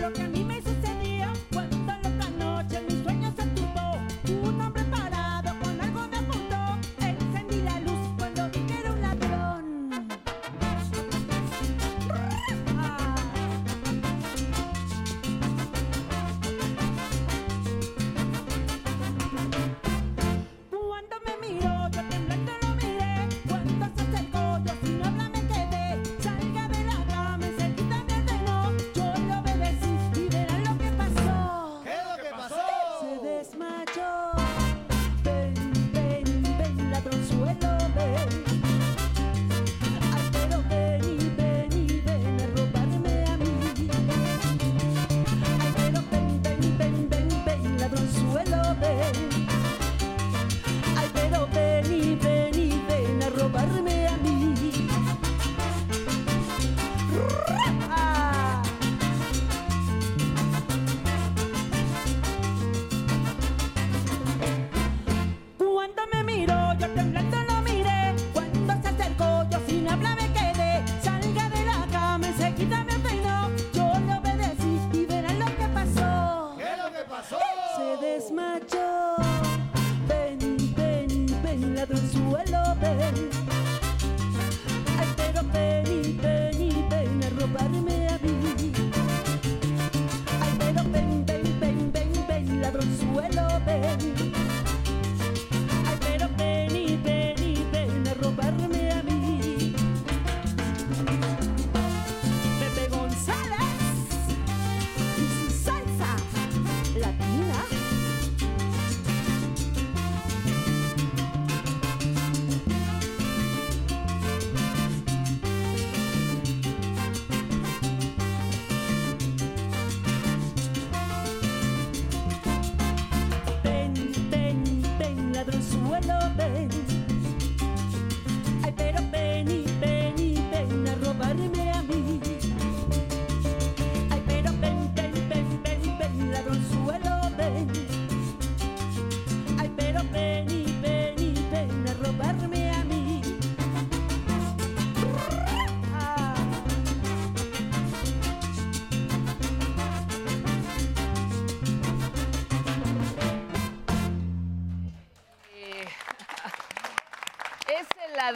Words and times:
lo 0.00 0.39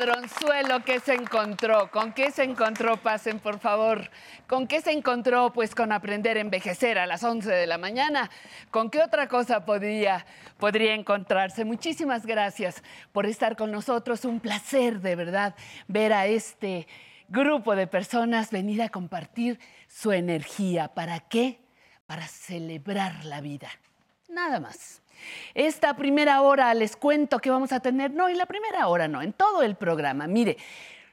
ladronzuelo 0.04 0.84
que 0.84 1.00
se 1.00 1.14
encontró, 1.14 1.90
¿con 1.90 2.12
qué 2.12 2.30
se 2.30 2.44
encontró? 2.44 2.98
Pasen, 2.98 3.38
por 3.38 3.58
favor. 3.58 4.10
¿Con 4.46 4.66
qué 4.66 4.82
se 4.82 4.92
encontró? 4.92 5.52
Pues 5.52 5.74
con 5.74 5.92
aprender 5.92 6.36
a 6.36 6.40
envejecer 6.40 6.98
a 6.98 7.06
las 7.06 7.24
11 7.24 7.50
de 7.50 7.66
la 7.66 7.78
mañana. 7.78 8.30
¿Con 8.70 8.90
qué 8.90 9.00
otra 9.00 9.28
cosa 9.28 9.64
podría, 9.64 10.26
podría 10.58 10.94
encontrarse? 10.94 11.64
Muchísimas 11.64 12.26
gracias 12.26 12.82
por 13.12 13.24
estar 13.24 13.56
con 13.56 13.70
nosotros. 13.70 14.26
Un 14.26 14.40
placer, 14.40 15.00
de 15.00 15.16
verdad, 15.16 15.54
ver 15.88 16.12
a 16.12 16.26
este 16.26 16.86
grupo 17.28 17.74
de 17.74 17.86
personas 17.86 18.50
venir 18.50 18.82
a 18.82 18.90
compartir 18.90 19.58
su 19.88 20.12
energía. 20.12 20.88
¿Para 20.88 21.20
qué? 21.20 21.60
Para 22.06 22.28
celebrar 22.28 23.24
la 23.24 23.40
vida. 23.40 23.70
Nada 24.28 24.60
más. 24.60 25.03
Esta 25.54 25.96
primera 25.96 26.40
hora 26.40 26.72
les 26.74 26.96
cuento 26.96 27.38
que 27.38 27.50
vamos 27.50 27.72
a 27.72 27.80
tener, 27.80 28.12
no, 28.12 28.28
en 28.28 28.38
la 28.38 28.46
primera 28.46 28.86
hora 28.88 29.08
no, 29.08 29.22
en 29.22 29.32
todo 29.32 29.62
el 29.62 29.76
programa. 29.76 30.26
Mire, 30.26 30.56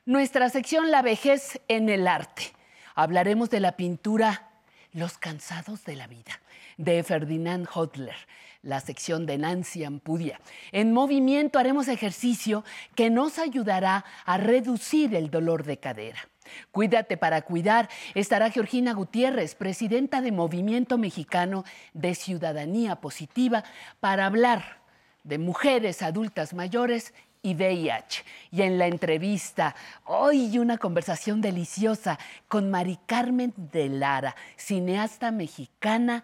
nuestra 0.06 0.50
sección 0.50 0.92
La 0.92 1.02
vejez 1.02 1.62
en 1.68 1.90
el 1.90 2.08
arte. 2.08 2.54
Hablaremos 2.96 3.50
de 3.50 3.60
la 3.60 3.74
pintura 3.74 4.50
Los 4.94 5.18
cansados 5.18 5.86
de 5.86 5.96
la 5.96 6.08
vida, 6.08 6.42
de 6.78 7.04
Ferdinand 7.04 7.68
Hodler, 7.74 8.16
la 8.64 8.80
sección 8.80 9.26
de 9.26 9.38
Nancy 9.38 9.84
Ampudia. 9.84 10.40
En 10.72 10.92
movimiento 10.92 11.60
haremos 11.60 11.88
ejercicio 11.88 12.64
que 12.96 13.10
nos 13.10 13.40
ayudará 13.40 14.06
a 14.26 14.38
reducir 14.38 15.16
el 15.16 15.30
dolor 15.30 15.64
de 15.64 15.78
cadera. 15.78 16.31
Cuídate 16.72 17.18
para 17.18 17.42
cuidar. 17.42 17.90
Estará 18.16 18.50
Georgina 18.50 18.94
Gutiérrez, 18.94 19.56
presidenta 19.56 20.22
de 20.22 20.32
Movimiento 20.32 20.98
Mexicano 20.98 21.64
de 21.94 22.16
Ciudadanía 22.16 22.98
Positiva, 22.98 23.64
para 24.00 24.26
hablar 24.26 24.82
de 25.24 25.38
mujeres 25.38 26.02
adultas 26.02 26.54
mayores 26.54 27.14
y 27.44 27.56
VIH. 27.56 28.24
Y 28.52 28.62
en 28.62 28.78
la 28.78 28.88
entrevista, 28.88 29.76
hoy 30.06 30.58
una 30.60 30.78
conversación 30.78 31.42
deliciosa 31.42 32.20
con 32.48 32.70
Mari 32.70 33.00
Carmen 33.06 33.54
de 33.56 33.90
Lara, 33.90 34.36
cineasta 34.56 35.32
mexicana 35.32 36.24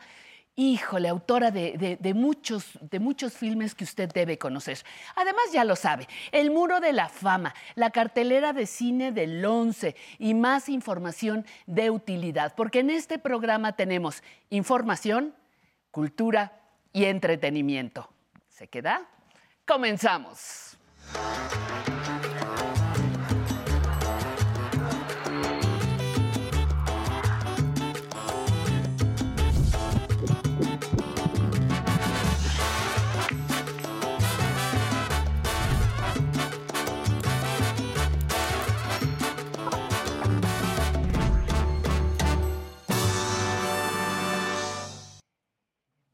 híjole, 0.57 1.07
autora 1.07 1.51
de, 1.51 2.13
muchos, 2.15 2.77
de 2.81 2.99
muchos 2.99 3.33
filmes 3.33 3.75
que 3.75 3.85
usted 3.85 4.11
debe 4.11 4.37
conocer. 4.37 4.79
Además, 5.15 5.43
ya 5.53 5.63
lo 5.63 5.75
sabe, 5.75 6.07
El 6.31 6.51
Muro 6.51 6.81
de 6.81 6.91
la 6.91 7.07
Fama, 7.07 7.53
la 7.75 7.91
cartelera 7.91 8.51
de 8.51 8.65
cine 8.65 9.11
del 9.11 9.45
11 9.45 9.95
y 10.17 10.33
más 10.33 10.67
información 10.67 11.45
de 11.67 11.91
utilidad, 11.91 12.55
porque 12.55 12.79
en 12.79 12.89
este 12.89 13.19
programa 13.19 13.75
tenemos 13.75 14.23
información, 14.49 15.35
cultura 15.91 16.59
y 16.91 17.05
entretenimiento. 17.05 18.09
¿Se 18.49 18.67
queda? 18.67 19.07
Comenzamos. 19.65 20.75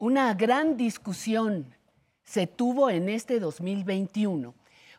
Una 0.04 0.34
gran 0.34 0.76
discusión 0.76 1.74
se 2.24 2.46
tuvo 2.46 2.90
en 2.90 3.08
este 3.08 3.40
2021 3.40 4.54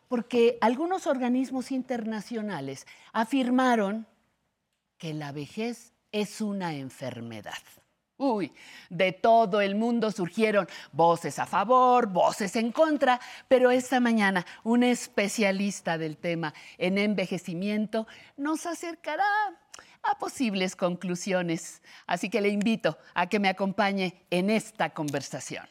porque 0.08 0.58
algunos 0.60 1.06
organismos 1.06 1.70
internacionales 1.70 2.88
afirmaron 3.12 4.08
que 4.98 5.14
la 5.14 5.30
vejez 5.30 5.92
es 6.10 6.40
una 6.40 6.74
enfermedad. 6.74 7.52
Uy, 8.16 8.50
de 8.90 9.12
todo 9.12 9.60
el 9.60 9.76
mundo 9.76 10.10
surgieron 10.10 10.66
voces 10.90 11.38
a 11.38 11.46
favor, 11.46 12.08
voces 12.08 12.56
en 12.56 12.72
contra, 12.72 13.20
pero 13.46 13.70
esta 13.70 14.00
mañana 14.00 14.44
un 14.64 14.82
especialista 14.82 15.98
del 15.98 16.16
tema 16.16 16.52
en 16.78 16.98
envejecimiento 16.98 18.08
nos 18.36 18.66
acercará 18.66 19.24
a 20.10 20.18
posibles 20.18 20.76
conclusiones. 20.76 21.82
Así 22.06 22.30
que 22.30 22.40
le 22.40 22.48
invito 22.48 22.98
a 23.14 23.28
que 23.28 23.38
me 23.38 23.48
acompañe 23.48 24.26
en 24.30 24.50
esta 24.50 24.90
conversación. 24.90 25.66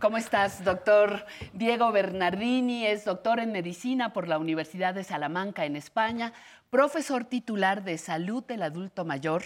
¿Cómo 0.00 0.16
estás, 0.16 0.64
doctor 0.64 1.26
Diego 1.52 1.92
Bernardini? 1.92 2.86
Es 2.86 3.04
doctor 3.04 3.38
en 3.38 3.52
medicina 3.52 4.12
por 4.12 4.28
la 4.28 4.38
Universidad 4.38 4.94
de 4.94 5.04
Salamanca 5.04 5.66
en 5.66 5.76
España, 5.76 6.32
profesor 6.70 7.24
titular 7.24 7.84
de 7.84 7.98
salud 7.98 8.42
del 8.44 8.62
adulto 8.62 9.04
mayor 9.04 9.42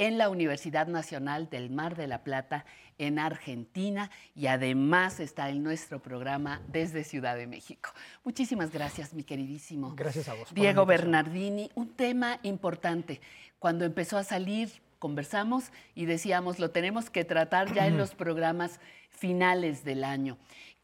en 0.00 0.16
la 0.16 0.30
Universidad 0.30 0.86
Nacional 0.86 1.50
del 1.50 1.68
Mar 1.68 1.94
de 1.94 2.06
la 2.06 2.24
Plata 2.24 2.64
en 2.96 3.18
Argentina 3.18 4.10
y 4.34 4.46
además 4.46 5.20
está 5.20 5.50
en 5.50 5.62
nuestro 5.62 6.00
programa 6.00 6.62
desde 6.68 7.04
Ciudad 7.04 7.36
de 7.36 7.46
México. 7.46 7.90
Muchísimas 8.24 8.72
gracias, 8.72 9.12
mi 9.12 9.24
queridísimo. 9.24 9.94
Gracias 9.94 10.30
a 10.30 10.34
vos. 10.34 10.54
Diego 10.54 10.86
Bernardini, 10.86 11.70
un 11.74 11.94
tema 11.94 12.40
importante. 12.42 13.20
Cuando 13.58 13.84
empezó 13.84 14.16
a 14.16 14.24
salir, 14.24 14.70
conversamos 14.98 15.64
y 15.94 16.06
decíamos, 16.06 16.58
lo 16.58 16.70
tenemos 16.70 17.10
que 17.10 17.26
tratar 17.26 17.74
ya 17.74 17.86
en 17.86 17.98
los 17.98 18.14
programas 18.14 18.80
finales 19.10 19.84
del 19.84 20.02
año. 20.02 20.38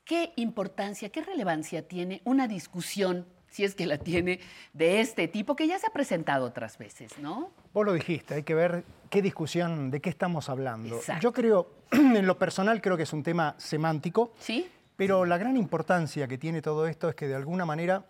¿Qué 0.04 0.34
importancia, 0.36 1.08
qué 1.08 1.22
relevancia 1.22 1.88
tiene 1.88 2.20
una 2.24 2.48
discusión 2.48 3.24
si 3.48 3.64
es 3.64 3.74
que 3.74 3.86
la 3.86 3.96
tiene, 3.96 4.40
de 4.74 5.00
este 5.00 5.28
tipo, 5.28 5.56
que 5.56 5.66
ya 5.66 5.78
se 5.78 5.86
ha 5.86 5.90
presentado 5.90 6.44
otras 6.44 6.76
veces, 6.76 7.18
¿no? 7.18 7.50
Vos 7.72 7.86
lo 7.86 7.94
dijiste, 7.94 8.34
hay 8.34 8.42
que 8.42 8.54
ver 8.54 8.84
qué 9.10 9.22
discusión, 9.22 9.90
de 9.90 10.00
qué 10.00 10.10
estamos 10.10 10.48
hablando. 10.48 11.00
Yo 11.20 11.32
creo, 11.32 11.70
en 11.90 12.26
lo 12.26 12.38
personal, 12.38 12.80
creo 12.80 12.96
que 12.96 13.04
es 13.04 13.12
un 13.12 13.22
tema 13.22 13.54
semántico. 13.58 14.32
Sí. 14.38 14.70
Pero 14.96 15.24
la 15.24 15.38
gran 15.38 15.56
importancia 15.56 16.26
que 16.26 16.38
tiene 16.38 16.62
todo 16.62 16.86
esto 16.86 17.08
es 17.08 17.14
que 17.14 17.28
de 17.28 17.34
alguna 17.34 17.66
manera 17.66 18.06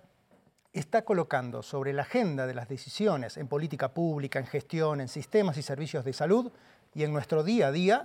está 0.72 1.02
colocando 1.02 1.62
sobre 1.62 1.92
la 1.92 2.02
agenda 2.02 2.46
de 2.46 2.54
las 2.54 2.68
decisiones 2.68 3.36
en 3.38 3.48
política 3.48 3.92
pública, 3.92 4.38
en 4.38 4.46
gestión, 4.46 5.00
en 5.00 5.08
sistemas 5.08 5.56
y 5.56 5.62
servicios 5.62 6.04
de 6.04 6.12
salud 6.12 6.52
y 6.94 7.02
en 7.02 7.12
nuestro 7.12 7.42
día 7.42 7.68
a 7.68 7.72
día, 7.72 8.04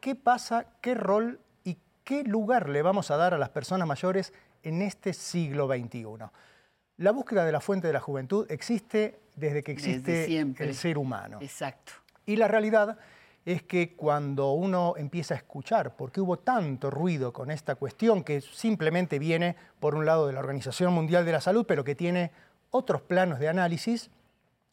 qué 0.00 0.14
pasa, 0.14 0.66
qué 0.80 0.94
rol 0.94 1.38
y 1.64 1.76
qué 2.04 2.24
lugar 2.24 2.68
le 2.68 2.82
vamos 2.82 3.10
a 3.10 3.16
dar 3.16 3.34
a 3.34 3.38
las 3.38 3.50
personas 3.50 3.86
mayores 3.86 4.32
en 4.62 4.82
este 4.82 5.12
siglo 5.12 5.68
XXI. 5.68 6.06
La 6.96 7.12
búsqueda 7.12 7.44
de 7.44 7.52
la 7.52 7.60
fuente 7.60 7.86
de 7.86 7.92
la 7.92 8.00
juventud 8.00 8.46
existe 8.50 9.20
desde 9.36 9.62
que 9.62 9.72
existe 9.72 10.40
el 10.40 10.74
ser 10.74 10.98
humano. 10.98 11.38
Exacto. 11.40 11.92
Y 12.28 12.36
la 12.36 12.46
realidad 12.46 12.98
es 13.46 13.62
que 13.62 13.96
cuando 13.96 14.52
uno 14.52 14.92
empieza 14.98 15.32
a 15.32 15.38
escuchar, 15.38 15.96
porque 15.96 16.20
hubo 16.20 16.38
tanto 16.38 16.90
ruido 16.90 17.32
con 17.32 17.50
esta 17.50 17.74
cuestión 17.76 18.22
que 18.22 18.42
simplemente 18.42 19.18
viene 19.18 19.56
por 19.80 19.94
un 19.94 20.04
lado 20.04 20.26
de 20.26 20.34
la 20.34 20.40
Organización 20.40 20.92
Mundial 20.92 21.24
de 21.24 21.32
la 21.32 21.40
Salud, 21.40 21.64
pero 21.66 21.84
que 21.84 21.94
tiene 21.94 22.30
otros 22.70 23.00
planos 23.00 23.38
de 23.38 23.48
análisis, 23.48 24.10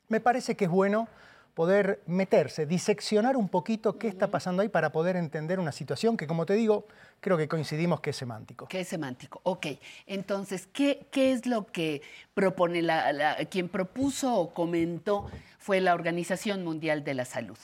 me 0.10 0.20
parece 0.20 0.58
que 0.58 0.66
es 0.66 0.70
bueno 0.70 1.08
poder 1.56 2.04
meterse, 2.06 2.66
diseccionar 2.66 3.38
un 3.38 3.48
poquito 3.48 3.98
qué 3.98 4.10
está 4.10 4.30
pasando 4.30 4.62
ahí 4.62 4.70
para 4.70 4.92
poder 4.92 5.16
entender 5.16 5.60
una 5.60 5.72
situación 5.72 6.18
que, 6.18 6.28
como 6.28 6.46
te 6.46 6.54
digo, 6.54 6.86
creo 7.22 7.38
que 7.38 7.48
coincidimos 7.48 8.02
que 8.02 8.10
es 8.10 8.18
semántico. 8.18 8.68
Que 8.68 8.82
es 8.82 8.88
semántico, 8.90 9.40
ok. 9.44 9.68
Entonces, 10.06 10.68
¿qué, 10.72 11.08
qué 11.12 11.32
es 11.32 11.46
lo 11.46 11.66
que 11.66 12.02
propone 12.34 12.82
la, 12.82 13.38
quien 13.50 13.70
propuso 13.70 14.36
o 14.36 14.54
comentó 14.54 15.32
fue 15.58 15.80
la 15.80 15.94
Organización 15.94 16.64
Mundial 16.66 17.06
de 17.06 17.14
la 17.14 17.24
Salud? 17.24 17.58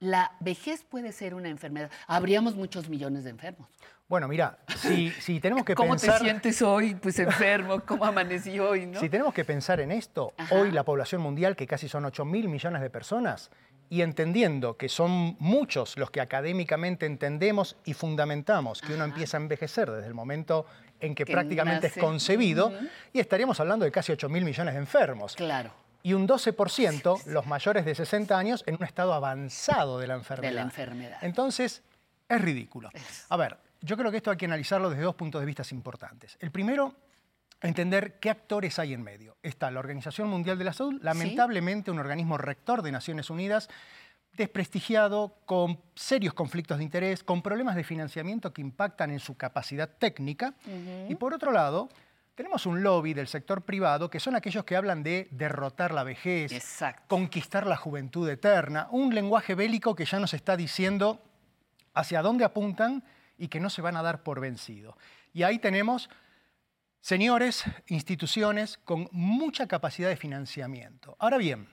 La 0.00 0.32
vejez 0.40 0.82
puede 0.82 1.12
ser 1.12 1.34
una 1.34 1.48
enfermedad. 1.48 1.90
Habríamos 2.06 2.56
muchos 2.56 2.88
millones 2.88 3.24
de 3.24 3.30
enfermos. 3.30 3.68
Bueno, 4.08 4.26
mira, 4.26 4.58
si, 4.76 5.10
si 5.10 5.38
tenemos 5.38 5.64
que 5.64 5.74
¿Cómo 5.74 5.90
pensar... 5.90 6.18
¿Cómo 6.18 6.18
te 6.18 6.24
sientes 6.24 6.62
hoy? 6.62 6.94
Pues 6.96 7.18
enfermo, 7.20 7.80
¿cómo 7.86 8.04
amanecí 8.04 8.58
hoy? 8.58 8.86
¿no? 8.86 8.98
Si 8.98 9.08
tenemos 9.08 9.32
que 9.32 9.44
pensar 9.44 9.78
en 9.78 9.92
esto, 9.92 10.32
hoy 10.50 10.72
la 10.72 10.84
población 10.84 11.20
mundial, 11.20 11.54
que 11.54 11.66
casi 11.66 11.88
son 11.88 12.06
8 12.06 12.24
mil 12.24 12.48
millones 12.48 12.82
de 12.82 12.90
personas, 12.90 13.50
y 13.88 14.02
entendiendo 14.02 14.76
que 14.76 14.88
son 14.88 15.36
muchos 15.38 15.96
los 15.96 16.10
que 16.10 16.20
académicamente 16.20 17.06
entendemos 17.06 17.76
y 17.84 17.92
fundamentamos 17.92 18.80
que 18.80 18.94
uno 18.94 19.04
empieza 19.04 19.36
a 19.36 19.40
envejecer 19.40 19.90
desde 19.90 20.06
el 20.06 20.14
momento 20.14 20.64
en 20.98 21.14
que, 21.14 21.26
prácticamente 21.26 21.88
es 21.88 21.96
concebido, 21.96 22.72
y 23.12 23.20
estaríamos 23.20 23.60
hablando 23.60 23.84
de 23.84 23.92
casi 23.92 24.12
8 24.12 24.28
mil 24.28 24.44
millones 24.44 24.74
de 24.74 24.80
enfermos. 24.80 25.36
Claro. 25.36 25.72
Y 26.02 26.14
un 26.14 26.26
12% 26.26 27.26
los 27.26 27.46
mayores 27.46 27.84
de 27.84 27.94
60 27.94 28.38
años 28.38 28.64
en 28.66 28.76
un 28.76 28.84
estado 28.84 29.12
avanzado 29.12 29.98
de 29.98 30.06
la 30.06 30.14
enfermedad. 30.14 30.50
De 30.50 30.54
la 30.54 30.62
enfermedad. 30.62 31.18
Entonces, 31.22 31.82
es 32.28 32.40
ridículo. 32.40 32.90
A 33.28 33.36
ver, 33.36 33.58
yo 33.82 33.96
creo 33.96 34.10
que 34.10 34.18
esto 34.18 34.30
hay 34.30 34.36
que 34.36 34.46
analizarlo 34.46 34.90
desde 34.90 35.02
dos 35.02 35.14
puntos 35.14 35.40
de 35.40 35.46
vista 35.46 35.62
importantes. 35.72 36.36
El 36.40 36.50
primero, 36.50 36.94
entender 37.60 38.18
qué 38.18 38.30
actores 38.30 38.78
hay 38.78 38.94
en 38.94 39.02
medio. 39.02 39.36
Está 39.42 39.70
la 39.70 39.80
Organización 39.80 40.28
Mundial 40.28 40.58
de 40.58 40.64
la 40.64 40.72
Salud, 40.72 41.00
lamentablemente 41.02 41.90
un 41.90 41.98
organismo 41.98 42.38
rector 42.38 42.82
de 42.82 42.92
Naciones 42.92 43.30
Unidas, 43.30 43.68
desprestigiado, 44.32 45.36
con 45.44 45.80
serios 45.94 46.34
conflictos 46.34 46.78
de 46.78 46.84
interés, 46.84 47.24
con 47.24 47.42
problemas 47.42 47.74
de 47.74 47.84
financiamiento 47.84 48.52
que 48.52 48.60
impactan 48.60 49.10
en 49.10 49.20
su 49.20 49.36
capacidad 49.36 49.88
técnica. 49.88 50.54
Y 51.08 51.14
por 51.16 51.34
otro 51.34 51.52
lado, 51.52 51.88
tenemos 52.40 52.64
un 52.64 52.82
lobby 52.82 53.12
del 53.12 53.28
sector 53.28 53.66
privado 53.66 54.08
que 54.08 54.18
son 54.18 54.34
aquellos 54.34 54.64
que 54.64 54.74
hablan 54.74 55.02
de 55.02 55.28
derrotar 55.30 55.92
la 55.92 56.04
vejez, 56.04 56.50
conquistar 57.06 57.66
la 57.66 57.76
juventud 57.76 58.26
eterna, 58.30 58.88
un 58.92 59.14
lenguaje 59.14 59.54
bélico 59.54 59.94
que 59.94 60.06
ya 60.06 60.18
nos 60.18 60.32
está 60.32 60.56
diciendo 60.56 61.22
hacia 61.92 62.22
dónde 62.22 62.46
apuntan 62.46 63.04
y 63.36 63.48
que 63.48 63.60
no 63.60 63.68
se 63.68 63.82
van 63.82 63.94
a 63.98 64.02
dar 64.02 64.22
por 64.22 64.40
vencido. 64.40 64.96
Y 65.34 65.42
ahí 65.42 65.58
tenemos 65.58 66.08
señores, 67.02 67.62
instituciones 67.88 68.78
con 68.78 69.10
mucha 69.12 69.66
capacidad 69.66 70.08
de 70.08 70.16
financiamiento. 70.16 71.16
Ahora 71.18 71.36
bien, 71.36 71.68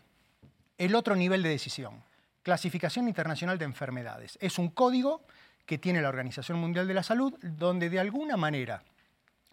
el 0.78 0.96
otro 0.96 1.16
nivel 1.16 1.44
de 1.44 1.50
decisión, 1.50 2.04
clasificación 2.44 3.08
internacional 3.08 3.58
de 3.58 3.64
enfermedades. 3.64 4.38
Es 4.42 4.60
un 4.60 4.68
código 4.68 5.26
que 5.66 5.78
tiene 5.78 6.02
la 6.02 6.10
Organización 6.10 6.60
Mundial 6.60 6.90
de 6.90 6.94
la 6.94 7.04
Salud, 7.04 7.34
donde 7.42 7.90
de 7.90 8.02
alguna 8.02 8.36
manera 8.36 8.84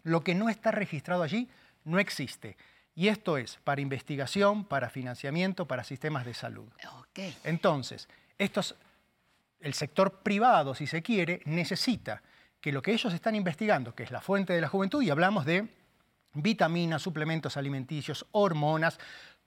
lo 0.05 0.23
que 0.23 0.33
no 0.33 0.47
está 0.47 0.71
registrado 0.71 1.21
allí 1.23 1.49
no 1.83 1.99
existe. 1.99 2.55
Y 2.95 3.09
esto 3.09 3.37
es 3.37 3.57
para 3.65 3.81
investigación, 3.81 4.63
para 4.63 4.89
financiamiento, 4.89 5.67
para 5.67 5.83
sistemas 5.83 6.25
de 6.25 6.33
salud. 6.33 6.69
Entonces, 7.43 8.07
estos 8.37 8.75
el 9.59 9.73
sector 9.73 10.19
privado, 10.19 10.75
si 10.75 10.85
se 10.85 11.01
quiere, 11.01 11.41
necesita 11.45 12.21
que 12.61 12.71
lo 12.71 12.81
que 12.81 12.93
ellos 12.93 13.13
están 13.13 13.35
investigando, 13.35 13.95
que 13.95 14.03
es 14.03 14.11
la 14.11 14.21
fuente 14.21 14.53
de 14.53 14.61
la 14.61 14.69
juventud, 14.69 15.01
y 15.01 15.09
hablamos 15.09 15.43
de 15.43 15.67
vitaminas, 16.33 17.01
suplementos 17.01 17.57
alimenticios, 17.57 18.25
hormonas, 18.31 18.99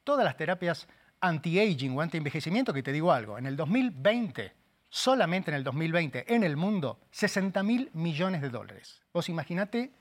todas 0.03 0.25
las 0.25 0.37
terapias 0.37 0.89
anti-aging 1.21 1.97
o 1.97 2.01
anti-envejecimiento, 2.01 2.73
que 2.73 2.83
te 2.83 2.93
digo 2.93 3.13
algo, 3.13 3.39
en 3.39 3.47
el 3.47 3.57
2020, 3.57 4.53
solamente 4.89 5.53
en 5.53 5.57
el 5.57 5.65
2020, 5.65 6.35
en 6.35 6.43
el 6.43 6.57
mundo, 6.57 6.99
60 7.13 7.63
mil 7.63 7.91
millones 7.93 8.41
de 8.41 8.51
dólares. 8.51 9.03
Vos 9.13 9.29
imaginate 9.29 9.93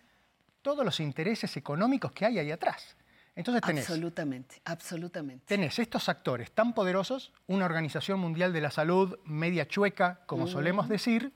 todos 0.67 0.83
los 0.83 0.99
intereses 0.99 1.55
económicos 1.55 2.11
que 2.11 2.25
hay 2.25 2.39
ahí 2.39 2.51
atrás. 2.51 2.97
Entonces 3.37 3.61
tenés, 3.61 3.85
absolutamente, 3.85 4.61
absolutamente. 4.65 5.45
Tenés 5.45 5.79
estos 5.79 6.09
actores 6.09 6.51
tan 6.51 6.73
poderosos, 6.73 7.31
una 7.47 7.63
Organización 7.63 8.19
Mundial 8.19 8.51
de 8.51 8.59
la 8.59 8.69
Salud 8.69 9.17
media 9.23 9.65
chueca, 9.65 10.19
como 10.25 10.45
solemos 10.45 10.89
decir, 10.89 11.31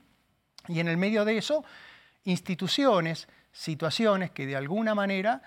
y 0.68 0.80
en 0.80 0.88
el 0.88 0.98
medio 0.98 1.24
de 1.24 1.38
eso, 1.38 1.64
instituciones, 2.24 3.26
situaciones 3.52 4.32
que 4.32 4.44
de 4.44 4.54
alguna 4.54 4.94
manera 4.94 5.40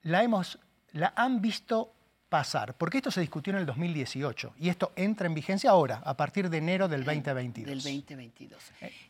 la, 0.00 0.22
hemos, 0.22 0.58
la 0.92 1.12
han 1.14 1.42
visto 1.42 1.92
pasar, 2.28 2.74
porque 2.74 2.98
esto 2.98 3.10
se 3.10 3.20
discutió 3.20 3.52
en 3.52 3.60
el 3.60 3.66
2018 3.66 4.54
y 4.58 4.68
esto 4.68 4.92
entra 4.96 5.26
en 5.26 5.34
vigencia 5.34 5.70
ahora, 5.70 6.02
a 6.04 6.16
partir 6.16 6.50
de 6.50 6.58
enero 6.58 6.88
del 6.88 7.04
2022. 7.04 7.66
Del 7.66 7.82
2022. 7.82 8.62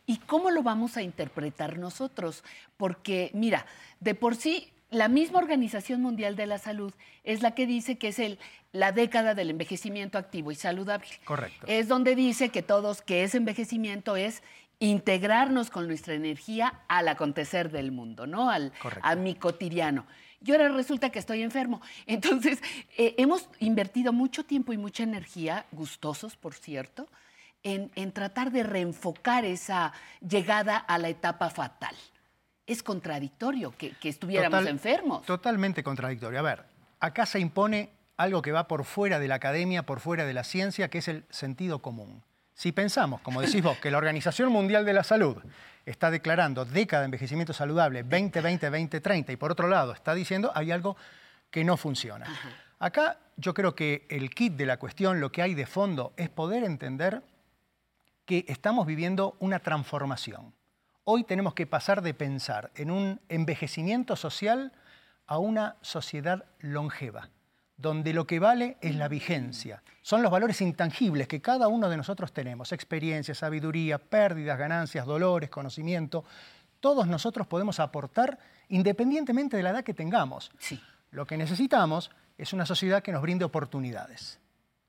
¿Y 0.05 0.17
cómo 0.19 0.51
lo 0.51 0.63
vamos 0.63 0.97
a 0.97 1.01
interpretar 1.01 1.77
nosotros? 1.77 2.43
Porque, 2.77 3.31
mira, 3.33 3.65
de 3.99 4.15
por 4.15 4.35
sí 4.35 4.71
la 4.91 5.07
misma 5.07 5.39
Organización 5.39 6.01
Mundial 6.01 6.35
de 6.35 6.47
la 6.47 6.57
Salud 6.57 6.93
es 7.23 7.41
la 7.41 7.51
que 7.51 7.67
dice 7.67 7.97
que 7.97 8.07
es 8.07 8.19
el, 8.19 8.39
la 8.71 8.91
década 8.91 9.35
del 9.35 9.51
envejecimiento 9.51 10.17
activo 10.17 10.51
y 10.51 10.55
saludable. 10.55 11.09
Correcto. 11.25 11.67
Es 11.67 11.87
donde 11.87 12.15
dice 12.15 12.49
que 12.49 12.63
todos, 12.63 13.01
que 13.01 13.23
ese 13.23 13.37
envejecimiento 13.37 14.15
es 14.15 14.41
integrarnos 14.79 15.69
con 15.69 15.87
nuestra 15.87 16.13
energía 16.13 16.81
al 16.87 17.07
acontecer 17.07 17.69
del 17.69 17.91
mundo, 17.91 18.25
¿no? 18.25 18.49
Al, 18.49 18.71
a 19.01 19.15
mi 19.15 19.35
cotidiano. 19.35 20.05
Y 20.43 20.51
ahora 20.51 20.69
resulta 20.69 21.09
que 21.09 21.19
estoy 21.19 21.41
enfermo. 21.41 21.81
Entonces, 22.05 22.59
eh, 22.97 23.15
hemos 23.17 23.49
invertido 23.59 24.13
mucho 24.13 24.43
tiempo 24.45 24.73
y 24.73 24.77
mucha 24.77 25.03
energía, 25.03 25.65
gustosos, 25.71 26.35
por 26.35 26.53
cierto, 26.53 27.07
en, 27.63 27.91
en 27.95 28.11
tratar 28.11 28.51
de 28.51 28.63
reenfocar 28.63 29.43
esa 29.43 29.91
llegada 30.21 30.77
a 30.77 30.97
la 30.97 31.09
etapa 31.09 31.49
fatal 31.49 31.95
es 32.69 32.83
contradictorio 32.83 33.73
que, 33.75 33.95
estuviéramos 34.03 34.65
enfermos. 34.67 35.25
Totalmente 35.25 35.83
contradictorio. 35.83 36.37
A 36.37 36.43
ver, 36.43 36.65
acá 36.99 37.25
se 37.25 37.39
impone 37.39 37.89
algo 38.15 38.43
que 38.43 38.51
va 38.51 38.67
por 38.67 38.85
fuera 38.85 39.17
de 39.19 39.27
la 39.27 39.35
academia, 39.35 39.87
por 39.87 39.99
fuera 39.99 40.25
de 40.25 40.33
la 40.33 40.43
ciencia, 40.43 40.89
que 40.89 40.99
es 40.99 41.07
el 41.07 41.25
sentido 41.31 41.79
común. 41.81 42.23
Si 42.59 42.73
pensamos, 42.73 43.21
como 43.21 43.39
decís 43.39 43.63
vos, 43.63 43.77
que 43.77 43.89
la 43.89 43.97
Organización 43.97 44.51
Mundial 44.51 44.83
de 44.83 44.91
la 44.91 45.05
Salud 45.05 45.37
está 45.85 46.11
declarando 46.11 46.65
década 46.65 47.03
de 47.03 47.05
envejecimiento 47.05 47.53
saludable 47.53 48.03
2020-2030 48.03 49.31
y 49.31 49.37
por 49.37 49.53
otro 49.53 49.69
lado 49.69 49.93
está 49.93 50.13
diciendo 50.13 50.51
hay 50.53 50.73
algo 50.73 50.97
que 51.49 51.63
no 51.63 51.77
funciona. 51.77 52.25
Acá 52.79 53.17
yo 53.37 53.53
creo 53.53 53.75
que 53.75 54.05
el 54.09 54.29
kit 54.29 54.57
de 54.57 54.65
la 54.65 54.75
cuestión, 54.75 55.21
lo 55.21 55.31
que 55.31 55.41
hay 55.41 55.53
de 55.53 55.65
fondo, 55.65 56.11
es 56.17 56.27
poder 56.27 56.65
entender 56.65 57.23
que 58.25 58.43
estamos 58.49 58.85
viviendo 58.85 59.37
una 59.39 59.59
transformación. 59.59 60.53
Hoy 61.05 61.23
tenemos 61.23 61.53
que 61.53 61.65
pasar 61.65 62.01
de 62.01 62.13
pensar 62.13 62.71
en 62.75 62.91
un 62.91 63.21
envejecimiento 63.29 64.17
social 64.17 64.73
a 65.27 65.37
una 65.37 65.77
sociedad 65.79 66.43
longeva 66.59 67.29
donde 67.79 68.11
lo 68.11 68.27
que 68.27 68.39
vale 68.39 68.77
es 68.81 68.95
la 68.95 69.07
vigencia. 69.07 69.81
Son 70.01 70.21
los 70.21 70.31
valores 70.31 70.59
intangibles 70.59 71.29
que 71.29 71.41
cada 71.41 71.69
uno 71.69 71.89
de 71.89 71.95
nosotros 71.95 72.33
tenemos, 72.33 72.73
experiencia, 72.73 73.33
sabiduría, 73.33 73.97
pérdidas, 73.97 74.59
ganancias, 74.59 75.05
dolores, 75.05 75.49
conocimiento. 75.49 76.25
Todos 76.81 77.07
nosotros 77.07 77.47
podemos 77.47 77.79
aportar 77.79 78.37
independientemente 78.67 79.55
de 79.55 79.63
la 79.63 79.69
edad 79.69 79.83
que 79.85 79.93
tengamos. 79.93 80.51
Sí. 80.59 80.79
Lo 81.11 81.25
que 81.25 81.37
necesitamos 81.37 82.11
es 82.37 82.51
una 82.51 82.65
sociedad 82.65 83.01
que 83.01 83.13
nos 83.13 83.21
brinde 83.21 83.45
oportunidades. 83.45 84.39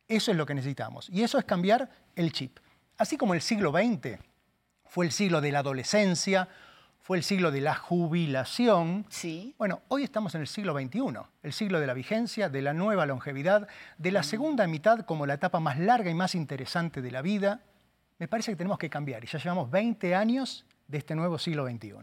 Eso 0.09 0.33
es 0.33 0.37
lo 0.37 0.45
que 0.45 0.55
necesitamos. 0.55 1.09
Y 1.11 1.23
eso 1.23 1.39
es 1.39 1.45
cambiar 1.45 1.89
el 2.17 2.33
chip. 2.33 2.59
Así 2.99 3.17
como 3.17 3.35
el 3.35 3.41
siglo 3.41 3.71
XX 3.71 4.19
fue 4.85 5.07
el 5.07 5.13
siglo 5.13 5.41
de 5.41 5.53
la 5.53 5.61
adolescencia, 5.61 6.49
fue 7.11 7.17
el 7.17 7.25
siglo 7.25 7.51
de 7.51 7.61
la 7.61 7.75
jubilación. 7.75 9.05
Sí. 9.09 9.57
Bueno, 9.59 9.83
hoy 9.89 10.05
estamos 10.05 10.37
en 10.37 10.43
el 10.43 10.47
siglo 10.47 10.79
XXI, 10.79 11.01
el 11.43 11.53
siglo 11.53 11.81
de 11.81 11.89
la 11.89 11.93
vigencia, 11.93 12.49
de 12.49 12.63
la 12.63 12.73
nueva 12.73 13.05
longevidad, 13.05 13.67
de 13.99 14.13
la 14.13 14.23
segunda 14.23 14.69
mitad 14.69 15.01
como 15.01 15.27
la 15.27 15.35
etapa 15.35 15.59
más 15.59 15.77
larga 15.81 16.09
y 16.09 16.15
más 16.15 16.37
interesante 16.37 17.03
de 17.03 17.11
la 17.11 17.21
vida. 17.21 17.63
Me 18.21 18.29
parece 18.29 18.53
que 18.53 18.57
tenemos 18.57 18.79
que 18.79 18.89
cambiar 18.89 19.25
y 19.25 19.27
ya 19.27 19.41
llevamos 19.41 19.69
20 19.73 20.15
años 20.15 20.65
de 20.87 20.99
este 20.99 21.17
nuevo 21.17 21.37
siglo 21.37 21.67
XXI. 21.67 21.95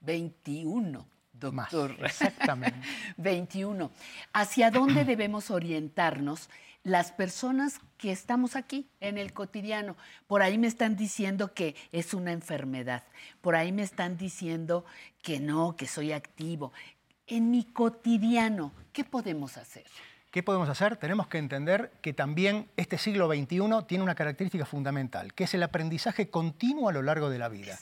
21, 0.00 1.06
doctor. 1.34 1.90
Más, 2.00 2.20
exactamente. 2.20 2.80
21. 3.16 3.92
¿Hacia 4.32 4.72
dónde 4.72 5.04
debemos 5.04 5.52
orientarnos 5.52 6.50
las 6.88 7.12
personas 7.12 7.80
que 7.98 8.10
estamos 8.10 8.56
aquí 8.56 8.88
en 9.00 9.18
el 9.18 9.32
cotidiano. 9.32 9.96
Por 10.26 10.42
ahí 10.42 10.58
me 10.58 10.66
están 10.66 10.96
diciendo 10.96 11.52
que 11.52 11.76
es 11.92 12.14
una 12.14 12.32
enfermedad, 12.32 13.04
por 13.40 13.56
ahí 13.56 13.72
me 13.72 13.82
están 13.82 14.16
diciendo 14.16 14.84
que 15.22 15.38
no, 15.38 15.76
que 15.76 15.86
soy 15.86 16.12
activo. 16.12 16.72
En 17.26 17.50
mi 17.50 17.64
cotidiano, 17.64 18.72
¿qué 18.92 19.04
podemos 19.04 19.58
hacer? 19.58 19.84
¿Qué 20.30 20.42
podemos 20.42 20.68
hacer? 20.68 20.96
Tenemos 20.96 21.26
que 21.28 21.38
entender 21.38 21.90
que 22.00 22.12
también 22.12 22.68
este 22.76 22.98
siglo 22.98 23.28
XXI 23.28 23.84
tiene 23.86 24.04
una 24.04 24.14
característica 24.14 24.64
fundamental, 24.64 25.34
que 25.34 25.44
es 25.44 25.54
el 25.54 25.62
aprendizaje 25.62 26.30
continuo 26.30 26.88
a 26.88 26.92
lo 26.92 27.02
largo 27.02 27.30
de 27.30 27.38
la 27.38 27.48
vida. 27.48 27.78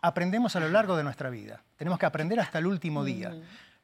Aprendemos 0.00 0.54
a 0.56 0.60
lo 0.60 0.68
largo 0.68 0.96
de 0.96 1.04
nuestra 1.04 1.30
vida. 1.30 1.62
Tenemos 1.76 1.98
que 1.98 2.06
aprender 2.06 2.38
hasta 2.40 2.58
el 2.58 2.66
último 2.66 3.04
día. 3.04 3.34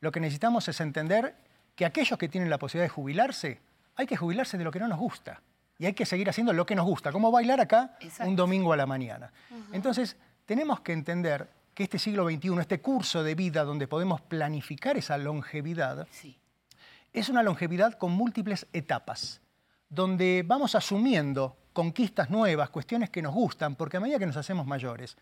Lo 0.01 0.13
que 0.13 0.21
necesitamos 0.21 0.69
es 0.69 0.81
entender 0.81 1.35
que 1.75 1.85
aquellos 1.85 2.19
que 2.19 2.29
tienen 2.29 2.51
la 2.51 2.59
posibilidad 2.59 2.85
de 2.85 2.95
jubilarse, 2.95 3.61
hay 3.97 4.07
que 4.07 4.17
jubilarse 4.17 4.59
de 4.59 4.65
lo 4.65 4.71
que 4.71 4.81
no 4.81 4.89
nos 4.89 4.99
gusta. 4.99 5.41
Y 5.79 5.87
hay 5.87 5.93
que 5.93 6.07
seguir 6.07 6.29
haciendo 6.29 6.53
lo 6.53 6.65
que 6.65 6.75
nos 6.75 6.87
gusta, 6.87 7.11
como 7.11 7.31
bailar 7.31 7.61
acá 7.61 7.99
un 8.21 8.37
domingo 8.37 8.73
a 8.73 8.77
la 8.77 8.87
mañana. 8.87 9.33
Entonces, 9.73 10.17
tenemos 10.47 10.81
que 10.81 10.93
entender 10.93 11.49
que 11.75 11.83
este 11.83 11.99
siglo 11.99 12.29
XXI, 12.29 12.61
este 12.61 12.81
curso 12.81 13.23
de 13.25 13.35
vida 13.35 13.65
donde 13.65 13.89
podemos 13.89 14.21
planificar 14.21 14.97
esa 14.97 15.19
longevidad, 15.19 16.07
es 17.13 17.29
una 17.29 17.43
longevidad 17.43 17.95
con 17.95 18.13
múltiples 18.13 18.67
etapas, 18.73 19.41
donde 19.89 20.45
vamos 20.47 20.75
asumiendo 20.75 21.57
conquistas 21.73 22.31
nuevas, 22.31 22.71
cuestiones 22.71 23.11
que 23.11 23.23
nos 23.23 23.35
gustan, 23.35 23.75
porque 23.75 23.97
a 23.97 24.01
medida 24.01 24.19
que 24.19 24.27
nos 24.27 24.37
hacemos 24.37 24.67
mayores, 24.67 25.17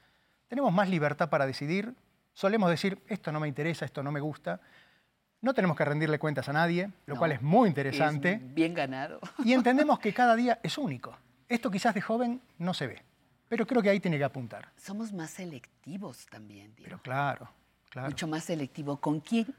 tenemos 0.48 0.72
más 0.72 0.88
libertad 0.88 1.30
para 1.30 1.46
decidir, 1.46 1.94
solemos 2.34 2.68
decir, 2.68 3.02
esto 3.08 3.32
no 3.32 3.40
me 3.40 3.48
interesa, 3.48 3.86
esto 3.86 4.02
no 4.02 4.12
me 4.12 4.20
gusta, 4.20 4.60
no 5.42 5.52
tenemos 5.52 5.76
que 5.76 5.84
rendirle 5.84 6.18
cuentas 6.18 6.48
a 6.48 6.52
nadie, 6.52 6.90
lo 7.04 7.16
cual 7.16 7.32
es 7.32 7.42
muy 7.42 7.68
interesante. 7.68 8.40
bien 8.42 8.72
ganado. 8.72 9.20
Y 9.44 9.52
entendemos 9.52 9.98
que 9.98 10.14
cada 10.14 10.36
día 10.36 10.60
es 10.62 10.78
único. 10.78 11.14
Esto 11.48 11.70
quizás 11.70 11.94
de 11.94 12.00
joven 12.00 12.40
no 12.58 12.72
se 12.72 12.86
ve, 12.86 13.02
pero 13.48 13.66
creo 13.66 13.82
que 13.82 13.90
ahí 13.90 14.00
tiene 14.00 14.16
que 14.16 14.24
apuntar. 14.24 14.70
Somos 14.76 15.12
más 15.12 15.30
selectivos 15.30 16.26
también, 16.26 16.72
Pero 16.82 17.02
claro, 17.02 17.50
claro. 17.90 18.08
Mucho 18.08 18.26
más 18.28 18.44
selectivo. 18.44 18.98
¿Con 18.98 19.20
quién 19.20 19.52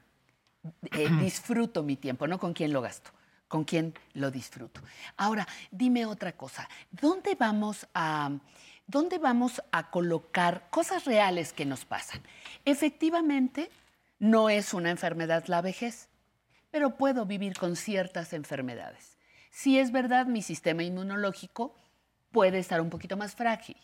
eh, 0.91 1.09
disfruto 1.19 1.83
mi 1.83 1.97
tiempo? 1.97 2.27
No 2.27 2.39
con 2.39 2.53
quién 2.53 2.71
lo 2.71 2.81
gasto, 2.81 3.11
con 3.49 3.65
quién 3.65 3.93
lo 4.13 4.31
disfruto. 4.31 4.81
Ahora, 5.17 5.45
dime 5.69 6.05
otra 6.05 6.31
cosa. 6.31 6.67
¿Dónde 6.91 7.35
vamos 7.35 7.85
a, 7.93 8.31
dónde 8.87 9.17
vamos 9.17 9.61
a 9.73 9.91
colocar 9.91 10.69
cosas 10.69 11.03
reales 11.03 11.51
que 11.51 11.65
nos 11.65 11.83
pasan? 11.83 12.21
Efectivamente, 12.63 13.69
no 14.23 14.49
es 14.49 14.73
una 14.73 14.89
enfermedad 14.89 15.43
la 15.47 15.61
vejez, 15.61 16.07
pero 16.71 16.95
puedo 16.95 17.25
vivir 17.25 17.57
con 17.57 17.75
ciertas 17.75 18.31
enfermedades. 18.31 19.17
Si 19.51 19.77
es 19.77 19.91
verdad, 19.91 20.27
mi 20.27 20.41
sistema 20.41 20.81
inmunológico 20.81 21.75
puede 22.31 22.59
estar 22.59 22.79
un 22.79 22.89
poquito 22.89 23.17
más 23.17 23.35
frágil. 23.35 23.75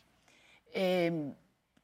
Em, 0.74 1.36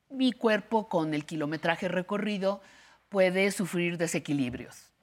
mi 0.10 0.32
cuerpo 0.32 0.88
con 0.88 1.14
el 1.14 1.26
kilometraje 1.26 1.90
recorrido 1.90 2.62
puede 3.10 3.52
sufrir 3.52 3.98
desequilibrios. 3.98 4.94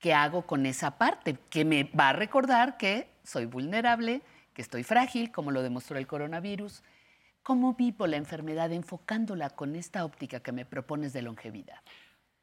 ¿Qué 0.00 0.12
hago 0.12 0.44
con 0.44 0.66
esa 0.66 0.98
parte? 0.98 1.38
Que 1.48 1.64
me 1.64 1.84
va 1.84 2.08
a 2.08 2.14
recordar 2.14 2.78
que 2.78 3.08
soy 3.22 3.44
vulnerable, 3.46 4.22
que 4.54 4.62
estoy 4.62 4.82
frágil, 4.82 5.30
como 5.30 5.52
lo 5.52 5.62
demostró 5.62 5.98
el 5.98 6.08
coronavirus. 6.08 6.82
¿Cómo 7.44 7.74
vivo 7.74 8.08
la 8.08 8.16
enfermedad 8.16 8.72
enfocándola 8.72 9.50
con 9.50 9.76
esta 9.76 10.04
óptica 10.04 10.40
que 10.40 10.50
me 10.50 10.66
propones 10.66 11.12
de 11.12 11.22
longevidad? 11.22 11.78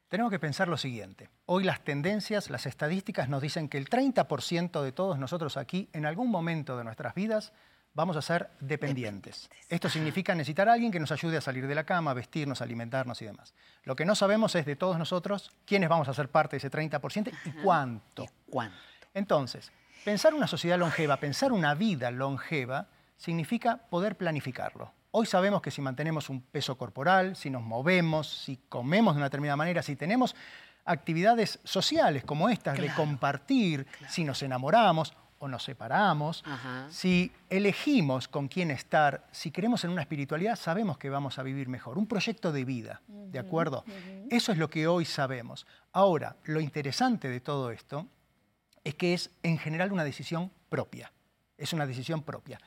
Tenemos 0.08 0.30
que 0.30 0.38
pensar 0.38 0.68
lo 0.68 0.76
siguiente. 0.76 1.28
Hoy 1.46 1.64
las 1.64 1.82
tendencias, 1.82 2.50
las 2.50 2.66
estadísticas 2.66 3.28
nos 3.28 3.42
dicen 3.42 3.68
que 3.68 3.78
el 3.78 3.88
30% 3.88 4.82
de 4.82 4.92
todos 4.92 5.18
nosotros 5.18 5.56
aquí, 5.56 5.88
en 5.92 6.06
algún 6.06 6.30
momento 6.30 6.76
de 6.76 6.84
nuestras 6.84 7.14
vidas, 7.14 7.52
vamos 7.94 8.16
a 8.16 8.22
ser 8.22 8.50
dependientes. 8.60 9.48
Esto 9.68 9.88
significa 9.88 10.34
necesitar 10.34 10.68
a 10.68 10.74
alguien 10.74 10.92
que 10.92 11.00
nos 11.00 11.12
ayude 11.12 11.36
a 11.36 11.40
salir 11.40 11.66
de 11.66 11.74
la 11.74 11.84
cama, 11.84 12.10
a 12.10 12.14
vestirnos, 12.14 12.60
a 12.60 12.64
alimentarnos 12.64 13.22
y 13.22 13.24
demás. 13.24 13.54
Lo 13.84 13.96
que 13.96 14.04
no 14.04 14.14
sabemos 14.14 14.54
es 14.54 14.66
de 14.66 14.76
todos 14.76 14.98
nosotros 14.98 15.50
quiénes 15.64 15.88
vamos 15.88 16.08
a 16.08 16.14
ser 16.14 16.28
parte 16.28 16.56
de 16.56 16.58
ese 16.58 16.70
30% 16.70 17.32
y 17.44 17.50
cuánto. 17.62 18.26
¿Cuánto? 18.50 18.76
Entonces, 19.14 19.72
pensar 20.04 20.34
una 20.34 20.46
sociedad 20.46 20.78
longeva, 20.78 21.18
pensar 21.18 21.52
una 21.52 21.74
vida 21.74 22.10
longeva, 22.10 22.88
significa 23.16 23.78
poder 23.88 24.16
planificarlo. 24.16 24.92
Hoy 25.16 25.26
sabemos 25.26 25.62
que 25.62 25.70
si 25.70 25.80
mantenemos 25.80 26.28
un 26.28 26.40
peso 26.40 26.76
corporal, 26.76 27.36
si 27.36 27.48
nos 27.48 27.62
movemos, 27.62 28.26
si 28.26 28.56
comemos 28.68 29.14
de 29.14 29.18
una 29.18 29.26
determinada 29.26 29.56
manera, 29.56 29.80
si 29.80 29.94
tenemos 29.94 30.34
actividades 30.84 31.60
sociales 31.62 32.24
como 32.24 32.48
estas 32.48 32.76
de 32.76 32.92
compartir, 32.92 33.86
si 34.08 34.24
nos 34.24 34.42
enamoramos 34.42 35.14
o 35.38 35.46
nos 35.46 35.62
separamos, 35.62 36.42
si 36.90 37.30
elegimos 37.48 38.26
con 38.26 38.48
quién 38.48 38.72
estar, 38.72 39.28
si 39.30 39.52
creemos 39.52 39.84
en 39.84 39.90
una 39.90 40.02
espiritualidad, 40.02 40.56
sabemos 40.56 40.98
que 40.98 41.10
vamos 41.10 41.38
a 41.38 41.44
vivir 41.44 41.68
mejor. 41.68 41.96
Un 41.96 42.08
proyecto 42.08 42.50
de 42.50 42.64
vida, 42.64 43.00
¿de 43.06 43.38
acuerdo? 43.38 43.84
Eso 44.30 44.50
es 44.50 44.58
lo 44.58 44.68
que 44.68 44.88
hoy 44.88 45.04
sabemos. 45.04 45.64
Ahora, 45.92 46.34
lo 46.42 46.58
interesante 46.58 47.28
de 47.28 47.38
todo 47.38 47.70
esto 47.70 48.08
es 48.82 48.96
que 48.96 49.14
es 49.14 49.30
en 49.44 49.58
general 49.58 49.92
una 49.92 50.02
decisión 50.02 50.50
propia. 50.68 51.12
Es 51.56 51.72
una 51.72 51.86
decisión 51.86 52.24
propia. 52.24 52.58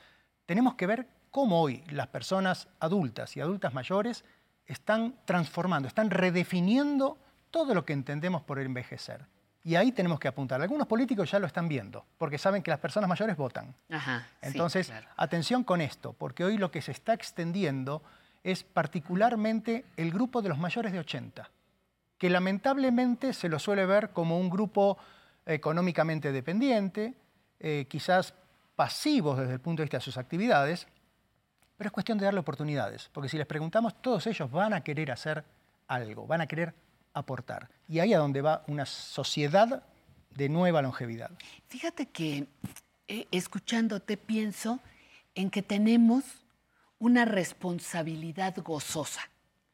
Tenemos 0.46 0.76
que 0.76 0.86
ver 0.86 1.17
cómo 1.30 1.60
hoy 1.60 1.84
las 1.90 2.08
personas 2.08 2.68
adultas 2.80 3.36
y 3.36 3.40
adultas 3.40 3.74
mayores 3.74 4.24
están 4.66 5.14
transformando, 5.24 5.88
están 5.88 6.10
redefiniendo 6.10 7.18
todo 7.50 7.74
lo 7.74 7.84
que 7.84 7.92
entendemos 7.92 8.42
por 8.42 8.58
el 8.58 8.66
envejecer. 8.66 9.26
Y 9.64 9.74
ahí 9.74 9.92
tenemos 9.92 10.20
que 10.20 10.28
apuntar. 10.28 10.62
Algunos 10.62 10.86
políticos 10.86 11.30
ya 11.30 11.38
lo 11.38 11.46
están 11.46 11.68
viendo, 11.68 12.04
porque 12.16 12.38
saben 12.38 12.62
que 12.62 12.70
las 12.70 12.80
personas 12.80 13.08
mayores 13.08 13.36
votan. 13.36 13.74
Entonces, 14.40 14.92
atención 15.16 15.64
con 15.64 15.80
esto, 15.80 16.12
porque 16.12 16.44
hoy 16.44 16.56
lo 16.56 16.70
que 16.70 16.80
se 16.80 16.92
está 16.92 17.12
extendiendo 17.12 18.02
es 18.44 18.62
particularmente 18.62 19.84
el 19.96 20.10
grupo 20.10 20.42
de 20.42 20.48
los 20.48 20.58
mayores 20.58 20.92
de 20.92 21.00
80, 21.00 21.50
que 22.16 22.30
lamentablemente 22.30 23.32
se 23.32 23.48
lo 23.48 23.58
suele 23.58 23.84
ver 23.84 24.10
como 24.10 24.38
un 24.38 24.48
grupo 24.48 24.96
económicamente 25.44 26.30
dependiente, 26.32 27.14
eh, 27.58 27.86
quizás 27.88 28.34
pasivos 28.76 29.38
desde 29.38 29.54
el 29.54 29.60
punto 29.60 29.82
de 29.82 29.84
vista 29.84 29.96
de 29.98 30.04
sus 30.04 30.18
actividades, 30.18 30.86
pero 31.78 31.88
es 31.88 31.92
cuestión 31.92 32.18
de 32.18 32.24
darle 32.24 32.40
oportunidades, 32.40 33.08
porque 33.12 33.28
si 33.28 33.38
les 33.38 33.46
preguntamos, 33.46 34.02
todos 34.02 34.26
ellos 34.26 34.50
van 34.50 34.74
a 34.74 34.82
querer 34.82 35.12
hacer 35.12 35.44
algo, 35.86 36.26
van 36.26 36.40
a 36.40 36.46
querer 36.48 36.74
aportar. 37.14 37.70
Y 37.88 38.00
ahí 38.00 38.12
a 38.12 38.18
donde 38.18 38.42
va 38.42 38.64
una 38.66 38.84
sociedad 38.84 39.84
de 40.34 40.48
nueva 40.48 40.82
longevidad. 40.82 41.30
Fíjate 41.68 42.06
que 42.06 42.46
eh, 43.06 43.28
escuchándote 43.30 44.16
pienso 44.16 44.80
en 45.36 45.50
que 45.50 45.62
tenemos 45.62 46.24
una 46.98 47.24
responsabilidad 47.24 48.56
gozosa. 48.56 49.22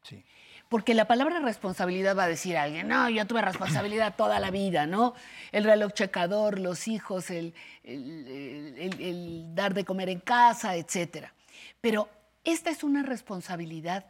Sí. 0.03 0.23
Porque 0.69 0.93
la 0.93 1.07
palabra 1.07 1.41
responsabilidad 1.41 2.15
va 2.17 2.25
a 2.25 2.29
decir 2.29 2.59
alguien, 2.59 2.87
no, 2.87 3.09
yo 3.09 3.27
tuve 3.27 3.41
responsabilidad 3.41 4.15
toda 4.19 4.41
la 4.41 4.51
vida, 4.51 4.87
¿no? 4.87 5.15
El 5.53 5.65
reloj 5.65 5.93
checador, 5.95 6.59
los 6.59 6.87
hijos, 6.87 7.31
el, 7.31 7.55
el 7.83 9.55
dar 9.55 9.73
de 9.73 9.87
comer 9.87 10.11
en 10.11 10.21
casa, 10.21 10.77
etcétera. 10.77 11.33
Pero 11.81 12.09
esta 12.45 12.71
es 12.71 12.85
una 12.85 13.03
responsabilidad 13.03 14.07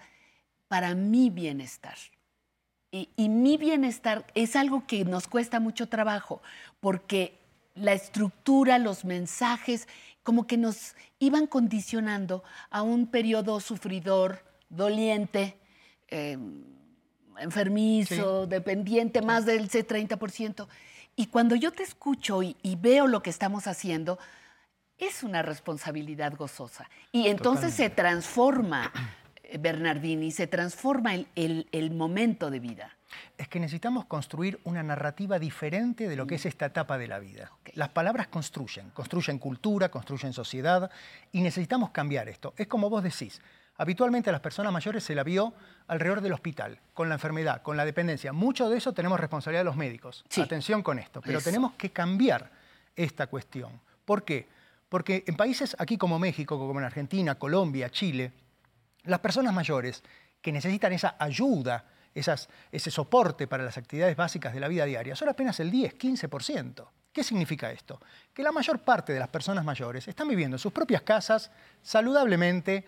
para 0.69 0.95
mi 0.95 1.31
bienestar. 1.31 1.97
Y, 2.91 3.09
y 3.17 3.29
mi 3.29 3.57
bienestar 3.57 4.27
es 4.35 4.57
algo 4.57 4.87
que 4.87 5.05
nos 5.05 5.27
cuesta 5.27 5.61
mucho 5.61 5.89
trabajo, 5.89 6.43
porque 6.81 7.39
la 7.75 7.93
estructura, 7.93 8.79
los 8.79 9.05
mensajes, 9.05 9.89
como 10.23 10.47
que 10.47 10.57
nos 10.57 10.95
iban 11.19 11.47
condicionando 11.47 12.45
a 12.71 12.83
un 12.83 13.07
periodo 13.07 13.61
sufridor, 13.61 14.43
doliente, 14.69 15.57
eh, 16.09 16.39
enfermizo, 17.39 18.47
dependiente, 18.47 19.23
más 19.23 19.45
del 19.45 19.69
30%. 19.69 20.67
Y 21.17 21.27
cuando 21.27 21.55
yo 21.55 21.73
te 21.73 21.83
escucho 21.83 22.43
y, 22.43 22.57
y, 22.63 22.77
veo 22.77 23.07
lo 23.07 23.23
que 23.23 23.31
estamos 23.31 23.67
haciendo, 23.67 24.19
es 25.07 25.23
una 25.23 25.43
responsabilidad 25.43 26.35
gozosa. 26.37 26.89
Y 27.13 27.29
entonces 27.29 27.75
se 27.75 27.91
transforma, 27.91 28.93
eh, 29.43 29.59
Bernardini, 29.59 30.31
se 30.31 30.47
transforma 30.47 31.15
el, 31.15 31.27
el, 31.35 31.69
el 31.73 31.91
momento 31.91 32.51
de 32.51 32.61
vida 32.61 32.97
es 33.37 33.49
que 33.49 33.61
necesitamos 33.61 34.07
construir 34.07 34.61
una 34.65 34.83
narrativa 34.83 35.39
diferente 35.39 36.09
de 36.09 36.17
lo 36.17 36.27
que 36.27 36.37
es 36.37 36.47
esta 36.47 36.67
etapa 36.67 36.99
de 36.99 37.09
la 37.09 37.19
vida. 37.19 37.51
Okay. 37.61 37.75
Las 37.77 37.91
palabras 37.91 38.29
construyen, 38.29 38.91
construyen 38.91 39.39
cultura, 39.39 39.89
construyen 39.89 40.33
sociedad 40.33 40.91
y 41.33 41.41
necesitamos 41.41 41.91
cambiar 41.91 42.29
esto. 42.29 42.55
Es 42.57 42.67
como 42.67 42.91
vos 42.91 43.03
decís, 43.03 43.41
habitualmente 43.77 44.31
a 44.31 44.33
las 44.33 44.41
personas 44.41 44.73
mayores 44.73 45.05
se 45.05 45.15
la 45.15 45.25
vio 45.25 45.53
alrededor 45.87 46.21
del 46.21 46.33
hospital, 46.33 46.79
con 46.93 47.09
la 47.09 47.17
enfermedad, 47.17 47.63
con 47.63 47.77
la 47.77 47.85
dependencia. 47.85 48.33
Mucho 48.33 48.69
de 48.69 48.79
eso 48.79 48.93
tenemos 48.93 49.19
responsabilidad 49.19 49.61
de 49.61 49.67
los 49.67 49.77
médicos. 49.77 50.25
Sí. 50.29 50.41
Atención 50.41 50.83
con 50.83 50.99
esto, 50.99 51.21
pero 51.21 51.39
eso. 51.39 51.49
tenemos 51.49 51.73
que 51.75 51.91
cambiar 51.91 52.51
esta 52.97 53.27
cuestión. 53.27 53.81
¿Por 54.05 54.25
qué? 54.25 54.54
Porque 54.95 55.25
en 55.27 55.35
países 55.35 55.75
aquí 55.81 55.99
como 55.99 56.21
México, 56.21 56.57
como 56.57 56.79
en 56.79 56.87
Argentina, 56.87 57.35
Colombia, 57.35 57.91
Chile, 57.91 58.31
las 59.03 59.19
personas 59.19 59.53
mayores 59.53 60.05
que 60.41 60.53
necesitan 60.53 60.93
esa 60.93 61.17
ayuda, 61.19 61.85
ese 62.15 62.91
soporte 62.93 63.49
para 63.49 63.65
las 63.65 63.77
actividades 63.77 64.15
básicas 64.15 64.55
de 64.55 64.61
la 64.61 64.69
vida 64.69 64.85
diaria 64.85 65.17
son 65.17 65.29
apenas 65.29 65.59
el 65.59 65.73
10, 65.73 65.99
15%. 65.99 66.87
¿Qué 67.13 67.25
significa 67.25 67.73
esto? 67.73 68.01
Que 68.33 68.45
la 68.45 68.53
mayor 68.53 68.83
parte 68.83 69.13
de 69.13 69.19
las 69.19 69.27
personas 69.31 69.65
mayores 69.65 70.07
están 70.07 70.29
viviendo 70.29 70.55
en 70.55 70.61
sus 70.61 70.73
propias 70.73 71.03
casas, 71.03 71.51
saludablemente. 71.83 72.85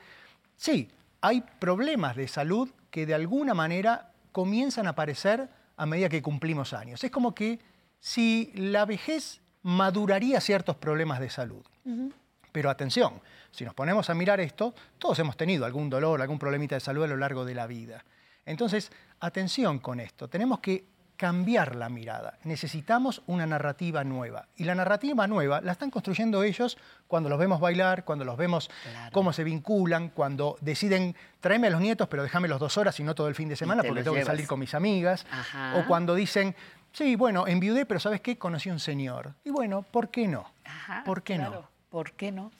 Sí, 0.55 0.89
hay 1.21 1.43
problemas 1.59 2.15
de 2.15 2.29
salud 2.29 2.71
que 2.89 3.05
de 3.05 3.15
alguna 3.15 3.53
manera 3.53 4.13
comienzan 4.31 4.87
a 4.87 4.91
aparecer 4.91 5.49
a 5.77 5.87
medida 5.87 6.09
que 6.09 6.23
cumplimos 6.23 6.73
años. 6.73 7.03
Es 7.03 7.11
como 7.11 7.35
que 7.35 7.59
si 7.99 8.53
la 8.55 8.85
vejez 8.85 9.41
maduraría 9.67 10.41
ciertos 10.41 10.77
problemas 10.77 11.19
de 11.19 11.29
salud. 11.29 11.65
Uh 11.85 11.91
-huh. 11.91 12.13
Pero 12.53 12.71
atención, 12.71 13.21
si 13.51 13.65
nos 13.65 13.75
ponemos 13.75 14.09
a 14.09 14.15
mirar 14.15 14.39
esto, 14.39 14.75
todos 14.97 15.19
hemos 15.19 15.37
tenido 15.37 15.67
algún 15.67 15.91
dolor, 15.91 16.23
algún 16.23 16.39
problemita 16.39 16.77
de 16.77 16.81
salud 16.81 17.03
a 17.03 17.09
lo 17.09 17.17
largo 17.17 17.45
de 17.45 17.55
la 17.55 17.67
vida. 17.67 18.05
Entonces, 18.45 18.93
atención 19.19 19.81
con 19.81 19.99
esto, 19.99 20.29
tenemos 20.29 20.61
que 20.61 20.85
cambiar 21.17 21.75
la 21.75 21.89
mirada, 21.89 22.39
necesitamos 22.45 23.23
una 23.27 23.47
narrativa 23.47 24.05
nueva. 24.05 24.49
Y 24.57 24.65
la 24.65 24.75
narrativa 24.75 25.27
nueva 25.27 25.61
la 25.61 25.73
están 25.73 25.91
construyendo 25.91 26.43
ellos 26.43 26.77
cuando 27.09 27.29
los 27.29 27.39
vemos 27.39 27.59
bailar, 27.59 28.05
cuando 28.05 28.25
los 28.25 28.37
vemos 28.37 28.69
claro. 28.83 29.11
cómo 29.13 29.33
se 29.33 29.43
vinculan, 29.43 30.11
cuando 30.11 30.59
deciden 30.61 31.17
tráeme 31.41 31.69
a 31.69 31.71
los 31.71 31.81
nietos, 31.81 32.09
pero 32.09 32.23
déjame 32.23 32.49
los 32.49 32.61
dos 32.61 32.77
horas 32.77 32.99
y 33.01 33.03
no 33.03 33.15
todo 33.15 33.29
el 33.29 33.35
fin 33.35 33.49
de 33.49 33.57
semana 33.57 33.83
porque 33.83 34.03
tengo 34.03 34.15
llevas. 34.15 34.27
que 34.27 34.33
salir 34.33 34.47
con 34.47 34.61
mis 34.61 34.75
amigas. 34.75 35.27
Ajá. 35.31 35.77
O 35.79 35.87
cuando 35.87 36.15
dicen, 36.15 36.55
sí, 36.97 37.17
bueno, 37.17 37.47
enviudé, 37.47 37.87
pero 37.87 38.01
¿sabes 38.01 38.21
qué? 38.21 38.39
Conocí 38.39 38.71
un 38.71 38.81
señor. 38.81 39.35
Y 39.45 39.51
bueno, 39.51 39.83
¿por 39.83 40.09
qué 40.09 40.27
no? 40.27 40.51
Ajá, 40.65 41.03
¿Por 41.05 41.23
qué 41.23 41.37
claro. 41.37 41.51
no? 41.53 41.77
¿Por 41.91 42.13
qué 42.13 42.33
no? 42.33 42.51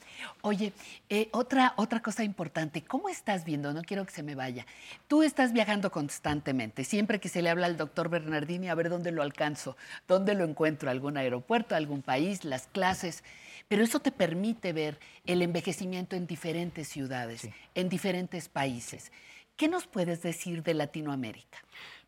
Oye, 0.41 0.73
eh, 1.09 1.29
otra, 1.31 1.73
otra 1.75 2.01
cosa 2.01 2.23
importante, 2.23 2.81
¿cómo 2.81 3.09
estás 3.09 3.43
viendo? 3.43 3.73
No 3.73 3.83
quiero 3.83 4.05
que 4.05 4.11
se 4.11 4.23
me 4.23 4.35
vaya. 4.35 4.65
Tú 5.07 5.21
estás 5.21 5.53
viajando 5.53 5.91
constantemente, 5.91 6.83
siempre 6.83 7.19
que 7.19 7.29
se 7.29 7.41
le 7.41 7.49
habla 7.49 7.67
al 7.67 7.77
doctor 7.77 8.09
Bernardini, 8.09 8.69
a 8.69 8.75
ver 8.75 8.89
dónde 8.89 9.11
lo 9.11 9.21
alcanzo, 9.21 9.75
dónde 10.07 10.33
lo 10.33 10.45
encuentro, 10.45 10.89
algún 10.89 11.17
aeropuerto, 11.17 11.75
algún 11.75 12.01
país, 12.01 12.45
las 12.45 12.67
clases. 12.67 13.23
Pero 13.67 13.83
eso 13.83 13.99
te 13.99 14.11
permite 14.11 14.71
ver 14.71 14.97
el 15.25 15.41
envejecimiento 15.41 16.15
en 16.15 16.25
diferentes 16.25 16.87
ciudades, 16.87 17.41
sí. 17.41 17.53
en 17.75 17.89
diferentes 17.89 18.47
países. 18.47 19.11
¿Qué 19.57 19.67
nos 19.67 19.87
puedes 19.87 20.21
decir 20.21 20.63
de 20.63 20.73
Latinoamérica? 20.73 21.57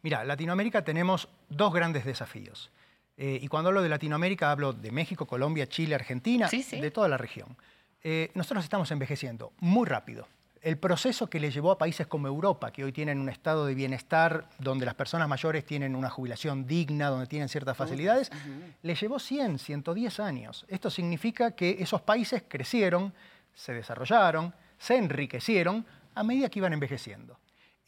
Mira, 0.02 0.24
Latinoamérica 0.24 0.84
tenemos 0.84 1.28
dos 1.50 1.74
grandes 1.74 2.06
desafíos. 2.06 2.72
Eh, 3.18 3.40
y 3.42 3.48
cuando 3.48 3.70
hablo 3.70 3.82
de 3.82 3.90
Latinoamérica, 3.90 4.50
hablo 4.50 4.72
de 4.72 4.92
México, 4.92 5.26
Colombia, 5.26 5.68
Chile, 5.68 5.96
Argentina, 5.96 6.48
sí, 6.48 6.64
sí. 6.64 6.80
de 6.80 6.90
toda 6.90 7.10
la 7.10 7.18
región. 7.18 7.58
Eh, 8.02 8.32
nosotros 8.34 8.64
estamos 8.64 8.90
envejeciendo 8.92 9.52
muy 9.60 9.86
rápido. 9.86 10.26
El 10.62 10.78
proceso 10.78 11.30
que 11.30 11.40
le 11.40 11.52
llevó 11.52 11.72
a 11.72 11.78
países 11.78 12.08
como 12.08 12.28
Europa, 12.28 12.72
que 12.72 12.84
hoy 12.84 12.92
tienen 12.92 13.20
un 13.20 13.30
estado 13.30 13.66
de 13.66 13.76
bienestar 13.76 14.50
donde 14.58 14.86
las 14.86 14.96
personas 14.96 15.28
mayores 15.28 15.66
tienen 15.66 15.96
una 15.96 16.10
jubilación 16.10 16.66
digna, 16.66 17.08
donde 17.08 17.28
tienen 17.28 17.50
ciertas 17.50 17.76
facilidades, 17.76 18.30
uh 18.30 18.36
-huh. 18.36 18.74
le 18.84 18.96
llevó 18.96 19.20
100, 19.20 19.60
110 19.60 20.20
años. 20.20 20.66
Esto 20.70 20.90
significa 20.90 21.52
que 21.52 21.78
esos 21.80 22.02
países 22.02 22.44
crecieron, 22.48 23.14
se 23.54 23.74
desarrollaron, 23.74 24.54
se 24.78 24.98
enriquecieron 24.98 25.86
a 26.16 26.24
medida 26.24 26.50
que 26.50 26.60
iban 26.60 26.74
envejeciendo. 26.74 27.38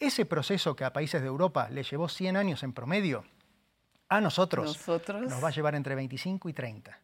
Ese 0.01 0.25
proceso 0.25 0.75
que 0.75 0.83
a 0.83 0.91
países 0.91 1.21
de 1.21 1.27
Europa 1.27 1.69
le 1.69 1.83
llevó 1.83 2.09
100 2.09 2.35
años 2.35 2.63
en 2.63 2.73
promedio, 2.73 3.23
a 4.09 4.19
nosotros, 4.19 4.65
nosotros, 4.75 5.29
nos 5.29 5.43
va 5.43 5.49
a 5.49 5.51
llevar 5.51 5.75
entre 5.75 5.93
25 5.93 6.49
y 6.49 6.53
30. 6.53 6.99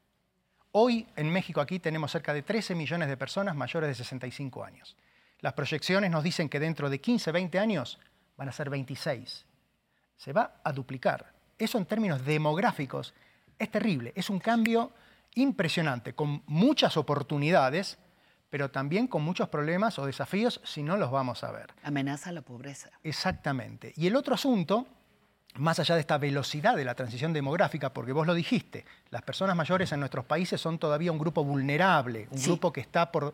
Hoy 0.72 1.08
en 1.16 1.32
México 1.32 1.62
aquí 1.62 1.78
tenemos 1.78 2.12
cerca 2.12 2.34
de 2.34 2.42
13 2.42 2.74
millones 2.74 3.08
de 3.08 3.16
personas 3.16 3.56
mayores 3.56 3.90
de 3.90 3.94
65 3.94 4.64
años. 4.64 4.98
Las 5.42 5.54
proyecciones 5.54 6.10
nos 6.10 6.24
dicen 6.24 6.50
que 6.50 6.60
dentro 6.60 6.90
de 6.90 7.00
15, 7.00 7.32
20 7.32 7.60
años 7.60 8.00
van 8.36 8.50
a 8.50 8.52
ser 8.52 8.72
26. 8.72 9.46
Se 10.16 10.34
va 10.34 10.60
a 10.64 10.74
duplicar. 10.74 11.34
Eso 11.60 11.78
en 11.78 11.86
términos 11.86 12.26
demográficos 12.26 13.14
es 13.60 13.70
terrible. 13.70 14.12
Es 14.16 14.32
un 14.32 14.40
cambio 14.40 14.92
impresionante, 15.36 16.14
con 16.14 16.42
muchas 16.48 16.98
oportunidades, 16.98 18.00
pero 18.50 18.72
también 18.72 19.08
con 19.08 19.24
muchos 19.24 19.50
problemas 19.50 20.00
o 20.00 20.06
desafíos 20.06 20.62
si 20.64 20.84
no 20.84 20.98
los 20.98 21.12
vamos 21.12 21.44
a 21.44 21.52
ver. 21.52 21.74
Amenaza 21.84 22.32
la 22.32 22.42
pobreza. 22.42 22.90
Exactamente. 23.04 23.94
Y 23.96 24.08
el 24.08 24.16
otro 24.16 24.36
asunto 24.36 24.88
más 25.56 25.80
allá 25.80 25.96
de 25.96 26.02
esta 26.02 26.18
velocidad 26.18 26.76
de 26.76 26.86
la 26.86 26.96
transición 26.96 27.34
demográfica, 27.34 27.92
porque 27.92 28.12
vos 28.12 28.28
lo 28.28 28.34
dijiste, 28.34 28.86
las 29.10 29.24
personas 29.24 29.56
mayores 29.56 29.92
en 29.92 30.00
nuestros 30.00 30.26
países 30.26 30.62
son 30.62 30.78
todavía 30.78 31.12
un 31.12 31.18
grupo 31.18 31.44
vulnerable, 31.44 32.28
un 32.32 32.38
sí. 32.38 32.46
grupo 32.46 32.72
que 32.72 32.82
está 32.82 33.12
por 33.12 33.34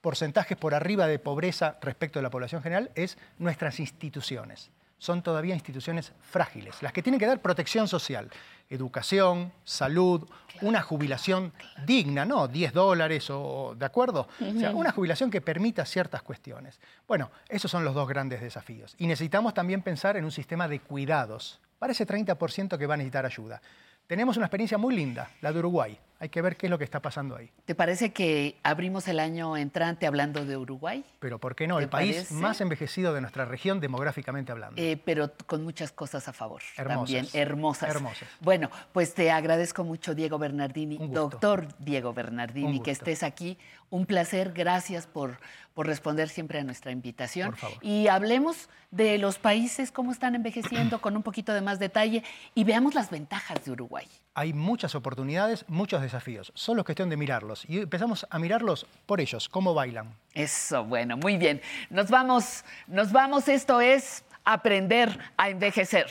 porcentajes 0.00 0.56
por 0.56 0.74
arriba 0.74 1.06
de 1.06 1.18
pobreza 1.18 1.78
respecto 1.82 2.18
de 2.18 2.22
la 2.22 2.30
población 2.30 2.62
general, 2.62 2.90
es 2.94 3.18
nuestras 3.38 3.80
instituciones. 3.80 4.70
Son 5.00 5.22
todavía 5.22 5.54
instituciones 5.54 6.12
frágiles, 6.20 6.82
las 6.82 6.92
que 6.92 7.02
tienen 7.02 7.18
que 7.18 7.26
dar 7.26 7.40
protección 7.40 7.88
social, 7.88 8.30
educación, 8.68 9.50
salud, 9.64 10.28
claro. 10.28 10.68
una 10.68 10.82
jubilación 10.82 11.50
claro. 11.56 11.86
digna, 11.86 12.24
no 12.26 12.46
10 12.46 12.74
dólares 12.74 13.30
o, 13.30 13.74
¿de 13.78 13.86
acuerdo? 13.86 14.28
Uh 14.38 14.44
-huh. 14.44 14.56
O 14.56 14.60
sea, 14.60 14.70
una 14.72 14.92
jubilación 14.92 15.30
que 15.30 15.40
permita 15.40 15.86
ciertas 15.86 16.22
cuestiones. 16.22 16.78
Bueno, 17.08 17.30
esos 17.48 17.70
son 17.70 17.82
los 17.82 17.94
dos 17.94 18.06
grandes 18.06 18.42
desafíos. 18.42 18.94
Y 18.98 19.06
necesitamos 19.06 19.54
también 19.54 19.80
pensar 19.80 20.18
en 20.18 20.24
un 20.24 20.32
sistema 20.32 20.68
de 20.68 20.80
cuidados 20.80 21.60
para 21.78 21.92
ese 21.92 22.06
30% 22.06 22.76
que 22.76 22.86
va 22.86 22.94
a 22.94 22.98
necesitar 22.98 23.24
ayuda. 23.24 23.62
Tenemos 24.06 24.36
una 24.36 24.46
experiencia 24.46 24.76
muy 24.76 24.94
linda, 24.94 25.30
la 25.40 25.50
de 25.50 25.60
Uruguay. 25.60 25.98
Hay 26.20 26.28
que 26.28 26.42
ver 26.42 26.58
qué 26.58 26.66
es 26.66 26.70
lo 26.70 26.76
que 26.76 26.84
está 26.84 27.00
pasando 27.00 27.34
ahí. 27.34 27.50
¿Te 27.64 27.74
parece 27.74 28.12
que 28.12 28.58
abrimos 28.62 29.08
el 29.08 29.18
año 29.18 29.56
entrante 29.56 30.06
hablando 30.06 30.44
de 30.44 30.54
Uruguay? 30.54 31.02
Pero 31.18 31.38
¿por 31.38 31.56
qué 31.56 31.66
no? 31.66 31.78
El 31.78 31.88
país 31.88 32.14
parece? 32.14 32.34
más 32.34 32.60
envejecido 32.60 33.14
de 33.14 33.22
nuestra 33.22 33.46
región 33.46 33.80
demográficamente 33.80 34.52
hablando. 34.52 34.80
Eh, 34.80 35.00
pero 35.02 35.32
con 35.46 35.64
muchas 35.64 35.92
cosas 35.92 36.28
a 36.28 36.34
favor. 36.34 36.60
Hermosas. 36.76 36.98
También 36.98 37.26
hermosas. 37.32 37.88
Hermosas. 37.88 38.28
Bueno, 38.40 38.70
pues 38.92 39.14
te 39.14 39.30
agradezco 39.30 39.82
mucho, 39.82 40.14
Diego 40.14 40.38
Bernardini, 40.38 40.98
doctor 41.08 41.66
Diego 41.78 42.12
Bernardini, 42.12 42.82
que 42.82 42.90
estés 42.90 43.22
aquí. 43.22 43.56
Un 43.88 44.04
placer, 44.04 44.52
gracias 44.52 45.06
por, 45.06 45.38
por 45.72 45.86
responder 45.86 46.28
siempre 46.28 46.60
a 46.60 46.64
nuestra 46.64 46.92
invitación. 46.92 47.50
Por 47.50 47.58
favor. 47.58 47.78
Y 47.80 48.08
hablemos 48.08 48.68
de 48.90 49.18
los 49.18 49.38
países, 49.38 49.90
cómo 49.90 50.12
están 50.12 50.34
envejeciendo, 50.34 51.00
con 51.00 51.16
un 51.16 51.22
poquito 51.22 51.54
de 51.54 51.62
más 51.62 51.78
detalle, 51.78 52.22
y 52.54 52.64
veamos 52.64 52.94
las 52.94 53.10
ventajas 53.10 53.64
de 53.64 53.70
Uruguay. 53.72 54.06
Hay 54.34 54.52
muchas 54.52 54.94
oportunidades, 54.94 55.64
muchos 55.68 56.02
desafíos. 56.02 56.52
Solo 56.54 56.82
es 56.82 56.84
cuestión 56.84 57.10
de 57.10 57.16
mirarlos. 57.16 57.64
Y 57.68 57.78
empezamos 57.78 58.26
a 58.30 58.38
mirarlos 58.38 58.86
por 59.06 59.20
ellos, 59.20 59.48
cómo 59.48 59.74
bailan. 59.74 60.14
Eso, 60.34 60.84
bueno, 60.84 61.16
muy 61.16 61.36
bien. 61.36 61.60
Nos 61.90 62.10
vamos, 62.10 62.64
nos 62.86 63.10
vamos. 63.10 63.48
Esto 63.48 63.80
es 63.80 64.24
aprender 64.44 65.18
a 65.36 65.48
envejecer. 65.50 66.06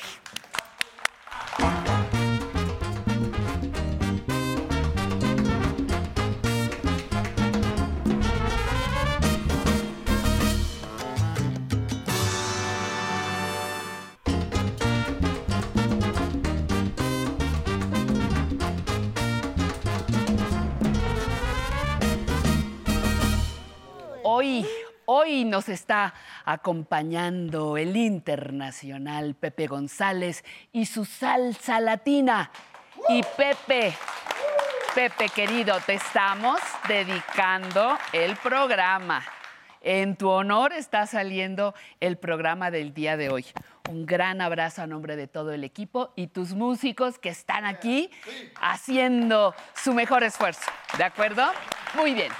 Hoy, 24.39 24.65
hoy 25.06 25.43
nos 25.43 25.67
está 25.67 26.13
acompañando 26.45 27.75
el 27.75 27.97
internacional 27.97 29.36
Pepe 29.36 29.67
González 29.67 30.45
y 30.71 30.86
su 30.86 31.04
salsa 31.04 31.82
latina. 31.82 32.49
Y 33.10 33.21
Pepe, 33.36 33.93
Pepe 34.95 35.28
querido, 35.28 35.78
te 35.86 35.95
estamos 35.95 36.62
dedicando 36.88 37.97
el 38.13 38.38
programa. 38.38 39.21
En 39.82 40.15
tu 40.15 40.30
honor 40.30 40.71
está 40.71 41.06
saliendo 41.06 41.75
el 41.99 42.17
programa 42.17 42.71
del 42.71 42.93
día 42.93 43.17
de 43.17 43.30
hoy. 43.30 43.45
Un 43.89 44.06
gran 44.06 44.39
abrazo 44.39 44.84
a 44.84 44.88
nombre 44.88 45.17
de 45.17 45.28
todo 45.28 45.52
el 45.52 45.65
equipo 45.65 46.13
y 46.15 46.28
tus 46.28 46.54
músicos 46.54 47.19
que 47.19 47.28
están 47.28 47.65
aquí 47.65 48.10
haciendo 48.62 49.54
su 49.75 49.93
mejor 49.93 50.23
esfuerzo. 50.23 50.71
¿De 50.97 51.04
acuerdo? 51.04 51.45
Muy 51.95 52.13
bien. 52.13 52.32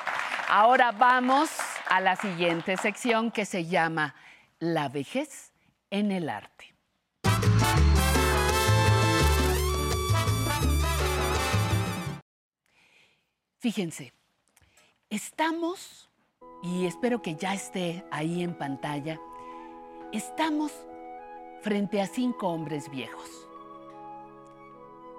Ahora 0.52 0.92
vamos 0.92 1.52
a 1.88 2.02
la 2.02 2.16
siguiente 2.16 2.76
sección 2.76 3.30
que 3.30 3.46
se 3.46 3.66
llama 3.66 4.16
La 4.58 4.90
vejez 4.90 5.54
en 5.92 6.12
el 6.12 6.28
arte. 6.28 6.74
Fíjense, 13.60 14.12
estamos, 15.12 16.10
y 16.64 16.88
espero 16.88 17.22
que 17.22 17.36
ya 17.36 17.54
esté 17.54 18.04
ahí 18.10 18.42
en 18.42 18.56
pantalla, 18.56 19.20
estamos 20.12 20.72
frente 21.62 22.02
a 22.02 22.08
cinco 22.08 22.48
hombres 22.48 22.90
viejos. 22.90 23.30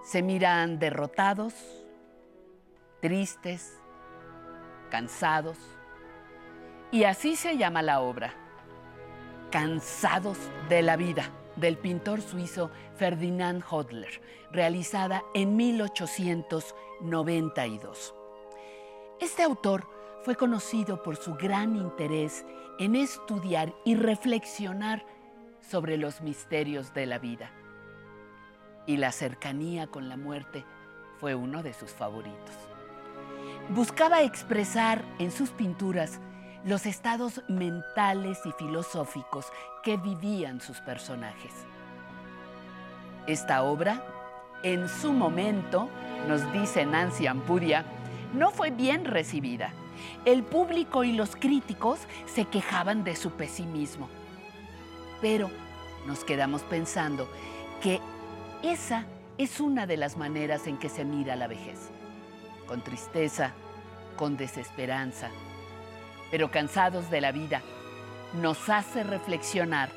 Se 0.03 0.23
miran 0.23 0.81
derrotados, 0.81 1.55
tristes, 3.01 3.81
cansados. 4.91 5.57
Y 6.93 7.05
así 7.05 7.37
se 7.37 7.57
llama 7.57 7.81
la 7.83 8.01
obra, 8.01 8.35
Cansados 9.51 10.37
de 10.69 10.83
la 10.83 10.97
vida, 10.97 11.31
del 11.57 11.79
pintor 11.79 12.21
suizo 12.21 12.71
Ferdinand 12.97 13.65
Hodler, 13.69 14.21
realizada 14.53 15.23
en 15.35 15.57
1892. 15.57 18.15
Este 19.21 19.43
autor 19.43 19.89
fue 20.23 20.37
conocido 20.37 21.03
por 21.03 21.17
su 21.17 21.35
gran 21.35 21.77
interés 21.77 22.45
en 22.79 22.97
estudiar 22.97 23.75
y 23.85 23.95
reflexionar 23.95 25.05
sobre 25.61 25.97
los 25.97 26.21
misterios 26.21 26.93
de 26.95 27.07
la 27.07 27.19
vida. 27.19 27.53
Y 28.87 28.97
la 28.97 29.13
cercanía 29.13 29.87
con 29.87 30.09
la 30.09 30.17
muerte 30.17 30.65
fue 31.19 31.35
uno 31.35 31.63
de 31.63 31.75
sus 31.75 31.91
favoritos. 31.91 32.70
Buscaba 33.71 34.23
expresar 34.23 35.05
en 35.21 35.31
sus 35.31 35.51
pinturas 35.51 36.19
los 36.65 36.87
estados 36.87 37.41
mentales 37.47 38.41
y 38.45 38.51
filosóficos 38.51 39.47
que 39.85 39.97
vivían 39.97 40.61
sus 40.61 40.81
personajes. 40.81 41.53
Esta 43.29 43.63
obra, 43.63 44.05
en 44.65 44.89
su 44.89 45.13
momento, 45.13 45.89
nos 46.27 46.53
dice 46.53 46.85
Nancy 46.85 47.29
Ampudia, 47.29 47.85
no 48.35 48.51
fue 48.51 48.71
bien 48.71 49.05
recibida. 49.05 49.73
El 50.25 50.43
público 50.43 51.05
y 51.05 51.13
los 51.13 51.37
críticos 51.37 52.01
se 52.27 52.47
quejaban 52.47 53.05
de 53.05 53.15
su 53.15 53.31
pesimismo. 53.31 54.09
Pero 55.21 55.49
nos 56.09 56.25
quedamos 56.25 56.63
pensando 56.63 57.29
que 57.81 58.01
esa 58.65 59.05
es 59.39 59.61
una 59.61 59.87
de 59.87 59.97
las 59.97 60.17
maneras 60.17 60.67
en 60.67 60.77
que 60.77 60.89
se 60.89 61.05
mira 61.05 61.37
la 61.37 61.47
vejez. 61.47 61.93
Con 62.71 62.83
tristeza, 62.83 63.53
con 64.15 64.37
desesperanza, 64.37 65.29
pero 66.31 66.53
cansados 66.53 67.11
de 67.11 67.21
la 67.21 67.33
vida, 67.33 67.63
nos 68.35 68.69
hace 68.69 69.03
reflexionar 69.03 69.91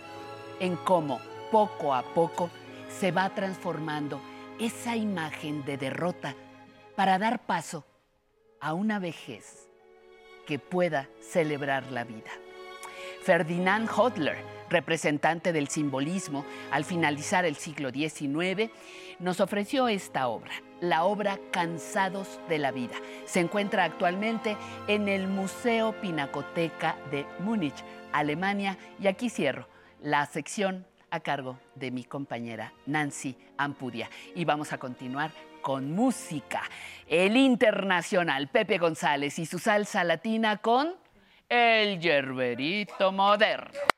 en 0.60 0.76
cómo 0.78 1.22
poco 1.52 1.94
a 1.94 2.02
poco 2.02 2.50
se 2.90 3.12
va 3.12 3.30
transformando 3.30 4.20
esa 4.60 4.96
imagen 4.96 5.64
de 5.66 5.78
derrota 5.78 6.34
para 6.96 7.20
dar 7.20 7.46
paso 7.46 7.86
a 8.60 8.74
una 8.74 8.98
vejez 8.98 9.70
que 10.48 10.58
pueda 10.58 11.08
celebrar 11.22 11.92
la 11.92 12.06
vida. 12.06 12.32
Ferdinand 13.22 13.88
Hodler, 13.88 14.38
representante 14.72 15.54
del 15.54 15.68
simbolismo 15.68 16.44
al 16.72 16.86
finalizar 16.86 17.46
el 17.46 17.56
siglo 17.56 17.92
XIX, 17.92 18.72
nos 19.19 19.39
ofreció 19.39 19.88
esta 19.88 20.28
obra, 20.28 20.52
la 20.82 21.04
obra 21.04 21.39
Cansados 21.52 22.39
de 22.49 22.58
la 22.58 22.71
Vida. 22.71 22.95
Se 23.26 23.39
encuentra 23.39 23.84
actualmente 23.84 24.58
en 24.88 25.08
el 25.08 25.28
Museo 25.28 25.93
Pinacoteca 26.02 26.95
de 27.12 27.26
Múnich, 27.39 27.84
Alemania, 28.12 28.78
y 28.99 29.08
aquí 29.08 29.30
cierro 29.30 29.67
la 30.02 30.26
sección 30.26 30.86
a 31.10 31.19
cargo 31.19 31.60
de 31.76 31.91
mi 31.91 32.04
compañera 32.04 32.73
Nancy 32.86 33.38
Ampudia. 33.58 34.10
Y 34.36 34.45
vamos 34.45 34.73
a 34.73 34.78
continuar 34.78 35.32
con 35.62 35.91
música. 35.91 36.63
El 37.08 37.38
internacional 37.38 38.47
Pepe 38.49 38.78
González 38.78 39.39
y 39.39 39.45
su 39.45 39.60
salsa 39.60 40.04
latina 40.04 40.58
con 40.58 40.95
el 41.49 41.99
yerberito 41.99 43.12
moderno. 43.12 43.92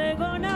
De 0.00 0.49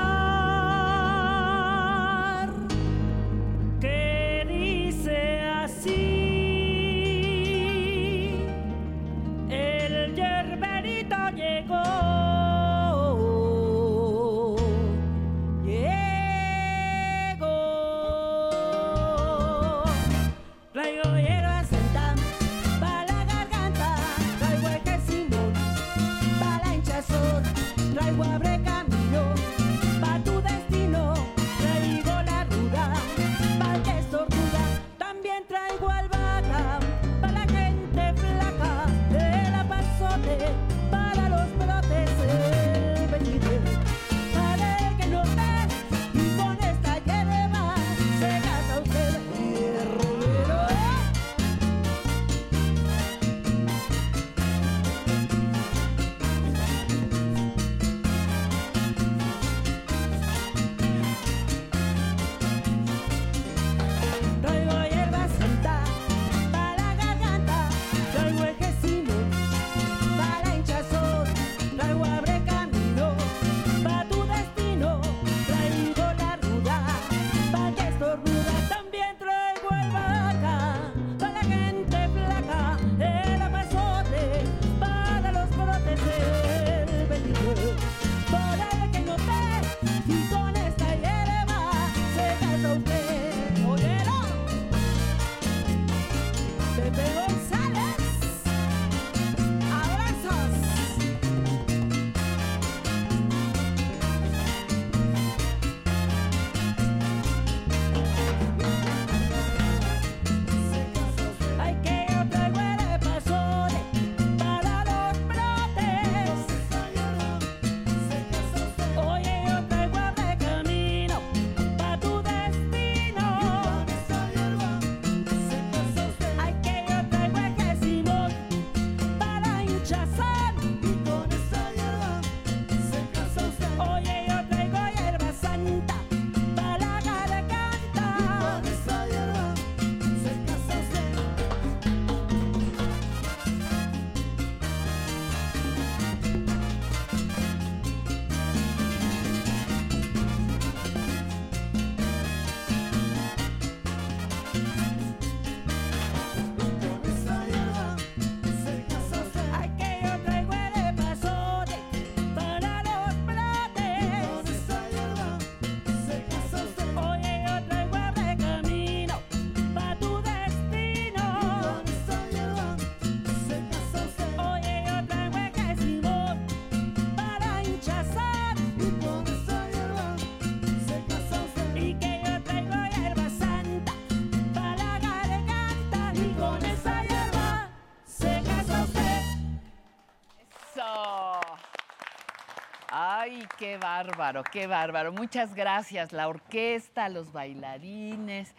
bárbaro, 194.09 194.45
qué 194.45 194.67
bárbaro. 194.67 195.13
Muchas 195.13 195.55
gracias. 195.55 196.13
La 196.13 196.29
orquesta, 196.29 197.09
los 197.09 197.33
bailarines. 197.33 198.55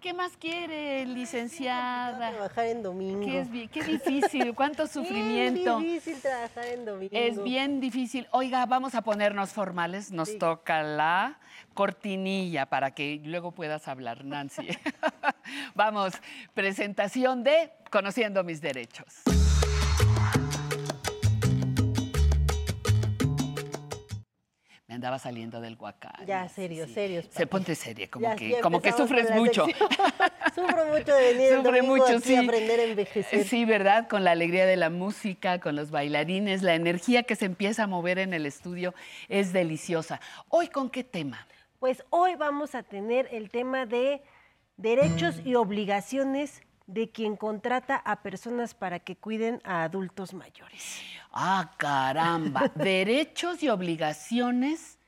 ¿Qué 0.00 0.12
más 0.12 0.36
quiere, 0.36 1.06
licenciada? 1.06 2.30
Trabajar 2.32 2.66
en 2.66 2.82
domingo. 2.82 3.24
Qué, 3.24 3.38
es 3.38 3.48
bien- 3.50 3.68
qué 3.68 3.84
difícil, 3.84 4.52
cuánto 4.52 4.86
sufrimiento. 4.88 5.78
Es 5.78 5.84
difícil 5.84 6.20
trabajar 6.20 6.64
en 6.66 6.84
domingo. 6.84 7.12
Es 7.16 7.40
bien 7.44 7.80
difícil. 7.80 8.26
Oiga, 8.32 8.66
vamos 8.66 8.96
a 8.96 9.02
ponernos 9.02 9.50
formales. 9.52 10.10
Nos 10.10 10.30
Sí. 10.30 10.38
toca 10.38 10.82
la 10.82 11.38
cortinilla 11.74 12.66
para 12.66 12.90
que 12.90 13.20
luego 13.24 13.52
puedas 13.52 13.86
hablar, 13.86 14.24
Nancy. 14.24 14.66
vamos, 15.76 16.14
presentación 16.54 17.44
de 17.44 17.70
Conociendo 17.92 18.42
mis 18.42 18.60
derechos. 18.60 19.22
Andaba 25.02 25.18
saliendo 25.18 25.60
del 25.60 25.76
huacán. 25.76 26.12
Ya, 26.26 26.48
serio, 26.48 26.86
serio, 26.86 27.22
Se 27.28 27.44
ponte 27.48 27.74
seria, 27.74 28.08
como 28.08 28.22
Ya, 28.22 28.36
que, 28.36 28.60
como 28.60 28.80
que 28.80 28.92
sufres 28.92 29.32
mucho. 29.32 29.66
Sufro 30.54 30.86
mucho 30.86 31.12
de 31.12 31.32
venir 31.32 31.52
el 31.52 31.56
Sufre 31.56 31.80
domingo 31.80 31.96
mucho, 31.96 32.20
sí. 32.20 32.36
aprender 32.36 32.78
a 32.78 32.82
envejecer. 32.84 33.44
Sí, 33.44 33.64
¿verdad? 33.64 34.06
Con 34.06 34.22
la 34.22 34.30
alegría 34.30 34.64
de 34.64 34.76
la 34.76 34.90
música, 34.90 35.58
con 35.58 35.74
los 35.74 35.90
bailarines, 35.90 36.62
la 36.62 36.74
energía 36.74 37.24
que 37.24 37.34
se 37.34 37.46
empieza 37.46 37.84
a 37.84 37.86
mover 37.88 38.20
en 38.20 38.32
el 38.32 38.46
estudio 38.46 38.94
es 39.28 39.52
deliciosa. 39.52 40.20
Hoy, 40.48 40.68
¿con 40.68 40.88
qué 40.88 41.02
tema? 41.02 41.48
Pues 41.80 42.04
hoy 42.10 42.36
vamos 42.36 42.76
a 42.76 42.84
tener 42.84 43.28
el 43.32 43.50
tema 43.50 43.86
de 43.86 44.22
derechos 44.76 45.40
y 45.44 45.56
obligaciones 45.56 46.62
de 46.92 47.10
quien 47.10 47.36
contrata 47.36 47.96
a 47.96 48.22
personas 48.22 48.74
para 48.74 49.00
que 49.00 49.16
cuiden 49.16 49.60
a 49.64 49.84
adultos 49.84 50.34
mayores. 50.34 51.00
Ah, 51.32 51.72
caramba. 51.76 52.70
Derechos 52.74 53.62
y 53.62 53.68
obligaciones 53.68 54.98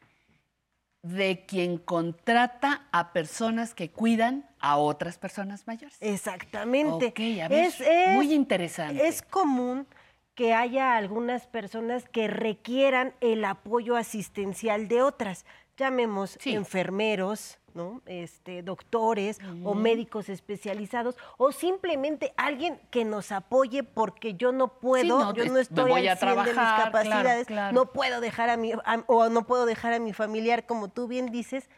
de 1.02 1.44
quien 1.44 1.76
contrata 1.76 2.86
a 2.90 3.12
personas 3.12 3.74
que 3.74 3.90
cuidan 3.90 4.48
a 4.58 4.78
otras 4.78 5.18
personas 5.18 5.66
mayores. 5.66 5.98
Exactamente. 6.00 7.08
Ok, 7.08 7.20
a 7.42 7.48
ver, 7.48 7.72
muy 8.14 8.32
interesante. 8.32 9.06
Es 9.06 9.20
común 9.20 9.86
que 10.34 10.54
haya 10.54 10.96
algunas 10.96 11.46
personas 11.46 12.08
que 12.08 12.26
requieran 12.26 13.14
el 13.20 13.44
apoyo 13.44 13.96
asistencial 13.96 14.88
de 14.88 15.02
otras, 15.02 15.44
llamemos 15.76 16.36
Sí. 16.40 16.54
enfermeros, 16.54 17.58
¿no? 17.74 18.02
Este, 18.06 18.62
doctores 18.62 19.38
o 19.64 19.74
médicos 19.74 20.28
especializados 20.28 21.16
o 21.38 21.50
simplemente 21.50 22.32
alguien 22.36 22.80
que 22.90 23.04
nos 23.04 23.32
apoye 23.32 23.82
porque 23.82 24.34
yo 24.34 24.52
no 24.52 24.78
puedo, 24.78 25.18
no, 25.18 25.34
yo 25.34 25.44
no 25.46 25.58
estoy 25.58 25.90
voy 25.90 26.06
al 26.06 26.16
100 26.18 26.30
de 26.36 26.42
mis 26.44 26.52
claro, 26.52 26.84
capacidades, 26.84 27.46
claro. 27.48 27.74
no 27.74 27.92
puedo 27.92 28.20
dejar 28.20 28.50
a 28.50 28.56
mi 28.56 28.72
a- 28.72 29.04
o 29.08 29.28
no 29.28 29.46
puedo 29.46 29.66
dejar 29.66 29.92
a 29.92 29.98
mi 29.98 30.12
familiar 30.12 30.66
como 30.66 30.88
tú 30.88 31.08
bien 31.08 31.26
dices. 31.32 31.68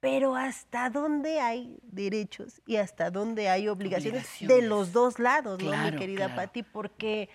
Pero 0.00 0.36
¿hasta 0.36 0.90
dónde 0.90 1.40
hay 1.40 1.78
derechos 1.82 2.60
y 2.66 2.76
hasta 2.76 3.10
dónde 3.10 3.48
hay 3.48 3.68
obligaciones, 3.68 4.26
de 4.40 4.60
los 4.60 4.92
dos 4.92 5.18
lados, 5.18 5.62
¿no, 5.62 5.70
mi 5.70 5.96
querida. 5.96 6.34
Pati? 6.34 6.62
Porque 6.62 7.30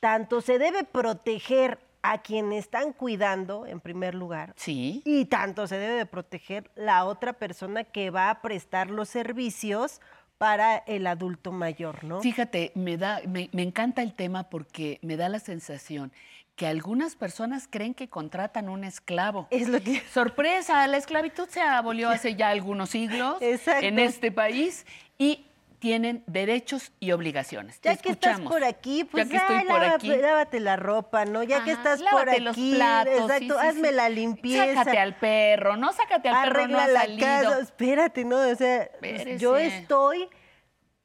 tanto 0.00 0.40
se 0.40 0.58
debe 0.58 0.84
proteger 0.84 1.78
a 2.06 2.18
quienes 2.18 2.64
están 2.64 2.92
cuidando, 2.92 3.66
en 3.66 3.80
primer 3.80 4.14
lugar, 4.14 4.52
Sí. 4.56 5.00
y 5.06 5.24
tanto 5.24 5.66
se 5.66 5.78
debe 5.78 5.94
de 5.94 6.04
proteger 6.04 6.70
la 6.74 7.06
otra 7.06 7.32
persona 7.32 7.82
que 7.82 8.10
va 8.10 8.28
a 8.28 8.42
prestar 8.42 8.90
los 8.90 9.08
servicios 9.08 10.02
para 10.36 10.76
el 10.76 11.06
adulto 11.06 11.50
mayor, 11.50 12.04
¿no? 12.04 12.20
Fíjate, 12.20 12.72
me, 12.74 12.98
da, 12.98 13.20
me, 13.26 13.48
me 13.52 13.62
encanta 13.62 14.02
el 14.02 14.12
tema 14.12 14.50
porque 14.50 14.98
me 15.00 15.16
da 15.16 15.30
la 15.30 15.38
sensación 15.38 16.12
que 16.56 16.66
algunas 16.66 17.16
personas 17.16 17.66
creen 17.68 17.94
que 17.94 18.08
contratan 18.08 18.68
un 18.68 18.84
esclavo. 18.84 19.48
Es 19.50 19.68
lo 19.68 19.80
que... 19.80 20.00
Sorpresa, 20.12 20.86
la 20.86 20.98
esclavitud 20.98 21.48
se 21.48 21.62
abolió 21.62 22.10
hace 22.10 22.34
ya 22.36 22.50
algunos 22.50 22.90
siglos 22.90 23.38
Exacto. 23.40 23.86
en 23.86 23.98
este 23.98 24.30
país 24.30 24.84
y 25.16 25.46
tienen 25.84 26.24
derechos 26.26 26.92
y 26.98 27.12
obligaciones. 27.12 27.78
Te 27.78 27.90
Ya 27.90 27.96
que 27.98 28.08
estás 28.08 28.40
por 28.40 28.64
aquí, 28.64 29.04
pues 29.04 29.28
ya 29.28 29.30
que 29.30 29.36
estoy 29.36 29.56
ay, 29.56 29.66
por 29.66 29.82
lava- 29.82 29.96
aquí. 29.96 30.08
lávate 30.16 30.58
la 30.58 30.76
ropa, 30.76 31.26
¿no? 31.26 31.42
Ya 31.42 31.62
que 31.62 31.72
estás 31.72 32.00
por 32.10 32.40
los 32.40 32.52
aquí, 32.52 32.74
platos, 32.74 33.12
exacto, 33.20 33.60
sí, 33.60 33.66
hazme 33.66 33.88
sí. 33.90 33.94
la 33.94 34.08
limpieza. 34.08 34.74
Sácate 34.76 34.98
al 34.98 35.16
perro, 35.18 35.76
no 35.76 35.92
sácate 35.92 36.30
al 36.30 36.42
perro, 36.48 36.68
no 36.68 36.78
arregla 36.78 37.02
ha 37.02 37.06
la 37.06 37.20
casa, 37.20 37.58
espérate, 37.60 38.24
¿no? 38.24 38.38
O 38.38 38.54
sea, 38.54 38.84
Espérese. 38.84 39.36
yo 39.38 39.58
estoy 39.58 40.26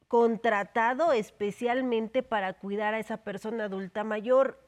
contratado 0.08 1.12
especialmente 1.12 2.22
para 2.22 2.54
cuidar 2.54 2.94
a 2.94 2.98
esa 3.00 3.18
persona 3.18 3.64
adulta 3.64 4.02
mayor. 4.02 4.58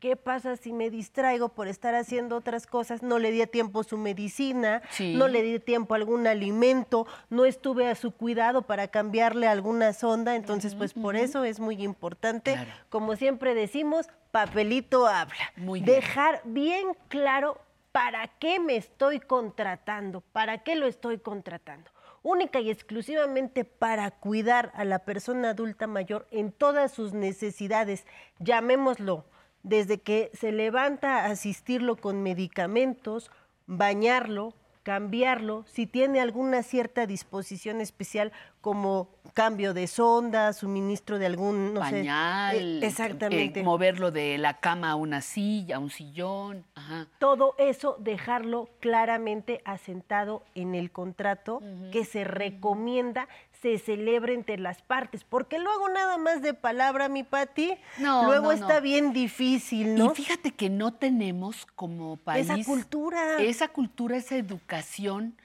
¿Qué 0.00 0.16
pasa 0.16 0.56
si 0.56 0.72
me 0.72 0.88
distraigo 0.88 1.50
por 1.50 1.68
estar 1.68 1.94
haciendo 1.94 2.36
otras 2.36 2.66
cosas? 2.66 3.02
No 3.02 3.18
le 3.18 3.30
di 3.32 3.42
a 3.42 3.46
tiempo 3.46 3.82
su 3.84 3.98
medicina, 3.98 4.80
Sí. 4.90 5.14
no 5.14 5.28
le 5.28 5.42
di 5.42 5.58
tiempo 5.60 5.92
a 5.92 5.98
algún 5.98 6.26
alimento, 6.26 7.06
no 7.28 7.44
estuve 7.44 7.86
a 7.86 7.94
su 7.94 8.10
cuidado 8.12 8.62
para 8.62 8.88
cambiarle 8.88 9.46
alguna 9.46 9.92
sonda, 9.92 10.36
entonces 10.36 10.74
pues 10.74 10.94
por 10.94 11.16
eso 11.16 11.44
es 11.44 11.60
muy 11.60 11.82
importante, 11.82 12.54
Claro. 12.54 12.70
como 12.88 13.14
siempre 13.14 13.54
decimos, 13.54 14.08
papelito 14.30 15.06
habla. 15.06 15.52
Muy 15.56 15.80
bien. 15.82 15.96
Dejar 16.00 16.40
bien 16.44 16.88
claro 17.08 17.58
para 17.92 18.26
qué 18.38 18.58
me 18.58 18.76
estoy 18.76 19.20
contratando, 19.20 20.22
para 20.32 20.62
qué 20.62 20.76
lo 20.76 20.86
estoy 20.86 21.18
contratando. 21.18 21.90
Única 22.22 22.58
y 22.60 22.70
exclusivamente 22.70 23.66
para 23.66 24.10
cuidar 24.10 24.72
a 24.74 24.84
la 24.86 25.00
persona 25.00 25.50
adulta 25.50 25.86
mayor 25.86 26.26
en 26.30 26.52
todas 26.52 26.90
sus 26.92 27.12
necesidades, 27.12 28.06
llamémoslo, 28.38 29.24
desde 29.62 30.00
que 30.00 30.30
se 30.34 30.52
levanta 30.52 31.24
a 31.24 31.26
asistirlo 31.26 31.96
con 31.96 32.22
medicamentos, 32.22 33.30
bañarlo, 33.66 34.54
cambiarlo, 34.82 35.64
si 35.66 35.86
tiene 35.86 36.20
alguna 36.20 36.62
cierta 36.62 37.06
disposición 37.06 37.80
especial 37.80 38.32
como 38.60 39.08
cambio 39.34 39.74
de 39.74 39.86
sonda, 39.86 40.52
suministro 40.52 41.18
de 41.18 41.26
algún, 41.26 41.74
no 41.74 41.80
Pañal, 41.80 42.82
eh, 42.82 42.86
exactamente. 42.86 43.60
eh, 43.60 43.62
moverlo 43.62 44.10
de 44.10 44.38
la 44.38 44.58
cama 44.58 44.90
a 44.90 44.94
una 44.96 45.20
silla, 45.20 45.76
a 45.76 45.78
un 45.78 45.90
sillón. 45.90 46.64
Ajá. 46.74 47.06
todo 47.18 47.54
eso 47.58 47.96
dejarlo 48.00 48.68
claramente 48.80 49.60
asentado 49.64 50.42
en 50.54 50.74
el 50.74 50.90
contrato 50.90 51.62
que 51.92 52.04
se 52.04 52.24
recomienda 52.24 53.28
se 53.60 53.78
celebre 53.78 54.34
entre 54.34 54.58
las 54.58 54.80
partes, 54.82 55.24
porque 55.24 55.58
luego 55.58 55.88
nada 55.90 56.16
más 56.16 56.40
de 56.42 56.54
palabra, 56.54 57.08
mi 57.08 57.22
Pati, 57.24 57.74
No, 57.98 58.24
luego 58.24 58.46
no, 58.46 58.52
está 58.52 58.76
no. 58.76 58.80
bien 58.80 59.12
difícil, 59.12 59.94
¿no? 59.96 60.06
Y 60.12 60.14
fíjate 60.14 60.52
que 60.52 60.70
no 60.70 60.94
tenemos 60.94 61.66
como 61.74 62.16
país 62.16 62.48
Esa 62.48 62.64
cultura. 62.64 63.40
esa 63.42 63.68
cultura, 63.68 64.16
esa 64.16 64.36
educación 64.36 65.36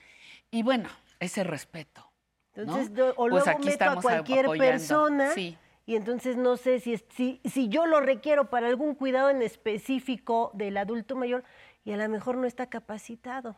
y 0.52 0.64
bueno, 0.64 0.88
ese 1.20 1.44
respeto. 1.44 2.10
Entonces, 2.54 2.90
o 3.18 3.28
Pues 3.28 3.32
luego 3.34 3.50
aquí 3.50 3.66
meto 3.68 3.84
a 3.90 4.02
cualquier 4.02 4.46
apoyando. 4.46 4.72
persona 4.72 5.32
Sí. 5.32 5.58
y 5.86 5.96
entonces 5.98 6.38
no 6.38 6.56
sé 6.56 6.80
si, 6.80 6.94
es- 6.94 7.04
si, 7.14 7.42
si 7.44 7.68
yo 7.68 7.86
lo 7.86 8.00
requiero 8.00 8.50
para 8.50 8.68
algún 8.68 8.96
cuidado 8.96 9.30
en 9.30 9.42
específico 9.42 10.52
del 10.54 10.78
adulto 10.78 11.18
mayor 11.18 11.44
y 11.84 11.92
a 11.92 11.98
lo 11.98 12.08
mejor 12.08 12.38
no 12.38 12.48
está 12.48 12.68
capacitado. 12.70 13.58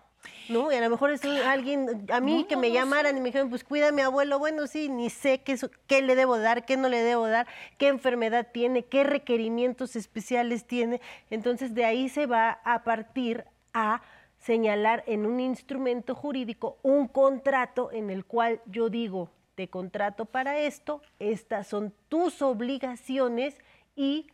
¿No? 0.50 0.72
Y 0.72 0.76
a 0.76 0.82
lo 0.82 0.90
mejor 0.90 1.12
es 1.12 1.26
alguien, 1.26 2.08
a 2.10 2.22
mí 2.22 2.42
No, 2.42 2.48
que 2.48 2.56
me 2.56 2.70
no, 2.70 2.76
llamaran 2.76 3.18
y 3.18 3.20
me 3.20 3.28
dijeron, 3.28 3.50
pues 3.50 3.64
cuida 3.64 3.90
a 3.90 3.92
mi 3.92 4.02
abuelo, 4.02 4.40
bueno, 4.40 4.66
sí, 4.68 4.88
ni 4.88 5.10
sé 5.10 5.42
qué, 5.42 5.58
qué 5.88 6.02
le 6.02 6.16
debo 6.16 6.38
dar, 6.38 6.66
qué 6.66 6.78
no 6.78 6.88
le 6.88 7.04
debo 7.04 7.28
dar, 7.28 7.48
qué 7.78 7.88
enfermedad 7.88 8.48
tiene, 8.54 8.86
qué 8.86 9.04
requerimientos 9.04 9.96
especiales 9.96 10.66
tiene. 10.66 11.02
Entonces 11.30 11.76
de 11.76 11.84
ahí 11.84 12.08
se 12.08 12.28
va 12.28 12.62
a 12.64 12.84
partir 12.84 13.44
a 13.74 14.02
señalar 14.40 15.04
en 15.08 15.26
un 15.26 15.40
instrumento 15.40 16.16
jurídico 16.16 16.78
un 16.82 17.08
contrato 17.08 17.92
en 17.92 18.10
el 18.10 18.24
cual 18.24 18.62
yo 18.66 18.90
digo, 18.90 19.30
te 19.56 19.70
contrato 19.70 20.26
para 20.26 20.60
esto, 20.60 21.02
estas 21.20 21.68
son 21.68 21.94
tus 22.10 22.42
obligaciones 22.42 23.58
y 23.96 24.28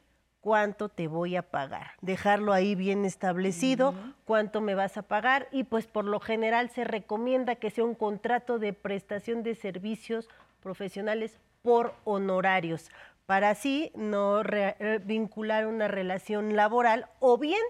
cuánto 0.44 0.90
te 0.90 1.08
voy 1.08 1.38
a 1.38 1.42
pagar. 1.42 1.92
Dejarlo 2.02 2.52
ahí 2.52 2.76
bien 2.76 3.06
establecido, 3.06 3.96
cuánto 4.26 4.60
me 4.60 4.76
vas 4.76 4.98
a 4.98 5.04
pagar 5.04 5.48
y 5.52 5.64
pues 5.64 5.88
por 5.88 6.04
lo 6.04 6.20
general 6.20 6.70
se 6.70 6.84
recomienda 6.84 7.56
que 7.56 7.70
sea 7.70 7.86
un 7.86 7.96
contrato 7.96 8.60
de 8.60 8.74
prestación 8.74 9.42
de 9.42 9.56
servicios 9.56 10.28
profesionales 10.60 11.40
por 11.62 11.94
honorarios, 12.04 12.92
para 13.26 13.52
así 13.52 13.92
no 13.96 14.42
eh, 14.42 15.00
vincular 15.06 15.66
una 15.66 15.88
relación 15.88 16.58
laboral 16.58 17.08
o 17.22 17.38
bien 17.38 17.64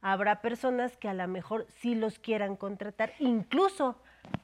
habrá 0.00 0.40
personas 0.40 0.96
que 0.96 1.08
a 1.08 1.14
lo 1.14 1.26
mejor 1.26 1.66
sí 1.80 1.96
los 1.96 2.20
quieran 2.20 2.54
contratar, 2.54 3.14
incluso 3.18 3.96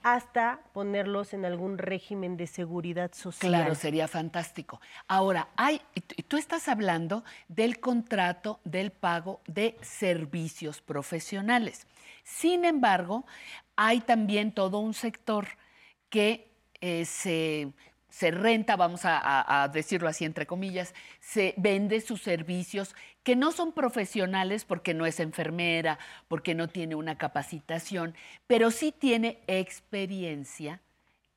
hasta 0.03 0.61
ponerlos 0.73 1.35
en 1.35 1.45
algún 1.45 1.79
régimen 1.79 2.37
de 2.37 2.47
seguridad 2.47 3.13
social. 3.13 3.51
Claro, 3.51 3.75
sería 3.75 4.09
fantástico. 4.09 4.81
Ahora, 5.07 5.49
hay, 5.57 5.81
tú- 6.29 6.37
estás 6.37 6.69
hablando 6.69 7.25
del 7.49 7.81
contrato 7.81 8.61
del 8.65 8.91
pago 8.91 9.41
de 9.47 9.77
servicios 9.83 10.81
profesionales. 10.81 11.87
Sin 12.25 12.65
embargo, 12.65 13.27
hay 13.77 14.01
también 14.01 14.53
todo 14.53 14.79
un 14.79 14.95
sector 14.95 15.47
que 16.09 16.51
eh, 16.81 17.05
se 17.05 17.73
se 18.11 18.31
renta, 18.33 18.75
vamos 18.75 19.05
a, 19.05 19.63
a, 19.63 19.69
decirlo 19.69 20.09
así 20.09 20.25
entre 20.25 20.47
comillas, 20.47 20.93
se 21.21 21.55
vende 21.57 22.01
sus 22.01 22.21
servicios 22.23 22.97
que 23.29 23.37
no 23.37 23.53
son 23.53 23.73
profesionales 23.73 24.65
porque 24.65 24.95
no 24.95 25.05
es 25.05 25.21
enfermera, 25.21 25.99
porque 26.29 26.55
no 26.55 26.67
tiene 26.67 26.95
una 26.95 27.19
capacitación, 27.19 28.15
pero 28.47 28.71
sí 28.71 28.91
tiene 28.91 29.41
experiencia 29.47 30.81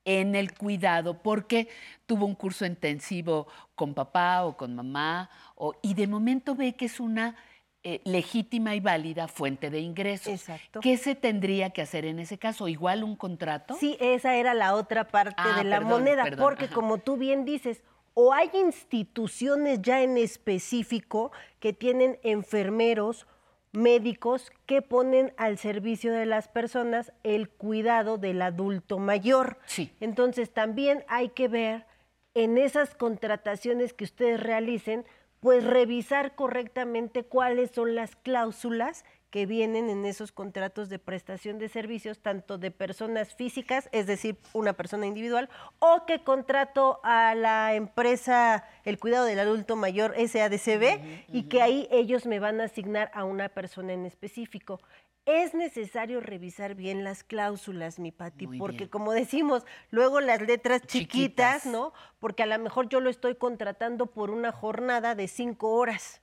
en 0.06 0.34
el 0.34 0.54
cuidado, 0.54 1.22
porque 1.22 1.68
tuvo 2.06 2.24
un 2.24 2.34
curso 2.34 2.64
intensivo 2.64 3.46
con 3.74 3.92
papá 3.92 4.42
o 4.46 4.56
con 4.56 4.74
mamá, 4.74 5.28
o, 5.54 5.74
y 5.82 5.92
de 5.92 6.06
momento 6.06 6.54
ve 6.54 6.72
que 6.76 6.86
es 6.86 6.98
una 6.98 7.36
eh, 7.82 8.00
legítima 8.04 8.74
y 8.74 8.80
válida 8.80 9.28
fuente 9.28 9.68
de 9.68 9.80
ingresos. 9.80 10.32
Exacto. 10.32 10.80
¿Qué 10.80 10.96
se 10.96 11.14
tendría 11.14 11.70
que 11.70 11.82
hacer 11.82 12.06
en 12.06 12.20
ese 12.20 12.38
caso? 12.38 12.68
¿Igual 12.68 13.04
un 13.04 13.16
contrato? 13.16 13.74
Sí, 13.74 13.98
esa 14.00 14.34
era 14.36 14.54
la 14.54 14.76
otra 14.76 15.08
parte 15.08 15.34
Ah, 15.36 15.58
de 15.58 15.64
la 15.64 15.80
perdón, 15.80 15.90
moneda, 16.00 16.22
perdón, 16.24 16.38
porque 16.38 16.64
ajá. 16.64 16.74
como 16.74 16.96
tú 16.96 17.18
bien 17.18 17.44
dices, 17.44 17.82
o 18.14 18.32
hay 18.32 18.50
instituciones 18.54 19.80
ya 19.82 20.02
en 20.02 20.18
específico 20.18 21.32
que 21.60 21.72
tienen 21.72 22.18
enfermeros, 22.22 23.26
médicos 23.72 24.52
que 24.66 24.82
ponen 24.82 25.32
al 25.36 25.58
servicio 25.58 26.12
de 26.12 26.26
las 26.26 26.48
personas 26.48 27.12
el 27.22 27.48
cuidado 27.48 28.18
del 28.18 28.42
adulto 28.42 28.98
mayor. 28.98 29.58
Sí. 29.66 29.90
Entonces 30.00 30.52
también 30.52 31.04
hay 31.08 31.30
que 31.30 31.48
ver 31.48 31.86
en 32.34 32.58
esas 32.58 32.94
contrataciones 32.94 33.92
que 33.92 34.04
ustedes 34.04 34.40
realicen, 34.40 35.04
pues 35.40 35.64
revisar 35.64 36.34
correctamente 36.34 37.24
cuáles 37.24 37.70
son 37.70 37.94
las 37.94 38.16
cláusulas 38.16 39.04
que 39.32 39.46
vienen 39.46 39.88
en 39.88 40.04
esos 40.04 40.30
contratos 40.30 40.90
de 40.90 40.98
prestación 40.98 41.58
de 41.58 41.70
servicios, 41.70 42.20
tanto 42.20 42.58
de 42.58 42.70
personas 42.70 43.34
físicas, 43.34 43.88
es 43.90 44.06
decir, 44.06 44.36
una 44.52 44.74
persona 44.74 45.06
individual, 45.06 45.48
o 45.78 46.04
que 46.06 46.22
contrato 46.22 47.00
a 47.02 47.34
la 47.34 47.74
empresa 47.74 48.68
El 48.84 48.98
Cuidado 49.00 49.24
del 49.24 49.38
Adulto 49.38 49.74
Mayor 49.74 50.14
SADCB 50.14 51.00
y 51.32 51.44
que 51.44 51.62
ahí 51.62 51.88
ellos 51.90 52.26
me 52.26 52.40
van 52.40 52.60
a 52.60 52.64
asignar 52.64 53.10
a 53.14 53.24
una 53.24 53.48
persona 53.48 53.94
en 53.94 54.04
específico. 54.04 54.80
Es 55.24 55.54
necesario 55.54 56.20
revisar 56.20 56.74
bien 56.74 57.02
las 57.02 57.24
cláusulas, 57.24 57.98
mi 57.98 58.12
Pati, 58.12 58.48
Muy 58.48 58.58
porque 58.58 58.78
bien. 58.78 58.90
como 58.90 59.12
decimos, 59.12 59.64
luego 59.90 60.20
las 60.20 60.42
letras 60.42 60.82
chiquitas, 60.82 61.62
Chiquitas. 61.62 61.66
¿no? 61.66 61.94
Porque 62.18 62.42
a 62.42 62.46
lo 62.46 62.58
mejor 62.58 62.90
yo 62.90 63.00
lo 63.00 63.08
estoy 63.08 63.36
contratando 63.36 64.06
por 64.06 64.30
una 64.30 64.52
jornada 64.52 65.14
de 65.14 65.26
cinco 65.26 65.70
horas. 65.70 66.21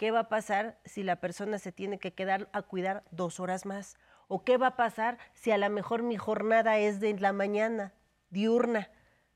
¿Qué 0.00 0.12
va 0.12 0.20
a 0.20 0.28
pasar 0.30 0.78
si 0.86 1.02
la 1.02 1.16
persona 1.16 1.58
se 1.58 1.72
tiene 1.72 1.98
que 1.98 2.14
quedar 2.14 2.48
a 2.54 2.62
cuidar 2.62 3.04
dos 3.10 3.38
horas 3.38 3.66
más? 3.66 3.98
¿O 4.28 4.44
qué 4.44 4.56
va 4.56 4.68
a 4.68 4.76
pasar 4.76 5.18
si 5.34 5.50
a 5.50 5.58
lo 5.58 5.68
mejor 5.68 6.02
mi 6.02 6.16
jornada 6.16 6.78
es 6.78 7.00
de 7.00 7.12
la 7.18 7.34
mañana, 7.34 7.92
diurna, 8.30 8.90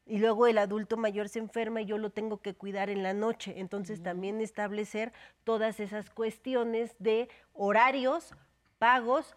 y 0.06 0.20
luego 0.20 0.46
el 0.46 0.56
adulto 0.56 0.96
mayor 0.96 1.28
se 1.28 1.38
enferma 1.38 1.82
y 1.82 1.84
yo 1.84 1.98
lo 1.98 2.12
tengo 2.12 2.40
que 2.40 2.54
cuidar 2.54 2.88
en 2.88 3.02
la 3.02 3.12
noche? 3.12 3.56
Entonces 3.58 4.02
también 4.02 4.40
establecer 4.40 5.12
todas 5.44 5.80
esas 5.80 6.08
cuestiones 6.08 6.96
de 6.98 7.28
horarios, 7.52 8.34
pagos, 8.78 9.36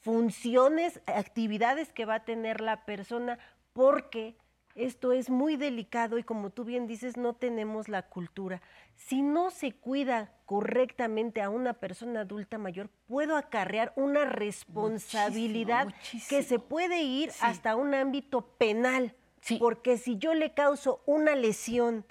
funciones, 0.00 1.02
actividades 1.06 1.92
que 1.92 2.04
va 2.04 2.14
a 2.14 2.24
tener 2.24 2.60
la 2.60 2.84
persona, 2.84 3.40
porque 3.72 4.38
esto 4.76 5.10
es 5.10 5.28
muy 5.28 5.56
delicado 5.56 6.18
y 6.18 6.22
como 6.22 6.50
tú 6.50 6.62
bien 6.62 6.86
dices, 6.86 7.16
no 7.16 7.34
tenemos 7.34 7.88
la 7.88 8.02
cultura. 8.02 8.62
Si 8.94 9.22
no 9.22 9.50
se 9.50 9.72
cuida 9.74 10.37
correctamente 10.48 11.42
a 11.42 11.50
una 11.50 11.74
persona 11.74 12.20
adulta 12.20 12.56
mayor, 12.56 12.88
puedo 13.06 13.36
acarrear 13.36 13.92
una 13.96 14.24
responsabilidad 14.24 15.88
que 15.88 15.94
muchísimo. 15.94 16.42
se 16.42 16.58
puede 16.58 17.02
ir 17.02 17.30
Sí. 17.32 17.40
hasta 17.42 17.76
un 17.76 17.92
ámbito 17.92 18.40
penal. 18.56 19.14
Sí. 19.42 19.58
Porque 19.58 19.98
si 19.98 20.16
yo 20.16 20.32
le 20.32 20.54
causo 20.54 21.02
una 21.04 21.34
lesión 21.34 22.06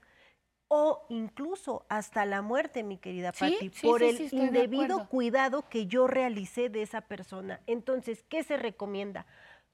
o 0.67 1.07
incluso 1.09 1.87
hasta 1.89 2.25
la 2.25 2.43
muerte, 2.43 2.83
mi 2.83 2.99
querida 2.99 3.31
Sí, 3.33 3.53
Patti, 3.53 3.69
por 3.81 4.03
el 4.03 4.31
indebido 4.31 5.09
cuidado 5.09 5.67
que 5.67 5.87
yo 5.87 6.05
realicé 6.05 6.69
de 6.69 6.83
esa 6.83 7.01
persona. 7.01 7.59
Entonces, 7.65 8.23
¿qué 8.29 8.43
se 8.43 8.57
recomienda? 8.57 9.25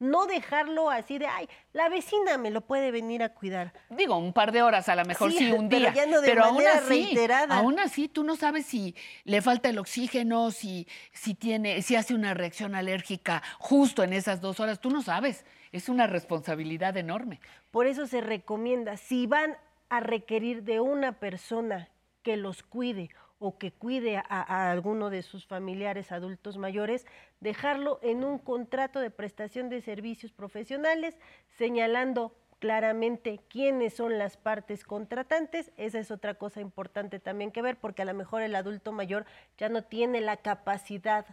No 0.04 0.26
dejarlo 0.26 0.89
así 0.89 1.18
de, 1.18 1.28
ay, 1.28 1.48
la 1.72 1.88
vecina 1.88 2.38
me 2.38 2.52
lo 2.52 2.62
puede 2.62 2.92
venir 2.92 3.24
a 3.24 3.30
cuidar. 3.30 3.74
Digo, 3.89 4.18
un 4.18 4.34
par 4.34 4.52
de 4.52 4.62
horas, 4.62 4.89
a 4.89 4.96
lo 4.96 5.06
mejor 5.06 5.32
sí, 5.32 5.38
Sí, 5.38 5.52
un 5.52 5.70
pero 5.70 5.80
día. 5.80 5.94
ya 5.94 6.06
no 6.06 6.20
de 6.22 6.28
pero 6.28 6.44
aún 6.44 6.62
así, 6.68 6.88
reiterada. 6.89 7.58
aún 7.58 7.80
así, 7.80 8.10
tú 8.10 8.24
no 8.24 8.36
sabes 8.36 8.66
si 8.66 8.96
le 9.24 9.42
falta 9.42 9.70
el 9.70 9.78
oxígeno, 9.80 10.52
si, 10.52 10.88
si 11.13 11.34
tiene, 11.36 11.82
si 11.82 11.96
hace 11.96 12.13
una 12.13 12.34
reacción 12.34 12.76
alérgica 12.76 13.42
justo 13.60 14.04
en 14.04 14.12
esas 14.13 14.42
dos 14.42 14.60
horas. 14.60 14.80
Tú 14.82 14.89
no 14.89 15.02
sabes. 15.02 15.46
Es 15.72 15.89
una 15.89 16.06
responsabilidad 16.06 16.98
enorme. 16.98 17.39
Por 17.72 17.88
eso 17.88 18.06
se 18.06 18.22
recomienda, 18.22 18.98
si 18.98 19.26
van 19.26 19.58
a 19.89 20.00
requerir 20.02 20.63
de 20.63 20.80
una 20.82 21.13
persona 21.13 21.89
que 22.24 22.38
los 22.38 22.62
cuide 22.62 23.10
o 23.44 23.58
que 23.58 23.74
cuide 23.74 24.16
a, 24.16 24.72
alguno 24.72 25.10
de 25.10 25.22
sus 25.22 25.46
familiares 25.46 26.14
adultos 26.14 26.58
mayores, 26.58 27.06
dejarlo 27.42 28.00
en 28.02 28.24
un 28.24 28.40
contrato 28.40 29.02
de 29.02 29.12
prestación 29.12 29.68
de 29.68 29.82
servicios 29.82 30.32
profesionales, 30.32 31.18
señalando 31.58 32.34
claramente 32.60 33.42
quiénes 33.50 33.96
son 33.96 34.18
las 34.18 34.38
partes 34.38 34.86
contratantes. 34.86 35.74
Esa 35.76 36.00
es 36.00 36.10
otra 36.10 36.36
cosa 36.36 36.62
importante 36.62 37.20
también 37.20 37.52
que 37.52 37.62
ver, 37.62 37.76
porque 37.76 38.04
a 38.04 38.06
lo 38.06 38.14
mejor 38.14 38.44
el 38.44 38.56
adulto 38.56 38.94
mayor 38.94 39.26
ya 39.58 39.68
no 39.68 39.84
tiene 39.84 40.22
la 40.22 40.38
capacidad 40.38 41.26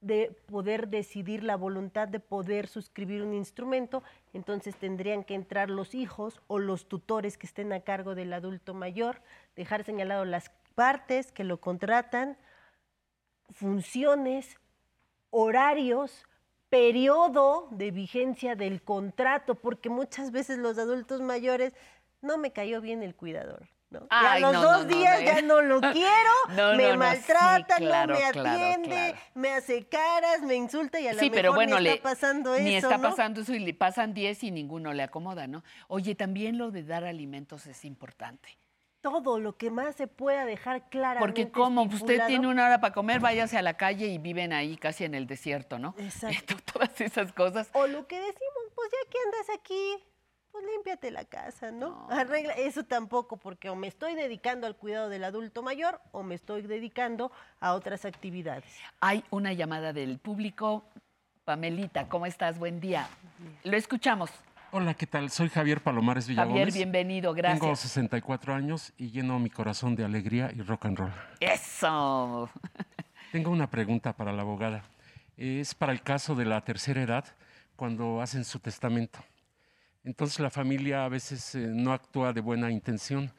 de 0.00 0.34
poder 0.46 0.88
decidir 0.88 1.44
la 1.44 1.56
voluntad 1.56 2.08
de 2.08 2.20
poder 2.20 2.66
suscribir 2.66 3.22
un 3.22 3.34
instrumento, 3.34 4.02
entonces 4.32 4.74
tendrían 4.76 5.22
que 5.22 5.34
entrar 5.34 5.68
los 5.68 5.94
hijos 5.94 6.40
o 6.46 6.58
los 6.58 6.88
tutores 6.88 7.36
que 7.36 7.46
estén 7.46 7.74
a 7.74 7.80
cargo 7.80 8.14
del 8.14 8.32
adulto 8.32 8.72
mayor, 8.72 9.20
dejar 9.54 9.84
señalado 9.84 10.24
las 10.24 10.50
partes 10.76 11.32
que 11.32 11.42
lo 11.42 11.58
contratan, 11.60 12.36
funciones, 13.50 14.60
horarios, 15.30 16.24
periodo 16.68 17.68
de 17.70 17.90
vigencia 17.90 18.54
del 18.54 18.82
contrato, 18.82 19.56
porque 19.56 19.88
muchas 19.88 20.30
veces 20.30 20.58
los 20.58 20.78
adultos 20.78 21.22
mayores 21.22 21.72
no 22.20 22.38
me 22.38 22.52
cayó 22.52 22.80
bien 22.80 23.02
el 23.02 23.14
cuidador. 23.16 23.68
¿no? 23.88 24.00
Ya 24.10 24.32
a 24.32 24.38
los 24.40 24.52
no, 24.52 24.62
dos 24.62 24.86
no, 24.86 24.96
días 24.96 25.24
ya 25.24 25.42
no 25.42 25.62
lo 25.62 25.80
quiero, 25.92 26.76
me 26.76 26.90
sí, 26.90 26.96
maltrata, 26.98 27.76
claro, 27.76 28.14
no 28.14 28.20
me 28.20 28.26
atiende, 28.26 28.88
claro. 28.88 29.18
me 29.34 29.52
hace 29.52 29.86
caras, 29.88 30.42
me 30.42 30.56
insulta 30.56 31.00
y 31.00 31.06
a 31.08 31.14
lo 31.14 31.20
Sí, 31.20 31.30
mejor 31.30 31.36
pero 31.36 31.54
bueno, 31.54 31.76
ni 31.76 31.84
le, 31.84 31.90
está 31.94 32.02
pasando 32.02 32.58
ni 32.58 32.74
eso, 32.74 32.88
está 32.88 32.98
¿no? 32.98 33.08
pasando 33.08 33.40
eso 33.40 33.54
y 33.54 33.60
le 33.60 33.72
pasan 33.72 34.12
10 34.12 34.44
y 34.44 34.50
ninguno 34.50 34.92
le 34.92 35.04
acomoda, 35.04 35.46
¿no? 35.46 35.62
Oye, 35.88 36.14
también 36.14 36.58
lo 36.58 36.70
de 36.70 36.82
dar 36.82 37.04
alimentos 37.04 37.66
es 37.66 37.84
importante. 37.84 38.58
Todo 39.06 39.38
lo 39.38 39.56
que 39.56 39.70
más 39.70 39.94
se 39.94 40.08
pueda 40.08 40.44
dejar 40.44 40.88
claramente 40.88 41.24
Porque 41.24 41.48
como 41.48 41.82
usted 41.82 42.26
tiene 42.26 42.48
una 42.48 42.66
hora 42.66 42.80
para 42.80 42.92
comer, 42.92 43.20
váyase 43.20 43.56
a 43.56 43.62
la 43.62 43.74
calle 43.74 44.08
y 44.08 44.18
viven 44.18 44.52
ahí 44.52 44.76
casi 44.76 45.04
en 45.04 45.14
el 45.14 45.28
desierto, 45.28 45.78
¿no? 45.78 45.94
Exacto. 45.96 46.56
Todas 46.72 47.00
esas 47.00 47.32
cosas. 47.32 47.70
O 47.72 47.86
lo 47.86 48.08
que 48.08 48.16
decimos, 48.16 48.64
pues 48.74 48.90
ya 48.90 49.10
que 49.10 49.18
andas 49.24 49.56
aquí, 49.56 50.04
pues 50.50 50.64
límpiate 50.64 51.12
la 51.12 51.24
casa, 51.24 51.70
¿no? 51.70 52.08
No. 52.08 52.08
Arregla, 52.10 52.54
eso 52.54 52.82
tampoco, 52.82 53.36
porque 53.36 53.70
o 53.70 53.76
me 53.76 53.86
estoy 53.86 54.16
dedicando 54.16 54.66
al 54.66 54.74
cuidado 54.74 55.08
del 55.08 55.22
adulto 55.22 55.62
mayor 55.62 56.00
o 56.10 56.24
me 56.24 56.34
estoy 56.34 56.62
dedicando 56.62 57.30
a 57.60 57.74
otras 57.74 58.04
actividades. 58.04 58.64
Hay 59.00 59.22
una 59.30 59.52
llamada 59.52 59.92
del 59.92 60.18
público. 60.18 60.84
Pamelita, 61.44 62.08
¿cómo 62.08 62.26
estás? 62.26 62.58
Buen 62.58 62.80
día. 62.80 63.08
Lo 63.62 63.76
escuchamos. 63.76 64.32
Hola, 64.78 64.92
¿qué 64.92 65.06
tal? 65.06 65.30
Soy 65.30 65.48
Javier 65.48 65.82
Palomares 65.82 66.26
Javier, 66.26 66.44
Villagómez. 66.48 66.74
bienvenido, 66.74 67.32
gracias. 67.32 67.60
Tengo 67.60 67.74
64 67.74 68.52
años 68.54 68.92
y 68.98 69.10
lleno 69.10 69.38
mi 69.38 69.48
corazón 69.48 69.96
de 69.96 70.04
alegría 70.04 70.50
y 70.54 70.60
rock 70.60 70.84
and 70.84 70.98
roll. 70.98 71.12
Eso. 71.40 72.50
Tengo 73.32 73.50
una 73.50 73.70
pregunta 73.70 74.12
para 74.12 74.32
la 74.34 74.42
abogada. 74.42 74.84
Es 75.38 75.74
para 75.74 75.92
el 75.92 76.02
caso 76.02 76.34
de 76.34 76.44
la 76.44 76.60
tercera 76.60 77.00
edad, 77.00 77.24
cuando 77.74 78.20
hacen 78.20 78.44
su 78.44 78.58
testamento. 78.58 79.18
Entonces 80.04 80.40
la 80.40 80.50
familia 80.50 81.06
a 81.06 81.08
veces 81.08 81.54
eh, 81.54 81.68
no 81.72 81.94
actúa 81.94 82.34
de 82.34 82.42
buena 82.42 82.70
intención 82.70 83.32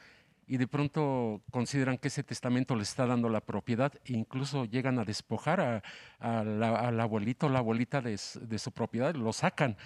y 0.48 0.58
de 0.58 0.66
pronto 0.68 1.42
consideran 1.52 1.98
que 2.00 2.08
ese 2.08 2.24
testamento 2.24 2.76
le 2.76 2.82
está 2.84 3.06
dando 3.06 3.30
la 3.30 3.42
propiedad 3.42 3.94
e 4.06 4.14
incluso 4.14 4.66
llegan 4.66 4.98
a 4.98 5.04
despojar 5.06 5.60
a- 5.62 5.84
a 6.20 6.44
la- 6.44 6.80
al 6.80 7.00
abuelito 7.00 7.46
o 7.46 7.50
la 7.50 7.60
abuelita 7.60 8.02
de, 8.02 8.20
de 8.42 8.58
su 8.60 8.72
propiedad, 8.72 9.14
lo 9.14 9.34
sacan. 9.34 9.78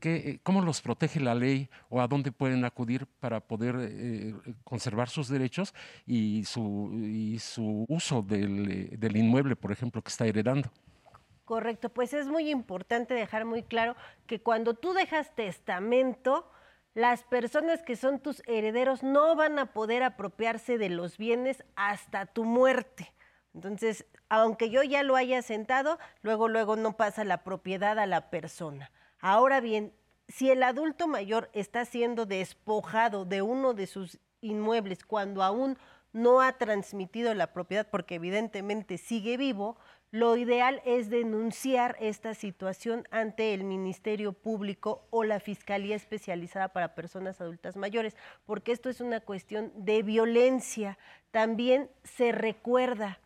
¿Qué, 0.00 0.16
eh, 0.16 0.40
¿Cómo 0.42 0.60
los 0.62 0.80
protege 0.82 1.20
la 1.20 1.34
ley 1.34 1.68
o 1.88 2.00
a 2.00 2.06
dónde 2.06 2.32
pueden 2.32 2.64
acudir 2.64 3.06
para 3.20 3.40
poder 3.40 3.76
eh, 3.80 4.34
conservar 4.64 5.08
sus 5.08 5.28
derechos 5.28 5.74
y 6.06 6.44
su, 6.44 6.90
y 6.94 7.38
su 7.38 7.86
uso 7.88 8.22
del, 8.22 8.70
eh, 8.70 8.96
del 8.96 9.16
inmueble, 9.16 9.56
por 9.56 9.72
ejemplo, 9.72 10.02
que 10.02 10.08
está 10.08 10.26
heredando? 10.26 10.70
Correcto, 11.44 11.90
pues 11.90 12.12
es 12.12 12.26
muy 12.26 12.50
importante 12.50 13.14
dejar 13.14 13.44
muy 13.44 13.62
claro 13.62 13.94
que 14.26 14.40
cuando 14.40 14.74
tú 14.74 14.92
dejas 14.92 15.34
testamento, 15.34 16.50
las 16.92 17.22
personas 17.22 17.82
que 17.82 17.94
son 17.94 18.18
tus 18.18 18.42
herederos 18.46 19.02
no 19.02 19.36
van 19.36 19.58
a 19.58 19.72
poder 19.72 20.02
apropiarse 20.02 20.76
de 20.76 20.88
los 20.88 21.18
bienes 21.18 21.62
hasta 21.76 22.26
tu 22.26 22.44
muerte. 22.44 23.12
Entonces, 23.54 24.06
aunque 24.28 24.70
yo 24.70 24.82
ya 24.82 25.02
lo 25.02 25.14
haya 25.14 25.40
sentado, 25.40 25.98
luego, 26.22 26.48
luego 26.48 26.74
no 26.76 26.96
pasa 26.96 27.24
la 27.24 27.44
propiedad 27.44 27.98
a 27.98 28.06
la 28.06 28.28
persona. 28.28 28.90
Ahora 29.20 29.60
bien, 29.60 29.92
si 30.28 30.50
el 30.50 30.62
adulto 30.62 31.08
mayor 31.08 31.50
está 31.52 31.84
siendo 31.84 32.26
despojado 32.26 33.24
de 33.24 33.42
uno 33.42 33.74
de 33.74 33.86
sus 33.86 34.18
inmuebles 34.40 35.04
cuando 35.04 35.42
aún 35.42 35.78
no 36.12 36.40
ha 36.40 36.52
transmitido 36.52 37.34
la 37.34 37.52
propiedad 37.52 37.86
porque 37.90 38.16
evidentemente 38.16 38.98
sigue 38.98 39.36
vivo, 39.36 39.76
lo 40.10 40.36
ideal 40.36 40.80
es 40.84 41.10
denunciar 41.10 41.96
esta 42.00 42.32
situación 42.32 43.06
ante 43.10 43.52
el 43.52 43.64
Ministerio 43.64 44.32
Público 44.32 45.06
o 45.10 45.24
la 45.24 45.40
Fiscalía 45.40 45.96
Especializada 45.96 46.68
para 46.68 46.94
Personas 46.94 47.40
Adultas 47.40 47.76
Mayores, 47.76 48.16
porque 48.46 48.72
esto 48.72 48.88
es 48.88 49.00
una 49.00 49.20
cuestión 49.20 49.72
de 49.74 50.02
violencia. 50.02 50.96
También 51.32 51.90
se 52.04 52.32
recuerda, 52.32 53.18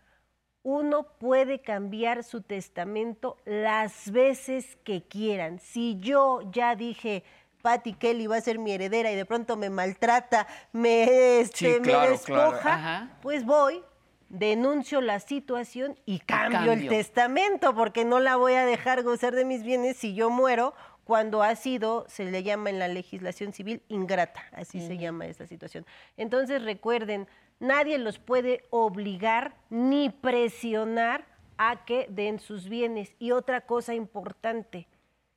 uno 0.62 1.04
puede 1.18 1.60
cambiar 1.60 2.22
su 2.22 2.42
testamento 2.42 3.36
las 3.44 4.10
veces 4.10 4.76
que 4.84 5.02
quieran. 5.02 5.58
Si 5.58 5.98
yo 6.00 6.40
ya 6.52 6.76
dije, 6.76 7.24
Patty 7.62 7.94
Kelly 7.94 8.26
va 8.26 8.36
a 8.36 8.40
ser 8.40 8.58
mi 8.58 8.72
heredera 8.72 9.10
y 9.10 9.16
de 9.16 9.24
pronto 9.24 9.56
me 9.56 9.70
maltrata, 9.70 10.46
me, 10.72 11.40
este, 11.40 11.80
me 11.80 12.08
despoja, 12.08 13.10
pues 13.22 13.44
voy, 13.44 13.82
denuncio 14.28 15.00
la 15.00 15.20
situación 15.20 15.98
y 16.06 16.20
cambio, 16.20 16.72
el 16.72 16.88
testamento, 16.88 17.74
porque 17.74 18.04
no 18.04 18.20
la 18.20 18.36
voy 18.36 18.54
a 18.54 18.64
dejar 18.64 19.02
gozar 19.02 19.34
de 19.34 19.44
mis 19.44 19.62
bienes 19.62 19.96
si 19.96 20.14
yo 20.14 20.30
muero 20.30 20.74
cuando 21.04 21.42
ha 21.42 21.56
sido, 21.56 22.06
se 22.08 22.24
le 22.24 22.44
llama 22.44 22.70
en 22.70 22.78
la 22.78 22.86
legislación 22.86 23.52
civil, 23.52 23.82
ingrata, 23.88 24.44
así 24.52 24.80
se 24.86 24.96
llama 24.96 25.26
esta 25.26 25.46
situación. 25.46 25.84
Entonces 26.16 26.62
recuerden, 26.62 27.26
nadie 27.60 27.98
los 27.98 28.18
puede 28.18 28.64
obligar 28.70 29.54
ni 29.70 30.10
presionar 30.10 31.24
a 31.56 31.84
que 31.84 32.06
den 32.10 32.40
sus 32.40 32.68
bienes. 32.68 33.14
Y 33.18 33.30
otra 33.30 33.60
cosa 33.60 33.94
importante, 33.94 34.88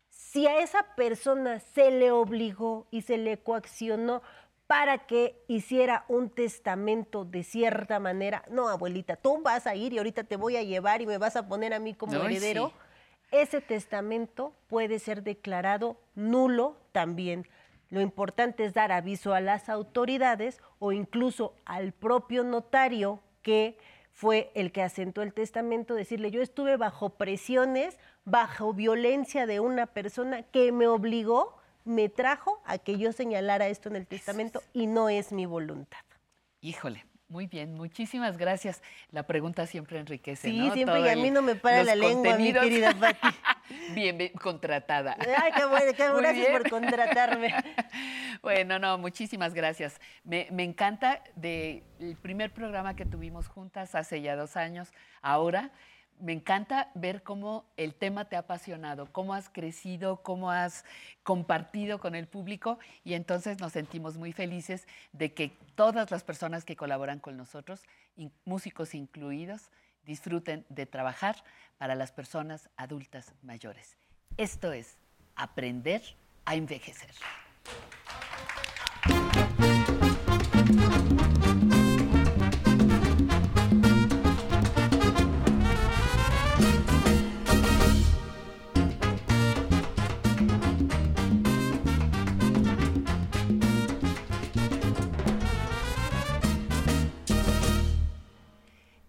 si 0.10 0.48
a 0.48 0.60
esa 0.60 0.96
persona 0.96 1.60
se 1.60 1.92
le 1.92 2.12
obligó 2.12 2.88
y 2.90 3.02
se 3.02 3.18
le 3.18 3.38
coaccionó 3.38 4.24
para 4.68 5.00
que 5.06 5.44
hiciera 5.48 6.06
un 6.08 6.30
testamento 6.30 7.26
de 7.26 7.44
cierta 7.44 8.00
manera. 8.00 8.44
No, 8.50 8.70
abuelita, 8.70 9.16
tú 9.18 9.42
vas 9.42 9.68
a 9.68 9.76
ir 9.76 9.94
y 9.94 9.98
ahorita 9.98 10.24
te 10.24 10.36
voy 10.36 10.56
a 10.56 10.64
llevar 10.64 11.02
y 11.02 11.06
me 11.06 11.18
vas 11.18 11.36
a 11.36 11.48
poner 11.48 11.74
a 11.74 11.80
mí 11.80 11.94
como 11.94 12.16
heredero. 12.16 12.74
Ese 13.32 13.62
testamento 13.62 14.54
puede 14.68 15.00
ser 15.00 15.24
declarado 15.24 15.98
nulo 16.16 16.78
también. 16.92 17.48
Lo 17.94 18.02
importante 18.02 18.66
es 18.66 18.74
dar 18.74 18.92
aviso 18.92 19.36
a 19.36 19.40
las 19.40 19.70
autoridades 19.70 20.60
o 20.80 20.94
incluso 20.94 21.54
al 21.64 21.92
propio 21.92 22.44
notario 22.44 23.20
que 23.44 23.78
fue 24.12 24.52
el 24.56 24.72
que 24.72 24.82
asentó 24.82 25.22
el 25.22 25.32
testamento, 25.32 25.94
decirle, 25.94 26.32
yo 26.32 26.42
estuve 26.42 26.76
bajo 26.76 27.12
presiones, 27.12 28.00
bajo 28.26 28.74
violencia 28.74 29.46
de 29.46 29.60
una 29.60 29.86
persona 29.86 30.42
que 30.42 30.72
me 30.72 30.88
obligó 30.88 31.56
me 31.86 32.10
trajo 32.10 32.64
a 32.66 32.80
que 32.80 32.98
yo 32.98 33.12
señalara 33.12 33.68
esto 33.68 33.90
en 33.90 33.98
el 33.98 34.08
testamento 34.08 34.64
y 34.74 34.88
no 34.88 35.08
es 35.10 35.32
mi 35.32 35.46
voluntad. 35.46 36.00
Híjole, 36.62 37.06
muy 37.28 37.48
bien, 37.48 37.74
muchísimas 37.74 38.38
gracias. 38.38 38.82
La 39.12 39.24
pregunta 39.24 39.66
siempre 39.66 40.00
enriquece. 40.00 40.50
Sí, 40.50 40.70
siempre, 40.72 41.02
y 41.02 41.10
a 41.10 41.16
mí 41.16 41.32
no 41.32 41.42
me 41.42 41.56
para 41.56 41.84
la 41.84 41.96
lengua, 41.96 42.38
mi 42.38 42.54
querida 42.54 42.94
Pati. 43.00 43.28
bien, 43.94 44.18
bien, 44.18 44.32
contratada. 44.34 45.18
Ay, 45.20 45.52
qué 45.56 45.66
bueno, 45.66 45.94
qué 45.96 46.12
gracias 46.12 46.48
por 46.50 46.70
contratarme. 46.70 47.54
bueno, 48.42 48.78
no, 48.80 48.98
muchísimas 48.98 49.54
gracias. 49.54 50.00
Me, 50.24 50.48
me 50.52 50.64
encanta 50.64 51.24
del 51.36 51.84
primer 52.22 52.52
programa 52.52 52.96
que 52.96 53.06
tuvimos 53.06 53.48
juntas 53.48 53.96
hace 53.96 54.22
ya 54.22 54.36
dos 54.36 54.56
años, 54.56 54.94
ahora 55.22 55.72
me 56.24 56.32
encanta 56.32 56.90
ver 56.96 57.22
cómo 57.22 57.66
el 57.76 57.94
tema 57.94 58.24
te 58.26 58.38
ha 58.38 58.40
apasionado, 58.40 59.12
cómo 59.12 59.34
has 59.34 59.50
crecido, 59.50 60.24
cómo 60.24 60.52
has 60.52 60.86
compartido 61.22 62.00
con 62.00 62.16
el 62.16 62.28
público 62.28 62.80
y 63.04 63.16
entonces 63.16 63.60
nos 63.60 63.74
sentimos 63.74 64.16
muy 64.16 64.32
felices 64.32 64.88
de 65.12 65.34
que 65.34 65.50
todas 65.76 66.12
las 66.12 66.24
personas 66.24 66.64
que 66.64 66.78
colaboran 66.78 67.20
con 67.20 67.36
nosotros, 67.36 67.84
músicos 68.46 68.96
incluidos, 68.96 69.70
disfruten 70.06 70.66
de 70.70 70.86
trabajar 70.86 71.44
para 71.78 71.94
las 71.94 72.14
personas 72.14 72.70
adultas 72.78 73.34
mayores. 73.42 73.98
Esto 74.38 74.72
es 74.72 74.98
aprender 75.36 76.02
a 76.46 76.56
envejecer. 76.56 77.12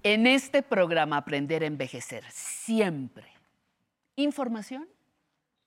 En 0.06 0.26
este 0.26 0.62
programa 0.62 1.16
Aprender 1.16 1.62
a 1.62 1.66
Envejecer, 1.66 2.24
siempre 2.30 3.26
información, 4.16 4.86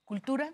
cultura 0.06 0.54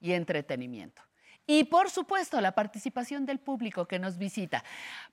y 0.00 0.12
entretenimiento. 0.12 1.02
Y 1.46 1.64
por 1.64 1.90
supuesto, 1.90 2.40
la 2.40 2.52
participación 2.52 3.26
del 3.26 3.38
público 3.38 3.86
que 3.86 3.98
nos 3.98 4.16
visita. 4.16 4.64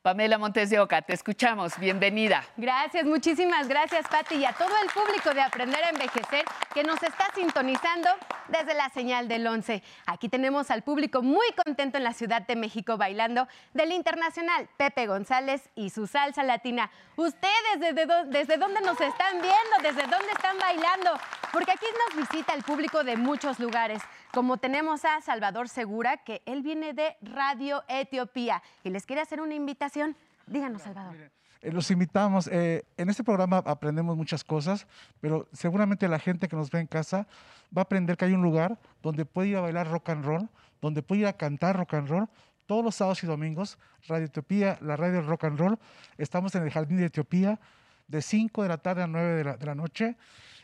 Pamela 0.01 0.38
Montes 0.38 0.69
de 0.69 0.79
Oca, 0.79 1.01
te 1.01 1.13
escuchamos. 1.13 1.77
Bienvenida. 1.77 2.45
Gracias, 2.55 3.03
muchísimas 3.03 3.67
gracias, 3.67 4.07
Pati, 4.07 4.36
y 4.36 4.45
a 4.45 4.53
todo 4.53 4.71
el 4.82 4.89
público 4.91 5.34
de 5.34 5.41
Aprender 5.41 5.84
a 5.84 5.89
Envejecer 5.89 6.45
que 6.73 6.84
nos 6.84 7.03
está 7.03 7.25
sintonizando 7.36 8.09
desde 8.47 8.73
la 8.75 8.89
señal 8.89 9.27
del 9.27 9.45
11. 9.45 9.84
Aquí 10.05 10.29
tenemos 10.29 10.71
al 10.71 10.84
público 10.84 11.21
muy 11.21 11.47
contento 11.65 11.97
en 11.97 12.05
la 12.05 12.13
Ciudad 12.13 12.47
de 12.47 12.55
México 12.55 12.95
bailando 12.95 13.49
del 13.73 13.91
Internacional 13.91 14.69
Pepe 14.77 15.07
González 15.07 15.69
y 15.75 15.89
su 15.89 16.07
salsa 16.07 16.43
latina. 16.43 16.91
¿Ustedes 17.17 17.79
desde, 17.79 18.05
desde 18.27 18.55
dónde 18.55 18.79
nos 18.79 18.99
están 19.01 19.34
viendo? 19.41 19.77
¿Desde 19.84 20.03
dónde 20.03 20.32
están 20.32 20.57
bailando? 20.59 21.11
Porque 21.51 21.71
aquí 21.71 21.86
nos 22.07 22.29
visita 22.29 22.53
el 22.53 22.63
público 22.63 23.03
de 23.03 23.17
muchos 23.17 23.59
lugares 23.59 24.01
como 24.34 24.57
tenemos 24.57 25.05
a 25.05 25.21
Salvador 25.21 25.69
Segura, 25.69 26.17
que 26.17 26.41
él 26.45 26.61
viene 26.61 26.93
de 26.93 27.15
Radio 27.21 27.84
Etiopía 27.88 28.63
y 28.84 28.89
les 28.89 29.05
quiere 29.05 29.21
hacer 29.21 29.41
una 29.41 29.53
invitación. 29.53 30.15
Díganos, 30.47 30.84
Salvador. 30.84 31.15
Eh, 31.61 31.71
los 31.71 31.91
invitamos. 31.91 32.47
Eh, 32.47 32.84
en 32.97 33.09
este 33.09 33.23
programa 33.23 33.57
aprendemos 33.65 34.15
muchas 34.17 34.43
cosas, 34.43 34.88
pero 35.19 35.47
seguramente 35.53 36.07
la 36.07 36.19
gente 36.19 36.47
que 36.47 36.55
nos 36.55 36.71
ve 36.71 36.79
en 36.79 36.88
casa 36.88 37.27
va 37.75 37.82
a 37.82 37.84
aprender 37.84 38.17
que 38.17 38.25
hay 38.25 38.34
un 38.34 38.41
lugar 38.41 38.79
donde 39.01 39.25
puede 39.25 39.49
ir 39.49 39.57
a 39.57 39.61
bailar 39.61 39.89
rock 39.89 40.09
and 40.09 40.25
roll, 40.25 40.49
donde 40.82 41.03
puede 41.03 41.21
ir 41.21 41.27
a 41.27 41.34
cantar 41.34 41.77
rock 41.77 41.93
and 41.93 42.07
roll. 42.07 42.29
Todos 42.65 42.84
los 42.84 42.95
sábados 42.95 43.23
y 43.23 43.27
domingos, 43.27 43.77
Radio 44.07 44.25
Etiopía, 44.25 44.77
la 44.82 44.95
radio 44.95 45.21
rock 45.21 45.43
and 45.43 45.59
roll. 45.59 45.77
Estamos 46.17 46.55
en 46.55 46.63
el 46.63 46.71
Jardín 46.71 46.97
de 46.97 47.05
Etiopía 47.05 47.59
de 48.07 48.21
5 48.21 48.63
de 48.63 48.69
la 48.69 48.77
tarde 48.77 49.03
a 49.03 49.07
9 49.07 49.36
de 49.36 49.43
la, 49.43 49.57
de 49.57 49.65
la 49.65 49.75
noche. 49.75 50.15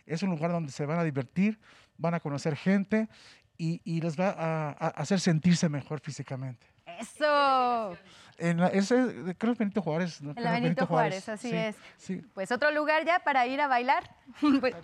Es 0.06 0.24
un 0.24 0.30
lugar 0.30 0.52
donde 0.52 0.72
se 0.72 0.86
van 0.86 1.00
a 1.00 1.04
divertir, 1.04 1.60
van 1.98 2.14
a 2.14 2.20
conocer 2.20 2.56
gente 2.56 3.10
y, 3.58 4.02
les 4.02 4.20
va 4.20 4.30
a, 4.38 4.88
hacer 4.90 5.20
sentirse 5.20 5.70
mejor 5.70 6.00
físicamente. 6.00 6.68
Eso. 7.00 7.98
En 8.40 8.60
ese, 8.60 9.36
creo 9.38 9.54
que 9.54 9.60
Benito 9.60 9.82
Juárez. 9.82 10.22
En 10.22 10.44
la 10.44 10.52
Benito, 10.52 10.86
Juárez, 10.86 11.28
así 11.28 11.56
es. 11.56 11.76
Pues 12.36 12.52
otro 12.52 12.70
lugar 12.72 13.04
ya 13.04 13.20
para 13.20 13.48
ir 13.48 13.62
a 13.62 13.68
bailar. 13.68 14.10
Pues, 14.60 14.76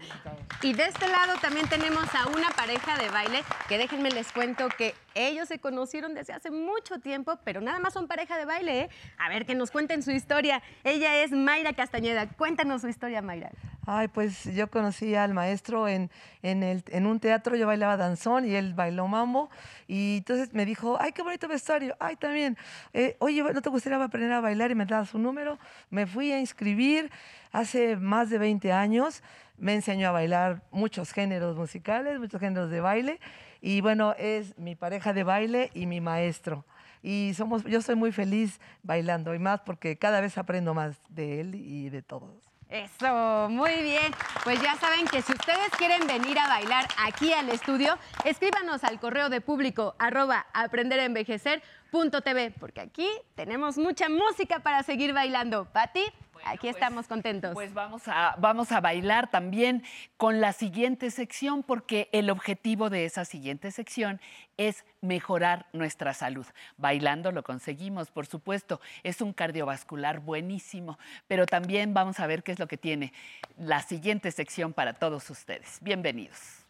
y 0.62 0.74
de 0.74 0.84
este 0.86 1.08
lado 1.08 1.34
también 1.42 1.68
tenemos 1.68 2.06
a 2.16 2.28
una 2.30 2.50
pareja 2.52 2.98
de 2.98 3.10
baile 3.10 3.44
que 3.68 3.78
déjenme 3.78 4.10
les 4.10 4.32
cuento 4.32 4.68
que 4.70 4.96
ellos 5.16 5.48
se 5.48 5.60
conocieron 5.60 6.14
desde 6.14 6.34
hace 6.34 6.50
mucho 6.50 7.00
tiempo, 7.00 7.38
pero 7.44 7.62
nada 7.62 7.80
más 7.80 7.94
son 7.94 8.08
pareja 8.08 8.38
de 8.38 8.46
baile. 8.46 8.80
¿eh? 8.82 8.90
A 9.18 9.30
ver, 9.30 9.46
que 9.46 9.54
nos 9.54 9.70
cuenten 9.70 10.02
su 10.02 10.12
historia. 10.12 10.64
Ella 10.84 11.16
es 11.24 11.32
Mayra 11.32 11.74
Castañeda. 11.74 12.28
Cuéntanos 12.30 12.82
su 12.82 12.88
historia, 12.88 13.22
Mayra. 13.22 13.52
Ay, 13.86 14.08
pues 14.08 14.46
yo 14.56 14.70
conocí 14.70 15.14
al 15.14 15.34
maestro 15.34 15.88
en, 15.90 16.10
en, 16.42 16.64
el, 16.64 16.84
en 16.88 17.06
un 17.06 17.20
teatro, 17.20 17.56
yo 17.58 17.68
bailaba 17.68 17.98
danzón 17.98 18.48
y 18.48 18.56
él 18.56 18.74
bailó 18.74 19.08
mambo. 19.08 19.50
Y 19.88 20.18
entonces 20.20 20.54
me 20.54 20.66
dijo, 20.66 20.98
ay, 21.00 21.12
qué 21.12 21.22
bonito 21.22 21.48
vestuario. 21.48 21.96
Ay, 22.00 22.16
también. 22.16 22.58
Eh, 22.94 23.18
oye, 23.20 23.43
¿no 23.52 23.62
te 23.62 23.70
gustaría 23.70 24.02
aprender 24.04 24.32
a 24.32 24.42
bailar? 24.42 24.72
Y 24.72 24.76
me 24.76 24.86
daba 24.86 25.06
su 25.06 25.18
número. 25.18 25.60
Me 25.90 26.08
fui 26.08 26.32
a 26.32 26.40
inscribir 26.40 27.12
hace 27.52 27.98
más 27.98 28.30
de 28.30 28.38
20 28.38 28.72
años. 28.72 29.24
Me 29.58 29.74
enseñó 29.74 30.10
a 30.10 30.12
bailar 30.12 30.62
muchos 30.72 31.12
géneros 31.12 31.58
musicales, 31.58 32.20
muchos 32.20 32.40
géneros 32.40 32.70
de 32.70 32.82
baile. 32.82 33.20
Y 33.62 33.82
bueno, 33.82 34.14
es 34.18 34.58
mi 34.58 34.76
pareja 34.76 35.14
de 35.14 35.24
baile 35.24 35.72
y 35.74 35.86
mi 35.86 36.02
maestro. 36.02 36.66
Y 37.02 37.34
somos, 37.36 37.64
yo 37.66 37.82
soy 37.82 37.96
muy 37.96 38.12
feliz 38.12 38.60
bailando 38.82 39.36
y 39.36 39.40
más 39.40 39.62
porque 39.62 39.98
cada 39.98 40.22
vez 40.22 40.38
aprendo 40.38 40.74
más 40.74 40.98
de 41.10 41.42
él 41.42 41.56
y 41.56 41.90
de 41.90 42.02
todos. 42.02 42.53
Eso, 42.74 43.50
muy 43.52 43.84
bien. 43.84 44.12
Pues 44.44 44.60
ya 44.60 44.76
saben 44.78 45.06
que 45.06 45.22
si 45.22 45.32
ustedes 45.32 45.70
quieren 45.78 46.08
venir 46.08 46.40
a 46.40 46.48
bailar 46.48 46.88
aquí 46.98 47.32
al 47.32 47.50
estudio, 47.50 48.00
escríbanos 48.26 48.84
al 48.84 49.00
correo 49.00 49.30
de 49.30 49.42
público 49.42 49.96
arroba 50.00 50.48
aprenderenvejecer.tv, 50.54 52.52
porque 52.60 52.82
aquí 52.82 53.08
tenemos 53.36 53.78
mucha 53.78 54.10
música 54.10 54.62
para 54.62 54.82
seguir 54.82 55.14
bailando. 55.14 55.66
Pati. 55.66 56.02
Aquí 56.46 56.68
estamos 56.68 57.08
contentos. 57.08 57.54
Pues 57.54 57.74
vamos 57.74 58.04
a, 58.08 58.36
vamos 58.38 58.72
a 58.72 58.82
bailar 58.82 59.30
también 59.30 59.84
con 60.18 60.42
la 60.42 60.54
siguiente 60.54 61.12
sección, 61.12 61.64
porque 61.64 62.10
el 62.12 62.30
objetivo 62.30 62.90
de 62.90 63.06
esa 63.06 63.26
siguiente 63.26 63.72
sección 63.72 64.20
es 64.58 64.86
mejorar 65.02 65.66
nuestra 65.74 66.14
salud. 66.14 66.46
Bailando 66.78 67.32
lo 67.32 67.44
conseguimos, 67.44 68.12
por 68.12 68.26
supuesto. 68.26 68.82
Es 69.04 69.22
un 69.22 69.34
cardiovascular 69.34 70.20
buenísimo, 70.20 71.00
pero 71.28 71.46
también 71.46 71.94
vamos 71.94 72.20
a 72.20 72.28
ver 72.28 72.44
qué 72.44 72.52
es 72.52 72.60
lo 72.60 72.68
que 72.68 72.78
tiene 72.78 73.14
la 73.58 73.82
siguiente 73.82 74.32
sección 74.32 74.74
para 74.74 74.94
todos 74.94 75.30
ustedes. 75.30 75.80
Bienvenidos. 75.82 76.64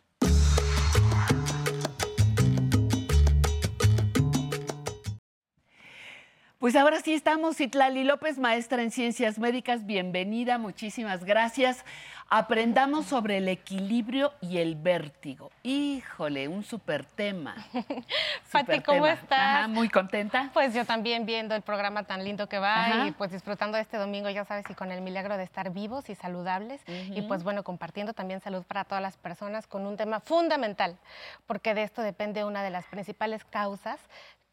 Pues 6.64 6.78
ahora 6.78 7.02
sí 7.02 7.14
estamos, 7.14 7.60
Itlali 7.60 8.06
López, 8.06 8.40
maestra 8.40 8.82
en 8.82 8.90
ciencias 8.90 9.38
médicas, 9.38 9.86
bienvenida, 9.86 10.58
muchísimas 10.58 11.26
gracias. 11.26 11.84
Aprendamos 12.30 13.06
sobre 13.06 13.38
el 13.38 13.50
equilibrio 13.50 14.34
y 14.42 14.58
el 14.58 14.76
vértigo. 14.76 15.52
Híjole, 15.62 16.48
un 16.48 16.64
súper 16.64 17.06
tema. 17.06 17.56
Pati, 18.52 18.80
¿cómo 18.80 19.06
estás? 19.06 19.40
Ajá, 19.40 19.68
muy 19.68 19.90
contenta. 19.90 20.50
Pues 20.54 20.74
yo 20.74 20.86
también 20.86 21.26
viendo 21.26 21.54
el 21.54 21.62
programa 21.62 22.06
tan 22.06 22.24
lindo 22.24 22.48
que 22.48 22.60
va 22.60 23.08
y 23.08 23.12
pues 23.12 23.32
disfrutando 23.32 23.76
de 23.76 23.84
este 23.84 23.98
domingo, 23.98 24.30
ya 24.30 24.46
sabes, 24.46 24.66
y 24.70 24.74
con 24.74 24.92
el 24.92 25.02
milagro 25.02 25.38
de 25.38 25.44
estar 25.44 25.70
vivos 25.72 26.10
y 26.10 26.16
saludables. 26.16 26.82
Y 26.88 27.22
pues 27.24 27.44
bueno, 27.44 27.64
compartiendo 27.64 28.14
también 28.14 28.40
salud 28.40 28.64
para 28.64 28.86
todas 28.86 29.02
las 29.02 29.18
personas 29.18 29.68
con 29.68 29.86
un 29.86 29.98
tema 29.98 30.22
fundamental, 30.22 30.98
porque 31.46 31.74
de 31.74 31.84
esto 31.84 32.02
depende 32.02 32.46
una 32.46 32.64
de 32.64 32.70
las 32.70 32.86
principales 32.86 33.44
causas 33.44 34.00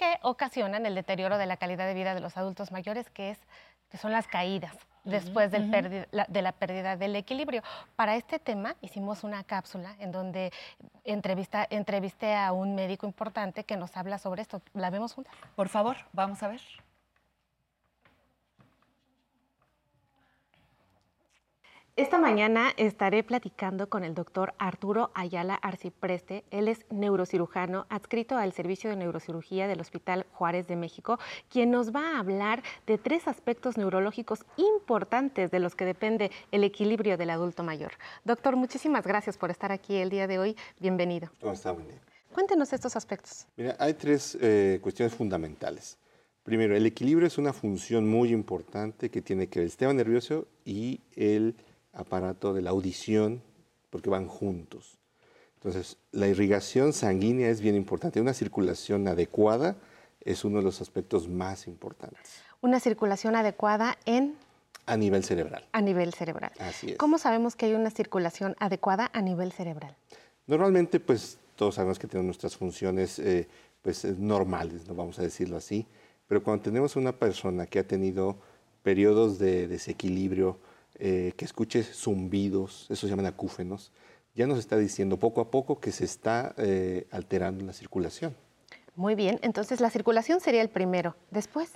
que 0.01 0.18
ocasionan 0.22 0.86
el 0.86 0.94
deterioro 0.94 1.36
de 1.36 1.44
la 1.44 1.59
calidad 1.59 1.86
de 1.86 1.92
vida 1.92 2.14
de 2.14 2.20
los 2.20 2.38
adultos 2.38 2.72
mayores, 2.72 3.11
que, 3.11 3.32
es, 3.32 3.38
que 3.90 3.98
son 3.98 4.12
las 4.12 4.26
caídas 4.26 4.74
después 5.05 5.51
del 5.51 6.09
la, 6.11 6.24
de 6.26 6.40
la 6.40 6.53
pérdida 6.53 6.96
del 6.96 7.14
equilibrio. 7.16 7.62
Para 7.96 8.16
este 8.16 8.38
tema 8.38 8.76
hicimos 8.80 9.24
una 9.24 9.44
cápsula 9.44 9.94
en 9.98 10.11
donde 10.11 10.53
entrevista, 11.05 11.66
entrevisté 11.68 12.34
a 12.34 12.53
un 12.53 12.74
médico 12.74 13.07
importante 13.07 13.64
que 13.64 13.76
nos 13.76 13.94
habla 13.94 14.16
sobre 14.16 14.40
esto. 14.40 14.62
¿La 14.72 14.88
vemos 14.88 15.12
juntas? 15.12 15.34
Por 15.55 15.68
favor, 15.68 15.98
vamos 16.14 16.42
a 16.42 16.48
ver. 16.48 16.62
Esta 22.01 22.18
mañana 22.18 22.72
estaré 22.78 23.22
platicando 23.22 23.90
con 23.90 24.05
el 24.05 24.14
doctor 24.14 24.55
Arturo 24.57 25.11
Ayala 25.12 25.55
Arcipreste. 25.55 26.44
Él 26.51 26.68
es 26.68 26.86
neurocirujano 26.88 27.84
adscrito 27.90 28.38
al 28.38 28.55
Servicio 28.55 28.88
de 28.88 28.96
Neurocirugía 28.96 29.68
del 29.68 29.82
Hospital 29.82 30.24
Juárez 30.32 30.66
de 30.66 30.76
México, 30.76 31.18
quien 31.51 31.70
nos 31.70 31.94
va 31.94 32.16
a 32.16 32.20
hablar 32.20 32.62
de 32.86 32.96
tres 32.96 33.28
aspectos 33.28 33.76
neurológicos 33.76 34.46
importantes 34.57 35.51
de 35.51 35.61
los 35.61 35.74
que 35.74 35.84
depende 35.84 36.30
el 36.53 36.64
equilibrio 36.64 37.18
del 37.18 37.28
adulto 37.28 37.64
mayor. 37.64 37.92
Doctor, 38.24 38.57
muchísimas 38.57 39.07
gracias 39.07 39.36
por 39.36 39.51
estar 39.51 39.70
aquí 39.70 39.96
el 39.96 40.09
día 40.09 40.26
de 40.26 40.38
hoy. 40.38 40.57
Bienvenido. 40.78 41.28
¿Cómo 41.38 41.53
está? 41.53 41.74
Día. 41.74 42.01
Cuéntenos 42.32 42.72
estos 42.72 42.96
aspectos. 42.96 43.46
Mira, 43.59 43.76
hay 43.78 43.92
tres 43.92 44.38
eh, 44.40 44.78
cuestiones 44.80 45.14
fundamentales. 45.14 45.98
Primero, 46.44 46.74
el 46.74 46.86
equilibrio 46.86 47.26
es 47.26 47.36
una 47.36 47.53
función 47.53 48.09
muy 48.09 48.32
importante 48.32 49.11
que 49.11 49.20
tiene 49.20 49.48
que 49.48 49.59
ver 49.59 49.64
el 49.64 49.70
sistema 49.70 49.92
nervioso 49.92 50.48
y 50.64 51.03
el 51.14 51.55
aparato 51.93 52.53
de 52.53 52.62
la 52.62 52.70
audición, 52.70 53.43
porque 53.91 54.11
van 54.11 54.26
juntos. 54.26 54.99
Entonces, 55.55 55.99
la 56.12 56.26
irrigación 56.26 56.93
sanguínea 56.93 57.51
es 57.51 57.61
bien 57.61 57.74
importante. 57.74 58.20
Una 58.20 58.32
circulación 58.32 59.07
adecuada 59.09 59.76
es 60.20 60.45
uno 60.45 60.59
de 60.59 60.64
los 60.64 60.80
aspectos 60.80 61.28
más 61.28 61.66
importantes. 61.66 62.43
Una 62.61 62.80
circulación 62.80 63.36
adecuada 63.36 63.99
en... 64.07 64.36
A 64.86 64.97
nivel 64.97 65.22
cerebral. 65.22 65.64
A 65.72 65.82
nivel 65.82 66.14
cerebral. 66.14 66.53
Así 66.59 66.93
es. 66.93 66.97
¿Cómo 66.97 67.18
sabemos 67.18 67.57
que 67.57 67.66
hay 67.66 67.74
una 67.74 67.91
circulación 67.91 68.57
adecuada 68.59 69.11
a 69.12 69.20
nivel 69.20 69.53
cerebral? 69.53 69.95
Normalmente, 70.47 70.99
pues, 70.99 71.38
todos 71.57 71.74
sabemos 71.74 71.99
que 71.99 72.07
tenemos 72.07 72.26
nuestras 72.26 72.57
funciones 72.57 73.18
eh, 73.18 73.47
pues, 73.82 74.05
normales, 74.05 74.86
no 74.88 74.95
vamos 74.95 75.18
a 75.18 75.22
decirlo 75.22 75.57
así, 75.57 75.86
pero 76.26 76.43
cuando 76.43 76.62
tenemos 76.62 76.97
una 76.97 77.12
persona 77.12 77.66
que 77.66 77.78
ha 77.78 77.86
tenido 77.86 78.36
periodos 78.82 79.38
de 79.38 79.68
desequilibrio, 79.68 80.59
eh, 81.01 81.32
que 81.36 81.44
escuche 81.44 81.82
zumbidos, 81.82 82.86
eso 82.90 83.07
se 83.07 83.11
llaman 83.11 83.26
acúfenos, 83.26 83.90
ya 84.34 84.46
nos 84.46 84.59
está 84.59 84.76
diciendo 84.76 85.16
poco 85.16 85.40
a 85.40 85.51
poco 85.51 85.80
que 85.80 85.92
se 85.92 86.05
está 86.05 86.55
eh, 86.59 87.07
alterando 87.11 87.64
la 87.64 87.72
circulación. 87.72 88.36
Muy 88.96 89.14
bien, 89.14 89.38
entonces 89.42 89.80
la 89.80 89.90
circulación 89.90 90.40
sería 90.40 90.62
el 90.62 90.68
primero. 90.68 91.16
Después. 91.30 91.70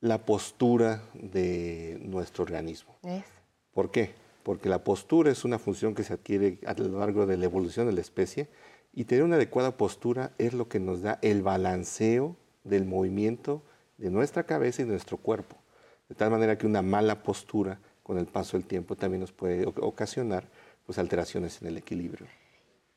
La 0.00 0.18
postura 0.24 1.02
de 1.14 1.98
nuestro 2.02 2.44
organismo. 2.44 2.96
Es. 3.02 3.24
¿Por 3.72 3.90
qué? 3.90 4.14
Porque 4.42 4.68
la 4.68 4.84
postura 4.84 5.30
es 5.30 5.44
una 5.44 5.58
función 5.58 5.94
que 5.94 6.04
se 6.04 6.12
adquiere 6.12 6.58
a 6.66 6.74
lo 6.74 6.98
largo 6.98 7.26
de 7.26 7.36
la 7.36 7.46
evolución 7.46 7.86
de 7.86 7.92
la 7.92 8.00
especie 8.00 8.48
y 8.92 9.04
tener 9.04 9.24
una 9.24 9.36
adecuada 9.36 9.76
postura 9.76 10.32
es 10.38 10.52
lo 10.54 10.68
que 10.68 10.80
nos 10.80 11.02
da 11.02 11.18
el 11.22 11.42
balanceo 11.42 12.36
del 12.64 12.84
movimiento 12.84 13.62
de 13.98 14.10
nuestra 14.10 14.44
cabeza 14.44 14.82
y 14.82 14.84
de 14.84 14.92
nuestro 14.92 15.16
cuerpo. 15.16 15.56
De 16.08 16.14
tal 16.14 16.30
manera 16.30 16.58
que 16.58 16.66
una 16.66 16.82
mala 16.82 17.22
postura 17.22 17.80
con 18.10 18.18
el 18.18 18.26
paso 18.26 18.56
del 18.56 18.66
tiempo 18.66 18.96
también 18.96 19.20
nos 19.20 19.30
puede 19.30 19.64
ocasionar 19.64 20.48
pues, 20.84 20.98
alteraciones 20.98 21.62
en 21.62 21.68
el 21.68 21.76
equilibrio. 21.76 22.26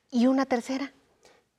¿Y 0.10 0.26
una 0.26 0.48
tercera? 0.48 0.92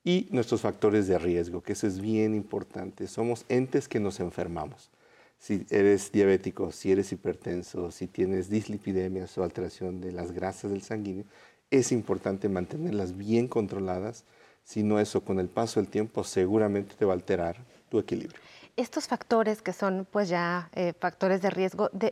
Y 0.03 0.27
nuestros 0.29 0.59
factores 0.59 1.07
de 1.07 1.17
riesgo, 1.17 1.63
que 1.63 1.71
eso 1.71 1.87
es 1.87 2.01
bien 2.01 2.35
importante. 2.35 3.07
Somos 3.07 3.45
entes 3.47 3.87
que 3.87 4.01
nos 4.01 4.19
enfermamos. 4.19 4.91
Si 5.39 5.65
eres 5.69 6.11
diabético, 6.11 6.73
si 6.73 6.91
eres 6.91 7.13
hipertenso, 7.13 7.91
si 7.91 8.07
tienes 8.07 8.49
dislipidemias 8.49 9.37
o 9.37 9.43
alteración 9.45 10.01
de 10.01 10.11
las 10.11 10.33
grasas 10.33 10.69
del 10.69 10.81
sanguíneo, 10.81 11.23
es 11.71 11.93
importante 11.93 12.49
mantenerlas 12.49 13.15
bien 13.15 13.47
controladas. 13.47 14.25
Si 14.65 14.83
no, 14.83 14.99
eso 14.99 15.23
con 15.23 15.39
el 15.39 15.47
paso 15.47 15.79
del 15.79 15.87
tiempo 15.87 16.25
seguramente 16.25 16.95
te 16.95 17.05
va 17.05 17.13
a 17.13 17.15
alterar 17.15 17.55
tu 17.87 17.99
equilibrio. 17.99 18.41
Estos 18.75 19.07
factores 19.07 19.61
que 19.61 19.71
son 19.71 20.05
pues 20.11 20.27
ya 20.27 20.69
eh, 20.73 20.91
factores 20.99 21.41
de 21.41 21.49
riesgo, 21.49 21.89
de, 21.93 22.11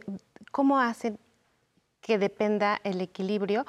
¿cómo 0.54 0.80
hacen 0.80 1.20
que 2.04 2.20
dependa 2.20 2.80
el 2.84 3.01
equilibrio 3.01 3.66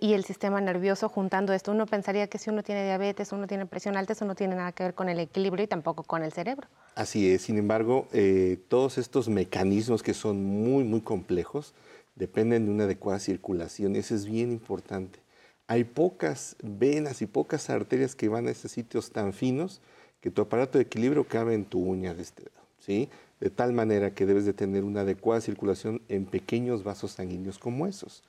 y 0.00 0.12
el 0.12 0.24
sistema 0.24 0.60
nervioso 0.60 1.08
juntando 1.08 1.54
esto. 1.54 1.72
Uno 1.72 1.86
pensaría 1.86 2.28
que 2.28 2.38
si 2.38 2.50
uno 2.50 2.62
tiene 2.62 2.84
diabetes, 2.84 3.32
uno 3.32 3.46
tiene 3.46 3.64
presión 3.66 3.96
alta, 3.96 4.12
eso 4.12 4.26
no 4.26 4.34
tiene 4.34 4.54
nada 4.54 4.70
que 4.72 4.84
ver 4.84 4.94
con 4.94 5.08
el 5.08 5.18
equilibrio 5.18 5.64
y 5.64 5.66
tampoco 5.66 6.04
con 6.04 6.22
el 6.22 6.30
cerebro. 6.30 6.68
Así 6.94 7.32
es, 7.32 7.42
sin 7.42 7.56
embargo, 7.56 8.06
eh, 8.12 8.58
todos 8.68 8.98
estos 8.98 9.30
mecanismos 9.30 10.02
que 10.02 10.12
son 10.12 10.44
muy, 10.44 10.84
muy 10.84 11.00
complejos 11.00 11.74
dependen 12.16 12.66
de 12.66 12.70
una 12.70 12.84
adecuada 12.84 13.18
circulación 13.18 13.96
eso 13.96 14.14
es 14.14 14.26
bien 14.26 14.52
importante. 14.52 15.20
Hay 15.66 15.84
pocas 15.84 16.56
venas 16.62 17.22
y 17.22 17.26
pocas 17.26 17.70
arterias 17.70 18.14
que 18.14 18.28
van 18.28 18.46
a 18.46 18.50
estos 18.50 18.72
sitios 18.72 19.10
tan 19.10 19.32
finos 19.32 19.80
que 20.20 20.30
tu 20.30 20.42
aparato 20.42 20.76
de 20.76 20.84
equilibrio 20.84 21.24
cabe 21.24 21.54
en 21.54 21.64
tu 21.64 21.80
uña 21.80 22.12
de 22.12 22.22
este 22.22 22.42
dedo, 22.42 22.60
¿sí? 22.78 23.08
De 23.40 23.50
tal 23.50 23.72
manera 23.72 24.14
que 24.14 24.26
debes 24.26 24.44
de 24.44 24.52
tener 24.52 24.84
una 24.84 25.00
adecuada 25.00 25.40
circulación 25.40 26.02
en 26.08 26.26
pequeños 26.26 26.84
vasos 26.84 27.12
sanguíneos 27.12 27.58
como 27.58 27.86
esos. 27.86 28.22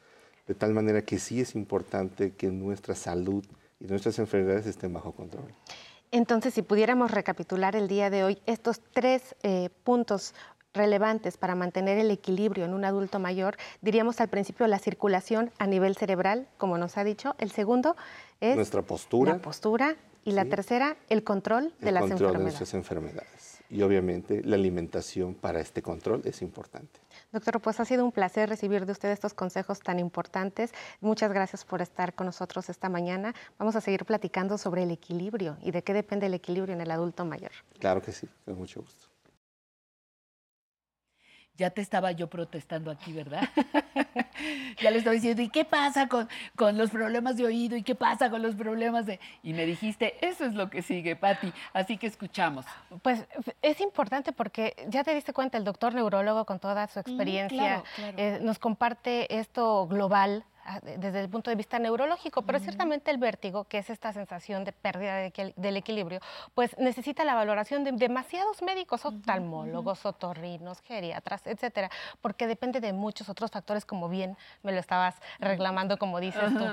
De 0.48 0.56
tal 0.56 0.74
manera 0.74 1.04
que 1.04 1.20
sí 1.20 1.42
es 1.42 1.54
importante 1.54 2.32
que 2.32 2.48
nuestra 2.48 2.96
salud 2.96 3.46
y 3.80 3.86
nuestras 3.86 4.18
enfermedades 4.20 4.66
estén 4.66 4.94
bajo 4.94 5.12
control. 5.12 5.54
Entonces, 6.12 6.54
si 6.54 6.62
pudiéramos 6.62 7.12
recapitular 7.12 7.76
el 7.76 7.88
día 7.88 8.10
de 8.10 8.24
hoy 8.24 8.38
estos 8.46 8.82
tres 8.94 9.36
eh, 9.44 9.70
puntos 9.84 10.34
relevantes 10.74 11.38
para 11.38 11.56
mantener 11.56 11.98
el 11.98 12.12
equilibrio 12.12 12.64
en 12.64 12.74
un 12.74 12.86
adulto 12.86 13.20
mayor, 13.20 13.58
diríamos 13.82 14.22
al 14.22 14.30
principio 14.30 14.68
la 14.68 14.80
circulación 14.80 15.52
a 15.58 15.68
nivel 15.68 15.96
cerebral, 15.96 16.48
como 16.58 16.78
nos 16.78 16.98
ha 16.98 17.04
dicho. 17.04 17.36
El 17.38 17.52
segundo 17.52 17.96
es 18.40 18.56
nuestra 18.56 18.82
postura. 18.82 19.34
La 19.34 19.40
postura. 19.40 19.96
Y 20.24 20.34
la 20.34 20.46
tercera, 20.46 20.98
el 21.10 21.24
control 21.24 21.74
de 21.80 21.88
el 21.88 21.94
las 21.96 22.02
control 22.02 22.12
enfermedades. 22.12 22.38
De 22.38 22.44
nuestras 22.44 22.74
enfermedades 22.76 23.41
y 23.72 23.82
obviamente 23.82 24.44
la 24.44 24.56
alimentación 24.56 25.34
para 25.34 25.62
este 25.62 25.82
control 25.82 26.22
es 26.26 26.42
importante. 26.42 27.00
Doctor, 27.32 27.62
pues 27.62 27.80
ha 27.80 27.86
sido 27.86 28.04
un 28.04 28.12
placer 28.12 28.50
recibir 28.50 28.86
de 28.86 28.92
usted 28.92 29.10
estos 29.10 29.34
consejos 29.34 29.80
tan 29.80 29.98
importantes. 30.00 30.74
Muchas 31.00 31.32
gracias 31.32 31.64
por 31.64 31.82
estar 31.82 32.14
con 32.14 32.26
nosotros 32.26 32.70
esta 32.70 32.90
mañana. 32.90 33.34
Vamos 33.58 33.76
a 33.76 33.82
seguir 33.82 34.06
platicando 34.06 34.58
sobre 34.58 34.84
el 34.84 34.92
equilibrio 34.92 35.58
y 35.62 35.72
de 35.72 35.82
qué 35.84 35.94
depende 35.94 36.26
el 36.26 36.34
equilibrio 36.34 36.76
en 36.76 36.82
el 36.82 36.92
adulto 36.92 37.24
mayor. 37.26 37.52
Claro 37.80 38.02
que 38.02 38.12
sí, 38.12 38.28
con 38.46 38.58
mucho 38.58 38.82
gusto. 38.82 39.11
Ya 41.62 41.70
te 41.70 41.82
estaba 41.82 42.12
yo 42.12 42.28
protestando 42.28 42.90
aquí, 42.90 43.14
¿verdad? 43.14 43.48
ya 44.82 44.90
le 44.90 44.98
estaba 44.98 45.14
diciendo, 45.14 45.44
¿y 45.44 45.50
qué 45.50 45.64
pasa 45.64 46.08
con, 46.08 46.28
con, 46.56 46.76
los 46.76 46.90
problemas 46.90 47.38
de 47.38 47.46
oído? 47.46 47.76
¿Y 47.78 47.84
qué 47.84 47.94
pasa 47.94 48.32
con 48.32 48.42
los 48.42 48.56
problemas 48.56 49.06
de...? 49.06 49.20
Y 49.44 49.54
me 49.54 49.68
dijiste, 49.68 50.16
eso 50.28 50.44
es 50.44 50.56
lo 50.56 50.72
que 50.72 50.82
sigue, 50.82 51.16
Patti. 51.16 51.54
Así 51.72 52.00
que 52.00 52.08
escuchamos. 52.08 52.66
Pues 53.04 53.28
es 53.62 53.80
importante 53.80 54.32
porque 54.32 54.76
ya 54.88 55.04
te 55.04 55.14
diste 55.14 55.34
cuenta, 55.34 55.60
el 55.60 55.64
doctor 55.64 55.94
neurólogo 55.94 56.46
con 56.48 56.58
toda 56.58 56.88
su 56.88 56.98
experiencia 56.98 57.84
claro, 57.84 57.84
claro. 57.96 58.18
Eh, 58.18 58.40
nos 58.42 58.58
comparte 58.58 59.38
esto 59.38 59.86
global 59.86 60.44
desde 60.98 61.22
el 61.22 61.30
punto 61.30 61.50
de 61.50 61.56
vista 61.56 61.80
neurológico, 61.80 62.44
pero 62.44 62.60
ciertamente 62.60 63.12
el 63.12 63.18
vértigo, 63.18 63.66
que 63.66 63.80
es 63.80 63.90
esta 63.90 64.14
sensación 64.14 64.64
de 64.64 64.72
pérdida 64.72 65.18
del 65.56 65.78
equilibrio, 65.78 66.20
pues 66.54 66.78
necesita 66.78 67.24
la 67.24 67.36
valoración 67.36 67.84
de 67.84 67.92
demasiados 67.92 68.62
médicos, 68.62 69.06
oftalmólogos, 69.06 70.06
otorrinos, 70.06 70.82
geriatras, 70.82 71.46
etcétera, 71.48 71.90
porque 72.22 72.48
depende 72.48 72.80
de 72.80 72.94
muchos 72.94 73.30
otros 73.30 73.52
factores, 73.52 73.86
como 73.86 74.10
bien 74.10 74.38
me 74.64 74.72
lo 74.72 74.80
estabas 74.80 75.16
reclamando, 75.40 75.98
como 75.98 76.20
dices 76.20 76.54
tú. 76.54 76.66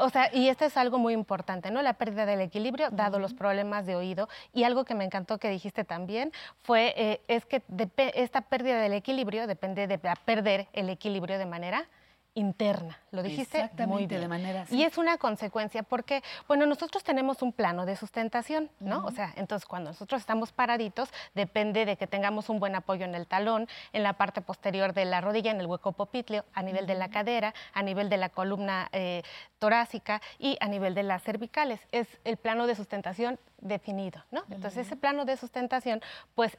O 0.00 0.10
sea, 0.10 0.34
y 0.34 0.48
esto 0.48 0.64
es 0.64 0.76
algo 0.76 0.98
muy 0.98 1.14
importante, 1.14 1.70
¿no? 1.70 1.82
La 1.82 1.94
pérdida 1.94 2.26
del 2.26 2.40
equilibrio, 2.40 2.90
dado 2.90 3.18
los 3.18 3.34
problemas 3.34 3.86
de 3.86 3.96
oído. 3.96 4.28
Y 4.52 4.64
algo 4.64 4.84
que 4.84 4.94
me 4.94 5.04
encantó 5.04 5.38
que 5.38 5.48
dijiste 5.48 5.84
también 5.84 6.32
fue, 6.62 6.94
eh, 6.96 7.20
es 7.28 7.44
que 7.46 7.62
esta 8.14 8.42
pérdida 8.42 8.78
del 8.80 8.92
equilibrio 8.92 9.46
depende 9.46 9.86
de 9.86 9.98
perder 9.98 10.68
el 10.72 10.88
equilibrio 10.88 11.38
de 11.38 11.46
manera 11.46 11.88
interna. 12.34 12.98
Lo 13.10 13.22
dijiste 13.22 13.70
muy 13.86 14.06
bien. 14.06 14.22
de 14.22 14.28
manera 14.28 14.64
Y 14.70 14.82
es 14.84 14.96
una 14.96 15.18
consecuencia 15.18 15.82
porque, 15.82 16.22
bueno, 16.48 16.64
nosotros 16.66 17.04
tenemos 17.04 17.42
un 17.42 17.52
plano 17.52 17.84
de 17.84 17.96
sustentación, 17.96 18.70
¿no? 18.80 19.04
O 19.04 19.10
sea, 19.10 19.32
entonces 19.36 19.66
cuando 19.66 19.90
nosotros 19.90 20.20
estamos 20.20 20.52
paraditos, 20.52 21.10
depende 21.34 21.84
de 21.84 21.96
que 21.96 22.06
tengamos 22.06 22.48
un 22.48 22.58
buen 22.58 22.74
apoyo 22.74 23.04
en 23.04 23.14
el 23.14 23.26
talón, 23.26 23.68
en 23.92 24.02
la 24.02 24.14
parte 24.14 24.40
posterior 24.40 24.94
de 24.94 25.04
la 25.04 25.20
rodilla, 25.20 25.50
en 25.50 25.60
el 25.60 25.66
hueco 25.66 25.92
popitleo, 25.92 26.44
a 26.54 26.62
nivel 26.62 26.86
de 26.86 26.94
la 26.94 27.10
cadera, 27.10 27.54
a 27.74 27.82
nivel 27.82 28.08
de 28.08 28.16
la 28.16 28.30
columna 28.30 28.88
eh, 28.92 29.22
torácica 29.58 30.22
y 30.38 30.56
a 30.60 30.68
nivel 30.68 30.94
de 30.94 31.02
las 31.02 31.22
cervicales. 31.22 31.80
Es 31.92 32.08
el 32.24 32.38
plano 32.38 32.66
de 32.66 32.74
sustentación 32.74 33.38
definido, 33.58 34.24
¿no? 34.30 34.42
Entonces, 34.50 34.86
ese 34.86 34.96
plano 34.96 35.24
de 35.24 35.36
sustentación, 35.36 36.00
pues 36.34 36.58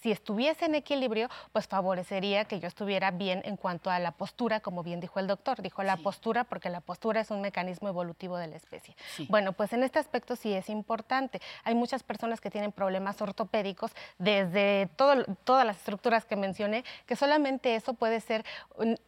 si 0.00 0.12
estuviese 0.12 0.66
en 0.66 0.74
equilibrio, 0.74 1.28
pues 1.52 1.66
favorecería 1.66 2.44
que 2.44 2.60
yo 2.60 2.68
estuviera 2.68 3.10
bien 3.10 3.42
en 3.44 3.56
cuanto 3.56 3.90
a 3.90 3.98
la 3.98 4.12
postura, 4.12 4.60
como 4.60 4.82
bien 4.82 5.00
dijo 5.00 5.20
el 5.20 5.26
doctor. 5.26 5.62
Dijo 5.62 5.82
la 5.82 5.96
postura 5.96 6.44
porque 6.44 6.70
la 6.70 6.80
postura 6.80 7.20
es 7.20 7.30
un 7.30 7.40
mecanismo 7.40 7.88
evolutivo 7.88 8.36
de 8.36 8.48
la 8.48 8.56
especie. 8.56 8.94
Bueno, 9.28 9.52
pues 9.52 9.72
en 9.72 9.82
este 9.82 9.98
aspecto 9.98 10.36
sí 10.36 10.52
es 10.52 10.68
importante. 10.68 11.40
Hay 11.64 11.74
muchas 11.74 12.02
personas 12.02 12.40
que 12.40 12.50
tienen 12.50 12.72
problemas 12.72 13.20
ortopédicos 13.22 13.92
desde 14.18 14.88
todas 14.96 15.66
las 15.66 15.78
estructuras 15.78 16.24
que 16.24 16.36
mencioné, 16.36 16.84
que 17.06 17.16
solamente 17.16 17.74
eso 17.74 17.94
puede 17.94 18.20
ser 18.20 18.44
un 18.76 18.98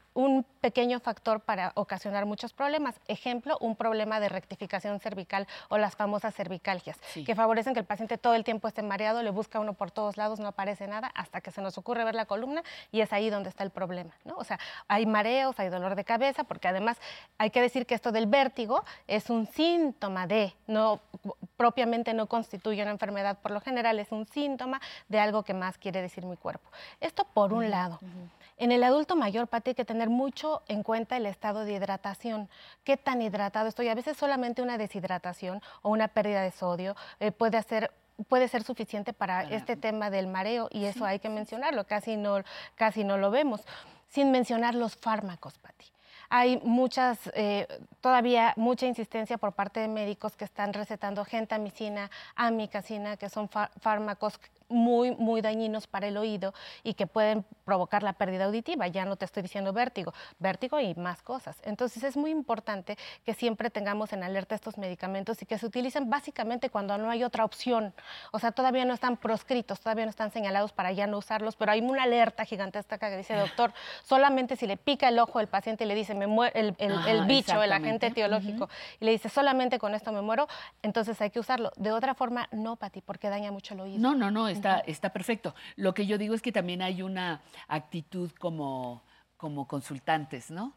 pequeño 0.61 1.01
factor 1.01 1.41
para 1.41 1.73
ocasionar 1.75 2.27
muchos 2.27 2.53
problemas. 2.53 2.95
Ejemplo, 3.09 3.57
un 3.61 3.77
problema 3.77 4.21
de 4.21 4.29
rectificación 4.29 5.01
cervical 5.01 5.47
o 5.69 5.79
las 5.79 5.97
famosas 5.97 6.35
cervicalgias, 6.35 6.99
que 7.25 7.35
favorecen 7.35 7.75
que 7.75 7.81
el 7.81 7.87
paciente 7.87 8.19
todo 8.19 8.35
el 8.35 8.45
tiempo 8.45 8.69
esté 8.69 8.83
mareado, 8.83 9.23
le 9.23 9.31
busca 9.31 9.61
uno 9.61 9.73
por 9.73 9.91
todos 9.91 10.17
lados, 10.17 10.41
no 10.41 10.49
aparece 10.49 10.87
nada, 10.87 11.11
hasta 11.15 11.41
que 11.41 11.51
se 11.51 11.63
nos 11.63 11.79
ocurre 11.79 12.05
ver 12.05 12.15
la 12.15 12.27
columna 12.27 12.63
y 12.93 13.01
es 13.01 13.13
ahí 13.13 13.31
donde 13.31 13.49
está 13.49 13.65
el 13.65 13.71
problema. 13.71 14.13
¿no? 14.25 14.37
O 14.37 14.45
sea, 14.45 14.59
hay 14.89 15.07
mareos, 15.07 15.59
hay 15.59 15.69
dolor 15.69 15.95
de 15.95 16.05
cabeza, 16.05 16.45
porque 16.45 16.69
además 16.69 16.99
hay 17.39 17.51
que 17.51 17.61
decir 17.61 17.87
que 17.87 17.95
esto 17.95 18.13
del 18.13 18.27
vértigo 18.27 18.85
es 19.07 19.31
un 19.31 19.47
síntoma 19.47 20.27
de, 20.27 20.55
no 20.67 21.01
propiamente 21.57 22.15
no 22.15 22.27
constituye 22.27 22.83
una 22.83 22.91
enfermedad, 22.91 23.39
por 23.39 23.51
lo 23.51 23.61
general 23.61 23.99
es 23.99 24.13
un 24.13 24.27
síntoma 24.27 24.81
de 25.09 25.21
algo 25.21 25.43
que 25.43 25.55
más 25.55 25.79
quiere 25.79 26.03
decir 26.03 26.25
mi 26.25 26.37
cuerpo. 26.37 26.69
Esto 27.01 27.25
por 27.25 27.53
un 27.53 27.71
lado. 27.71 27.99
En 28.57 28.73
el 28.73 28.85
adulto 28.85 29.17
mayor, 29.17 29.47
Pati, 29.47 29.75
que 29.75 29.87
tener 30.01 30.09
mucho 30.09 30.63
en 30.67 30.83
cuenta 30.83 31.19
el 31.19 31.27
estado 31.27 31.67
de 31.67 31.75
hidratación. 31.75 32.49
¿Qué 32.85 32.97
tan 32.97 33.21
hidratado 33.21 33.69
estoy? 33.69 33.89
A 33.89 33.95
veces 33.95 34.17
solamente 34.17 34.63
una 34.63 34.79
deshidratación 34.79 35.61
o 35.83 35.91
una 35.91 36.09
pérdida 36.09 36.41
de 36.41 36.53
sodio 36.53 36.97
eh, 37.21 37.33
puede 37.33 37.59
hacer 37.59 37.91
puede 38.29 38.49
ser 38.49 38.63
suficiente 38.63 39.13
para 39.15 39.45
este 39.45 39.77
tema 39.77 40.11
del 40.11 40.27
mareo 40.27 40.69
y 40.71 40.85
eso 40.85 41.07
hay 41.07 41.19
que 41.21 41.31
mencionarlo, 41.31 41.85
casi 41.85 42.17
no, 42.19 42.43
casi 42.75 43.03
no 43.03 43.17
lo 43.17 43.31
vemos, 43.31 43.63
sin 44.09 44.31
mencionar 44.31 44.75
los 44.75 44.95
fármacos, 44.95 45.59
Pati. 45.59 45.87
Hay 46.29 46.61
muchas, 46.63 47.19
eh, 47.35 47.67
todavía 48.03 48.53
mucha 48.57 48.87
insistencia 48.87 49.39
por 49.39 49.53
parte 49.53 49.81
de 49.81 49.89
médicos 49.89 50.37
que 50.37 50.45
están 50.45 50.75
recetando 50.75 51.25
gentamicina, 51.25 52.11
amicacina, 52.37 53.17
que 53.17 53.31
son 53.31 53.49
fármacos 53.81 54.39
muy, 54.71 55.15
muy 55.17 55.41
dañinos 55.41 55.87
para 55.87 56.07
el 56.07 56.17
oído 56.17 56.55
y 56.83 56.95
que 56.95 57.07
pueden 57.07 57.45
provocar 57.65 58.03
la 58.03 58.15
pérdida 58.15 58.45
auditiva. 58.45 58.87
Ya 58.89 59.05
no 59.05 59.17
te 59.17 59.25
estoy 59.25 59.43
diciendo 59.43 59.73
vértigo, 59.73 60.15
vértigo 60.39 60.81
y 60.81 60.95
más 60.95 61.23
cosas. 61.23 61.57
Entonces 61.65 62.03
es 62.03 62.17
muy 62.17 62.31
importante 62.31 62.97
que 63.25 63.35
siempre 63.35 63.71
tengamos 63.71 64.13
en 64.13 64.23
alerta 64.23 64.55
estos 64.55 64.79
medicamentos 64.79 65.43
y 65.43 65.47
que 65.47 65.59
se 65.59 65.67
utilicen 65.67 66.09
básicamente 66.09 66.71
cuando 66.71 66.97
no 66.99 67.11
hay 67.11 67.25
otra 67.25 67.45
opción. 67.45 67.93
O 68.33 68.39
sea, 68.39 68.53
todavía 68.53 68.85
no 68.85 68.95
están 68.95 69.17
proscritos, 69.17 69.81
todavía 69.81 70.05
no 70.05 70.11
están 70.11 70.31
señalados 70.31 70.73
para 70.73 70.93
ya 70.93 71.07
no 71.07 71.19
usarlos, 71.19 71.57
pero 71.57 71.73
hay 71.73 71.81
una 71.81 72.05
alerta 72.05 72.45
gigantesca 72.45 72.99
que 72.99 73.17
dice, 73.17 73.35
doctor, 73.35 73.73
solamente 74.05 74.57
si 74.57 74.67
le 74.67 74.77
pica 74.77 75.09
el 75.09 75.19
ojo 75.19 75.39
al 75.39 75.49
paciente 75.49 75.85
y 75.85 75.87
le 75.87 75.95
dice, 75.95 76.15
me 76.15 76.27
muere 76.27 76.59
el, 76.59 76.77
el, 76.79 77.25
bicho, 77.27 77.63
el 77.63 77.73
agente 77.73 78.07
etiológico, 78.07 78.69
y 79.01 79.05
le 79.05 79.13
dice, 79.13 79.29
solamente 79.29 79.79
con 79.79 79.95
esto 79.95 80.13
me 80.13 80.21
muero, 80.21 80.49
entonces 80.83 81.21
hay 81.21 81.31
que 81.31 81.41
usarlo. 81.41 81.73
De 81.77 81.93
otra 81.93 82.15
forma, 82.15 82.49
no, 82.53 82.77
Pati, 82.77 83.01
porque 83.01 83.29
daña 83.29 83.51
mucho 83.51 83.75
el 83.75 83.81
oído. 83.81 83.99
No, 83.99 84.15
no, 84.15 84.31
no, 84.31 84.49
está, 84.87 85.13
perfecto. 85.13 85.55
Lo 85.77 85.95
que 85.95 86.07
yo 86.07 86.19
digo 86.19 86.35
es 86.35 86.43
que 86.43 86.53
también 86.53 86.83
hay 86.83 87.03
una 87.03 87.41
actitud 87.69 88.31
como, 88.39 89.03
como 89.37 89.67
consultantes, 89.67 90.51
¿no? 90.51 90.75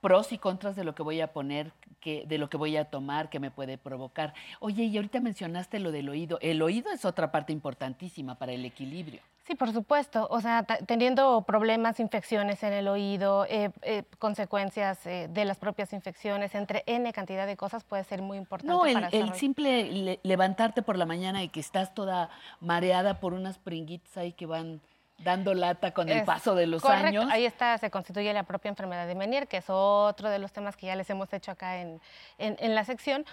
Pros 0.00 0.32
y 0.32 0.38
contras 0.38 0.76
de 0.76 0.84
lo 0.84 0.94
que 0.94 1.02
voy 1.02 1.20
a 1.20 1.32
poner, 1.32 1.72
que, 2.00 2.24
de 2.26 2.38
lo 2.38 2.48
que 2.48 2.56
voy 2.56 2.76
a 2.76 2.84
tomar, 2.84 3.28
que 3.30 3.40
me 3.40 3.50
puede 3.50 3.78
provocar. 3.78 4.34
Oye, 4.60 4.84
y 4.84 4.96
ahorita 4.96 5.20
mencionaste 5.20 5.78
lo 5.80 5.90
del 5.90 6.08
oído. 6.08 6.38
El 6.40 6.62
oído 6.62 6.90
es 6.92 7.04
otra 7.04 7.30
parte 7.32 7.52
importantísima 7.52 8.36
para 8.36 8.52
el 8.52 8.64
equilibrio. 8.64 9.20
Sí, 9.48 9.54
por 9.54 9.72
supuesto. 9.72 10.28
O 10.30 10.42
sea, 10.42 10.62
teniendo 10.62 11.40
problemas, 11.40 12.00
infecciones 12.00 12.62
en 12.62 12.74
el 12.74 12.86
oído, 12.86 13.46
eh, 13.46 13.70
eh, 13.80 14.02
consecuencias 14.18 15.06
eh, 15.06 15.26
de 15.30 15.44
las 15.46 15.56
propias 15.56 15.94
infecciones, 15.94 16.54
entre 16.54 16.84
N 16.86 17.10
cantidad 17.14 17.46
de 17.46 17.56
cosas 17.56 17.82
puede 17.82 18.04
ser 18.04 18.20
muy 18.20 18.36
importante. 18.36 18.70
No, 18.70 18.84
el, 18.84 19.08
el 19.10 19.32
simple 19.34 20.20
levantarte 20.22 20.82
por 20.82 20.98
la 20.98 21.06
mañana 21.06 21.42
y 21.42 21.48
que 21.48 21.60
estás 21.60 21.94
toda 21.94 22.28
mareada 22.60 23.20
por 23.20 23.32
unas 23.32 23.56
pringuitas 23.56 24.18
ahí 24.18 24.32
que 24.32 24.44
van 24.44 24.82
dando 25.18 25.52
lata 25.54 25.92
con 25.92 26.08
el 26.08 26.24
paso 26.24 26.54
de 26.54 26.66
los 26.66 26.84
años. 26.84 27.26
Ahí 27.30 27.44
está, 27.44 27.76
se 27.78 27.90
constituye 27.90 28.32
la 28.32 28.44
propia 28.44 28.68
enfermedad 28.68 29.06
de 29.06 29.14
Menier, 29.14 29.48
que 29.48 29.58
es 29.58 29.66
otro 29.68 30.30
de 30.30 30.38
los 30.38 30.52
temas 30.52 30.76
que 30.76 30.86
ya 30.86 30.96
les 30.96 31.10
hemos 31.10 31.32
hecho 31.32 31.50
acá 31.50 31.80
en, 31.80 32.00
en 32.38 32.74
la 32.74 32.84
sección, 32.84 33.26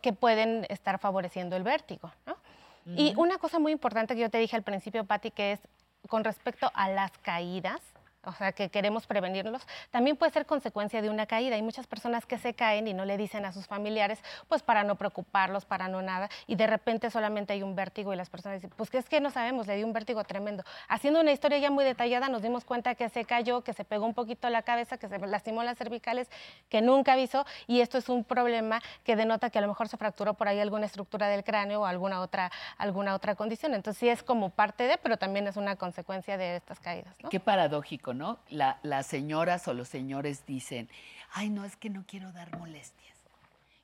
que 0.00 0.12
pueden 0.12 0.66
estar 0.68 0.98
favoreciendo 0.98 1.56
el 1.56 1.62
vértigo, 1.62 2.12
¿no? 2.26 2.36
Y 2.84 3.14
una 3.16 3.38
cosa 3.38 3.60
muy 3.60 3.70
importante 3.70 4.14
que 4.14 4.20
yo 4.20 4.30
te 4.30 4.38
dije 4.38 4.56
al 4.56 4.64
principio, 4.64 5.04
Patti, 5.04 5.30
que 5.30 5.52
es 5.52 5.60
con 6.08 6.24
respecto 6.24 6.70
a 6.74 6.88
las 6.90 7.12
caídas, 7.18 7.80
o 8.24 8.32
sea, 8.32 8.52
que 8.52 8.68
queremos 8.68 9.06
prevenirlos, 9.06 9.66
también 9.90 10.16
puede 10.16 10.32
ser 10.32 10.46
consecuencia 10.46 11.02
de 11.02 11.10
una 11.10 11.26
caída. 11.26 11.56
Hay 11.56 11.62
muchas 11.62 11.86
personas 11.86 12.26
que 12.26 12.38
se 12.38 12.54
caen 12.54 12.86
y 12.88 12.94
no 12.94 13.04
le 13.04 13.16
dicen 13.16 13.44
a 13.44 13.52
sus 13.52 13.66
familiares, 13.66 14.20
pues 14.48 14.62
para 14.62 14.84
no 14.84 14.96
preocuparlos, 14.96 15.64
para 15.64 15.88
no 15.88 16.02
nada, 16.02 16.28
y 16.46 16.56
de 16.56 16.66
repente 16.66 17.10
solamente 17.10 17.52
hay 17.52 17.62
un 17.62 17.74
vértigo 17.74 18.12
y 18.12 18.16
las 18.16 18.30
personas 18.30 18.60
dicen, 18.60 18.72
pues 18.76 18.90
que 18.90 18.98
es 18.98 19.08
que 19.08 19.20
no 19.20 19.30
sabemos, 19.30 19.66
le 19.66 19.76
dio 19.76 19.86
un 19.86 19.92
vértigo 19.92 20.22
tremendo. 20.24 20.64
Haciendo 20.88 21.20
una 21.20 21.32
historia 21.32 21.58
ya 21.58 21.70
muy 21.70 21.84
detallada, 21.84 22.28
nos 22.28 22.42
dimos 22.42 22.64
cuenta 22.64 22.94
que 22.94 23.08
se 23.08 23.24
cayó, 23.24 23.62
que 23.62 23.72
se 23.72 23.84
pegó 23.84 24.06
un 24.06 24.14
poquito 24.14 24.48
la 24.50 24.62
cabeza, 24.62 24.98
que 24.98 25.08
se 25.08 25.18
lastimó 25.18 25.62
las 25.62 25.78
cervicales, 25.78 26.30
que 26.68 26.80
nunca 26.82 27.14
avisó, 27.14 27.44
y 27.66 27.80
esto 27.80 27.98
es 27.98 28.08
un 28.08 28.24
problema 28.24 28.80
que 29.04 29.16
denota 29.16 29.50
que 29.50 29.58
a 29.58 29.62
lo 29.62 29.68
mejor 29.68 29.88
se 29.88 29.96
fracturó 29.96 30.34
por 30.34 30.48
ahí 30.48 30.60
alguna 30.60 30.86
estructura 30.86 31.28
del 31.28 31.44
cráneo 31.44 31.82
o 31.82 31.86
alguna 31.86 32.20
otra, 32.20 32.50
alguna 32.78 33.14
otra 33.14 33.34
condición. 33.34 33.74
Entonces 33.74 33.98
sí 33.98 34.08
es 34.08 34.22
como 34.22 34.50
parte 34.50 34.84
de, 34.84 34.98
pero 34.98 35.16
también 35.16 35.46
es 35.46 35.56
una 35.56 35.76
consecuencia 35.76 36.36
de 36.36 36.56
estas 36.56 36.80
caídas. 36.80 37.14
Qué 37.30 37.40
paradójico 37.40 38.11
¿no? 38.14 38.38
las 38.50 39.06
señoras 39.06 39.66
o 39.68 39.74
los 39.74 39.88
señores 39.88 40.44
dicen, 40.46 40.88
ay, 41.32 41.50
no, 41.50 41.64
es 41.64 41.76
que 41.76 41.90
no 41.90 42.04
quiero 42.06 42.32
dar 42.32 42.56
molestias. 42.58 43.12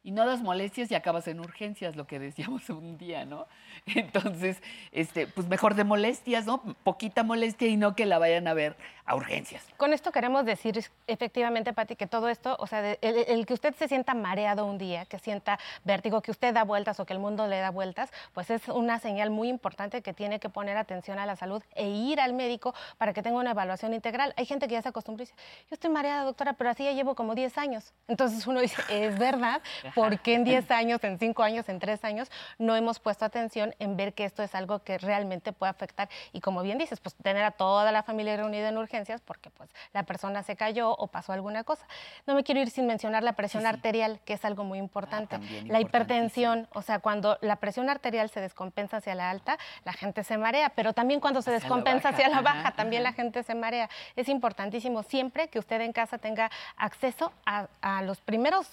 Y 0.04 0.12
no 0.12 0.24
das 0.24 0.40
molestias 0.40 0.90
y 0.90 0.94
acabas 0.94 1.28
en 1.28 1.40
urgencias, 1.40 1.96
lo 1.96 2.06
que 2.06 2.18
decíamos 2.18 2.70
un 2.70 2.96
día, 2.98 3.24
¿no? 3.24 3.46
Entonces, 3.94 4.62
este, 4.92 5.26
pues 5.26 5.48
mejor 5.48 5.74
de 5.74 5.84
molestias, 5.84 6.46
¿no? 6.46 6.62
Poquita 6.84 7.22
molestia 7.22 7.68
y 7.68 7.76
no 7.76 7.94
que 7.94 8.06
la 8.06 8.18
vayan 8.18 8.48
a 8.48 8.54
ver 8.54 8.76
a 9.08 9.16
urgencias. 9.16 9.64
Con 9.78 9.92
esto 9.92 10.12
queremos 10.12 10.44
decir 10.44 10.78
efectivamente, 11.06 11.72
Pati, 11.72 11.96
que 11.96 12.06
todo 12.06 12.28
esto, 12.28 12.56
o 12.60 12.66
sea, 12.66 12.92
el, 13.00 13.46
que 13.46 13.54
usted 13.54 13.74
se 13.74 13.88
sienta 13.88 14.12
mareado 14.12 14.66
un 14.66 14.76
día, 14.76 15.06
que 15.06 15.18
sienta 15.18 15.58
vértigo, 15.84 16.20
que 16.20 16.30
usted 16.30 16.52
da 16.52 16.62
vueltas 16.62 17.00
o 17.00 17.06
que 17.06 17.14
el 17.14 17.18
mundo 17.18 17.46
le 17.46 17.58
da 17.58 17.70
vueltas, 17.70 18.10
pues 18.34 18.50
es 18.50 18.68
una 18.68 18.98
señal 18.98 19.30
muy 19.30 19.48
importante 19.48 20.02
que 20.02 20.12
tiene 20.12 20.38
que 20.40 20.50
poner 20.50 20.76
atención 20.76 21.18
a 21.18 21.24
la 21.24 21.36
salud 21.36 21.62
e 21.74 21.88
ir 21.88 22.20
al 22.20 22.34
médico 22.34 22.74
para 22.98 23.14
que 23.14 23.22
tenga 23.22 23.38
una 23.38 23.52
evaluación 23.52 23.94
integral. 23.94 24.34
Hay 24.36 24.44
gente 24.44 24.68
que 24.68 24.74
ya 24.74 24.82
se 24.82 24.90
acostumbra 24.90 25.22
y 25.22 25.26
dice, 25.26 25.34
yo 25.70 25.74
estoy 25.74 25.90
mareada, 25.90 26.24
doctora, 26.24 26.52
pero 26.52 26.68
así 26.68 26.84
ya 26.84 26.92
llevo 26.92 27.14
como 27.14 27.34
10 27.34 27.56
años. 27.56 27.94
Entonces 28.08 28.46
uno 28.46 28.60
dice, 28.60 28.82
es 28.90 29.18
verdad, 29.18 29.62
¿por 29.94 30.20
qué 30.20 30.34
en 30.34 30.44
10 30.44 30.70
años, 30.70 31.02
en 31.02 31.18
5 31.18 31.42
años, 31.42 31.68
en 31.70 31.78
3 31.78 32.04
años 32.04 32.30
no 32.58 32.76
hemos 32.76 33.00
puesto 33.00 33.24
atención 33.24 33.67
en 33.78 33.96
ver 33.96 34.14
que 34.14 34.24
esto 34.24 34.42
es 34.42 34.54
algo 34.54 34.80
que 34.80 34.98
realmente 34.98 35.52
puede 35.52 35.70
afectar? 35.70 36.08
Y 36.32 36.40
como 36.40 36.62
bien 36.62 36.78
dices, 36.78 37.00
pues 37.00 37.14
tener 37.16 37.44
a 37.44 37.50
toda 37.52 37.92
la 37.92 38.02
familia 38.02 38.36
reunida 38.36 38.68
en 38.68 38.78
urgencias 38.78 39.20
porque 39.20 39.50
pues 39.50 39.70
la 39.92 40.02
persona 40.04 40.42
se 40.42 40.56
cayó 40.56 40.90
o 40.92 41.06
pasó 41.08 41.32
alguna 41.32 41.64
cosa. 41.64 41.86
No 42.26 42.34
me 42.34 42.44
quiero 42.44 42.60
ir 42.60 42.70
sin 42.70 42.86
mencionar 42.86 43.22
la 43.22 43.32
presión 43.32 43.66
arterial, 43.66 44.20
que 44.24 44.34
es 44.34 44.44
algo 44.44 44.64
muy 44.64 44.78
importante. 44.78 45.36
Ah, 45.36 45.40
la 45.66 45.80
hipertensión, 45.80 46.68
o 46.72 46.82
sea, 46.82 46.98
cuando 46.98 47.38
la 47.40 47.56
presión 47.56 47.88
arterial 47.88 48.30
se 48.30 48.40
descompensa 48.40 48.98
hacia 48.98 49.14
la 49.14 49.30
alta, 49.30 49.58
la 49.84 49.92
gente 49.92 50.24
se 50.24 50.38
marea, 50.38 50.70
pero 50.70 50.92
también 50.92 51.20
cuando 51.20 51.42
se 51.42 51.50
Hacia 51.50 51.60
descompensa 51.60 52.10
hacia 52.10 52.28
la 52.28 52.38
ajá, 52.38 52.42
baja, 52.42 52.70
también 52.72 53.02
ajá. 53.02 53.10
la 53.10 53.16
gente 53.16 53.42
se 53.42 53.54
marea. 53.54 53.88
Es 54.16 54.28
importantísimo 54.28 55.02
siempre 55.02 55.48
que 55.48 55.58
usted 55.58 55.80
en 55.80 55.92
casa 55.92 56.18
tenga 56.18 56.50
acceso 56.76 57.32
a, 57.46 57.68
a 57.80 58.02
los 58.02 58.20
primeros 58.20 58.68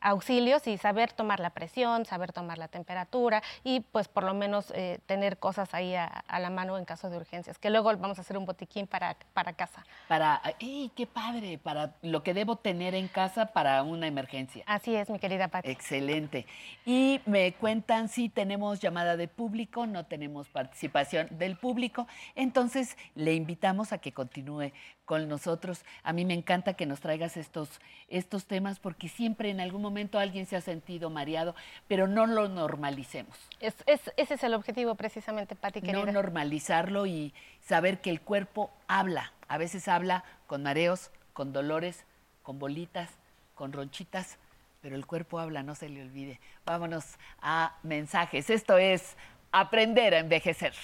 auxilios 0.00 0.66
y 0.66 0.78
saber 0.78 1.12
tomar 1.12 1.40
la 1.40 1.50
presión, 1.50 2.04
saber 2.06 2.32
tomar 2.32 2.58
la 2.58 2.68
temperatura 2.68 3.42
y 3.64 3.80
pues 3.80 4.08
por 4.08 4.24
lo 4.24 4.31
menos 4.34 4.72
eh, 4.74 4.98
tener 5.06 5.38
cosas 5.38 5.74
ahí 5.74 5.94
a, 5.94 6.04
a 6.06 6.38
la 6.40 6.50
mano 6.50 6.78
en 6.78 6.84
caso 6.84 7.10
de 7.10 7.16
urgencias, 7.16 7.58
que 7.58 7.70
luego 7.70 7.96
vamos 7.96 8.18
a 8.18 8.20
hacer 8.22 8.36
un 8.38 8.44
botiquín 8.46 8.86
para, 8.86 9.16
para 9.32 9.52
casa. 9.52 9.84
Para, 10.08 10.40
¡ey, 10.60 10.90
qué 10.96 11.06
padre! 11.06 11.58
Para 11.58 11.94
lo 12.02 12.22
que 12.22 12.34
debo 12.34 12.56
tener 12.56 12.94
en 12.94 13.08
casa 13.08 13.46
para 13.46 13.82
una 13.82 14.06
emergencia. 14.06 14.64
Así 14.66 14.94
es, 14.94 15.10
mi 15.10 15.18
querida 15.18 15.48
Pati. 15.48 15.70
Excelente. 15.70 16.46
Y 16.84 17.20
me 17.26 17.52
cuentan 17.54 18.08
si 18.08 18.28
tenemos 18.28 18.80
llamada 18.80 19.16
de 19.16 19.28
público, 19.28 19.86
no 19.86 20.06
tenemos 20.06 20.48
participación 20.48 21.28
del 21.30 21.56
público. 21.56 22.06
Entonces, 22.34 22.96
le 23.14 23.34
invitamos 23.34 23.92
a 23.92 23.98
que 23.98 24.12
continúe 24.12 24.72
con 25.04 25.28
nosotros. 25.28 25.84
A 26.04 26.12
mí 26.12 26.24
me 26.24 26.32
encanta 26.34 26.74
que 26.74 26.86
nos 26.86 27.00
traigas 27.00 27.36
estos, 27.36 27.80
estos 28.08 28.46
temas 28.46 28.78
porque 28.78 29.08
siempre 29.08 29.50
en 29.50 29.60
algún 29.60 29.82
momento 29.82 30.18
alguien 30.18 30.46
se 30.46 30.56
ha 30.56 30.60
sentido 30.60 31.10
mareado, 31.10 31.54
pero 31.88 32.06
no 32.06 32.26
lo 32.26 32.48
normalicemos. 32.48 33.36
Es, 33.60 33.74
es- 33.86 34.11
ese 34.16 34.34
es 34.34 34.44
el 34.44 34.54
objetivo 34.54 34.94
precisamente, 34.94 35.56
Pati, 35.56 35.80
querida. 35.80 36.04
No 36.04 36.12
normalizarlo 36.12 37.06
y 37.06 37.34
saber 37.60 38.00
que 38.00 38.10
el 38.10 38.20
cuerpo 38.20 38.70
habla. 38.88 39.32
A 39.48 39.58
veces 39.58 39.88
habla 39.88 40.24
con 40.46 40.62
mareos, 40.62 41.10
con 41.32 41.52
dolores, 41.52 42.04
con 42.42 42.58
bolitas, 42.58 43.10
con 43.54 43.72
ronchitas, 43.72 44.38
pero 44.80 44.96
el 44.96 45.06
cuerpo 45.06 45.38
habla, 45.38 45.62
no 45.62 45.74
se 45.74 45.88
le 45.88 46.02
olvide. 46.02 46.40
Vámonos 46.64 47.16
a 47.40 47.76
mensajes. 47.82 48.50
Esto 48.50 48.78
es 48.78 49.16
aprender 49.52 50.14
a 50.14 50.18
envejecer. 50.18 50.74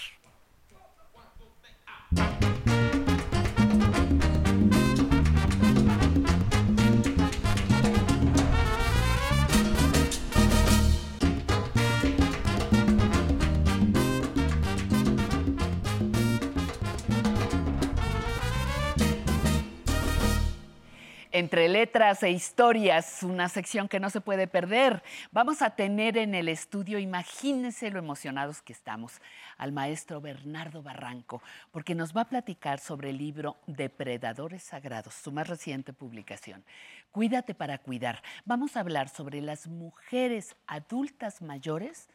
Entre 21.38 21.68
letras 21.68 22.24
e 22.24 22.32
historias, 22.32 23.22
una 23.22 23.48
sección 23.48 23.86
que 23.86 24.00
no 24.00 24.10
se 24.10 24.20
puede 24.20 24.48
perder. 24.48 25.04
Vamos 25.30 25.62
a 25.62 25.70
tener 25.70 26.18
en 26.18 26.34
el 26.34 26.48
estudio, 26.48 26.98
imagínense 26.98 27.92
lo 27.92 28.00
emocionados 28.00 28.60
que 28.60 28.72
estamos, 28.72 29.20
al 29.56 29.70
maestro 29.70 30.20
Bernardo 30.20 30.82
Barranco, 30.82 31.40
porque 31.70 31.94
nos 31.94 32.12
va 32.12 32.22
a 32.22 32.28
platicar 32.28 32.80
sobre 32.80 33.10
el 33.10 33.18
libro 33.18 33.56
Depredadores 33.68 34.64
Sagrados, 34.64 35.14
su 35.14 35.30
más 35.30 35.46
reciente 35.46 35.92
publicación. 35.92 36.64
Cuídate 37.12 37.54
para 37.54 37.78
cuidar. 37.78 38.20
Vamos 38.44 38.76
a 38.76 38.80
hablar 38.80 39.08
sobre 39.08 39.40
las 39.40 39.68
mujeres 39.68 40.56
adultas 40.66 41.40
mayores 41.40 42.08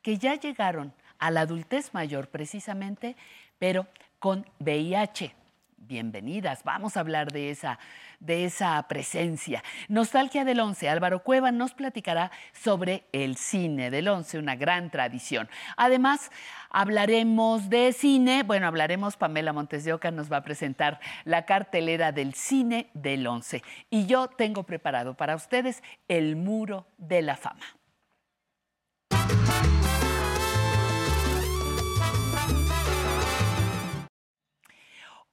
que 0.00 0.16
ya 0.16 0.36
llegaron 0.36 0.94
a 1.18 1.30
la 1.30 1.42
adultez 1.42 1.92
mayor 1.92 2.28
precisamente, 2.28 3.14
pero 3.58 3.86
con 4.18 4.46
VIH. 4.58 5.34
Bienvenidas, 5.82 6.62
vamos 6.62 6.96
a 6.96 7.00
hablar 7.00 7.32
de 7.32 7.50
esa, 7.50 7.78
de 8.18 8.44
esa 8.44 8.86
presencia. 8.86 9.64
Nostalgia 9.88 10.44
del 10.44 10.60
Once, 10.60 10.90
Álvaro 10.90 11.22
Cueva 11.22 11.52
nos 11.52 11.72
platicará 11.72 12.30
sobre 12.52 13.04
el 13.12 13.38
cine 13.38 13.90
del 13.90 14.08
Once, 14.08 14.38
una 14.38 14.56
gran 14.56 14.90
tradición. 14.90 15.48
Además, 15.78 16.30
hablaremos 16.68 17.70
de 17.70 17.94
cine, 17.94 18.42
bueno, 18.42 18.66
hablaremos, 18.66 19.16
Pamela 19.16 19.54
Montes 19.54 19.82
de 19.84 19.94
Oca 19.94 20.10
nos 20.10 20.30
va 20.30 20.36
a 20.36 20.44
presentar 20.44 21.00
la 21.24 21.46
cartelera 21.46 22.12
del 22.12 22.34
cine 22.34 22.90
del 22.92 23.26
Once. 23.26 23.62
Y 23.88 24.04
yo 24.04 24.28
tengo 24.28 24.64
preparado 24.64 25.14
para 25.14 25.34
ustedes 25.34 25.82
el 26.08 26.36
Muro 26.36 26.86
de 26.98 27.22
la 27.22 27.36
Fama. 27.36 27.79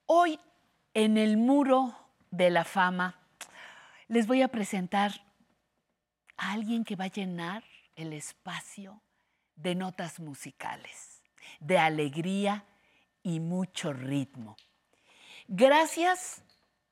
Hoy 0.09 0.39
en 0.93 1.17
el 1.17 1.35
muro 1.35 1.93
de 2.31 2.49
la 2.49 2.63
fama 2.63 3.19
les 4.07 4.25
voy 4.25 4.41
a 4.41 4.47
presentar 4.47 5.11
a 6.37 6.53
alguien 6.53 6.85
que 6.85 6.95
va 6.95 7.03
a 7.05 7.11
llenar 7.11 7.65
el 7.97 8.13
espacio 8.13 9.01
de 9.57 9.75
notas 9.75 10.21
musicales, 10.21 11.21
de 11.59 11.77
alegría 11.77 12.63
y 13.21 13.41
mucho 13.41 13.91
ritmo. 13.91 14.55
Gracias 15.49 16.41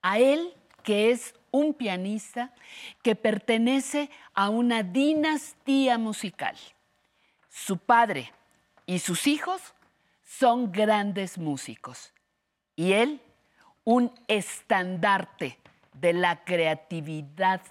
a 0.02 0.20
él, 0.20 0.54
que 0.84 1.12
es 1.12 1.36
un 1.52 1.74
pianista 1.74 2.54
que 3.02 3.16
pertenece 3.16 4.10
a 4.34 4.50
una 4.50 4.84
dinastía 4.84 5.98
musical. 5.98 6.58
Su 7.48 7.78
padre 7.78 8.34
y 8.86 9.00
sus 9.00 9.26
hijos 9.26 9.62
son 10.22 10.74
grandes 10.74 11.38
músicos 11.38 12.12
y 12.76 12.94
él 12.94 13.22
un 13.84 14.12
estandarte 14.28 15.60
de 15.94 16.14
la 16.14 16.44
creatividad 16.44 17.62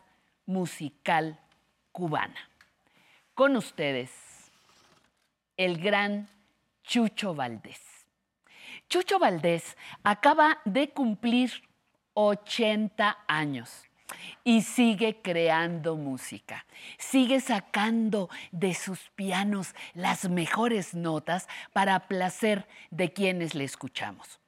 musical 0.47 1.39
cubana. 1.93 2.49
Con 3.35 3.57
ustedes, 3.57 4.11
el 5.57 5.79
gran 5.79 6.29
Chucho 6.83 7.35
Valdés. 7.35 7.81
Chucho 8.89 9.19
Valdés 9.19 9.77
acaba 10.03 10.59
de 10.65 10.91
cumplir 10.91 11.51
80 12.15 13.25
años 13.27 13.85
y 14.45 14.63
sigue 14.63 15.21
creando 15.23 15.97
música, 15.97 16.67
sigue 16.99 17.41
sacando 17.41 18.29
de 18.53 18.75
sus 18.75 19.11
pianos 19.17 19.75
las 19.95 20.29
mejores 20.29 20.95
notas 20.95 21.49
para 21.73 22.07
placer 22.07 22.69
de 22.91 23.13
quienes 23.13 23.55
le 23.55 23.65
escuchamos. 23.65 24.41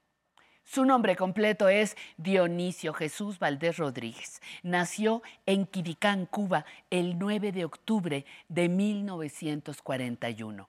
Su 0.68 0.84
nombre 0.84 1.14
completo 1.14 1.68
es 1.68 1.96
Dionisio 2.16 2.92
Jesús 2.92 3.38
Valdés 3.38 3.76
Rodríguez. 3.76 4.42
Nació 4.64 5.22
en 5.46 5.64
Quiricán, 5.64 6.26
Cuba, 6.26 6.64
el 6.90 7.20
9 7.20 7.52
de 7.52 7.64
octubre 7.64 8.26
de 8.48 8.68
1941, 8.68 10.68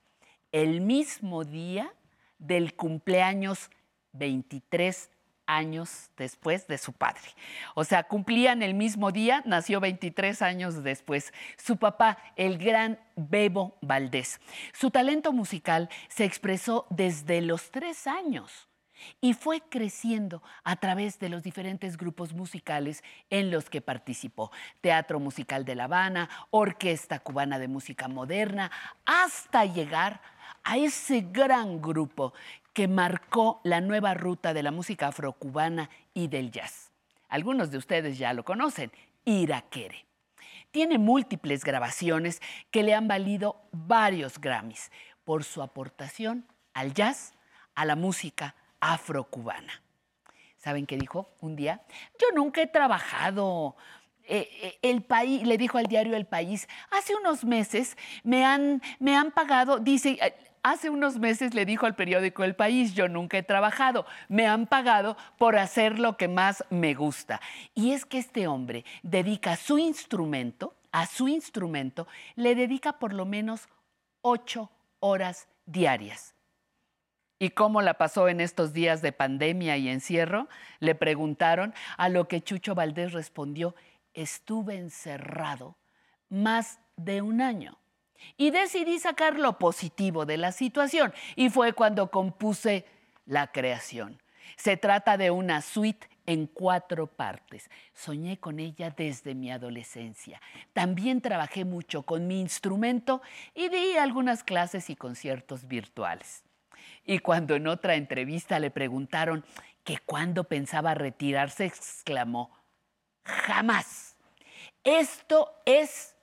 el 0.52 0.80
mismo 0.82 1.44
día 1.44 1.92
del 2.38 2.76
cumpleaños 2.76 3.70
23 4.12 5.10
años 5.46 6.10
después 6.16 6.68
de 6.68 6.78
su 6.78 6.92
padre. 6.92 7.34
O 7.74 7.82
sea, 7.82 8.04
cumplían 8.04 8.62
el 8.62 8.74
mismo 8.74 9.10
día, 9.10 9.42
nació 9.46 9.80
23 9.80 10.42
años 10.42 10.84
después. 10.84 11.32
Su 11.56 11.76
papá, 11.76 12.18
el 12.36 12.58
gran 12.58 13.00
Bebo 13.16 13.76
Valdés. 13.80 14.40
Su 14.72 14.92
talento 14.92 15.32
musical 15.32 15.88
se 16.08 16.24
expresó 16.24 16.86
desde 16.88 17.40
los 17.40 17.72
tres 17.72 18.06
años 18.06 18.67
y 19.20 19.34
fue 19.34 19.60
creciendo 19.68 20.42
a 20.64 20.76
través 20.76 21.18
de 21.18 21.28
los 21.28 21.42
diferentes 21.42 21.96
grupos 21.96 22.32
musicales 22.32 23.02
en 23.30 23.50
los 23.50 23.70
que 23.70 23.80
participó. 23.80 24.50
Teatro 24.80 25.20
Musical 25.20 25.64
de 25.64 25.74
La 25.74 25.84
Habana, 25.84 26.28
Orquesta 26.50 27.18
Cubana 27.18 27.58
de 27.58 27.68
Música 27.68 28.08
Moderna, 28.08 28.70
hasta 29.04 29.64
llegar 29.64 30.20
a 30.64 30.76
ese 30.76 31.20
gran 31.32 31.80
grupo 31.80 32.32
que 32.72 32.88
marcó 32.88 33.60
la 33.64 33.80
nueva 33.80 34.14
ruta 34.14 34.54
de 34.54 34.62
la 34.62 34.70
música 34.70 35.08
afrocubana 35.08 35.90
y 36.14 36.28
del 36.28 36.50
jazz. 36.50 36.90
Algunos 37.28 37.70
de 37.70 37.78
ustedes 37.78 38.18
ya 38.18 38.32
lo 38.32 38.44
conocen, 38.44 38.92
Iraquere. 39.24 40.06
Tiene 40.70 40.98
múltiples 40.98 41.64
grabaciones 41.64 42.40
que 42.70 42.82
le 42.82 42.94
han 42.94 43.08
valido 43.08 43.56
varios 43.72 44.38
Grammys 44.38 44.90
por 45.24 45.44
su 45.44 45.62
aportación 45.62 46.46
al 46.74 46.94
jazz, 46.94 47.34
a 47.74 47.84
la 47.84 47.96
música 47.96 48.54
afrocubana. 48.80 49.82
¿Saben 50.56 50.86
qué 50.86 50.96
dijo 50.96 51.30
un 51.40 51.56
día? 51.56 51.82
Yo 52.20 52.26
nunca 52.34 52.60
he 52.60 52.66
trabajado. 52.66 53.76
Eh, 54.24 54.48
eh, 54.62 54.78
el 54.82 55.02
país, 55.02 55.46
le 55.46 55.56
dijo 55.56 55.78
al 55.78 55.86
diario 55.86 56.14
El 56.14 56.26
País, 56.26 56.68
hace 56.90 57.14
unos 57.14 57.44
meses 57.44 57.96
me 58.24 58.44
han, 58.44 58.82
me 58.98 59.16
han 59.16 59.30
pagado, 59.30 59.78
dice, 59.78 60.18
eh, 60.20 60.34
hace 60.62 60.90
unos 60.90 61.16
meses 61.16 61.54
le 61.54 61.64
dijo 61.64 61.86
al 61.86 61.94
periódico 61.94 62.44
El 62.44 62.54
País, 62.54 62.92
yo 62.92 63.08
nunca 63.08 63.38
he 63.38 63.42
trabajado, 63.42 64.04
me 64.28 64.46
han 64.46 64.66
pagado 64.66 65.16
por 65.38 65.56
hacer 65.56 65.98
lo 65.98 66.18
que 66.18 66.28
más 66.28 66.62
me 66.68 66.92
gusta. 66.92 67.40
Y 67.74 67.92
es 67.92 68.04
que 68.04 68.18
este 68.18 68.46
hombre 68.48 68.84
dedica 69.02 69.56
su 69.56 69.78
instrumento 69.78 70.74
a 70.92 71.06
su 71.06 71.28
instrumento, 71.28 72.06
le 72.34 72.54
dedica 72.54 72.98
por 72.98 73.12
lo 73.12 73.24
menos 73.24 73.68
ocho 74.20 74.70
horas 75.00 75.48
diarias. 75.66 76.34
¿Y 77.38 77.50
cómo 77.50 77.82
la 77.82 77.94
pasó 77.94 78.28
en 78.28 78.40
estos 78.40 78.72
días 78.72 79.00
de 79.00 79.12
pandemia 79.12 79.76
y 79.76 79.88
encierro? 79.88 80.48
Le 80.80 80.94
preguntaron, 80.94 81.72
a 81.96 82.08
lo 82.08 82.26
que 82.26 82.40
Chucho 82.40 82.74
Valdés 82.74 83.12
respondió, 83.12 83.76
estuve 84.12 84.76
encerrado 84.76 85.76
más 86.28 86.80
de 86.96 87.22
un 87.22 87.40
año 87.40 87.78
y 88.36 88.50
decidí 88.50 88.98
sacar 88.98 89.38
lo 89.38 89.58
positivo 89.58 90.26
de 90.26 90.36
la 90.36 90.50
situación 90.50 91.14
y 91.36 91.50
fue 91.50 91.72
cuando 91.72 92.10
compuse 92.10 92.84
la 93.24 93.52
creación. 93.52 94.20
Se 94.56 94.76
trata 94.76 95.16
de 95.16 95.30
una 95.30 95.62
suite 95.62 96.08
en 96.26 96.46
cuatro 96.46 97.06
partes. 97.06 97.70
Soñé 97.94 98.38
con 98.38 98.58
ella 98.58 98.90
desde 98.90 99.34
mi 99.34 99.52
adolescencia. 99.52 100.40
También 100.72 101.20
trabajé 101.20 101.64
mucho 101.64 102.02
con 102.02 102.26
mi 102.26 102.40
instrumento 102.40 103.22
y 103.54 103.68
di 103.68 103.96
algunas 103.96 104.42
clases 104.42 104.90
y 104.90 104.96
conciertos 104.96 105.68
virtuales. 105.68 106.42
Y 107.04 107.18
cuando 107.20 107.54
en 107.54 107.66
otra 107.66 107.94
entrevista 107.94 108.58
le 108.58 108.70
preguntaron 108.70 109.44
que 109.84 109.98
cuándo 109.98 110.44
pensaba 110.44 110.94
retirarse, 110.94 111.64
exclamó, 111.64 112.50
jamás. 113.24 114.16
Esto 114.84 115.52
es 115.64 116.14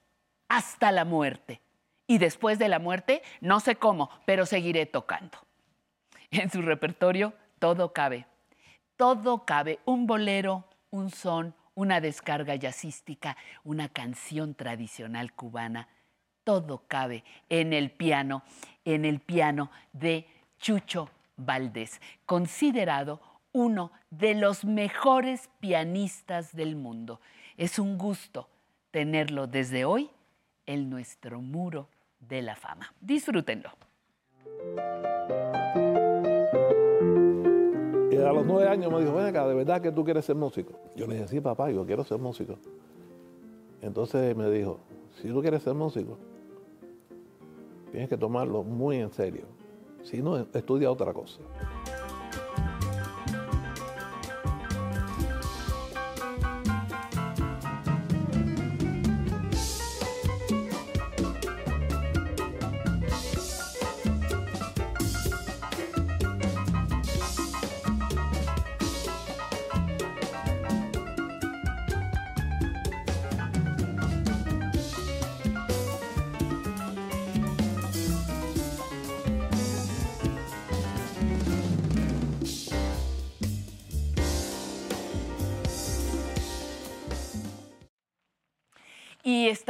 hasta 0.48 0.92
la 0.92 1.06
muerte. 1.06 1.62
Y 2.08 2.20
después 2.20 2.60
de 2.60 2.70
la 2.70 2.80
muerte, 2.80 3.24
no 3.42 3.60
sé 3.60 3.76
cómo, 3.76 4.10
pero 4.26 4.46
seguiré 4.46 4.86
tocando. 4.86 5.38
En 6.32 6.52
su 6.52 6.62
repertorio 6.62 7.34
todo 7.60 7.94
cabe. 7.94 8.28
Todo 8.98 9.46
cabe. 9.46 9.80
Un 9.86 10.06
bolero, 10.06 10.66
un 10.92 11.10
son, 11.10 11.56
una 11.74 12.02
descarga 12.02 12.56
jazzística, 12.56 13.38
una 13.64 13.90
canción 13.90 14.56
tradicional 14.56 15.34
cubana. 15.34 15.88
Todo 16.44 16.84
cabe 16.88 17.24
en 17.50 17.74
el 17.74 17.90
piano, 17.92 18.44
en 18.84 19.06
el 19.06 19.20
piano 19.20 19.72
de 19.94 20.28
Chucho 20.60 21.10
Valdés, 21.38 22.02
considerado 22.26 23.20
uno 23.52 23.92
de 24.10 24.36
los 24.36 24.66
mejores 24.66 25.50
pianistas 25.60 26.56
del 26.56 26.76
mundo. 26.76 27.22
Es 27.58 27.80
un 27.80 27.98
gusto 27.98 28.50
tenerlo 28.92 29.48
desde 29.48 29.86
hoy 29.86 30.10
en 30.66 30.90
nuestro 30.90 31.42
muro 31.42 31.88
de 32.20 32.42
la 32.42 32.56
fama. 32.56 32.94
Disfrútenlo. 33.00 33.70
Y 38.12 38.18
a 38.18 38.32
los 38.34 38.46
nueve 38.46 38.68
años 38.68 38.92
me 38.92 39.00
dijo, 39.00 39.14
ven 39.14 39.28
acá, 39.28 39.48
¿de 39.48 39.54
verdad 39.54 39.82
que 39.82 39.92
tú 39.92 40.04
quieres 40.04 40.26
ser 40.26 40.36
músico? 40.36 40.74
Yo 40.96 41.08
le 41.08 41.16
dije, 41.16 41.28
sí, 41.28 41.42
papá, 41.42 41.72
yo 41.72 41.86
quiero 41.86 42.04
ser 42.04 42.18
músico. 42.18 42.58
Entonces 43.82 44.36
me 44.36 44.50
dijo, 44.50 44.80
si 45.22 45.30
tú 45.30 45.42
quieres 45.42 45.64
ser 45.64 45.74
músico, 45.76 46.18
tienes 47.92 48.10
que 48.10 48.18
tomarlo 48.18 48.64
muy 48.64 48.98
en 48.98 49.12
serio. 49.12 49.55
Si 50.06 50.22
no, 50.22 50.38
estudia 50.38 50.92
otra 50.92 51.12
cosa. 51.14 51.40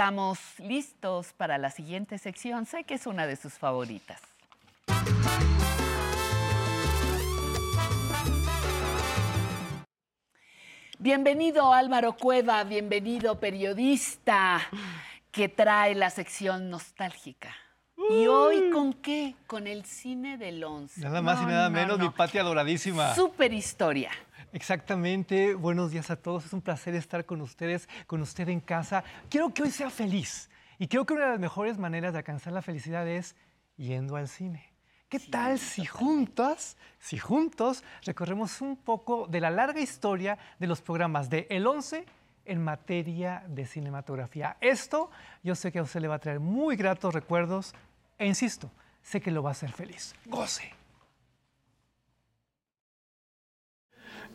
Estamos 0.06 0.38
listos 0.60 1.34
para 1.34 1.58
la 1.58 1.72
siguiente 1.72 2.20
sección. 2.20 2.68
Sé 2.68 2.84
que 2.84 2.94
es 2.94 3.08
una 3.08 3.26
de 3.26 3.36
sus 3.36 3.54
favoritas. 3.54 4.22
Bienvenido 11.00 11.74
Álvaro 11.74 12.16
Cueva, 12.18 12.64
bienvenido 12.66 13.40
periodista 13.40 14.62
que 15.32 15.50
trae 15.50 15.96
la 15.96 16.12
sección 16.12 16.70
nostálgica. 16.70 17.56
¿Y 18.12 18.28
hoy 18.28 18.70
con 18.70 18.94
qué? 18.94 19.34
Con 19.48 19.66
el 19.66 19.86
cine 19.86 20.38
del 20.38 20.64
once. 20.64 21.02
Nada 21.02 21.24
más 21.24 21.42
y 21.42 21.46
nada 21.48 21.70
no, 21.70 21.76
menos, 21.76 21.98
no. 21.98 22.06
mi 22.06 22.12
patria 22.12 22.44
adoradísima. 22.44 23.16
Super 23.16 23.52
historia. 23.52 24.12
Exactamente. 24.56 25.54
Buenos 25.54 25.92
días 25.92 26.10
a 26.10 26.16
todos. 26.16 26.46
Es 26.46 26.54
un 26.54 26.62
placer 26.62 26.96
estar 26.96 27.26
con 27.26 27.42
ustedes, 27.42 27.90
con 28.08 28.22
usted 28.22 28.48
en 28.48 28.62
casa. 28.62 29.04
Quiero 29.30 29.54
que 29.54 29.64
hoy 29.64 29.70
sea 29.70 29.90
feliz. 29.90 30.50
Y 30.80 30.88
creo 30.88 31.06
que 31.06 31.14
una 31.14 31.26
de 31.26 31.32
las 31.32 31.42
mejores 31.42 31.78
maneras 31.78 32.14
de 32.14 32.20
alcanzar 32.20 32.54
la 32.54 32.62
felicidad 32.62 33.06
es 33.06 33.36
yendo 33.76 34.16
al 34.16 34.30
cine. 34.30 34.72
¿Qué 35.10 35.20
tal 35.20 35.60
si 35.60 35.84
juntas, 35.84 36.78
si 37.00 37.18
juntos 37.18 37.84
recorremos 38.06 38.62
un 38.62 38.78
poco 38.78 39.28
de 39.28 39.42
la 39.42 39.50
larga 39.50 39.82
historia 39.82 40.38
de 40.58 40.68
los 40.68 40.80
programas 40.80 41.30
de 41.30 41.48
El 41.50 41.68
11 41.68 42.06
en 42.46 42.64
materia 42.64 43.44
de 43.50 43.66
cinematografía? 43.66 44.56
Esto 44.62 45.12
yo 45.44 45.56
sé 45.56 45.74
que 45.74 45.80
a 45.80 45.84
usted 45.84 46.00
le 46.00 46.08
va 46.08 46.16
a 46.16 46.20
traer 46.20 46.40
muy 46.40 46.78
gratos 46.78 47.14
recuerdos 47.14 47.76
e 48.18 48.26
insisto, 48.26 48.72
sé 49.04 49.20
que 49.20 49.32
lo 49.32 49.44
va 49.44 49.50
a 49.50 49.52
hacer 49.52 49.74
feliz. 49.74 50.16
Goce. 50.28 50.75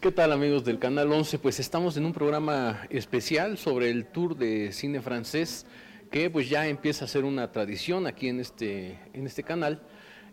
¿Qué 0.01 0.11
tal 0.11 0.32
amigos 0.32 0.64
del 0.64 0.78
Canal 0.78 1.12
11? 1.12 1.38
Pues 1.40 1.61
estamos 1.61 1.94
en 1.98 2.07
un 2.07 2.14
programa 2.14 2.86
especial 2.88 3.59
sobre 3.59 3.90
el 3.90 4.07
tour 4.07 4.34
de 4.34 4.72
cine 4.72 5.03
francés 5.03 5.66
que 6.11 6.30
pues 6.30 6.48
ya 6.48 6.66
empieza 6.68 7.05
a 7.05 7.09
ser 7.09 7.24
una 7.24 7.53
tradición 7.53 8.07
aquí 8.07 8.28
en 8.28 8.40
este, 8.40 8.98
en 9.12 9.26
este 9.26 9.42
canal. 9.42 9.82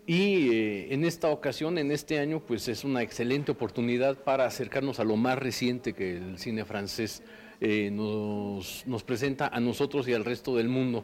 Y 0.05 0.53
eh, 0.53 0.93
en 0.93 1.03
esta 1.03 1.27
ocasión, 1.27 1.77
en 1.77 1.91
este 1.91 2.17
año, 2.17 2.39
pues 2.39 2.69
es 2.69 2.85
una 2.85 3.01
excelente 3.01 3.51
oportunidad 3.51 4.15
para 4.23 4.45
acercarnos 4.45 5.01
a 5.01 5.03
lo 5.03 5.17
más 5.17 5.37
reciente 5.37 5.91
que 5.91 6.15
el 6.15 6.39
cine 6.39 6.63
francés 6.63 7.21
eh, 7.59 7.89
nos, 7.91 8.87
nos 8.87 9.03
presenta 9.03 9.47
a 9.47 9.59
nosotros 9.59 10.07
y 10.07 10.13
al 10.13 10.23
resto 10.23 10.55
del 10.55 10.69
mundo. 10.69 11.03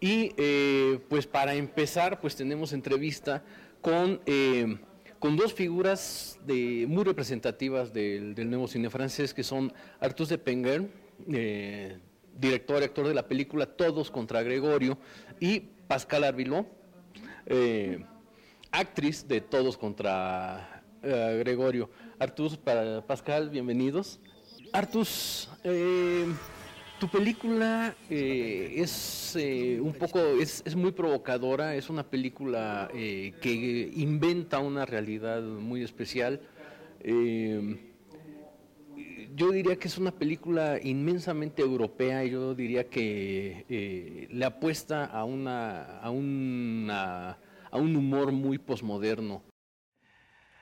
Y 0.00 0.34
eh, 0.36 0.98
pues 1.08 1.26
para 1.26 1.54
empezar, 1.54 2.20
pues 2.20 2.36
tenemos 2.36 2.74
entrevista 2.74 3.42
con, 3.80 4.20
con 5.22 5.36
dos 5.36 5.54
figuras 5.54 6.36
de, 6.44 6.84
muy 6.88 7.04
representativas 7.04 7.92
del, 7.92 8.34
nuevo 8.50 8.66
cine 8.66 8.90
francés, 8.90 9.32
que 9.32 9.44
son 9.44 9.72
Artus 10.00 10.28
de 10.28 10.36
Penger, 10.36 10.88
eh, 11.32 11.96
director 12.36 12.82
y 12.82 12.84
actor 12.86 13.06
de 13.06 13.14
la 13.14 13.28
película 13.28 13.66
Todos 13.66 14.10
contra 14.10 14.42
Gregorio, 14.42 14.98
y 15.38 15.60
Pascal 15.86 16.24
Arbiló, 16.24 16.66
eh, 17.46 18.04
actriz 18.72 19.28
de 19.28 19.40
Todos 19.40 19.78
contra 19.78 20.82
eh, 21.04 21.36
Gregorio. 21.38 21.88
Artus, 22.18 22.58
Pascal, 23.06 23.48
bienvenidos. 23.48 24.18
Artus, 24.72 25.48
tu 27.02 27.08
película 27.08 27.96
eh, 28.08 28.74
es 28.76 29.34
eh, 29.34 29.80
un 29.80 29.92
poco, 29.92 30.20
es, 30.20 30.62
es 30.64 30.76
muy 30.76 30.92
provocadora, 30.92 31.74
es 31.74 31.90
una 31.90 32.04
película 32.04 32.88
eh, 32.94 33.34
que 33.42 33.90
inventa 33.96 34.60
una 34.60 34.86
realidad 34.86 35.42
muy 35.42 35.82
especial. 35.82 36.40
Yo 39.34 39.50
diría 39.50 39.74
que 39.74 39.88
es 39.88 39.98
una 39.98 40.12
película 40.12 40.78
inmensamente 40.80 41.60
europea 41.62 42.22
yo 42.22 42.54
diría 42.54 42.88
que 42.88 44.28
le 44.30 44.44
apuesta 44.44 45.04
a, 45.04 45.24
una, 45.24 45.98
a, 45.98 46.08
una- 46.10 47.30
a 47.68 47.76
un 47.78 47.96
humor 47.96 48.30
muy 48.30 48.58
posmoderno. 48.58 49.42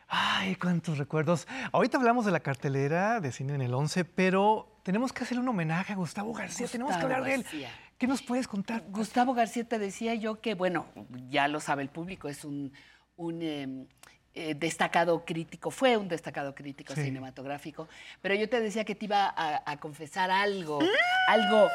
Ay, 0.08 0.56
cuántos 0.56 0.96
recuerdos. 0.96 1.46
Ahorita 1.70 1.98
hablamos 1.98 2.24
de 2.24 2.32
la 2.32 2.40
cartelera 2.40 3.20
de 3.20 3.30
cine 3.30 3.54
en 3.56 3.60
el 3.60 3.74
11, 3.74 4.06
pero 4.06 4.69
tenemos 4.82 5.12
que 5.12 5.24
hacer 5.24 5.38
un 5.38 5.48
homenaje 5.48 5.92
a 5.92 5.96
Gustavo 5.96 6.32
García. 6.32 6.66
tenemos 6.68 6.96
que 6.96 7.02
hablar 7.02 7.24
de 7.24 7.34
él. 7.34 7.42
García. 7.42 7.70
¿Qué 7.98 8.06
nos 8.06 8.22
puedes 8.22 8.48
contar? 8.48 8.82
Gustavo 8.88 9.34
García 9.34 9.64
te 9.64 9.78
decía 9.78 10.14
yo 10.14 10.40
que, 10.40 10.54
bueno, 10.54 10.86
ya 11.28 11.48
lo 11.48 11.60
sabe 11.60 11.82
el 11.82 11.88
público, 11.90 12.28
es 12.28 12.44
un, 12.44 12.72
un, 13.16 13.42
em, 13.42 13.86
eh, 14.32 14.54
destacado 14.54 15.24
crítico, 15.24 15.70
fue 15.70 15.96
un 15.96 16.08
destacado 16.08 16.54
crítico 16.54 16.94
Sí. 16.94 17.02
cinematográfico, 17.02 17.88
pero 18.22 18.34
yo 18.36 18.48
te 18.48 18.60
decía 18.60 18.84
que 18.84 18.94
te 18.94 19.04
iba 19.06 19.26
a, 19.26 19.62
a 19.70 19.76
confesar 19.78 20.30
algo, 20.30 20.78
algo 21.28 21.68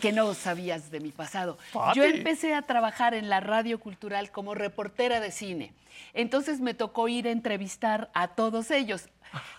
que 0.00 0.12
no 0.12 0.34
sabías 0.34 0.90
de 0.90 1.00
mi 1.00 1.10
pasado. 1.10 1.58
Yo 1.94 2.04
empecé 2.04 2.54
a 2.54 2.62
trabajar 2.62 3.14
en 3.14 3.28
la 3.28 3.40
radio 3.40 3.80
cultural 3.80 4.30
como 4.30 4.54
reportera 4.54 5.20
de 5.20 5.30
cine. 5.30 5.72
Entonces 6.14 6.60
me 6.60 6.74
tocó 6.74 7.08
ir 7.08 7.26
a 7.26 7.30
entrevistar 7.30 8.10
a 8.14 8.28
todos 8.28 8.70
ellos. 8.70 9.08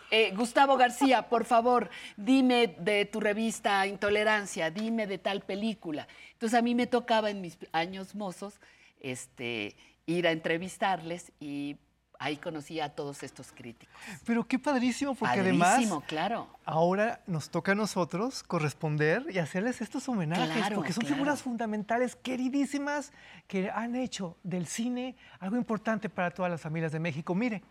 Eh, 0.10 0.34
Gustavo 0.36 0.76
García, 0.76 1.30
por 1.30 1.46
favor, 1.46 1.90
dime 2.18 2.76
de 2.80 3.06
tu 3.06 3.22
revista 3.22 3.88
Intolerancia, 3.88 4.70
dime 4.70 5.08
de 5.08 5.18
tal 5.18 5.42
película. 5.42 6.08
Entonces 6.34 6.58
a 6.58 6.62
mí 6.62 6.76
me 6.76 6.88
tocaba 6.88 7.30
en 7.30 7.40
mis 7.40 7.58
años 7.72 8.16
mozos 8.16 8.60
este, 9.00 9.76
ir 10.06 10.28
a 10.28 10.32
entrevistarles 10.32 11.32
y 11.40 11.78
ahí 12.22 12.38
conocí 12.38 12.80
a 12.80 12.90
todos 12.90 13.24
estos 13.24 13.52
críticos. 13.52 13.96
Pero 14.26 14.48
qué 14.48 14.60
padrísimo, 14.60 15.16
porque 15.16 15.38
Padrísimo, 15.38 15.66
además 15.66 16.04
claro. 16.08 16.48
ahora 16.66 17.22
nos 17.26 17.50
toca 17.50 17.72
a 17.72 17.76
nosotros 17.76 18.44
corresponder 18.44 19.26
y 19.32 19.40
hacerles 19.40 19.82
estos 19.82 20.08
homenajes, 20.08 20.56
Claro, 20.56 20.76
porque 20.76 20.94
son 20.94 21.02
claro. 21.02 21.16
figuras 21.16 21.42
fundamentales, 21.42 22.16
queridísimas, 22.16 23.12
que 23.48 23.72
han 23.72 23.96
hecho 23.96 24.38
del 24.44 24.68
cine 24.68 25.16
algo 25.40 25.58
importante 25.58 26.10
para 26.10 26.30
todas 26.30 26.52
las 26.52 26.62
familias 26.62 26.92
de 26.92 27.00
México. 27.00 27.34
Mire, 27.34 27.64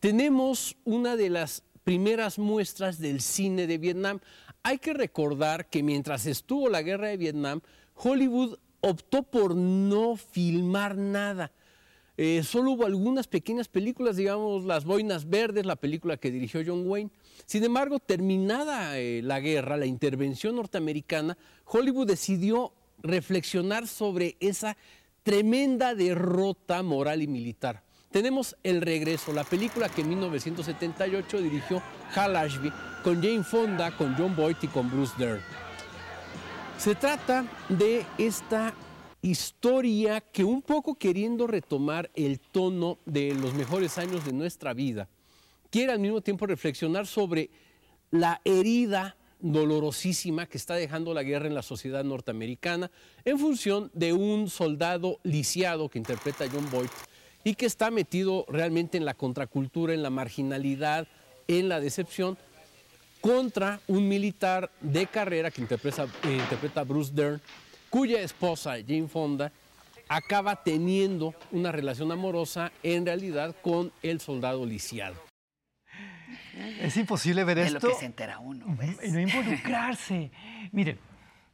tenemos 0.00 0.76
una 0.84 1.14
de 1.14 1.30
las 1.30 1.62
primeras 1.84 2.36
muestras 2.36 2.98
del 2.98 3.20
cine 3.20 3.68
de 3.68 3.78
Vietnam. 3.78 4.18
Hay 4.64 4.78
que 4.78 4.92
recordar 4.92 5.66
que 5.68 5.84
mientras 5.84 6.26
estuvo 6.26 6.68
la 6.68 6.82
guerra 6.82 7.08
de 7.08 7.16
Vietnam, 7.16 7.60
Hollywood 7.94 8.58
optó 8.84 9.22
por 9.22 9.56
no 9.56 10.16
filmar 10.16 10.96
nada. 10.96 11.50
Eh, 12.16 12.42
solo 12.44 12.72
hubo 12.72 12.86
algunas 12.86 13.26
pequeñas 13.26 13.66
películas, 13.66 14.16
digamos 14.16 14.64
Las 14.64 14.84
Boinas 14.84 15.28
Verdes, 15.28 15.66
la 15.66 15.74
película 15.74 16.16
que 16.16 16.30
dirigió 16.30 16.62
John 16.64 16.86
Wayne. 16.86 17.10
Sin 17.46 17.64
embargo, 17.64 17.98
terminada 17.98 18.98
eh, 18.98 19.20
la 19.22 19.40
guerra, 19.40 19.76
la 19.76 19.86
intervención 19.86 20.54
norteamericana, 20.56 21.36
Hollywood 21.64 22.06
decidió 22.06 22.72
reflexionar 23.02 23.88
sobre 23.88 24.36
esa 24.38 24.76
tremenda 25.24 25.94
derrota 25.94 26.82
moral 26.82 27.22
y 27.22 27.26
militar. 27.26 27.82
Tenemos 28.12 28.56
El 28.62 28.80
Regreso, 28.80 29.32
la 29.32 29.42
película 29.42 29.88
que 29.88 30.02
en 30.02 30.10
1978 30.10 31.40
dirigió 31.40 31.82
Hal 32.14 32.36
Ashby 32.36 32.70
con 33.02 33.20
Jane 33.20 33.42
Fonda, 33.42 33.96
con 33.96 34.14
John 34.16 34.36
Boyd 34.36 34.56
y 34.62 34.68
con 34.68 34.88
Bruce 34.88 35.14
Dern. 35.18 35.63
Se 36.78 36.94
trata 36.94 37.46
de 37.68 38.04
esta 38.18 38.74
historia 39.22 40.20
que 40.20 40.44
un 40.44 40.60
poco 40.60 40.96
queriendo 40.96 41.46
retomar 41.46 42.10
el 42.14 42.40
tono 42.40 42.98
de 43.06 43.34
los 43.34 43.54
mejores 43.54 43.96
años 43.96 44.24
de 44.24 44.32
nuestra 44.32 44.74
vida, 44.74 45.08
quiere 45.70 45.92
al 45.92 45.98
mismo 45.98 46.20
tiempo 46.20 46.46
reflexionar 46.46 47.06
sobre 47.06 47.48
la 48.10 48.40
herida 48.44 49.16
dolorosísima 49.40 50.46
que 50.46 50.58
está 50.58 50.74
dejando 50.74 51.14
la 51.14 51.22
guerra 51.22 51.46
en 51.46 51.54
la 51.54 51.62
sociedad 51.62 52.04
norteamericana 52.04 52.90
en 53.24 53.38
función 53.38 53.90
de 53.94 54.12
un 54.12 54.48
soldado 54.48 55.20
lisiado 55.22 55.88
que 55.88 55.98
interpreta 55.98 56.46
John 56.52 56.70
Boyd 56.70 56.88
y 57.44 57.54
que 57.54 57.66
está 57.66 57.90
metido 57.90 58.46
realmente 58.48 58.98
en 58.98 59.04
la 59.04 59.14
contracultura, 59.14 59.94
en 59.94 60.02
la 60.02 60.10
marginalidad, 60.10 61.06
en 61.46 61.68
la 61.68 61.80
decepción, 61.80 62.38
contra 63.24 63.80
un 63.86 64.06
militar 64.06 64.70
de 64.82 65.06
carrera 65.06 65.50
que 65.50 65.62
interpreta, 65.62 66.04
eh, 66.24 66.36
interpreta 66.38 66.84
Bruce 66.84 67.10
Dern, 67.10 67.40
cuya 67.88 68.20
esposa, 68.20 68.74
Jane 68.86 69.08
Fonda, 69.08 69.50
acaba 70.10 70.62
teniendo 70.62 71.34
una 71.50 71.72
relación 71.72 72.12
amorosa 72.12 72.70
en 72.82 73.06
realidad 73.06 73.56
con 73.62 73.90
el 74.02 74.20
soldado 74.20 74.66
lisiado. 74.66 75.14
es 76.82 76.94
imposible 76.98 77.44
ver 77.44 77.56
De 77.56 77.70
lo 77.70 77.78
esto 77.78 77.88
que 77.88 77.94
se 77.94 78.04
entera 78.04 78.40
uno, 78.40 78.66
¿ves? 78.78 78.98
y 79.02 79.10
no 79.10 79.20
involucrarse. 79.20 80.30
Miren, 80.72 80.98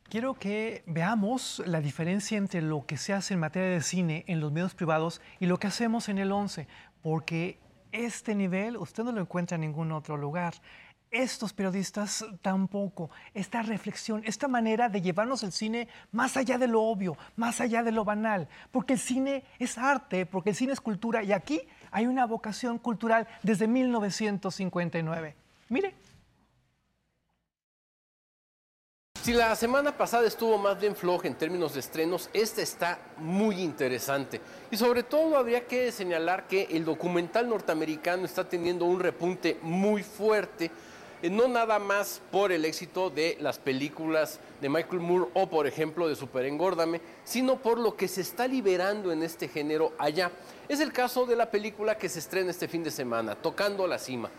quiero 0.09 0.35
que 0.35 0.83
veamos 0.87 1.63
la 1.67 1.81
diferencia 1.81 2.37
entre 2.37 2.63
lo 2.63 2.85
que 2.85 2.97
se 2.97 3.13
hace 3.13 3.35
en 3.35 3.41
materia 3.41 3.69
de 3.69 3.83
cine 3.83 4.25
en 4.27 4.41
los 4.41 4.51
medios 4.51 4.75
privados 4.75 5.21
y 5.39 5.47
lo 5.47 5.61
que 5.61 5.69
hacemos 5.69 6.09
en 6.09 6.19
el 6.19 6.33
11, 6.33 6.67
porque 7.01 7.61
este 7.93 8.35
nivel 8.35 8.77
usted 8.77 9.05
no 9.05 9.13
lo 9.13 9.21
encuentra 9.21 9.55
en 9.55 9.61
ningún 9.61 9.93
otro 9.93 10.17
lugar. 10.17 10.55
Estos 11.11 11.53
periodistas 11.53 12.25
tampoco, 12.41 13.11
esta 13.35 13.63
reflexión, 13.63 14.23
esta 14.25 14.47
manera 14.47 14.89
de 14.89 15.03
llevarnos 15.03 15.43
el 15.43 15.51
cine 15.51 15.89
más 16.13 16.37
allá 16.37 16.57
de 16.57 16.69
lo 16.69 16.83
obvio, 16.83 17.17
más 17.35 17.61
allá 17.61 17.83
de 17.83 17.91
lo 17.91 18.05
banal, 18.05 18.47
porque 18.71 18.93
el 18.93 19.01
cine 19.01 19.43
es 19.59 19.77
arte, 19.77 20.25
porque 20.25 20.51
el 20.51 20.57
cine 20.57 20.73
es 20.73 20.81
cultura 20.81 21.25
y 21.25 21.33
aquí 21.33 21.63
hay 21.91 22.07
una 22.07 22.27
vocación 22.27 22.79
cultural 22.79 23.27
desde 23.43 23.67
1959. 23.67 25.35
Mire, 25.69 25.95
Si 29.23 29.35
la 29.35 29.55
semana 29.55 29.95
pasada 29.95 30.27
estuvo 30.27 30.57
más 30.57 30.81
bien 30.81 30.97
floja 30.97 31.29
en 31.29 31.35
términos 31.35 31.75
de 31.75 31.81
estrenos, 31.81 32.31
esta 32.33 32.63
está 32.63 32.99
muy 33.19 33.61
interesante. 33.61 34.41
Y 34.71 34.79
sobre 34.79 35.03
todo 35.03 35.37
habría 35.37 35.67
que 35.67 35.93
señalar 35.93 36.49
que 36.49 36.69
el 36.71 36.87
documental 36.87 37.47
norteamericano 37.47 38.25
está 38.25 38.49
teniendo 38.49 38.87
un 38.87 38.99
repunte 38.99 39.59
muy 39.61 40.03
fuerte, 40.03 40.71
no 41.29 41.49
nada 41.49 41.79
más 41.79 42.23
por 42.31 42.51
el 42.53 42.65
éxito 42.65 43.11
de 43.11 43.37
las 43.41 43.59
películas 43.59 44.41
de 44.61 44.71
Michael 44.71 45.01
Moore 45.01 45.31
o 45.35 45.51
por 45.51 45.67
ejemplo 45.67 46.09
de 46.09 46.17
Super 46.17 46.47
Engórdame, 46.47 47.01
sino 47.25 47.57
por 47.57 47.79
lo 47.79 47.97
que 47.97 48.09
se 48.09 48.23
está 48.23 48.49
liberando 48.49 49.13
en 49.13 49.23
este 49.23 49.49
género 49.49 49.93
allá. 49.99 50.31
Es 50.69 50.81
el 50.81 50.93
caso 50.93 51.27
de 51.27 51.37
la 51.37 51.51
película 51.51 51.99
que 51.99 52.09
se 52.09 52.21
estrena 52.21 52.51
este 52.51 52.69
fin 52.69 52.83
de 52.83 52.91
semana, 52.91 53.35
Tocando 53.35 53.87
la 53.87 53.99
Cima. 53.99 54.31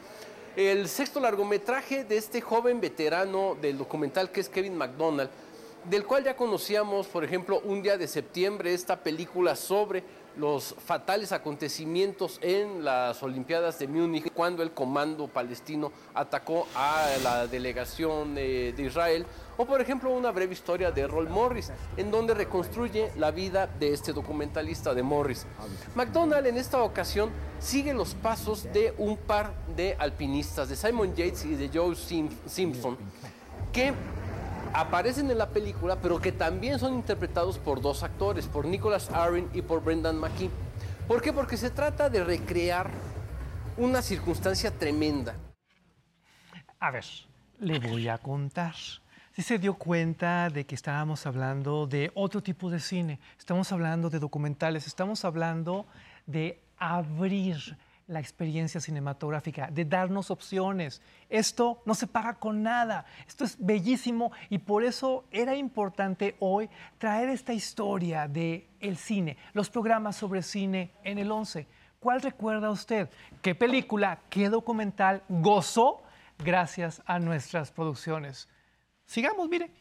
El 0.55 0.89
sexto 0.89 1.19
largometraje 1.19 2.03
de 2.03 2.17
este 2.17 2.41
joven 2.41 2.81
veterano 2.81 3.55
del 3.61 3.77
documental 3.77 4.31
que 4.31 4.41
es 4.41 4.49
Kevin 4.49 4.75
McDonald, 4.75 5.29
del 5.85 6.05
cual 6.05 6.23
ya 6.23 6.35
conocíamos, 6.35 7.07
por 7.07 7.23
ejemplo, 7.23 7.61
un 7.63 7.81
día 7.81 7.97
de 7.97 8.07
septiembre, 8.07 8.73
esta 8.73 8.97
película 8.97 9.55
sobre 9.55 10.03
los 10.37 10.75
fatales 10.85 11.31
acontecimientos 11.31 12.39
en 12.41 12.83
las 12.83 13.21
Olimpiadas 13.23 13.77
de 13.79 13.87
Múnich, 13.87 14.31
cuando 14.33 14.63
el 14.63 14.71
comando 14.71 15.27
palestino 15.27 15.91
atacó 16.13 16.67
a 16.75 17.05
la 17.23 17.47
delegación 17.47 18.33
de, 18.35 18.73
de 18.73 18.83
Israel, 18.83 19.25
o 19.57 19.65
por 19.65 19.81
ejemplo 19.81 20.09
una 20.11 20.31
breve 20.31 20.53
historia 20.53 20.91
de 20.91 21.05
Roll 21.07 21.29
Morris, 21.29 21.71
en 21.97 22.09
donde 22.11 22.33
reconstruye 22.33 23.11
la 23.17 23.31
vida 23.31 23.67
de 23.67 23.93
este 23.93 24.13
documentalista 24.13 24.93
de 24.93 25.03
Morris. 25.03 25.45
McDonald 25.95 26.47
en 26.47 26.57
esta 26.57 26.81
ocasión 26.81 27.29
sigue 27.59 27.93
los 27.93 28.15
pasos 28.15 28.63
de 28.73 28.93
un 28.97 29.17
par 29.17 29.53
de 29.75 29.95
alpinistas, 29.99 30.69
de 30.69 30.75
Simon 30.75 31.13
Yates 31.15 31.45
y 31.45 31.55
de 31.55 31.69
Joe 31.73 31.95
Sim- 31.95 32.29
Simpson, 32.47 32.97
que 33.71 33.93
aparecen 34.73 35.29
en 35.31 35.37
la 35.37 35.49
película, 35.49 35.97
pero 36.01 36.19
que 36.19 36.31
también 36.31 36.79
son 36.79 36.93
interpretados 36.93 37.57
por 37.57 37.81
dos 37.81 38.03
actores, 38.03 38.47
por 38.47 38.65
Nicholas 38.65 39.09
Arryn 39.11 39.49
y 39.53 39.61
por 39.61 39.83
Brendan 39.83 40.17
McKee. 40.17 40.49
¿Por 41.07 41.21
qué? 41.21 41.33
Porque 41.33 41.57
se 41.57 41.69
trata 41.69 42.09
de 42.09 42.23
recrear 42.23 42.89
una 43.77 44.01
circunstancia 44.01 44.71
tremenda. 44.71 45.35
A 46.79 46.91
ver, 46.91 47.05
le 47.59 47.79
voy 47.79 48.07
a 48.07 48.17
contar. 48.17 48.75
Si 49.33 49.41
se 49.41 49.57
dio 49.59 49.75
cuenta 49.75 50.49
de 50.49 50.65
que 50.65 50.75
estábamos 50.75 51.25
hablando 51.25 51.87
de 51.87 52.11
otro 52.15 52.43
tipo 52.43 52.69
de 52.69 52.79
cine, 52.79 53.19
estamos 53.37 53.71
hablando 53.71 54.09
de 54.09 54.19
documentales, 54.19 54.87
estamos 54.87 55.23
hablando 55.23 55.85
de 56.25 56.61
abrir 56.77 57.77
la 58.11 58.19
experiencia 58.19 58.81
cinematográfica, 58.81 59.69
de 59.71 59.85
darnos 59.85 60.31
opciones. 60.31 61.01
Esto 61.29 61.81
no 61.85 61.95
se 61.95 62.07
paga 62.07 62.33
con 62.33 62.61
nada, 62.61 63.05
esto 63.25 63.45
es 63.45 63.55
bellísimo 63.57 64.33
y 64.49 64.57
por 64.57 64.83
eso 64.83 65.23
era 65.31 65.55
importante 65.55 66.35
hoy 66.39 66.69
traer 66.97 67.29
esta 67.29 67.53
historia 67.53 68.27
de 68.27 68.67
cine, 68.97 69.37
los 69.53 69.69
programas 69.69 70.17
sobre 70.17 70.43
cine 70.43 70.91
en 71.03 71.17
el 71.17 71.31
11. 71.31 71.65
¿Cuál 71.99 72.21
recuerda 72.21 72.69
usted? 72.69 73.09
¿Qué 73.41 73.55
película, 73.55 74.19
qué 74.29 74.49
documental 74.49 75.23
gozó 75.29 76.01
gracias 76.37 77.01
a 77.05 77.17
nuestras 77.17 77.71
producciones? 77.71 78.49
Sigamos, 79.05 79.47
mire. 79.47 79.71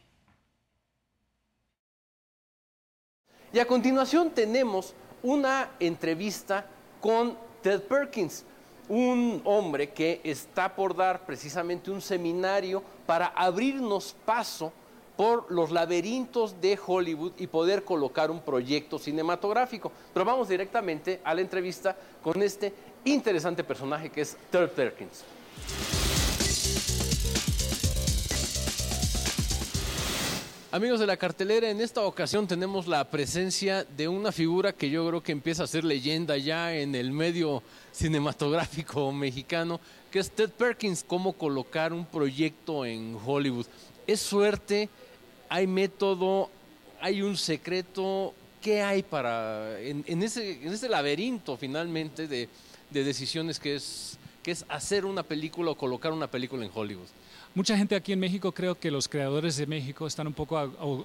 Y 3.51 3.59
a 3.59 3.65
continuación 3.67 4.31
tenemos 4.31 4.95
una 5.21 5.71
entrevista 5.79 6.65
con 7.01 7.50
Ted 7.61 7.81
Perkins, 7.81 8.43
un 8.89 9.41
hombre 9.45 9.89
que 9.91 10.19
está 10.23 10.75
por 10.75 10.95
dar 10.95 11.25
precisamente 11.25 11.91
un 11.91 12.01
seminario 12.01 12.83
para 13.05 13.27
abrirnos 13.27 14.15
paso 14.25 14.73
por 15.15 15.51
los 15.51 15.71
laberintos 15.71 16.59
de 16.59 16.79
Hollywood 16.83 17.33
y 17.37 17.47
poder 17.47 17.83
colocar 17.83 18.31
un 18.31 18.41
proyecto 18.41 18.97
cinematográfico. 18.97 19.91
Pero 20.13 20.25
vamos 20.25 20.49
directamente 20.49 21.21
a 21.23 21.33
la 21.33 21.41
entrevista 21.41 21.95
con 22.23 22.41
este 22.41 22.73
interesante 23.05 23.63
personaje 23.63 24.09
que 24.09 24.21
es 24.21 24.35
Ted 24.49 24.69
Perkins. 24.69 25.23
Amigos 30.73 31.01
de 31.01 31.05
la 31.05 31.17
cartelera, 31.17 31.69
en 31.69 31.81
esta 31.81 31.99
ocasión 32.03 32.47
tenemos 32.47 32.87
la 32.87 33.03
presencia 33.03 33.83
de 33.83 34.07
una 34.07 34.31
figura 34.31 34.71
que 34.71 34.89
yo 34.89 35.05
creo 35.05 35.21
que 35.21 35.33
empieza 35.33 35.65
a 35.65 35.67
ser 35.67 35.83
leyenda 35.83 36.37
ya 36.37 36.73
en 36.73 36.95
el 36.95 37.11
medio 37.11 37.61
cinematográfico 37.91 39.11
mexicano, 39.11 39.81
que 40.09 40.19
es 40.19 40.31
Ted 40.31 40.49
Perkins, 40.51 41.03
cómo 41.05 41.33
colocar 41.33 41.91
un 41.91 42.05
proyecto 42.05 42.85
en 42.85 43.17
Hollywood. 43.21 43.65
¿Es 44.07 44.21
suerte? 44.21 44.87
¿Hay 45.49 45.67
método? 45.67 46.49
¿Hay 47.01 47.21
un 47.21 47.35
secreto? 47.35 48.33
¿Qué 48.61 48.81
hay 48.81 49.03
para 49.03 49.77
en, 49.77 50.23
ese, 50.23 50.53
en 50.53 50.71
ese 50.71 50.87
laberinto 50.87 51.57
finalmente 51.57 52.29
de, 52.29 52.47
de 52.89 53.03
decisiones 53.03 53.59
que 53.59 53.75
es, 53.75 54.17
que 54.41 54.51
es 54.51 54.63
hacer 54.69 55.03
una 55.03 55.23
película 55.23 55.71
o 55.71 55.75
colocar 55.75 56.13
una 56.13 56.27
película 56.27 56.63
en 56.63 56.71
Hollywood? 56.73 57.09
Mucha 57.53 57.75
gente 57.75 57.95
aquí 57.95 58.13
en 58.13 58.19
México 58.21 58.53
creo 58.53 58.79
que 58.79 58.89
los 58.89 59.09
creadores 59.09 59.57
de 59.57 59.67
México 59.67 60.07
están 60.07 60.25
un 60.25 60.33
poco 60.33 60.57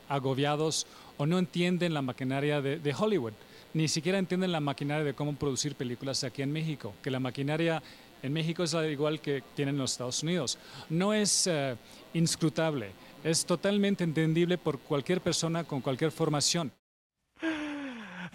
agobiados 0.08 0.86
o 1.16 1.26
no 1.26 1.40
entienden 1.40 1.92
la 1.92 2.02
maquinaria 2.02 2.60
de, 2.60 2.94
Hollywood. 2.96 3.32
Ni 3.74 3.88
siquiera 3.88 4.16
entienden 4.16 4.52
la 4.52 4.60
maquinaria 4.60 5.04
de 5.04 5.12
cómo 5.12 5.34
producir 5.34 5.74
películas 5.74 6.22
aquí 6.22 6.42
en 6.42 6.52
México. 6.52 6.94
Que 7.02 7.10
la 7.10 7.18
maquinaria 7.18 7.82
en 8.22 8.32
México 8.32 8.62
es 8.62 8.74
igual 8.74 9.20
que 9.20 9.42
tienen 9.56 9.76
los 9.76 9.90
Estados 9.90 10.22
Unidos. 10.22 10.56
No 10.88 11.12
es 11.12 11.48
eh, 11.48 11.74
inscrutable, 12.14 12.92
es 13.24 13.44
totalmente 13.44 14.04
entendible 14.04 14.56
por 14.56 14.78
cualquier 14.78 15.20
persona 15.20 15.64
con 15.64 15.80
cualquier 15.80 16.12
formación. 16.12 16.70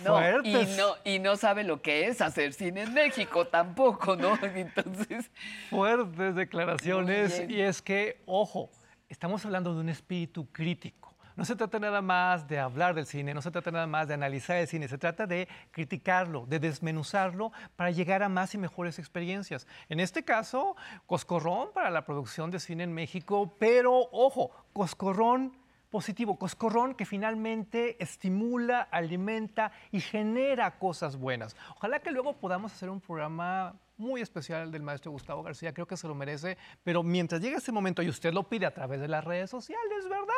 No, 0.04 0.44
y 0.44 0.54
no, 0.78 0.96
y 1.04 1.20
no 1.20 1.36
sabe 1.36 1.64
lo 1.64 1.82
que 1.82 2.08
es 2.08 2.22
hacer 2.22 2.54
cine 2.54 2.84
en 2.84 2.94
México 2.94 3.48
tampoco, 3.48 4.16
¿no? 4.16 4.38
Entonces. 4.56 5.32
Fuertes 5.70 6.36
declaraciones. 6.36 7.44
Y 7.48 7.62
es 7.62 7.82
que, 7.82 8.22
ojo, 8.26 8.70
estamos 9.10 9.46
hablando 9.46 9.74
de 9.74 9.82
un 9.82 9.90
espíritu 9.90 10.48
crítico. 10.52 11.02
No 11.36 11.46
se 11.46 11.56
trata 11.56 11.80
nada 11.80 12.02
más 12.02 12.48
de 12.48 12.60
hablar 12.60 12.94
del 12.94 13.06
cine, 13.06 13.34
no 13.34 13.42
se 13.42 13.52
trata 13.52 13.72
nada 13.72 13.88
más 13.88 14.08
de 14.08 14.14
analizar 14.14 14.58
el 14.58 14.68
cine, 14.68 14.88
se 14.88 14.98
trata 14.98 15.26
de 15.26 15.48
criticarlo, 15.72 16.46
de 16.46 16.60
desmenuzarlo 16.60 17.52
para 17.76 17.90
llegar 17.90 18.22
a 18.22 18.30
más 18.30 18.54
y 18.54 18.58
mejores 18.58 19.00
experiencias. 19.00 19.66
En 19.88 20.00
este 20.00 20.24
caso, 20.24 20.76
Coscorrón 21.08 21.72
para 21.74 21.90
la 21.90 22.06
producción 22.06 22.52
de 22.52 22.60
cine 22.60 22.84
en 22.84 22.94
México, 22.94 23.56
pero 23.58 24.10
ojo, 24.12 24.52
Coscorrón 24.74 25.61
positivo, 25.92 26.40
coscorrón 26.40 26.96
que 26.96 27.06
finalmente 27.06 28.02
estimula, 28.02 28.82
alimenta 28.92 29.72
y 29.92 30.00
genera 30.00 30.80
cosas 30.80 31.18
buenas. 31.18 31.56
Ojalá 31.76 32.00
que 32.00 32.12
luego 32.12 32.34
podamos 32.34 32.74
hacer 32.74 32.90
un 32.90 33.02
programa 33.02 33.76
muy 33.98 34.22
especial 34.22 34.72
del 34.72 34.82
maestro 34.82 35.12
Gustavo 35.12 35.44
García, 35.44 35.74
creo 35.74 35.86
que 35.86 35.98
se 35.98 36.08
lo 36.08 36.16
merece, 36.16 36.58
pero 36.84 37.04
mientras 37.04 37.40
llegue 37.40 37.58
ese 37.58 37.72
momento 37.72 38.02
y 38.02 38.10
usted 38.10 38.34
lo 38.34 38.44
pide 38.44 38.66
a 38.66 38.74
través 38.74 39.00
de 39.00 39.08
las 39.08 39.24
redes 39.24 39.50
sociales, 39.50 40.10
¿verdad? 40.10 40.34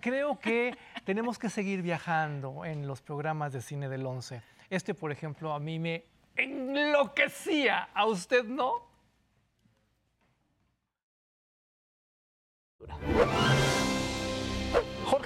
Creo 0.00 0.38
que 0.38 0.76
tenemos 1.04 1.38
que 1.38 1.48
seguir 1.48 1.82
viajando 1.82 2.64
en 2.64 2.86
los 2.86 3.00
programas 3.00 3.52
de 3.52 3.62
cine 3.62 3.88
del 3.88 4.06
11. 4.06 4.42
Este, 4.68 4.94
por 4.94 5.10
ejemplo, 5.10 5.52
a 5.52 5.58
mí 5.58 5.78
me 5.78 6.04
enloquecía, 6.36 7.88
¿a 7.94 8.06
usted 8.06 8.44
no? 8.44 8.88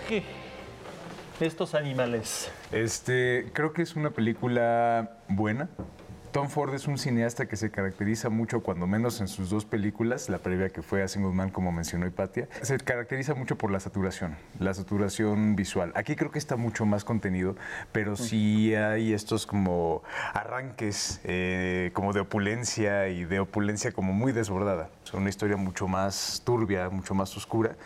Jorge, 0.04 0.22
estos 1.40 1.74
animales. 1.74 2.50
Este, 2.72 3.50
creo 3.54 3.72
que 3.72 3.80
es 3.80 3.96
una 3.96 4.10
película 4.10 5.18
buena. 5.28 5.70
Tom 6.30 6.48
Ford 6.48 6.74
es 6.74 6.88
un 6.88 6.98
cineasta 6.98 7.46
que 7.46 7.56
se 7.56 7.70
caracteriza 7.70 8.28
mucho, 8.28 8.60
cuando 8.60 8.88
menos 8.88 9.20
en 9.20 9.28
sus 9.28 9.50
dos 9.50 9.64
películas, 9.64 10.28
la 10.28 10.38
previa 10.38 10.68
que 10.68 10.82
fue 10.82 11.02
A 11.02 11.08
Single 11.08 11.32
Man, 11.32 11.50
como 11.50 11.70
mencionó 11.70 12.06
Hipatia, 12.06 12.48
se 12.60 12.76
caracteriza 12.78 13.34
mucho 13.34 13.56
por 13.56 13.70
la 13.70 13.78
saturación, 13.78 14.36
la 14.58 14.74
saturación 14.74 15.54
visual. 15.54 15.92
Aquí 15.94 16.16
creo 16.16 16.32
que 16.32 16.40
está 16.40 16.56
mucho 16.56 16.86
más 16.86 17.04
contenido, 17.04 17.54
pero 17.92 18.16
sí 18.16 18.74
hay 18.74 19.12
estos 19.12 19.46
como 19.46 20.02
arranques 20.32 21.20
eh, 21.22 21.92
como 21.94 22.12
de 22.12 22.20
opulencia 22.20 23.08
y 23.08 23.24
de 23.24 23.38
opulencia 23.38 23.92
como 23.92 24.12
muy 24.12 24.32
desbordada. 24.32 24.90
Es 25.04 25.12
una 25.12 25.28
historia 25.28 25.56
mucho 25.56 25.86
más 25.86 26.40
turbia, 26.44 26.88
mucho 26.88 27.14
más 27.14 27.36
oscura, 27.36 27.76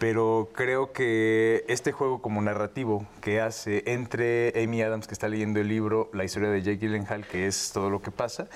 pero 0.00 0.50
creo 0.54 0.92
que 0.92 1.64
este 1.68 1.92
juego 1.92 2.20
como 2.20 2.42
narrativo 2.42 3.06
que 3.20 3.40
hace 3.40 3.84
entre 3.86 4.52
Amy 4.62 4.82
Adams, 4.82 5.06
que 5.06 5.14
está 5.14 5.28
leyendo 5.28 5.60
el 5.60 5.68
libro, 5.68 6.10
la 6.12 6.24
historia 6.24 6.50
de 6.50 6.62
Jake 6.62 6.78
Gyllenhaal, 6.78 7.24
que 7.26 7.46
es 7.46 7.70
todo 7.72 7.90
lo 7.90 8.02
que 8.02 8.10
pasa, 8.10 8.48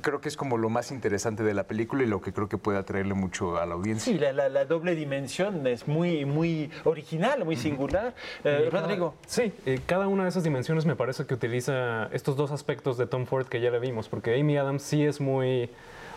creo 0.00 0.20
que 0.20 0.28
es 0.28 0.36
como 0.36 0.58
lo 0.58 0.68
más 0.68 0.92
interesante 0.92 1.42
de 1.42 1.54
la 1.54 1.64
película 1.64 2.04
y 2.04 2.06
lo 2.06 2.20
que 2.20 2.32
creo 2.32 2.48
que 2.48 2.56
puede 2.56 2.78
atraerle 2.78 3.14
mucho 3.14 3.58
a 3.58 3.66
la 3.66 3.74
audiencia. 3.74 4.12
Sí, 4.12 4.18
la, 4.18 4.64
doble 4.64 4.94
dimensión 4.94 5.66
es 5.66 5.88
muy, 5.88 6.24
muy 6.24 6.70
original, 6.84 7.44
muy 7.44 7.56
singular. 7.56 8.14
Eh, 8.44 8.68
Rodrigo. 8.70 9.14
Sí, 9.26 9.52
eh, 9.66 9.80
cada 9.86 10.06
una 10.06 10.22
de 10.22 10.28
esas 10.28 10.44
dimensiones 10.44 10.86
me 10.86 10.94
parece 10.94 11.26
que 11.26 11.34
utiliza 11.34 12.08
estos 12.12 12.36
dos 12.36 12.52
aspectos 12.52 12.96
de 12.96 13.06
Tom 13.06 13.26
Ford 13.26 13.46
que 13.46 13.60
ya 13.60 13.70
le 13.70 13.80
vimos, 13.80 14.08
porque 14.08 14.38
Amy 14.38 14.56
Adams 14.56 14.82
sí 14.82 15.04
es 15.04 15.20
muy 15.20 15.68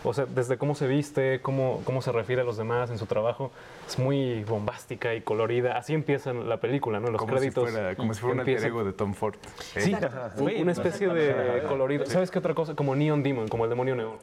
o 0.04 0.14
sea, 0.14 0.26
desde 0.26 0.56
cómo 0.56 0.74
se 0.74 0.86
viste, 0.86 1.40
cómo, 1.42 1.82
cómo 1.84 2.02
se 2.02 2.12
refiere 2.12 2.42
a 2.42 2.44
los 2.44 2.56
demás 2.56 2.90
en 2.90 2.98
su 2.98 3.06
trabajo, 3.06 3.50
es 3.86 3.98
muy 3.98 4.44
bombástica 4.44 5.14
y 5.14 5.20
colorida. 5.20 5.76
Así 5.76 5.94
empieza 5.94 6.32
la 6.32 6.58
película, 6.60 7.00
¿no? 7.00 7.10
Los 7.10 7.24
créditos. 7.24 7.70
como 7.96 8.14
si 8.14 8.20
fuera 8.20 8.34
un 8.34 8.40
alter 8.40 8.72
de 8.72 8.92
Tom 8.92 9.14
Ford. 9.14 9.36
Sí, 9.76 9.94
una 10.36 10.72
especie 10.72 11.08
de 11.08 11.62
colorido. 11.68 12.06
¿Sabes 12.06 12.30
qué 12.30 12.38
otra 12.38 12.54
cosa? 12.54 12.74
Como 12.74 12.94
Neon 12.94 13.22
Demon, 13.22 13.48
como 13.48 13.64
el 13.64 13.70
demonio 13.70 13.94
neón. 13.94 14.18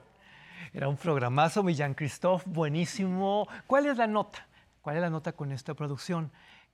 Era 0.74 0.90
un 0.90 0.98
programazo, 0.98 1.64
Millán 1.64 1.94
Christoph, 1.94 2.44
buenísimo. 2.46 3.48
¿Cuál 3.66 3.86
es 3.86 3.98
la 3.98 4.08
nota? 4.08 4.48
¿Cuál 4.82 4.98
es 4.98 5.02
la 5.02 5.10
nota 5.10 5.32
con 5.32 5.52
esta 5.52 5.74
producción? 5.74 6.32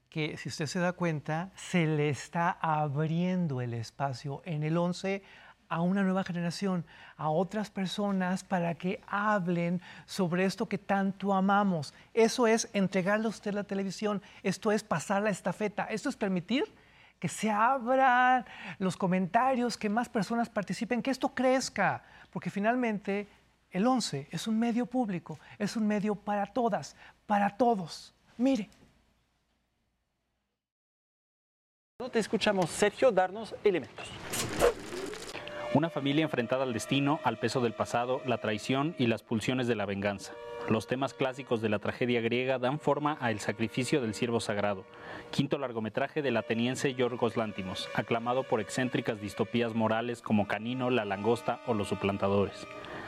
Que 0.10 0.38
si 0.38 0.50
usted 0.50 0.66
se 0.66 0.80
da 0.80 0.94
cuenta, 0.94 1.52
se 1.56 1.86
le 1.86 2.10
está 2.10 2.52
abriendo 2.62 3.62
el 3.62 3.74
espacio 3.74 4.42
en 4.46 4.64
el 4.64 4.78
11 4.78 5.24
a 5.74 5.82
una 5.82 6.04
nueva 6.04 6.24
generación, 6.24 6.86
a 7.18 7.32
otras 7.32 7.72
personas 7.72 8.44
para 8.44 8.76
que 8.76 9.02
hablen 9.08 9.82
sobre 10.06 10.46
esto 10.46 10.68
que 10.68 10.78
tanto 10.78 11.34
amamos. 11.34 11.96
Eso 12.14 12.46
es 12.46 12.70
entregarle 12.74 13.26
a 13.26 13.30
usted 13.30 13.56
la 13.56 13.64
televisión, 13.64 14.22
esto 14.44 14.72
es 14.72 14.84
pasar 14.84 15.24
la 15.24 15.32
estafeta, 15.32 15.86
esto 15.86 16.10
es 16.10 16.16
permitir 16.16 16.66
que 17.20 17.28
se 17.28 17.50
abran 17.50 18.46
los 18.78 18.96
comentarios, 18.96 19.76
que 19.76 19.90
más 19.90 20.10
personas 20.10 20.48
participen, 20.48 21.02
que 21.02 21.10
esto 21.10 21.30
crezca, 21.30 22.04
porque 22.30 22.52
finalmente 22.52 23.28
el 23.72 23.88
11 23.88 24.28
es 24.30 24.48
un 24.48 24.60
medio 24.60 24.86
público, 24.86 25.40
es 25.58 25.76
un 25.76 25.88
medio 25.88 26.14
para 26.14 26.46
todas, 26.46 26.96
para 27.26 27.50
todos. 27.50 28.14
Mire. 28.38 28.70
Te 32.12 32.20
escuchamos, 32.20 32.70
Sergio, 32.70 33.12
darnos 33.12 33.56
elementos. 33.64 34.12
Una 35.76 35.90
familia 35.90 36.22
enfrentada 36.22 36.62
al 36.62 36.72
destino, 36.72 37.20
al 37.24 37.40
peso 37.40 37.60
del 37.60 37.74
pasado, 37.74 38.22
la 38.28 38.38
traición 38.38 38.94
y 39.00 39.08
las 39.08 39.24
pulsiones 39.24 39.66
de 39.66 39.74
la 39.74 39.88
venganza. 39.88 40.34
Los 40.70 40.86
temas 40.86 41.16
clásicos 41.16 41.64
de 41.64 41.70
la 41.70 41.80
tragedia 41.80 42.22
griega 42.22 42.60
dan 42.60 42.80
forma 42.80 43.18
a 43.20 43.32
El 43.32 43.40
sacrificio 43.40 44.00
del 44.00 44.14
siervo 44.14 44.40
sagrado, 44.40 44.86
quinto 45.32 45.58
largometraje 45.58 46.22
del 46.22 46.38
ateniense 46.38 46.94
Yorgos 46.94 47.38
Lántimos, 47.38 47.90
aclamado 47.96 48.44
por 48.44 48.62
excéntricas 48.62 49.20
distopías 49.20 49.74
morales 49.74 50.22
como 50.22 50.48
Canino, 50.48 50.92
La 50.92 51.06
langosta 51.06 51.62
o 51.66 51.74
Los 51.74 51.88
suplantadores 51.88 52.68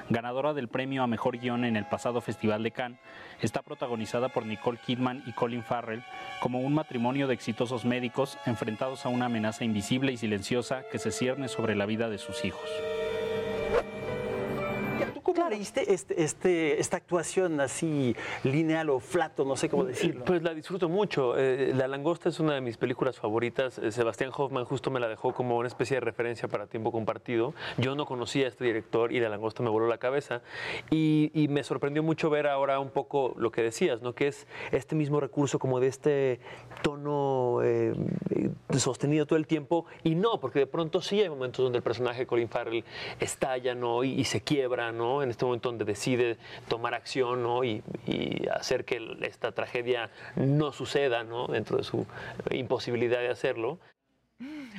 ganadora 0.10 0.53
del 0.53 0.68
premio 0.68 1.03
a 1.03 1.07
Mejor 1.07 1.38
Guión 1.38 1.65
en 1.65 1.76
el 1.76 1.86
pasado 1.86 2.22
Festival 2.22 2.64
de 2.64 2.72
Cannes, 2.72 2.99
está 3.41 3.61
protagonizada 3.61 4.30
por 4.30 4.45
Nicole 4.45 4.80
Kidman 4.86 5.23
y 5.26 5.34
Colin 5.34 5.64
Farrell 5.64 6.03
como 6.40 6.60
un 6.60 6.73
matrimonio 6.73 7.27
de 7.27 7.34
exitosos 7.34 7.86
médicos 7.86 8.38
enfrentados 8.45 9.06
a 9.06 9.10
una 9.10 9.26
amenaza 9.26 9.64
invisible 9.64 10.11
y 10.11 10.18
silenciosa 10.18 10.84
que 10.91 10.99
se 10.99 11.11
cierne 11.11 11.48
sobre 11.48 11.76
la 11.76 11.86
vida 11.86 12.10
de 12.10 12.18
sus 12.18 12.45
hijos. 12.45 12.69
¿Cómo 15.46 15.58
leíste 15.58 15.94
este, 15.94 16.24
este, 16.24 16.80
esta 16.80 16.98
actuación 16.98 17.60
así 17.60 18.16
lineal 18.44 18.90
o 18.90 19.00
flato, 19.00 19.46
no 19.46 19.56
sé 19.56 19.70
cómo 19.70 19.86
decirlo? 19.86 20.26
Pues 20.26 20.42
la 20.42 20.56
disfruto 20.56 20.90
mucho. 20.90 21.38
Eh, 21.38 21.72
la 21.76 21.88
langosta 21.88 22.30
es 22.30 22.40
una 22.40 22.56
de 22.56 22.62
mis 22.62 22.78
películas 22.78 23.20
favoritas. 23.20 23.78
Eh, 23.78 23.92
Sebastián 23.92 24.32
Hoffman 24.36 24.66
justo 24.66 24.90
me 24.90 25.00
la 25.00 25.08
dejó 25.08 25.36
como 25.36 25.58
una 25.58 25.68
especie 25.68 25.98
de 25.98 26.02
referencia 26.02 26.48
para 26.48 26.66
tiempo 26.66 26.92
compartido. 26.92 27.54
Yo 27.78 27.94
no 27.94 28.08
conocía 28.08 28.46
a 28.46 28.48
este 28.48 28.66
director 28.66 29.12
y 29.12 29.20
La 29.20 29.30
langosta 29.30 29.62
me 29.62 29.70
voló 29.70 29.88
la 29.88 30.00
cabeza. 30.00 30.42
Y, 30.90 31.30
me 31.48 31.64
sorprendió 31.64 32.02
mucho 32.02 32.32
ver 32.32 32.48
ahora 32.48 32.80
un 32.80 32.90
poco 32.90 33.36
lo 33.38 33.52
que 33.52 33.62
decías, 33.62 34.02
¿no? 34.02 34.16
Que 34.16 34.30
es 34.30 34.48
este 34.72 34.96
mismo 34.96 35.20
recurso 35.20 35.60
como 35.60 35.80
de 35.80 35.88
este 35.88 36.40
tono 36.82 37.60
eh, 37.62 37.94
sostenido 38.76 39.28
todo 39.28 39.38
el 39.38 39.46
tiempo. 39.46 39.86
Y 40.04 40.16
no, 40.16 40.40
porque 40.40 40.58
de 40.58 40.68
pronto 40.68 41.02
sí 41.02 41.22
hay 41.22 41.30
momentos 41.30 41.64
donde 41.64 41.78
el 41.78 41.84
personaje 41.84 42.26
Colin 42.26 42.50
Farrell 42.50 42.84
estalla, 43.20 43.76
¿no? 43.76 44.04
y 44.04 44.24
se 44.24 44.42
quiebra, 44.42 44.92
¿no? 44.92 45.22
en 45.22 45.35
este 45.36 45.45
momento 45.45 45.70
donde 45.70 45.86
decide 45.86 46.38
tomar 46.68 46.94
acción 46.94 47.45
y, 47.64 47.84
hacer 48.53 48.86
que 48.86 49.18
esta 49.22 49.52
tragedia 49.52 50.10
no 50.36 50.72
suceda 50.72 51.24
¿no? 51.24 51.48
dentro 51.48 51.78
de 51.78 51.84
su 51.84 52.06
imposibilidad 52.52 53.20
de 53.20 53.30
hacerlo. 53.30 53.80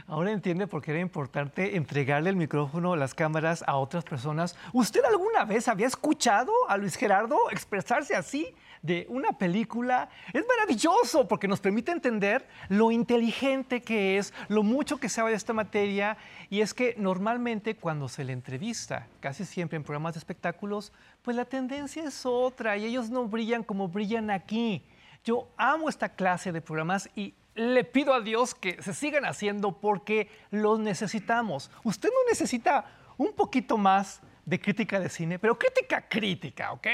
Ahora 0.06 0.32
entiende 0.32 0.66
por 0.66 0.82
qué 0.82 0.92
era 0.92 1.00
importante 1.00 1.76
entregarle 1.76 2.30
el 2.30 2.36
micrófono, 2.36 2.96
las 2.96 3.14
cámaras 3.14 3.64
a 3.66 3.76
otras 3.76 4.04
personas. 4.04 4.56
¿Usted 4.72 5.02
alguna 5.04 5.44
vez 5.44 5.68
había 5.68 5.86
escuchado 5.86 6.52
a 6.68 6.76
Luis 6.76 6.96
Gerardo 6.96 7.36
expresarse 7.50 8.14
así 8.14 8.54
de 8.86 9.06
una 9.10 9.32
película? 9.32 10.08
Es 10.32 10.44
maravilloso 10.46 11.26
porque 11.26 11.48
nos 11.48 11.60
permite 11.60 11.90
entender 11.90 12.46
lo 12.68 12.90
inteligente 12.90 13.82
que 13.82 14.16
es, 14.16 14.32
lo 14.48 14.62
mucho 14.62 14.98
que 14.98 15.08
sabe 15.08 15.30
de 15.30 15.36
esta 15.36 15.52
materia. 15.52 16.16
Y 16.48 16.60
es 16.60 16.72
que 16.72 16.94
normalmente 16.96 17.76
cuando 17.76 18.08
se 18.08 18.24
le 18.24 18.32
entrevista, 18.32 19.08
casi 19.20 19.44
siempre 19.44 19.76
en 19.76 19.82
programas 19.82 20.14
de 20.14 20.20
espectáculos, 20.20 20.92
pues 21.22 21.36
la 21.36 21.44
tendencia 21.44 22.04
es 22.04 22.24
otra 22.24 22.76
y 22.76 22.84
ellos 22.84 23.10
no 23.10 23.26
brillan 23.26 23.64
como 23.64 23.88
brillan 23.88 24.30
aquí. 24.30 24.84
Yo 25.24 25.48
amo 25.56 25.88
esta 25.88 26.10
clase 26.10 26.52
de 26.52 26.60
programas 26.60 27.10
y 27.16 27.34
le 27.56 27.82
pido 27.84 28.14
a 28.14 28.20
Dios 28.20 28.54
que 28.54 28.80
se 28.82 28.94
sigan 28.94 29.24
haciendo 29.24 29.80
porque 29.80 30.30
los 30.50 30.78
necesitamos. 30.78 31.70
Usted 31.82 32.10
no 32.10 32.30
necesita 32.30 32.84
un 33.16 33.32
poquito 33.32 33.76
más 33.76 34.20
de 34.44 34.60
crítica 34.60 35.00
de 35.00 35.08
cine, 35.08 35.38
pero 35.38 35.58
crítica 35.58 36.06
crítica, 36.08 36.72
¿ok? 36.72 36.86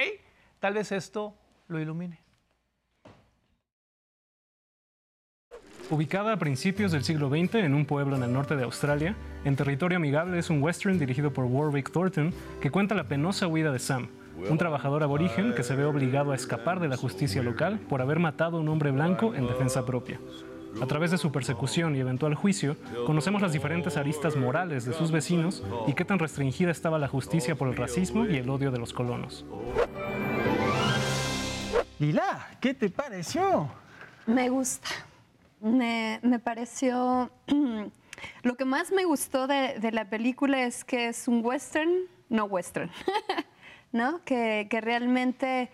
Tal 0.61 0.75
vez 0.75 0.93
esto 0.93 1.35
lo 1.73 1.81
ilumine. 1.81 2.21
Ubicada 5.91 6.33
a 6.33 6.39
principios 6.39 6.93
del 6.93 7.05
siglo 7.05 7.29
XX 7.29 7.57
en 7.57 7.75
un 7.75 7.85
pueblo 7.85 8.17
en 8.17 8.23
el 8.23 8.33
norte 8.33 8.57
de 8.57 8.63
Australia, 8.63 9.15
En 9.45 9.57
Territorio 9.57 9.99
Amigable 9.99 10.39
es 10.39 10.49
un 10.49 10.63
western 10.63 10.99
dirigido 10.99 11.33
por 11.33 11.45
Warwick 11.45 11.91
Thornton 11.91 12.33
que 12.61 12.71
cuenta 12.71 12.95
la 12.95 13.09
penosa 13.09 13.47
huida 13.47 13.73
de 13.73 13.79
Sam, 13.79 14.09
un 14.49 14.57
trabajador 14.57 15.03
aborigen 15.03 15.55
que 15.55 15.63
se 15.63 15.75
ve 15.75 15.85
obligado 15.85 16.33
a 16.33 16.35
escapar 16.35 16.81
de 16.81 16.89
la 16.89 16.97
justicia 16.97 17.43
local 17.43 17.79
por 17.89 18.01
haber 18.01 18.21
matado 18.21 18.57
a 18.57 18.61
un 18.61 18.69
hombre 18.69 18.91
blanco 18.91 19.35
en 19.35 19.47
defensa 19.47 19.85
propia. 19.85 20.19
A 20.81 20.87
través 20.87 21.11
de 21.11 21.19
su 21.19 21.31
persecución 21.31 21.95
y 21.95 22.01
eventual 22.01 22.35
juicio, 22.35 22.77
conocemos 23.05 23.43
las 23.43 23.53
diferentes 23.53 23.97
aristas 23.97 24.37
morales 24.37 24.87
de 24.87 24.95
sus 24.95 25.11
vecinos 25.11 25.63
y 25.87 25.93
qué 25.93 26.05
tan 26.05 26.19
restringida 26.19 26.71
estaba 26.71 26.99
la 26.99 27.09
justicia 27.09 27.55
por 27.55 27.69
el 27.69 27.77
racismo 27.77 28.25
y 28.25 28.37
el 28.37 28.49
odio 28.49 28.71
de 28.71 28.79
los 28.79 28.95
colonos. 28.95 29.45
Lila, 32.03 32.49
¿qué 32.61 32.75
te 32.75 32.91
pareció? 32.91 33.71
Me 34.27 34.49
gusta. 34.49 34.89
Me, 35.61 36.19
me 36.25 36.41
pareció... 36.41 37.31
Lo 38.43 38.57
que 38.57 38.65
más 38.65 38.91
me 38.91 39.05
gustó 39.05 39.47
de, 39.47 39.79
la 39.93 40.11
película 40.11 40.65
es 40.65 40.85
que 40.85 41.07
es 41.07 41.29
un 41.29 41.47
western, 41.47 41.93
no 42.29 42.47
western, 42.47 42.91
¿no? 43.93 44.21
Que, 44.25 44.67
que 44.69 44.81
realmente 44.81 45.71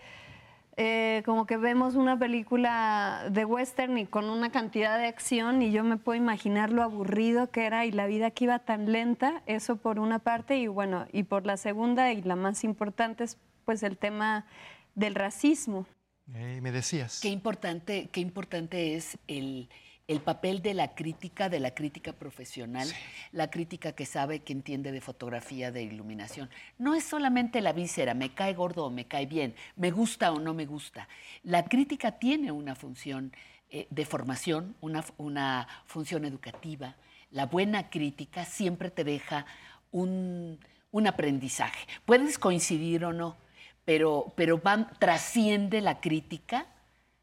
eh, 0.77 1.23
como 1.25 1.47
que 1.47 1.57
vemos 1.57 1.95
una 1.95 2.15
película 2.19 3.25
de 3.31 3.43
western 3.45 3.97
y 3.97 4.05
con 4.05 4.29
una 4.29 4.51
cantidad 4.51 4.99
de 4.99 5.07
acción 5.07 5.63
y 5.63 5.71
yo 5.71 5.83
me 5.83 5.97
puedo 5.97 6.15
imaginar 6.15 6.71
lo 6.71 6.83
aburrido 6.83 7.49
que 7.49 7.65
era 7.65 7.87
y 7.87 7.91
la 7.91 8.05
vida 8.05 8.29
que 8.29 8.43
iba 8.43 8.59
tan 8.59 8.91
lenta, 8.91 9.41
eso 9.47 9.77
por 9.77 9.97
una 9.97 10.19
parte 10.19 10.57
y 10.57 10.67
bueno, 10.67 11.07
y 11.11 11.23
por 11.23 11.47
la 11.47 11.57
segunda 11.57 12.13
y 12.13 12.21
la 12.21 12.35
más 12.35 12.63
importante 12.63 13.23
es 13.23 13.39
pues 13.65 13.81
el 13.81 13.97
tema 13.97 14.45
del 14.93 15.15
racismo. 15.15 15.87
Me 16.33 16.71
decías. 16.71 17.19
Qué 17.21 17.29
importante, 17.29 18.09
qué 18.11 18.19
importante 18.21 18.95
es 18.95 19.17
el, 19.27 19.69
el 20.09 20.21
papel 20.21 20.63
de 20.63 20.73
la 20.73 20.95
crítica, 20.95 21.49
de 21.49 21.59
la 21.59 21.75
crítica 21.75 22.13
profesional, 22.13 22.87
la 23.31 23.51
crítica 23.51 23.91
que 23.91 24.07
sabe, 24.07 24.39
que 24.39 24.53
entiende 24.53 24.91
de 24.91 25.01
fotografía, 25.01 25.71
de 25.71 25.83
iluminación. 25.83 26.49
No 26.79 26.95
es 26.95 27.03
solamente 27.03 27.61
la 27.61 27.73
víscera, 27.73 28.15
me 28.15 28.33
cae 28.33 28.55
gordo 28.55 28.85
o 28.85 28.89
me 28.89 29.05
cae 29.05 29.27
bien, 29.27 29.53
me 29.75 29.91
gusta 29.91 30.31
o 30.31 30.39
no 30.39 30.55
me 30.55 30.65
gusta. 30.65 31.07
La 31.43 31.65
crítica 31.65 32.13
tiene 32.13 32.51
una 32.51 32.73
función 32.73 33.31
eh, 33.69 33.85
de 33.91 34.03
formación, 34.03 34.75
una, 34.81 35.05
una 35.17 35.67
función 35.85 36.25
educativa. 36.25 36.95
La 37.29 37.45
buena 37.45 37.91
crítica 37.91 38.45
siempre 38.45 38.89
te 38.89 39.03
deja 39.03 39.45
un, 39.91 40.59
un 40.89 41.05
aprendizaje. 41.05 41.87
Puedes 42.05 42.39
coincidir 42.39 43.05
o 43.05 43.13
no, 43.13 43.37
pero, 43.89 44.31
pero 44.35 44.59
van, 44.59 44.87
trasciende 44.99 45.81
la 45.81 45.99
crítica 45.99 46.67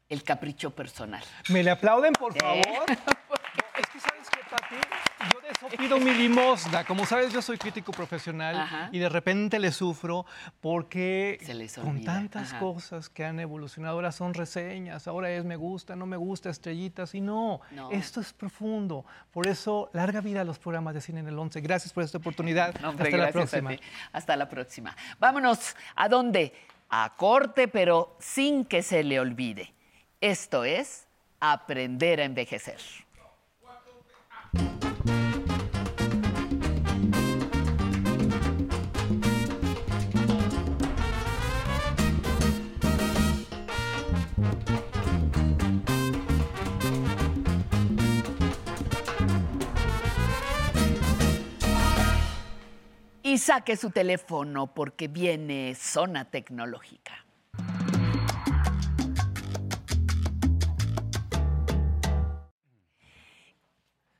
el 0.09 0.21
capricho 0.23 0.71
personal. 0.71 1.23
¿Me 1.47 1.63
le 1.63 1.71
aplauden, 1.71 2.11
por 2.11 2.37
favor? 2.37 2.57
es 3.79 3.87
que, 3.87 3.99
¿sabes 4.01 4.29
qué, 4.29 4.39
Pati? 4.49 4.75
Yo 5.33 5.41
de 5.41 5.49
eso 5.49 5.67
pido 5.77 5.99
mi 5.99 6.13
limosna. 6.13 6.83
Como 6.85 7.05
sabes, 7.05 7.33
yo 7.33 7.41
soy 7.41 7.57
crítico 7.57 7.91
profesional 7.91 8.55
Ajá. 8.59 8.89
y 8.91 8.99
de 8.99 9.09
repente 9.09 9.59
le 9.59 9.71
sufro 9.71 10.25
porque 10.61 11.39
con 11.81 12.03
tantas 12.03 12.49
Ajá. 12.51 12.59
cosas 12.59 13.09
que 13.09 13.25
han 13.25 13.39
evolucionado, 13.39 13.95
ahora 13.95 14.11
son 14.11 14.33
reseñas, 14.33 15.07
ahora 15.07 15.31
es 15.31 15.43
me 15.45 15.55
gusta, 15.55 15.95
no 15.95 16.05
me 16.05 16.17
gusta, 16.17 16.49
estrellitas, 16.49 17.15
y 17.15 17.21
no, 17.21 17.61
No. 17.71 17.91
esto 17.91 18.21
es 18.21 18.33
profundo. 18.33 19.05
Por 19.31 19.47
eso, 19.47 19.89
larga 19.93 20.21
vida 20.21 20.41
a 20.41 20.43
los 20.43 20.59
programas 20.59 20.93
de 20.93 21.01
cine 21.01 21.19
en 21.21 21.27
el 21.27 21.37
11. 21.37 21.61
Gracias 21.61 21.93
por 21.93 22.03
esta 22.03 22.17
oportunidad. 22.17 22.73
No, 22.79 22.89
hombre, 22.89 23.05
Hasta 23.05 23.17
la 23.17 23.31
próxima. 23.31 23.71
Hasta 24.11 24.35
la 24.35 24.49
próxima. 24.49 24.95
Vámonos. 25.19 25.75
¿A 25.95 26.07
dónde? 26.09 26.53
A 26.89 27.13
corte, 27.17 27.67
pero 27.67 28.15
sin 28.19 28.63
que 28.65 28.81
se 28.81 29.03
le 29.03 29.19
olvide. 29.19 29.73
Esto 30.21 30.63
es 30.63 31.05
aprender 31.39 32.21
a 32.21 32.23
envejecer. 32.23 32.79
Y 53.37 53.39
saque 53.39 53.77
su 53.77 53.91
teléfono 53.91 54.73
porque 54.73 55.07
viene 55.07 55.75
Zona 55.75 56.25
Tecnológica. 56.25 57.23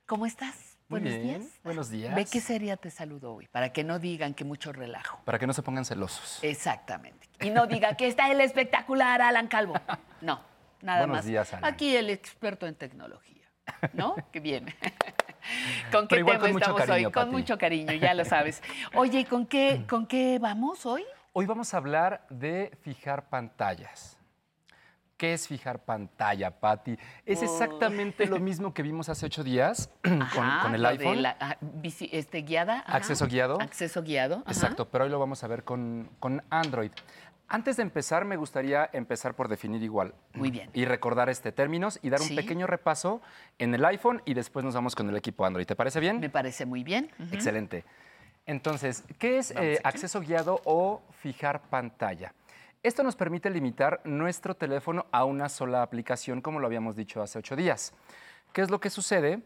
¿Cómo 0.06 0.24
estás? 0.24 0.78
Muy 0.86 1.00
Buenos 1.00 1.20
bien, 1.20 1.40
días. 1.40 1.60
buenos 1.64 1.90
días. 1.90 2.14
Ve 2.14 2.26
qué 2.26 2.40
seria 2.40 2.76
te 2.76 2.92
saludo 2.92 3.34
hoy, 3.34 3.48
para 3.48 3.72
que 3.72 3.82
no 3.82 3.98
digan 3.98 4.34
que 4.34 4.44
mucho 4.44 4.72
relajo. 4.72 5.20
Para 5.24 5.40
que 5.40 5.48
no 5.48 5.52
se 5.52 5.62
pongan 5.64 5.84
celosos. 5.84 6.38
Exactamente. 6.44 7.28
Y 7.40 7.50
no 7.50 7.66
diga 7.66 7.96
que 7.96 8.06
está 8.06 8.30
el 8.30 8.40
espectacular 8.40 9.20
Alan 9.20 9.48
Calvo. 9.48 9.74
No, 10.20 10.40
nada 10.80 11.00
Buenos 11.00 11.16
más. 11.16 11.24
días, 11.24 11.52
Alan. 11.54 11.64
Aquí 11.64 11.96
el 11.96 12.08
experto 12.10 12.68
en 12.68 12.76
tecnología, 12.76 13.50
¿no? 13.94 14.14
que 14.30 14.38
viene. 14.38 14.76
¿Con 15.92 16.08
qué 16.08 16.16
tema 16.16 16.38
con 16.38 16.50
estamos 16.50 16.80
cariño, 16.84 17.08
hoy? 17.08 17.12
Con 17.12 17.30
mucho 17.30 17.58
cariño, 17.58 17.92
ya 17.94 18.14
lo 18.14 18.24
sabes. 18.24 18.62
Oye, 18.94 19.20
¿y 19.20 19.24
¿con 19.24 19.46
qué, 19.46 19.84
¿con 19.88 20.06
qué 20.06 20.38
vamos 20.40 20.84
hoy? 20.86 21.04
Hoy 21.32 21.46
vamos 21.46 21.72
a 21.74 21.76
hablar 21.76 22.26
de 22.30 22.72
fijar 22.82 23.28
pantallas. 23.28 24.16
¿Qué 25.16 25.34
es 25.34 25.48
fijar 25.48 25.80
pantalla, 25.80 26.48
Patti? 26.60 26.96
Es 27.26 27.40
Oh. 27.40 27.44
exactamente 27.44 28.24
lo 28.26 28.38
mismo 28.48 28.72
que 28.72 28.82
vimos 28.84 29.08
hace 29.08 29.26
ocho 29.26 29.42
días 29.42 29.90
con, 30.02 30.22
Ajá, 30.22 30.60
con 30.62 30.74
el 30.76 30.86
iPhone. 30.86 31.22
la, 31.22 31.36
ah, 31.40 31.56
bici- 31.82 32.08
este, 32.12 32.42
guiada. 32.42 32.84
ajá. 32.86 32.96
Acceso 32.98 33.26
guiado. 33.26 33.60
Acceso 33.60 34.02
guiado. 34.04 34.36
ajá. 34.44 34.50
Exacto, 34.52 34.88
pero 34.88 35.04
hoy 35.04 35.10
lo 35.10 35.18
vamos 35.18 35.42
a 35.42 35.48
ver 35.48 35.64
con, 35.64 36.08
con 36.20 36.42
Android. 36.50 36.92
Antes 37.50 37.78
de 37.78 37.82
empezar, 37.82 38.26
me 38.26 38.36
gustaría 38.36 38.90
empezar 38.92 39.34
por 39.34 39.48
definir 39.48 39.82
igual. 39.82 40.14
Muy 40.34 40.50
bien. 40.50 40.68
Y 40.74 40.84
recordar 40.84 41.30
este 41.30 41.50
términos 41.50 41.98
y 42.02 42.10
dar 42.10 42.20
un 42.20 42.36
pequeño 42.36 42.66
repaso 42.66 43.22
en 43.58 43.74
el 43.74 43.84
iPhone 43.86 44.20
y 44.26 44.34
después 44.34 44.66
nos 44.66 44.74
vamos 44.74 44.94
con 44.94 45.08
el 45.08 45.16
equipo 45.16 45.46
Android. 45.46 45.66
¿Te 45.66 45.74
parece 45.74 45.98
bien? 45.98 46.20
Me 46.20 46.28
parece 46.28 46.66
muy 46.66 46.84
bien. 46.84 47.10
Excelente. 47.32 47.84
Entonces, 48.44 49.04
¿qué 49.18 49.38
es 49.38 49.50
eh, 49.52 49.78
acceso 49.82 50.20
guiado 50.20 50.60
o 50.64 51.02
fijar 51.22 51.62
pantalla? 51.70 52.34
Esto 52.82 53.02
nos 53.02 53.16
permite 53.16 53.50
limitar 53.50 54.00
nuestro 54.04 54.54
teléfono 54.54 55.06
a 55.10 55.24
una 55.24 55.48
sola 55.48 55.82
aplicación, 55.82 56.42
como 56.42 56.60
lo 56.60 56.66
habíamos 56.66 56.96
dicho 56.96 57.22
hace 57.22 57.38
ocho 57.38 57.56
días. 57.56 57.94
¿Qué 58.52 58.60
es 58.60 58.70
lo 58.70 58.78
que 58.78 58.90
sucede? 58.90 59.40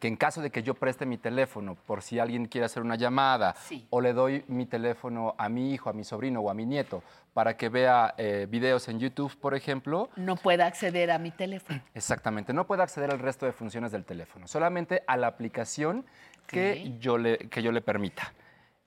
Que 0.00 0.08
en 0.08 0.16
caso 0.16 0.40
de 0.40 0.50
que 0.50 0.62
yo 0.62 0.74
preste 0.74 1.04
mi 1.06 1.18
teléfono 1.18 1.74
por 1.76 2.02
si 2.02 2.18
alguien 2.18 2.46
quiere 2.46 2.64
hacer 2.64 2.82
una 2.82 2.96
llamada 2.96 3.54
Sí. 3.54 3.86
o 3.90 4.00
le 4.00 4.12
doy 4.14 4.44
mi 4.48 4.66
teléfono 4.66 5.34
a 5.38 5.48
mi 5.48 5.72
hijo, 5.72 5.90
a 5.90 5.92
mi 5.92 6.04
sobrino 6.04 6.40
o 6.40 6.50
a 6.50 6.54
mi 6.54 6.64
nieto 6.66 7.02
para 7.34 7.56
que 7.56 7.68
vea 7.68 8.14
eh, 8.18 8.46
videos 8.50 8.88
en 8.88 8.98
YouTube, 8.98 9.36
por 9.38 9.54
ejemplo, 9.54 10.08
No 10.16 10.34
pueda 10.36 10.66
acceder 10.66 11.10
a 11.10 11.18
mi 11.18 11.30
teléfono. 11.30 11.80
Exactamente, 11.94 12.52
no 12.52 12.66
puede 12.66 12.82
acceder 12.82 13.10
al 13.10 13.20
resto 13.20 13.46
de 13.46 13.52
funciones 13.52 13.92
del 13.92 14.04
teléfono, 14.04 14.48
solamente 14.48 15.04
a 15.06 15.16
la 15.16 15.28
aplicación 15.28 16.04
que, 16.46 16.96
yo, 16.98 17.16
le, 17.18 17.38
que 17.38 17.62
yo 17.62 17.70
le 17.70 17.80
permita. 17.80 18.32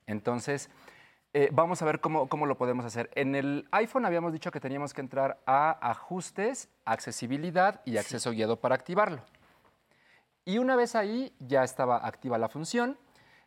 Entonces, 0.07 0.69
eh, 1.33 1.49
vamos 1.53 1.81
a 1.81 1.85
ver 1.85 1.99
cómo, 2.01 2.27
cómo 2.27 2.45
lo 2.45 2.57
podemos 2.57 2.83
hacer. 2.85 3.09
En 3.15 3.35
el 3.35 3.67
iPhone 3.71 4.05
habíamos 4.05 4.33
dicho 4.33 4.51
que 4.51 4.59
teníamos 4.59 4.93
que 4.93 5.01
entrar 5.01 5.39
a 5.45 5.71
ajustes, 5.89 6.69
accesibilidad 6.85 7.81
y 7.85 7.97
acceso 7.97 8.31
guiado 8.31 8.57
para 8.59 8.75
activarlo. 8.75 9.21
Y 10.45 10.57
una 10.57 10.75
vez 10.75 10.95
ahí 10.95 11.33
ya 11.39 11.63
estaba 11.63 12.05
activa 12.05 12.37
la 12.37 12.49
función 12.49 12.97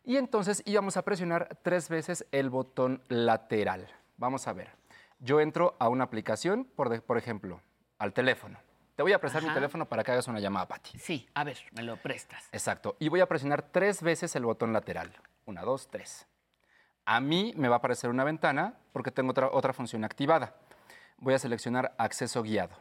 y 0.03 0.17
entonces 0.17 0.63
íbamos 0.65 0.97
a 0.97 1.03
presionar 1.03 1.57
tres 1.61 1.89
veces 1.89 2.25
el 2.31 2.49
botón 2.49 3.03
lateral. 3.07 3.87
Vamos 4.17 4.47
a 4.47 4.53
ver. 4.53 4.71
Yo 5.19 5.39
entro 5.41 5.75
a 5.79 5.89
una 5.89 6.05
aplicación, 6.05 6.65
por, 6.65 6.89
de- 6.89 7.01
por 7.01 7.17
ejemplo, 7.17 7.61
al 7.99 8.13
teléfono. 8.13 8.57
Te 8.95 9.03
voy 9.03 9.13
a 9.13 9.19
prestar 9.19 9.43
mi 9.43 9.49
teléfono 9.53 9.85
para 9.85 10.03
que 10.03 10.11
hagas 10.11 10.27
una 10.27 10.39
llamada, 10.39 10.67
Pati. 10.67 10.97
Sí, 10.97 11.27
a 11.35 11.43
ver, 11.43 11.57
me 11.73 11.83
lo 11.83 11.97
prestas. 11.97 12.45
Exacto. 12.51 12.95
Y 12.99 13.09
voy 13.09 13.19
a 13.19 13.27
presionar 13.27 13.61
tres 13.71 14.01
veces 14.01 14.35
el 14.35 14.43
botón 14.45 14.73
lateral. 14.73 15.13
Una, 15.45 15.61
dos, 15.61 15.87
tres. 15.89 16.25
A 17.05 17.19
mí 17.19 17.53
me 17.55 17.67
va 17.67 17.75
a 17.75 17.77
aparecer 17.77 18.09
una 18.09 18.23
ventana 18.23 18.73
porque 18.91 19.11
tengo 19.11 19.31
otra, 19.31 19.49
otra 19.51 19.71
función 19.73 20.03
activada. 20.03 20.55
Voy 21.17 21.35
a 21.35 21.39
seleccionar 21.39 21.93
acceso 21.99 22.41
guiado. 22.41 22.75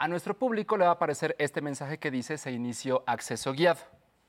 A 0.00 0.08
nuestro 0.08 0.32
público 0.32 0.78
le 0.78 0.86
va 0.86 0.92
a 0.92 0.94
aparecer 0.94 1.36
este 1.38 1.60
mensaje 1.60 1.98
que 1.98 2.10
dice 2.10 2.38
se 2.38 2.50
inició 2.50 3.04
acceso 3.06 3.52
guiado. 3.52 3.80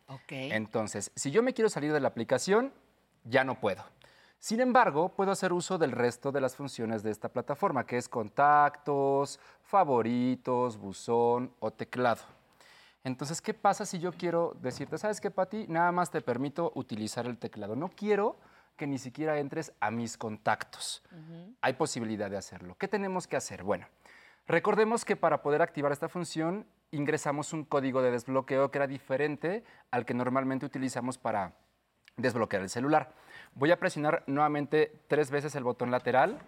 Ok. 0.08 0.32
Entonces, 0.32 1.14
si 1.16 1.32
yo 1.32 1.42
me 1.42 1.54
quiero 1.54 1.70
salir 1.70 1.94
de 1.94 2.02
la 2.02 2.10
aplicación, 2.10 2.74
ya 3.24 3.46
no 3.46 3.58
puedo. 3.58 3.82
Sin 4.38 4.60
embargo, 4.60 5.16
puedo 5.16 5.32
hacer 5.32 5.54
uso 5.54 5.78
del 5.78 5.94
resto 5.94 6.34
de 6.34 6.42
las 6.42 6.58
funciones 6.58 7.04
de 7.04 7.12
esta 7.12 7.30
plataforma, 7.30 7.86
que 7.86 7.96
es 7.96 8.10
contactos, 8.10 9.40
favoritos, 9.64 10.76
buzón 10.76 11.54
o 11.62 11.72
teclado. 11.72 12.22
Entonces, 13.06 13.42
¿qué 13.42 13.54
pasa 13.54 13.86
si 13.86 13.98
yo 13.98 14.12
quiero 14.12 14.58
decirte, 14.62 14.98
sabes 14.98 15.22
qué, 15.22 15.32
Pati? 15.32 15.68
Nada 15.70 15.94
más 15.94 16.12
te 16.12 16.20
permito 16.20 16.74
utilizar 16.76 17.28
el 17.28 17.38
teclado. 17.38 17.78
No 17.78 17.88
quiero 17.96 18.36
que 18.76 18.88
ni 18.88 18.98
siquiera 18.98 19.40
entres 19.40 19.72
a 19.80 19.90
mis 19.90 20.18
contactos. 20.18 21.02
Hay 21.62 21.74
posibilidad 21.74 22.30
de 22.30 22.36
hacerlo. 22.36 22.76
¿Qué 22.78 22.90
tenemos 22.90 23.26
que 23.26 23.38
hacer? 23.38 23.64
Bueno, 23.64 23.88
recordemos 24.48 25.06
que 25.06 25.16
para 25.16 25.42
poder 25.42 25.62
activar 25.62 25.92
esta 25.92 26.10
función 26.10 26.66
ingresamos 26.92 27.54
un 27.54 27.64
código 27.64 28.02
de 28.02 28.12
desbloqueo 28.12 28.70
que 28.70 28.78
era 28.78 28.88
diferente 28.88 29.64
al 29.92 30.06
que 30.06 30.14
normalmente 30.14 30.66
utilizamos 30.66 31.18
para 31.18 31.54
desbloquear 32.18 32.62
el 32.62 32.70
celular. 32.70 33.14
Voy 33.54 33.72
a 33.72 33.80
presionar 33.80 34.24
nuevamente 34.28 34.92
tres 35.08 35.32
veces 35.32 35.56
el 35.56 35.64
botón 35.64 35.92
lateral 35.92 36.40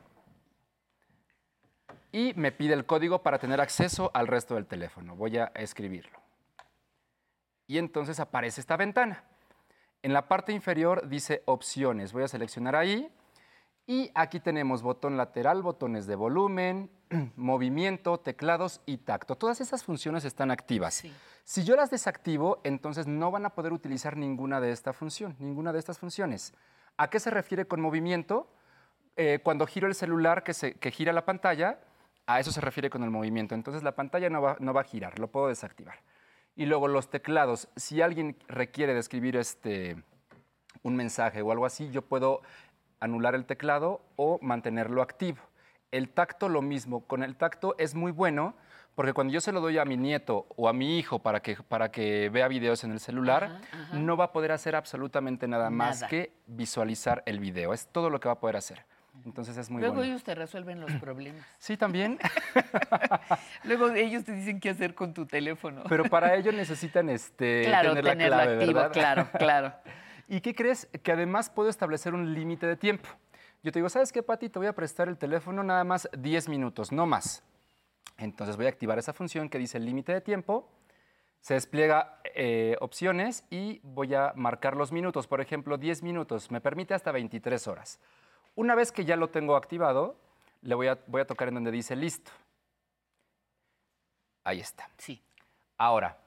y 2.12 2.34
me 2.36 2.52
pide 2.52 2.74
el 2.74 2.86
código 2.86 3.24
para 3.24 3.40
tener 3.40 3.60
acceso 3.60 4.12
al 4.14 4.28
resto 4.28 4.56
del 4.56 4.68
teléfono. 4.68 5.16
Voy 5.16 5.38
a 5.38 5.52
escribirlo. 5.56 6.20
Y 7.66 7.78
entonces 7.78 8.20
aparece 8.20 8.62
esta 8.62 8.78
ventana. 8.78 9.24
En 10.04 10.14
la 10.14 10.28
parte 10.28 10.52
inferior 10.52 11.08
dice 11.08 11.42
opciones. 11.46 12.14
Voy 12.14 12.24
a 12.24 12.28
seleccionar 12.28 12.76
ahí. 12.76 13.12
Y 13.86 14.12
aquí 14.16 14.40
tenemos 14.40 14.82
botón 14.82 15.18
lateral, 15.18 15.62
botones 15.62 16.08
de 16.08 16.16
volumen, 16.16 16.90
movimiento, 17.36 18.18
teclados 18.20 18.82
y 18.86 18.98
tacto. 18.98 19.36
Todas 19.36 19.60
esas 19.60 19.84
funciones 19.84 20.24
están 20.24 20.52
activas. 20.52 21.04
Si 21.44 21.64
yo 21.66 21.76
las 21.76 21.92
desactivo, 21.92 22.62
entonces 22.64 23.08
no 23.08 23.30
van 23.30 23.46
a 23.46 23.50
poder 23.50 23.74
utilizar 23.74 24.16
ninguna 24.16 24.62
de 24.62 24.72
esta 24.72 24.94
función, 24.94 25.36
ninguna 25.40 25.74
de 25.74 25.80
estas 25.80 26.00
funciones. 26.00 26.54
¿A 26.96 27.10
qué 27.10 27.20
se 27.20 27.30
refiere 27.30 27.66
con 27.66 27.82
movimiento? 27.82 28.48
Eh, 29.18 29.40
cuando 29.44 29.68
giro 29.68 29.88
el 29.88 29.96
celular 29.96 30.44
que, 30.44 30.54
se- 30.54 30.76
que 30.76 30.90
gira 30.92 31.12
la 31.12 31.26
pantalla, 31.26 31.80
a 32.26 32.40
eso 32.40 32.52
se 32.54 32.62
refiere 32.62 32.90
con 32.90 33.04
el 33.04 33.10
movimiento. 33.10 33.54
Entonces 33.54 33.84
la 33.84 33.96
pantalla 33.96 34.30
no 34.30 34.42
va, 34.42 34.56
no 34.62 34.74
va 34.74 34.82
a 34.82 34.86
girar, 34.86 35.20
lo 35.20 35.28
puedo 35.28 35.50
desactivar. 35.50 36.00
Y 36.56 36.68
luego 36.68 36.88
los 36.88 37.10
teclados, 37.10 37.68
si 37.76 38.02
alguien 38.02 38.38
requiere 38.48 38.94
de 38.94 39.00
escribir 39.02 39.36
este, 39.36 40.02
un 40.84 40.96
mensaje 40.96 41.42
o 41.42 41.52
algo 41.52 41.66
así, 41.66 41.90
yo 41.90 42.04
puedo 42.04 42.42
anular 43.04 43.36
el 43.36 43.46
teclado 43.46 44.02
o 44.16 44.40
mantenerlo 44.42 45.02
activo. 45.02 45.40
El 45.92 46.10
tacto 46.10 46.50
lo 46.50 46.62
mismo. 46.62 47.06
Con 47.06 47.22
el 47.22 47.36
tacto 47.36 47.76
es 47.78 47.96
muy 47.96 48.12
bueno 48.12 48.56
porque 48.96 49.14
cuando 49.14 49.34
yo 49.34 49.42
se 49.42 49.52
lo 49.52 49.60
doy 49.60 49.78
a 49.78 49.86
mi 49.86 49.98
nieto 49.98 50.46
o 50.56 50.70
a 50.70 50.74
mi 50.74 50.98
hijo 50.98 51.20
para 51.20 51.42
que, 51.42 51.56
para 51.56 51.92
que 51.92 52.30
vea 52.30 52.48
videos 52.48 52.84
en 52.84 52.92
el 52.92 53.00
celular, 53.00 53.60
ajá. 53.72 53.98
no 53.98 54.16
va 54.16 54.26
a 54.26 54.32
poder 54.32 54.52
hacer 54.52 54.76
absolutamente 54.76 55.48
nada, 55.48 55.70
más 55.70 56.04
que 56.04 56.32
visualizar 56.48 57.24
el 57.26 57.40
video. 57.40 57.74
Es 57.74 57.88
todo 57.88 58.10
lo 58.10 58.20
que 58.20 58.28
va 58.30 58.34
a 58.34 58.40
poder 58.40 58.56
hacer. 58.56 58.86
Entonces 59.26 59.58
es 59.58 59.70
muy 59.70 59.80
Luego 59.82 59.96
bueno. 59.98 60.10
ellos 60.12 60.24
te 60.24 60.34
resuelven 60.36 60.80
los 60.80 60.92
problemas. 60.94 61.46
Sí, 61.60 61.78
también. 61.78 62.20
Luego 63.64 63.90
ellos 63.92 64.24
te 64.24 64.32
dicen 64.32 64.60
qué 64.60 64.70
hacer 64.72 64.96
con 64.96 65.14
tu 65.14 65.26
teléfono. 65.26 65.84
Pero 65.90 66.06
para 66.06 66.36
ello 66.36 66.52
necesitan 66.52 67.10
este, 67.10 67.64
Claro, 67.66 67.94
tener 67.94 68.04
la 68.04 68.12
tenerlo 68.12 68.36
clave, 68.38 68.54
activo, 68.54 68.74
¿verdad? 68.74 68.92
claro, 68.94 69.30
claro. 69.38 69.74
¿Y 70.28 70.42
qué 70.42 70.56
crees? 70.56 70.88
Que 71.04 71.12
además 71.12 71.50
puedo 71.50 71.70
establecer 71.70 72.14
un 72.14 72.34
límite 72.34 72.66
de 72.68 72.76
tiempo. 72.76 73.10
Yo 73.64 73.72
te 73.72 73.80
digo, 73.80 73.90
¿sabes 73.90 74.12
qué, 74.12 74.24
Pati? 74.24 74.50
Te 74.50 74.60
voy 74.60 74.68
a 74.68 74.74
prestar 74.74 75.08
el 75.08 75.18
teléfono 75.18 75.64
nada 75.64 75.84
más 75.84 76.10
10 76.18 76.50
minutos, 76.50 76.92
no 76.92 77.06
más. 77.06 77.44
Entonces 78.18 78.58
voy 78.58 78.66
a 78.66 78.70
activar 78.70 79.00
esa 79.00 79.14
función 79.14 79.50
que 79.50 79.58
dice 79.58 79.80
límite 79.80 80.14
de 80.14 80.22
tiempo. 80.22 80.70
Se 81.40 81.56
despliega 81.56 82.20
eh, 82.36 82.78
opciones 82.80 83.46
y 83.50 83.80
voy 83.84 84.16
a 84.16 84.34
marcar 84.36 84.76
los 84.76 84.92
minutos. 84.92 85.28
Por 85.28 85.42
ejemplo, 85.42 85.78
10 85.78 86.04
minutos. 86.04 86.52
Me 86.52 86.62
permite 86.62 86.94
hasta 86.94 87.12
23 87.12 87.68
horas. 87.68 88.00
Una 88.56 88.76
vez 88.76 88.92
que 88.92 89.06
ya 89.06 89.16
lo 89.16 89.30
tengo 89.30 89.56
activado, 89.56 90.18
le 90.62 90.76
voy 90.76 90.88
a, 90.88 91.00
voy 91.08 91.22
a 91.22 91.28
tocar 91.28 91.48
en 91.48 91.56
donde 91.56 91.72
dice 91.72 91.96
listo. 91.96 92.32
Ahí 94.44 94.60
está. 94.60 94.90
Sí. 94.98 95.22
Ahora, 95.78 96.18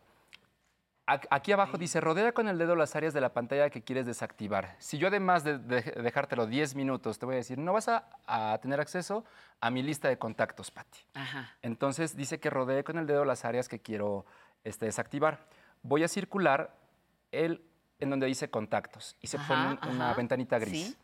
aquí 1.06 1.52
abajo 1.52 1.78
dice 1.78 2.00
rodea 2.00 2.32
con 2.32 2.48
el 2.48 2.58
dedo 2.58 2.74
las 2.74 2.96
áreas 2.96 3.14
de 3.14 3.20
la 3.20 3.32
pantalla 3.32 3.70
que 3.70 3.82
quieres 3.82 4.06
desactivar. 4.06 4.74
Si 4.78 4.98
yo 4.98 5.08
además 5.08 5.44
de, 5.44 5.58
de- 5.58 5.82
dejártelo 6.02 6.46
10 6.46 6.74
minutos, 6.74 7.18
te 7.18 7.26
voy 7.26 7.34
a 7.34 7.38
decir, 7.38 7.58
no 7.58 7.72
vas 7.72 7.88
a, 7.88 8.08
a 8.26 8.58
tener 8.58 8.80
acceso 8.80 9.24
a 9.60 9.70
mi 9.70 9.82
lista 9.82 10.08
de 10.08 10.18
contactos. 10.18 10.72
Ajá. 11.14 11.52
Entonces 11.62 12.16
dice 12.16 12.40
que 12.40 12.50
rodee 12.50 12.82
con 12.84 12.98
el 12.98 13.06
dedo 13.06 13.24
las 13.24 13.44
áreas 13.44 13.68
que 13.68 13.80
quiero 13.80 14.26
este, 14.64 14.86
desactivar. 14.86 15.46
Voy 15.82 16.02
a 16.02 16.08
circular 16.08 16.74
el, 17.30 17.62
en 18.00 18.10
donde 18.10 18.26
dice 18.26 18.50
contactos 18.50 19.16
y 19.20 19.28
se 19.28 19.36
Ajá, 19.36 19.78
pone 19.78 19.90
un- 19.90 19.96
una 19.96 20.12
ventanita 20.14 20.58
gris. 20.58 20.88
sí. 20.88 20.96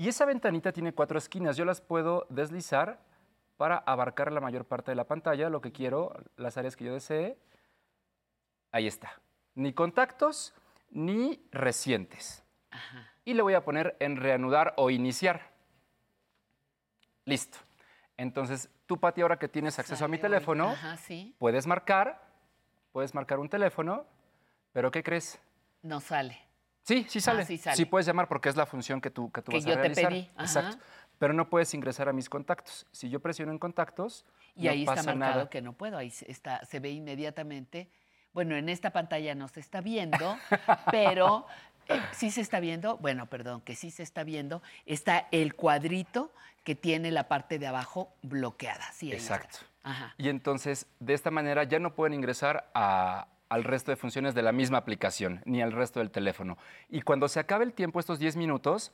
Y 0.00 0.06
esa 0.08 0.24
ventanita 0.24 0.70
tiene 0.72 0.92
cuatro 0.94 1.18
esquinas. 1.18 1.56
Yo 1.56 1.64
las 1.64 1.80
puedo 1.80 2.24
deslizar 2.30 3.00
para 3.56 3.78
abarcar 3.78 4.30
la 4.30 4.40
mayor 4.40 4.64
parte 4.64 4.92
de 4.92 4.94
la 4.94 5.02
pantalla, 5.04 5.50
lo 5.50 5.60
que 5.60 5.72
quiero, 5.72 6.14
las 6.36 6.56
áreas 6.56 6.76
que 6.76 6.84
yo 6.84 6.94
desee. 6.94 7.36
Ahí 8.72 8.86
está. 8.86 9.20
Ni 9.54 9.72
contactos 9.72 10.54
ni 10.90 11.42
recientes. 11.52 12.42
Y 13.24 13.34
le 13.34 13.42
voy 13.42 13.54
a 13.54 13.64
poner 13.64 13.96
en 14.00 14.16
reanudar 14.16 14.74
o 14.76 14.90
iniciar. 14.90 15.50
Listo. 17.24 17.58
Entonces, 18.16 18.68
tú, 18.86 18.98
Pati, 18.98 19.20
ahora 19.20 19.38
que 19.38 19.48
tienes 19.48 19.78
acceso 19.78 20.04
a 20.04 20.08
mi 20.08 20.18
teléfono, 20.18 20.70
Ajá, 20.70 20.96
sí. 20.96 21.34
puedes 21.38 21.66
marcar, 21.66 22.20
puedes 22.92 23.14
marcar 23.14 23.38
un 23.38 23.48
teléfono, 23.48 24.06
pero 24.72 24.90
¿qué 24.90 25.02
crees? 25.02 25.38
No 25.82 26.00
sale. 26.00 26.38
Sí, 26.82 27.06
sí 27.08 27.20
sale. 27.20 27.42
Ah, 27.42 27.44
sí 27.46 27.58
sale. 27.58 27.86
puedes 27.86 28.06
llamar 28.06 28.28
porque 28.28 28.48
es 28.48 28.56
la 28.56 28.64
función 28.66 29.00
que 29.00 29.10
tú, 29.10 29.30
que 29.30 29.42
tú 29.42 29.50
Que 29.52 29.58
vas 29.58 29.66
a 29.66 29.68
yo 29.68 29.74
te 29.74 29.80
realizar. 29.80 30.08
pedí, 30.08 30.30
ajá. 30.34 30.42
Exacto. 30.42 30.84
Pero 31.18 31.32
no 31.34 31.48
puedes 31.50 31.72
ingresar 31.74 32.08
a 32.08 32.12
mis 32.12 32.28
contactos. 32.30 32.86
Si 32.92 33.10
yo 33.10 33.20
presiono 33.20 33.52
en 33.52 33.58
contactos, 33.58 34.24
Y 34.54 34.64
no 34.64 34.70
ahí 34.70 34.82
está 34.82 34.94
pasa 34.94 35.14
marcado 35.14 35.34
nada. 35.40 35.50
que 35.50 35.60
no 35.60 35.72
puedo. 35.74 35.98
Ahí 35.98 36.12
está, 36.26 36.64
se 36.64 36.80
ve 36.80 36.90
inmediatamente. 36.90 37.90
Bueno, 38.38 38.54
en 38.54 38.68
esta 38.68 38.90
pantalla 38.90 39.34
no 39.34 39.48
se 39.48 39.58
está 39.58 39.80
viendo, 39.80 40.38
pero 40.92 41.44
eh, 41.88 42.00
sí 42.12 42.30
se 42.30 42.40
está 42.40 42.60
viendo. 42.60 42.96
Bueno, 42.98 43.26
perdón, 43.26 43.62
que 43.62 43.74
sí 43.74 43.90
se 43.90 44.04
está 44.04 44.22
viendo. 44.22 44.62
Está 44.86 45.26
el 45.32 45.56
cuadrito 45.56 46.30
que 46.62 46.76
tiene 46.76 47.10
la 47.10 47.26
parte 47.26 47.58
de 47.58 47.66
abajo 47.66 48.12
bloqueada. 48.22 48.84
Sí, 48.92 49.10
ahí 49.10 49.16
está. 49.18 49.34
Exacto. 49.38 49.58
Ajá. 49.82 50.14
Y 50.18 50.28
entonces, 50.28 50.86
de 51.00 51.14
esta 51.14 51.32
manera 51.32 51.64
ya 51.64 51.80
no 51.80 51.96
pueden 51.96 52.14
ingresar 52.14 52.70
a- 52.74 53.26
al 53.48 53.64
resto 53.64 53.90
de 53.90 53.96
funciones 53.96 54.36
de 54.36 54.42
la 54.42 54.52
misma 54.52 54.78
aplicación, 54.78 55.42
ni 55.44 55.60
al 55.60 55.72
resto 55.72 55.98
del 55.98 56.12
teléfono. 56.12 56.58
Y 56.88 57.02
cuando 57.02 57.26
se 57.26 57.40
acabe 57.40 57.64
el 57.64 57.72
tiempo, 57.72 57.98
estos 57.98 58.20
10 58.20 58.36
minutos, 58.36 58.92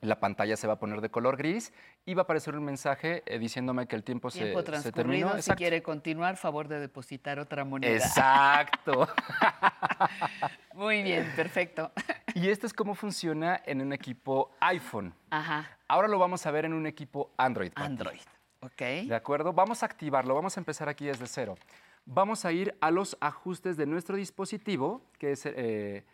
la 0.00 0.20
pantalla 0.20 0.56
se 0.56 0.66
va 0.68 0.74
a 0.74 0.78
poner 0.78 1.00
de 1.00 1.10
color 1.10 1.36
gris 1.36 1.72
y 2.06 2.14
va 2.14 2.22
a 2.22 2.24
aparecer 2.24 2.54
un 2.56 2.64
mensaje 2.64 3.22
eh, 3.26 3.38
diciéndome 3.38 3.86
que 3.88 3.96
el 3.96 4.04
tiempo, 4.04 4.30
se- 4.30 4.40
Tiempo 4.40 4.60
se, 4.60 4.64
transcurrido, 4.66 4.94
terminó. 5.02 5.30
si 5.32 5.36
Exacto. 5.38 5.58
quiere 5.58 5.82
continuar, 5.82 6.36
favor 6.36 6.68
de 6.68 6.78
depositar 6.80 7.38
otra 7.40 7.64
moneda. 7.64 7.92
Exacto. 7.96 9.08
Muy 10.74 11.02
bien, 11.02 11.30
perfecto. 11.34 11.90
Y 12.34 12.48
esto 12.48 12.66
es 12.66 12.72
cómo 12.72 12.94
funciona 12.94 13.60
en 13.66 13.80
un 13.80 13.92
equipo 13.92 14.52
iPhone. 14.60 15.12
Ajá. 15.30 15.68
Ahora 15.88 16.06
lo 16.08 16.18
vamos 16.18 16.46
a 16.46 16.50
ver 16.50 16.64
en 16.64 16.72
un 16.74 16.86
equipo 16.86 17.32
Android. 17.36 17.72
Pati. 17.72 17.86
Android. 17.86 18.20
Ok. 18.60 18.78
¿De 19.08 19.14
acuerdo? 19.14 19.52
Vamos 19.52 19.82
a 19.82 19.86
activarlo. 19.86 20.34
Vamos 20.34 20.56
a 20.56 20.60
empezar 20.60 20.88
aquí 20.88 21.06
desde 21.06 21.26
cero. 21.26 21.56
Vamos 22.04 22.44
a 22.44 22.52
ir 22.52 22.76
a 22.80 22.90
los 22.90 23.16
ajustes 23.20 23.76
de 23.76 23.86
nuestro 23.86 24.16
dispositivo, 24.16 25.02
que 25.18 25.32
es 25.32 25.44
eh, 25.46 26.04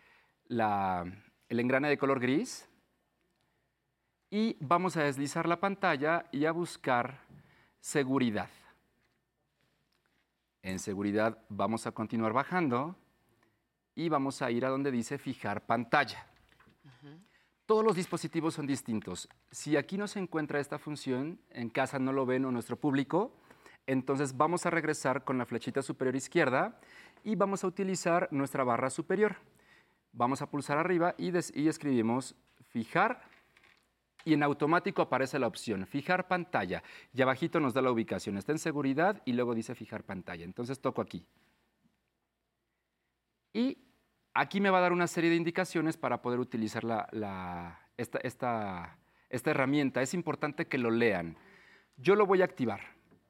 la- 0.48 1.04
el 1.48 1.60
engrane 1.60 1.88
de 1.88 1.98
color 1.98 2.18
gris. 2.20 2.68
Y 4.34 4.56
vamos 4.58 4.96
a 4.96 5.04
deslizar 5.04 5.46
la 5.46 5.60
pantalla 5.60 6.24
y 6.32 6.44
a 6.44 6.50
buscar 6.50 7.20
seguridad. 7.78 8.50
En 10.60 10.80
seguridad 10.80 11.38
vamos 11.48 11.86
a 11.86 11.92
continuar 11.92 12.32
bajando 12.32 12.96
y 13.94 14.08
vamos 14.08 14.42
a 14.42 14.50
ir 14.50 14.64
a 14.64 14.70
donde 14.70 14.90
dice 14.90 15.18
fijar 15.18 15.64
pantalla. 15.66 16.26
Todos 17.64 17.84
los 17.84 17.94
dispositivos 17.94 18.54
son 18.54 18.66
distintos. 18.66 19.28
Si 19.52 19.76
aquí 19.76 19.96
no 19.96 20.08
se 20.08 20.18
encuentra 20.18 20.58
esta 20.58 20.80
función, 20.80 21.38
en 21.50 21.70
casa 21.70 22.00
no 22.00 22.12
lo 22.12 22.26
ven 22.26 22.44
o 22.44 22.50
nuestro 22.50 22.74
público, 22.74 23.36
entonces 23.86 24.36
vamos 24.36 24.66
a 24.66 24.70
regresar 24.70 25.22
con 25.22 25.38
la 25.38 25.46
flechita 25.46 25.80
superior 25.80 26.16
izquierda 26.16 26.80
y 27.22 27.36
vamos 27.36 27.62
a 27.62 27.68
utilizar 27.68 28.26
nuestra 28.32 28.64
barra 28.64 28.90
superior. 28.90 29.36
Vamos 30.12 30.42
a 30.42 30.50
pulsar 30.50 30.76
arriba 30.76 31.14
y, 31.18 31.30
y 31.54 31.68
escribimos 31.68 32.34
fijar 32.70 33.32
y 34.24 34.32
en 34.34 34.42
automático 34.42 35.02
aparece 35.02 35.38
la 35.38 35.46
opción 35.46 35.86
fijar 35.86 36.28
pantalla 36.28 36.82
y 37.12 37.22
abajito 37.22 37.60
nos 37.60 37.74
da 37.74 37.82
la 37.82 37.90
ubicación. 37.90 38.38
Está 38.38 38.52
en 38.52 38.58
seguridad 38.58 39.20
y 39.24 39.32
luego 39.32 39.54
dice 39.54 39.74
fijar 39.74 40.02
pantalla. 40.04 40.44
Entonces 40.44 40.80
toco 40.80 41.02
aquí. 41.02 41.26
Y 43.52 43.78
aquí 44.34 44.60
me 44.60 44.70
va 44.70 44.78
a 44.78 44.82
dar 44.82 44.92
una 44.92 45.06
serie 45.06 45.30
de 45.30 45.36
indicaciones 45.36 45.96
para 45.96 46.22
poder 46.22 46.40
utilizar 46.40 46.84
la, 46.84 47.78
esta, 47.96 48.18
esta- 48.18 48.98
esta 49.30 49.50
herramienta. 49.50 50.02
Es 50.02 50.14
importante 50.14 50.66
que 50.66 50.78
lo 50.78 50.90
lean. 50.90 51.36
Yo 51.96 52.16
lo 52.16 52.26
voy 52.26 52.42
a 52.42 52.44
activar. 52.44 52.80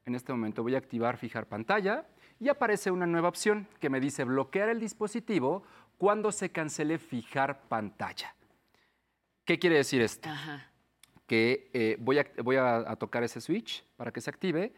En 0.06 0.14
este 0.14 0.32
momento 0.32 0.62
voy 0.62 0.74
a 0.74 0.78
activar 0.78 1.16
fijar 1.16 1.46
pantalla 1.46 2.06
y 2.38 2.48
aparece 2.48 2.90
una 2.90 3.06
nueva 3.06 3.28
opción 3.28 3.68
que 3.80 3.90
me 3.90 4.00
dice 4.00 4.24
bloquear 4.24 4.68
el 4.68 4.80
dispositivo 4.80 5.62
cuando 5.98 6.30
se 6.32 6.50
cancele 6.50 6.98
fijar 6.98 7.62
pantalla. 7.68 8.34
¿Qué 9.44 9.58
quiere 9.58 9.76
decir 9.76 10.00
esto? 10.02 10.28
Que 11.26 11.70
eh, 11.72 11.96
voy, 12.00 12.18
a, 12.18 12.26
voy 12.42 12.56
a- 12.56 12.76
a 12.90 12.96
tocar 12.96 13.22
ese 13.22 13.40
switch 13.40 13.84
para 13.96 14.12
que 14.12 14.20
se 14.20 14.30
active. 14.30 14.72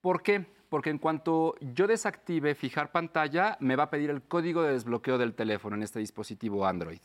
¿Por 0.00 0.22
qué? 0.22 0.46
Porque 0.68 0.90
en 0.90 0.98
cuanto 0.98 1.54
yo 1.60 1.86
desactive 1.86 2.54
fijar 2.54 2.92
pantalla, 2.92 3.56
me 3.60 3.74
va 3.76 3.84
a 3.84 3.90
pedir 3.90 4.10
el 4.10 4.22
código 4.22 4.62
de 4.62 4.72
desbloqueo 4.72 5.18
del 5.18 5.34
teléfono 5.34 5.76
en 5.76 5.82
este 5.82 5.98
dispositivo 5.98 6.66
Android. 6.66 7.00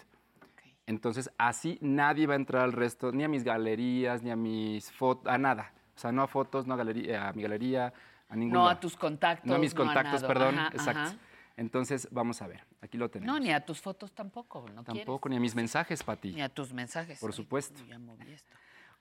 Entonces, 0.86 1.30
así 1.38 1.78
nadie 1.82 2.28
va 2.28 2.34
a 2.34 2.36
entrar 2.38 2.64
al 2.64 2.74
resto, 2.74 3.12
ni 3.12 3.24
a 3.24 3.30
mis 3.30 3.44
galerías, 3.44 4.22
ni 4.22 4.32
a 4.32 4.36
mis 4.36 4.92
fotos, 4.92 5.32
a 5.32 5.38
nada. 5.38 5.74
O 5.96 6.00
sea, 6.00 6.12
no 6.12 6.24
a 6.24 6.28
fotos, 6.28 6.68
no 6.68 6.74
a, 6.74 6.78
galería, 6.78 7.30
a 7.30 7.34
mi 7.34 7.42
galería, 7.44 7.94
a 8.28 8.36
ningún 8.36 8.54
No 8.56 8.68
a 8.68 8.80
tus 8.80 8.98
contactos. 8.98 9.48
No 9.48 9.56
a 9.56 9.60
mis 9.60 9.74
no 9.74 9.84
contactos, 9.86 10.24
perdón. 10.24 10.60
Ajá, 10.60 10.70
exacto. 10.74 11.00
ajá. 11.00 11.16
Entonces, 11.56 12.08
vamos 12.12 12.42
a 12.42 12.48
ver. 12.48 12.66
Aquí 12.84 12.98
lo 12.98 13.10
tenemos. 13.10 13.34
No, 13.34 13.40
ni 13.40 13.50
a 13.52 13.64
tus 13.66 13.80
fotos 13.80 14.12
tampoco. 14.12 14.66
No 14.76 14.84
Tampoco, 14.84 15.30
ni 15.30 15.38
a 15.38 15.40
mis 15.40 15.56
mensajes, 15.56 16.04
Pati. 16.04 16.34
Ni 16.34 16.42
a 16.42 16.50
tus 16.50 16.74
mensajes. 16.74 17.18
Por 17.18 17.30
Ay, 17.32 17.36
supuesto. 17.38 17.82
ya 17.88 17.98
moví 17.98 18.30
esto. 18.34 18.52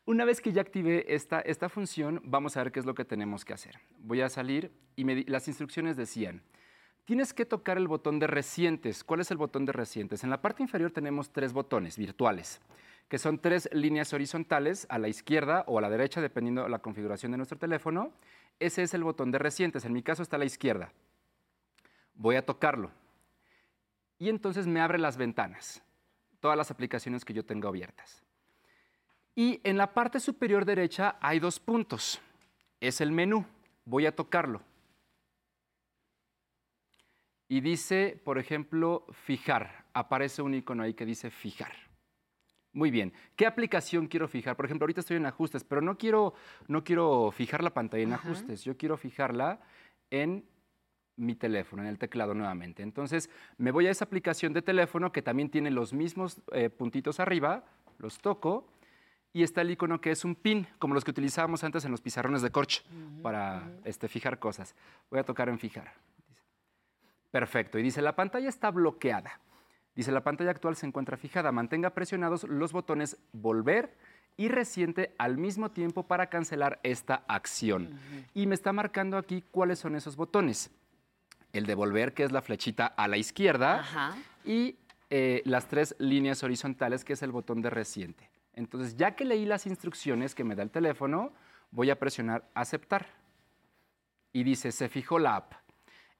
Una 0.04 0.24
vez 0.24 0.40
que 0.40 0.52
ya 0.52 0.62
activé 0.62 1.12
esta, 1.14 1.40
esta 1.40 1.68
función, 1.68 2.20
vamos 2.24 2.56
a 2.56 2.62
ver 2.62 2.70
qué 2.70 2.78
es 2.78 2.86
lo 2.86 2.94
que 2.94 3.04
tenemos 3.04 3.44
que 3.44 3.54
hacer. 3.54 3.80
Voy 3.98 4.20
a 4.20 4.28
salir 4.28 4.70
y 4.94 5.04
me 5.04 5.16
di- 5.16 5.24
las 5.24 5.48
instrucciones 5.48 5.96
decían, 5.96 6.42
tienes 7.04 7.34
que 7.34 7.44
tocar 7.44 7.76
el 7.76 7.88
botón 7.88 8.20
de 8.20 8.28
recientes. 8.28 9.02
¿Cuál 9.02 9.20
es 9.20 9.32
el 9.32 9.36
botón 9.36 9.64
de 9.66 9.72
recientes? 9.72 10.22
En 10.22 10.30
la 10.30 10.40
parte 10.40 10.62
inferior 10.62 10.92
tenemos 10.92 11.30
tres 11.32 11.52
botones 11.52 11.98
virtuales, 11.98 12.60
que 13.08 13.18
son 13.18 13.40
tres 13.40 13.68
líneas 13.72 14.12
horizontales 14.12 14.86
a 14.90 14.98
la 14.98 15.08
izquierda 15.08 15.64
o 15.66 15.78
a 15.78 15.82
la 15.82 15.90
derecha, 15.90 16.20
dependiendo 16.20 16.62
de 16.62 16.68
la 16.68 16.78
configuración 16.78 17.32
de 17.32 17.38
nuestro 17.38 17.58
teléfono. 17.58 18.12
Ese 18.60 18.82
es 18.84 18.94
el 18.94 19.02
botón 19.02 19.32
de 19.32 19.38
recientes. 19.38 19.84
En 19.84 19.92
mi 19.92 20.04
caso 20.04 20.22
está 20.22 20.36
a 20.36 20.38
la 20.38 20.44
izquierda. 20.44 20.92
Voy 22.14 22.36
a 22.36 22.46
tocarlo. 22.46 22.90
Y 24.22 24.28
entonces 24.28 24.68
me 24.68 24.80
abre 24.80 24.98
las 24.98 25.16
ventanas, 25.16 25.82
todas 26.38 26.56
las 26.56 26.70
aplicaciones 26.70 27.24
que 27.24 27.34
yo 27.34 27.44
tengo 27.44 27.66
abiertas. 27.66 28.22
Y 29.34 29.60
en 29.64 29.76
la 29.76 29.94
parte 29.94 30.20
superior 30.20 30.64
derecha 30.64 31.16
hay 31.20 31.40
dos 31.40 31.58
puntos. 31.58 32.20
Es 32.78 33.00
el 33.00 33.10
menú. 33.10 33.44
Voy 33.84 34.06
a 34.06 34.14
tocarlo. 34.14 34.62
Y 37.48 37.62
dice, 37.62 38.22
por 38.24 38.38
ejemplo, 38.38 39.06
fijar. 39.10 39.86
Aparece 39.92 40.40
un 40.40 40.54
icono 40.54 40.84
ahí 40.84 40.94
que 40.94 41.04
dice 41.04 41.28
fijar. 41.28 41.72
Muy 42.72 42.92
bien. 42.92 43.12
¿Qué 43.34 43.44
aplicación 43.44 44.06
quiero 44.06 44.28
fijar? 44.28 44.54
Por 44.54 44.66
ejemplo, 44.66 44.84
ahorita 44.84 45.00
estoy 45.00 45.16
en 45.16 45.26
ajustes, 45.26 45.64
pero 45.64 45.80
no 45.80 45.98
quiero, 45.98 46.34
no 46.68 46.84
quiero 46.84 47.32
fijar 47.32 47.64
la 47.64 47.74
pantalla 47.74 48.04
en 48.04 48.12
ajustes. 48.12 48.62
Yo 48.62 48.76
quiero 48.76 48.96
fijarla 48.96 49.58
en 50.12 50.44
mi 51.16 51.34
teléfono, 51.34 51.82
en 51.82 51.88
el 51.88 51.98
teclado 51.98 52.34
nuevamente. 52.34 52.82
Entonces, 52.82 53.30
me 53.58 53.70
voy 53.70 53.86
a 53.86 53.90
esa 53.90 54.04
aplicación 54.04 54.52
de 54.52 54.62
teléfono 54.62 55.12
que 55.12 55.22
también 55.22 55.50
tiene 55.50 55.70
los 55.70 55.92
mismos 55.92 56.40
eh, 56.52 56.70
puntitos 56.70 57.20
arriba, 57.20 57.64
los 57.98 58.18
toco 58.18 58.66
y 59.32 59.42
está 59.42 59.62
el 59.62 59.70
icono 59.70 60.00
que 60.00 60.10
es 60.10 60.24
un 60.24 60.34
pin, 60.34 60.66
como 60.78 60.94
los 60.94 61.04
que 61.04 61.10
utilizábamos 61.10 61.64
antes 61.64 61.84
en 61.84 61.90
los 61.90 62.00
pizarrones 62.00 62.42
de 62.42 62.50
corcho 62.50 62.82
para 63.22 63.70
este, 63.84 64.08
fijar 64.08 64.38
cosas. 64.38 64.74
Voy 65.10 65.20
a 65.20 65.24
tocar 65.24 65.48
en 65.48 65.58
fijar. 65.58 65.92
Perfecto. 67.30 67.78
Y 67.78 67.82
dice, 67.82 68.02
la 68.02 68.14
pantalla 68.14 68.48
está 68.48 68.70
bloqueada. 68.70 69.40
Dice, 69.94 70.12
la 70.12 70.22
pantalla 70.22 70.50
actual 70.50 70.76
se 70.76 70.86
encuentra 70.86 71.16
fijada. 71.16 71.50
Mantenga 71.50 71.90
presionados 71.90 72.44
los 72.44 72.72
botones 72.72 73.16
volver 73.32 73.96
y 74.36 74.48
reciente 74.48 75.14
al 75.18 75.38
mismo 75.38 75.70
tiempo 75.70 76.06
para 76.06 76.28
cancelar 76.28 76.78
esta 76.82 77.24
acción. 77.28 77.98
Y 78.34 78.46
me 78.46 78.54
está 78.54 78.72
marcando 78.72 79.16
aquí 79.16 79.42
cuáles 79.50 79.78
son 79.78 79.96
esos 79.96 80.16
botones. 80.16 80.70
El 81.52 81.66
de 81.66 81.74
volver, 81.74 82.14
que 82.14 82.24
es 82.24 82.32
la 82.32 82.42
flechita 82.42 82.86
a 82.86 83.08
la 83.08 83.16
izquierda, 83.16 83.84
y 84.44 84.76
eh, 85.10 85.42
las 85.44 85.68
tres 85.68 85.94
líneas 85.98 86.42
horizontales, 86.42 87.04
que 87.04 87.12
es 87.12 87.22
el 87.22 87.32
botón 87.32 87.60
de 87.60 87.70
reciente. 87.70 88.30
Entonces, 88.54 88.96
ya 88.96 89.14
que 89.14 89.24
leí 89.24 89.44
las 89.44 89.66
instrucciones 89.66 90.34
que 90.34 90.44
me 90.44 90.54
da 90.54 90.62
el 90.62 90.70
teléfono, 90.70 91.32
voy 91.70 91.90
a 91.90 91.98
presionar 91.98 92.48
aceptar. 92.54 93.06
Y 94.32 94.44
dice, 94.44 94.72
se 94.72 94.88
fijó 94.88 95.18
la 95.18 95.36
app. 95.36 95.52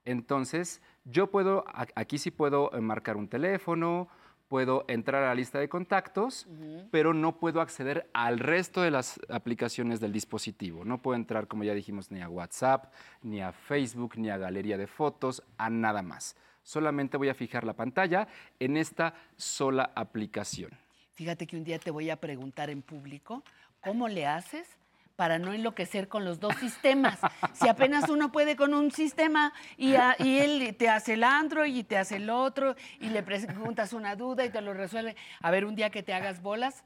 Entonces, 0.05 0.83
yo 1.05 1.31
puedo, 1.31 1.65
aquí 1.95 2.19
sí 2.19 2.31
puedo 2.31 2.73
eh, 2.75 2.81
marcar 2.81 3.17
un 3.17 3.29
teléfono, 3.29 4.09
puedo 4.53 4.85
entrar 4.87 5.25
a 5.25 5.29
la 5.29 5.35
lista 5.35 5.59
de 5.61 5.71
contactos, 5.71 6.47
pero 6.91 7.15
no 7.15 7.39
puedo 7.39 7.63
acceder 7.63 8.11
al 8.13 8.39
resto 8.39 8.83
de 8.83 8.91
las 8.91 9.19
aplicaciones 9.31 9.99
del 9.99 10.13
dispositivo. 10.13 10.85
No 10.85 11.01
puedo 11.01 11.17
entrar, 11.17 11.49
como 11.49 11.65
ya 11.65 11.73
dijimos, 11.73 12.11
ni 12.11 12.21
a 12.21 12.29
WhatsApp, 12.29 12.93
ni 13.23 13.41
a 13.41 13.53
Facebook, 13.53 14.19
ni 14.19 14.29
a 14.29 14.37
galería 14.37 14.77
de 14.77 14.87
fotos, 14.87 15.43
a 15.57 15.71
nada 15.71 16.03
más. 16.03 16.37
Solamente 16.65 17.17
voy 17.17 17.31
a 17.31 17.35
fijar 17.35 17.65
la 17.65 17.73
pantalla 17.73 18.29
en 18.61 18.77
esta 18.77 19.15
sola 19.39 19.91
aplicación. 19.95 20.71
Fíjate 21.15 21.47
que 21.47 21.57
un 21.57 21.65
día 21.65 21.79
te 21.79 21.91
voy 21.91 22.11
a 22.11 22.17
preguntar 22.17 22.69
en 22.69 22.83
público, 22.83 23.43
¿cómo 23.83 24.07
le 24.07 24.27
haces 24.27 24.77
para 25.17 25.39
no 25.39 25.53
enloquecer 25.53 26.09
con 26.09 26.25
los 26.25 26.41
dos 26.41 26.55
sistemas? 26.57 27.19
Si 27.53 27.69
apenas 27.69 28.09
uno 28.09 28.33
puede 28.33 28.57
con 28.57 28.75
un 28.75 28.91
sistema 28.91 29.53
y, 29.77 29.95
a- 29.95 30.17
y 30.19 30.39
él 30.39 30.75
te 30.79 30.89
hace 30.89 31.15
el 31.15 31.25
Android 31.25 31.75
y 31.75 31.85
te 31.85 31.97
hace 31.99 32.17
el 32.17 32.31
otro 32.31 32.75
y 33.01 33.09
le 33.09 33.23
preguntas 33.23 33.93
una 33.93 34.17
duda 34.17 34.45
y 34.45 34.51
te 34.51 34.61
lo 34.61 34.75
resuelve. 34.75 35.17
A 35.41 35.51
ver, 35.51 35.65
un 35.65 35.75
día 35.75 35.91
que 35.91 36.03
te 36.03 36.13
hagas 36.15 36.43
bolas. 36.43 36.85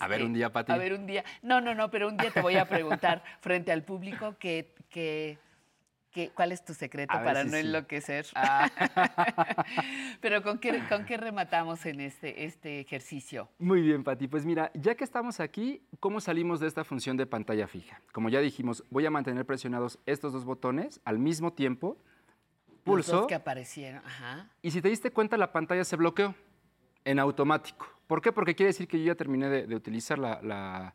A 0.00 0.08
ver, 0.08 0.18
este, 0.20 0.24
un 0.24 0.32
día, 0.34 0.50
Pati. 0.52 0.72
A 0.72 0.76
ver, 0.76 0.92
un 0.92 1.06
día. 1.06 1.24
No, 1.42 1.60
no, 1.60 1.74
no, 1.74 1.90
pero 1.90 2.08
un 2.08 2.16
día 2.16 2.30
te 2.30 2.42
voy 2.42 2.56
a 2.56 2.66
preguntar 2.68 3.22
frente 3.40 3.72
al 3.72 3.82
público 3.82 4.36
que, 4.38 4.74
que, 4.90 5.38
que- 6.10 6.30
cuál 6.30 6.52
es 6.52 6.64
tu 6.64 6.74
secreto 6.74 7.12
A 7.16 7.22
para 7.22 7.44
no 7.44 7.50
sí. 7.52 7.56
enloquecer. 7.58 8.26
pero 10.20 10.42
¿con 10.42 10.58
qué, 10.58 10.82
¿con 10.88 11.04
qué 11.04 11.16
rematamos 11.16 11.84
en 11.86 12.00
este, 12.00 12.44
este 12.44 12.80
ejercicio? 12.80 13.48
Muy 13.58 13.80
bien, 13.82 14.04
Pati. 14.04 14.28
Pues 14.28 14.44
mira, 14.44 14.70
ya 14.74 14.94
que 14.94 15.04
estamos 15.04 15.40
aquí, 15.40 15.82
¿cómo 16.00 16.20
salimos 16.20 16.60
de 16.60 16.66
esta 16.66 16.84
función 16.84 17.16
de 17.16 17.26
pantalla 17.26 17.66
fija? 17.66 18.00
Como 18.12 18.28
ya 18.28 18.40
dijimos, 18.40 18.84
voy 18.90 19.06
a 19.06 19.10
mantener 19.10 19.44
presionados 19.46 19.98
estos 20.06 20.32
dos 20.32 20.44
botones 20.44 21.00
al 21.04 21.18
mismo 21.18 21.52
tiempo. 21.52 21.96
Los 22.68 22.82
Pulso. 22.84 23.16
dos 23.18 23.26
que 23.26 23.34
aparecieron. 23.34 24.02
Ajá. 24.04 24.48
Y 24.62 24.70
si 24.70 24.80
te 24.82 24.88
diste 24.88 25.10
cuenta, 25.10 25.36
la 25.36 25.52
pantalla 25.52 25.84
se 25.84 25.96
bloqueó 25.96 26.34
en 27.04 27.18
automático. 27.18 27.86
¿Por 28.06 28.20
qué? 28.22 28.32
Porque 28.32 28.54
quiere 28.54 28.68
decir 28.68 28.88
que 28.88 28.98
yo 28.98 29.04
ya 29.06 29.14
terminé 29.14 29.48
de, 29.48 29.66
de 29.66 29.76
utilizar 29.76 30.18
la, 30.18 30.40
la- 30.42 30.94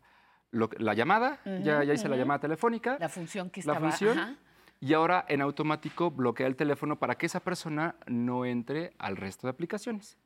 lo- 0.51 0.69
la 0.77 0.93
llamada, 0.93 1.39
ya, 1.63 1.83
ya 1.83 1.93
hice 1.93 2.05
la 2.09 2.15
ujú. 2.15 2.19
llamada 2.23 2.39
telefónica. 2.39 2.97
La 2.99 3.07
función 3.09 3.49
que 3.49 3.61
la 3.61 3.73
estaba. 3.73 3.89
función, 3.91 4.17
ajá. 4.19 4.35
Y 4.79 4.93
ahora 4.93 5.25
en 5.27 5.41
automático 5.41 6.11
bloquea 6.11 6.47
el 6.47 6.55
teléfono 6.55 6.97
para 6.97 7.15
que 7.15 7.25
esa 7.25 7.39
persona 7.39 7.95
no 8.07 8.45
entre 8.45 8.93
al 8.97 9.17
resto 9.17 9.47
de 9.47 9.51
aplicaciones. 9.51 10.17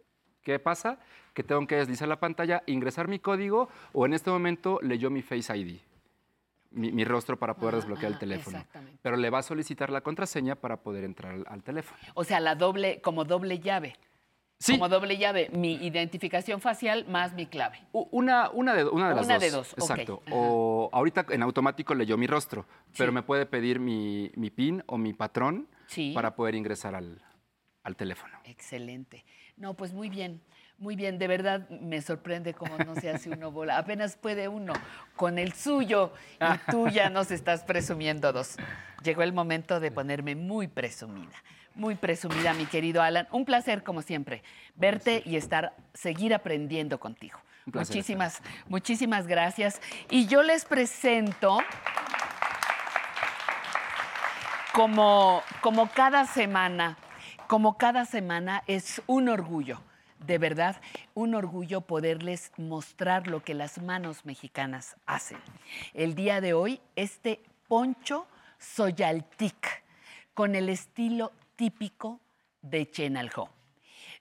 ¿Qué 0.42 0.58
pasa? 0.60 1.00
Que 1.34 1.44
tengo 1.44 1.66
que 1.68 1.76
deslizar 1.76 2.08
la 2.08 2.20
pantalla, 2.20 2.64
ingresar 2.66 3.08
mi 3.08 3.20
código 3.20 3.70
o 3.94 4.06
en 4.06 4.14
este 4.14 4.32
momento 4.32 4.80
leyó 4.82 5.10
mi 5.10 5.22
Face 5.22 5.56
ID, 5.56 5.80
mi, 6.72 6.92
mi 6.92 7.04
rostro 7.04 7.38
para 7.38 7.56
poder 7.56 7.76
desbloquear 7.76 8.14
el 8.14 8.20
teléfono. 8.20 8.58
exactamente. 8.58 9.00
Pero 9.02 9.18
le 9.18 9.30
va 9.30 9.40
a 9.40 9.44
solicitar 9.44 9.90
la 9.90 10.02
contraseña 10.02 10.56
para 10.56 10.78
poder 10.78 11.04
entrar 11.04 11.34
al, 11.34 11.46
al 11.48 11.64
teléfono. 11.64 12.00
O 12.16 12.24
sea, 12.24 12.40
la 12.40 12.56
doble, 12.56 13.02
como 13.02 13.26
doble 13.26 13.60
llave. 13.60 13.96
Sí. 14.62 14.74
Como 14.74 14.90
doble 14.90 15.18
llave, 15.18 15.50
mi 15.54 15.76
identificación 15.76 16.60
facial 16.60 17.06
más 17.08 17.34
mi 17.34 17.46
clave. 17.46 17.80
Una, 17.94 18.50
una, 18.50 18.74
de, 18.74 18.84
una 18.84 19.10
de 19.10 19.16
las 19.16 19.26
Una 19.26 19.36
dos. 19.36 19.42
de 19.44 19.50
dos. 19.52 19.74
Exacto. 19.78 20.22
O 20.32 20.90
ahorita 20.92 21.26
en 21.30 21.44
automático 21.44 21.96
leyó 21.96 22.18
mi 22.18 22.28
rostro, 22.28 22.66
pero 22.98 23.14
me 23.14 23.24
puede 23.24 23.46
pedir 23.46 23.80
mi, 23.80 24.30
mi 24.36 24.50
PIN 24.50 24.84
o 24.88 24.98
mi 24.98 25.14
patrón 25.14 25.68
Sí. 25.88 26.12
para 26.14 26.36
poder 26.36 26.56
ingresar 26.56 26.94
al, 26.94 27.22
al 27.84 27.96
teléfono. 27.96 28.38
Excelente. 28.44 29.24
No, 29.56 29.76
pues 29.76 29.94
muy 29.94 30.10
bien, 30.10 30.42
muy 30.78 30.98
bien. 30.98 31.18
De 31.20 31.28
verdad 31.28 31.68
me 31.70 32.02
sorprende 32.02 32.54
cómo 32.54 32.78
no 32.80 32.96
se 32.96 33.10
hace 33.10 33.30
uno 33.30 33.52
bola. 33.52 33.78
Apenas 33.78 34.18
puede 34.18 34.50
uno 34.50 34.74
con 35.16 35.40
el 35.40 35.54
suyo 35.54 36.12
y 36.40 36.72
tú 36.72 36.90
ya 36.90 37.10
nos 37.10 37.32
estás 37.32 37.64
presumiendo 37.64 38.34
dos. 38.34 38.58
Llegó 39.04 39.24
el 39.24 39.32
momento 39.32 39.80
de 39.80 39.90
ponerme 39.92 40.36
muy 40.36 40.68
presumida. 40.68 41.32
Muy 41.80 41.96
presumida, 41.96 42.54
mi 42.54 42.66
querido 42.66 43.02
Alan. 43.02 43.26
Un 43.32 43.46
placer, 43.46 43.84
como 43.86 44.02
siempre, 44.02 44.44
verte 44.76 45.24
y 45.26 45.38
estar, 45.38 45.74
seguir 45.94 46.34
aprendiendo 46.34 47.00
contigo. 47.00 47.40
Placer, 47.72 47.96
muchísimas, 47.96 48.42
muchísimas 48.68 49.28
gracias. 49.28 49.82
Y 50.10 50.28
yo 50.28 50.44
les 50.44 50.66
presento, 50.66 51.60
como, 54.74 55.42
como 55.62 55.90
cada 55.90 56.26
semana, 56.26 56.98
como 57.48 57.78
cada 57.78 58.04
semana 58.04 58.62
es 58.68 59.02
un 59.08 59.30
orgullo 59.30 59.82
de 60.28 60.38
verdad, 60.38 60.82
un 61.14 61.34
orgullo 61.34 61.80
poderles 61.80 62.52
mostrar 62.58 63.28
lo 63.28 63.42
que 63.42 63.54
las 63.54 63.82
manos 63.82 64.26
mexicanas 64.26 64.98
hacen. 65.06 65.40
El 65.94 66.14
día 66.14 66.42
de 66.42 66.52
hoy, 66.54 66.82
este 66.98 67.42
poncho 67.70 68.28
soyaltic, 68.58 69.82
con 70.34 70.56
el 70.56 70.68
estilo 70.68 71.32
típico 71.60 72.22
de 72.62 72.90
Chenaljó. 72.90 73.50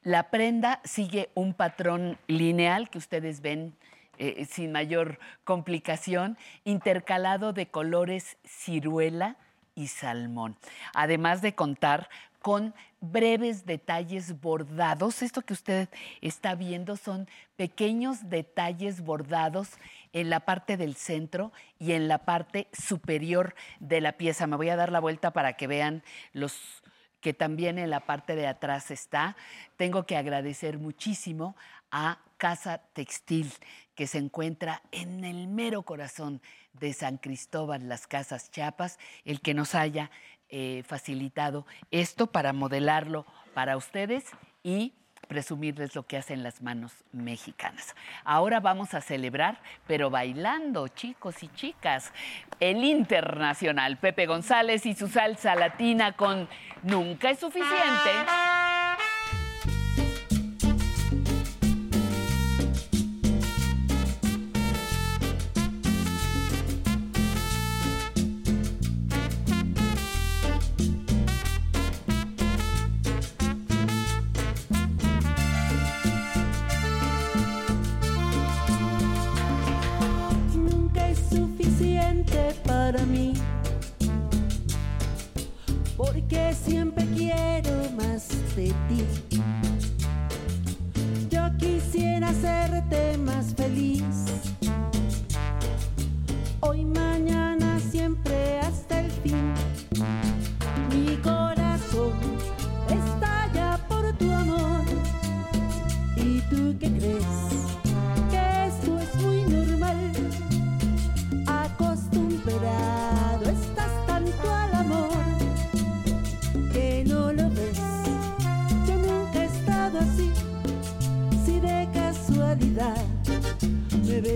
La 0.02 0.28
prenda 0.28 0.80
sigue 0.82 1.30
un 1.34 1.54
patrón 1.54 2.18
lineal 2.26 2.90
que 2.90 2.98
ustedes 2.98 3.42
ven 3.42 3.76
eh, 4.18 4.44
sin 4.44 4.72
mayor 4.72 5.20
complicación, 5.44 6.36
intercalado 6.64 7.52
de 7.52 7.68
colores 7.68 8.38
ciruela 8.44 9.36
y 9.76 9.86
salmón, 9.86 10.56
además 10.94 11.40
de 11.40 11.54
contar 11.54 12.08
con 12.40 12.74
breves 13.00 13.66
detalles 13.66 14.40
bordados. 14.40 15.22
Esto 15.22 15.42
que 15.42 15.52
usted 15.52 15.88
está 16.20 16.56
viendo 16.56 16.96
son 16.96 17.28
pequeños 17.54 18.28
detalles 18.30 19.00
bordados 19.02 19.70
en 20.12 20.28
la 20.28 20.40
parte 20.40 20.76
del 20.76 20.96
centro 20.96 21.52
y 21.78 21.92
en 21.92 22.08
la 22.08 22.18
parte 22.18 22.66
superior 22.72 23.54
de 23.78 24.00
la 24.00 24.14
pieza. 24.14 24.48
Me 24.48 24.56
voy 24.56 24.70
a 24.70 24.76
dar 24.76 24.90
la 24.90 24.98
vuelta 24.98 25.32
para 25.32 25.52
que 25.52 25.68
vean 25.68 26.02
los 26.32 26.82
que 27.20 27.34
también 27.34 27.78
en 27.78 27.90
la 27.90 28.00
parte 28.00 28.36
de 28.36 28.46
atrás 28.46 28.90
está. 28.90 29.36
Tengo 29.76 30.06
que 30.06 30.16
agradecer 30.16 30.78
muchísimo 30.78 31.56
a 31.90 32.18
Casa 32.36 32.78
Textil, 32.92 33.52
que 33.94 34.06
se 34.06 34.18
encuentra 34.18 34.82
en 34.92 35.24
el 35.24 35.48
mero 35.48 35.82
corazón 35.82 36.40
de 36.72 36.92
San 36.92 37.18
Cristóbal, 37.18 37.88
las 37.88 38.06
Casas 38.06 38.50
Chiapas, 38.50 38.98
el 39.24 39.40
que 39.40 39.54
nos 39.54 39.74
haya 39.74 40.10
eh, 40.50 40.82
facilitado 40.86 41.66
esto 41.90 42.28
para 42.28 42.52
modelarlo 42.52 43.26
para 43.54 43.76
ustedes 43.76 44.24
y 44.62 44.94
presumirles 45.26 45.94
lo 45.94 46.04
que 46.04 46.16
hacen 46.16 46.42
las 46.42 46.62
manos 46.62 46.92
mexicanas. 47.12 47.94
Ahora 48.24 48.60
vamos 48.60 48.94
a 48.94 49.00
celebrar, 49.00 49.60
pero 49.86 50.10
bailando, 50.10 50.88
chicos 50.88 51.42
y 51.42 51.48
chicas, 51.48 52.12
el 52.60 52.84
internacional 52.84 53.98
Pepe 53.98 54.26
González 54.26 54.86
y 54.86 54.94
su 54.94 55.08
salsa 55.08 55.54
latina 55.54 56.12
con 56.12 56.48
Nunca 56.82 57.30
es 57.30 57.40
suficiente. 57.40 58.47
que 86.28 86.54
siempre 86.54 87.07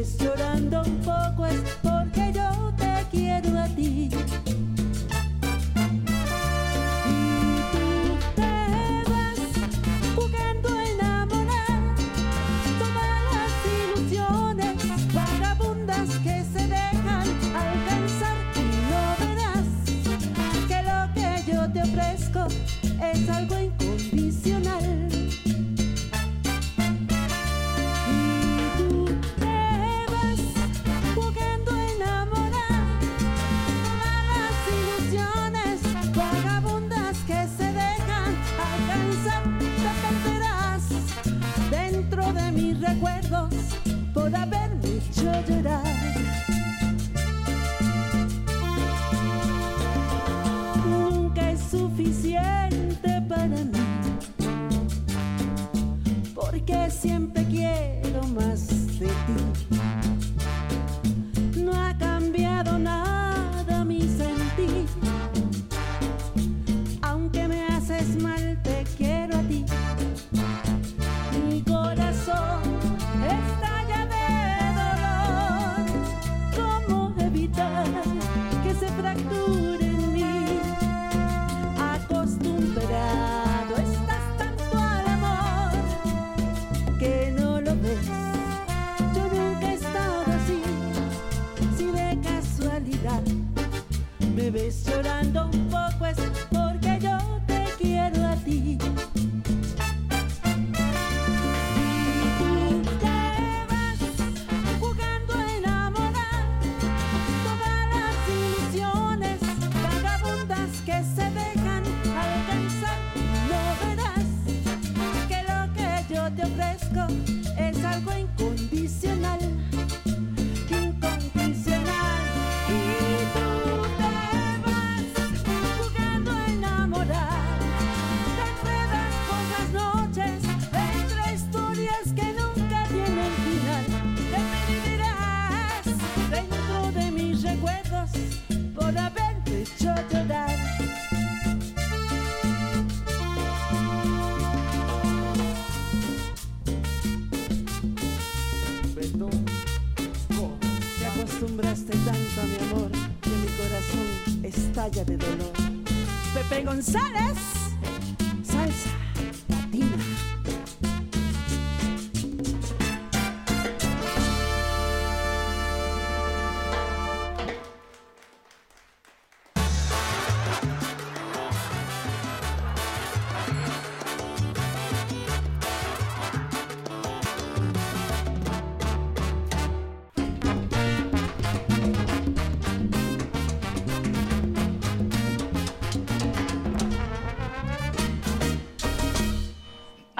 llorando. 0.04 0.81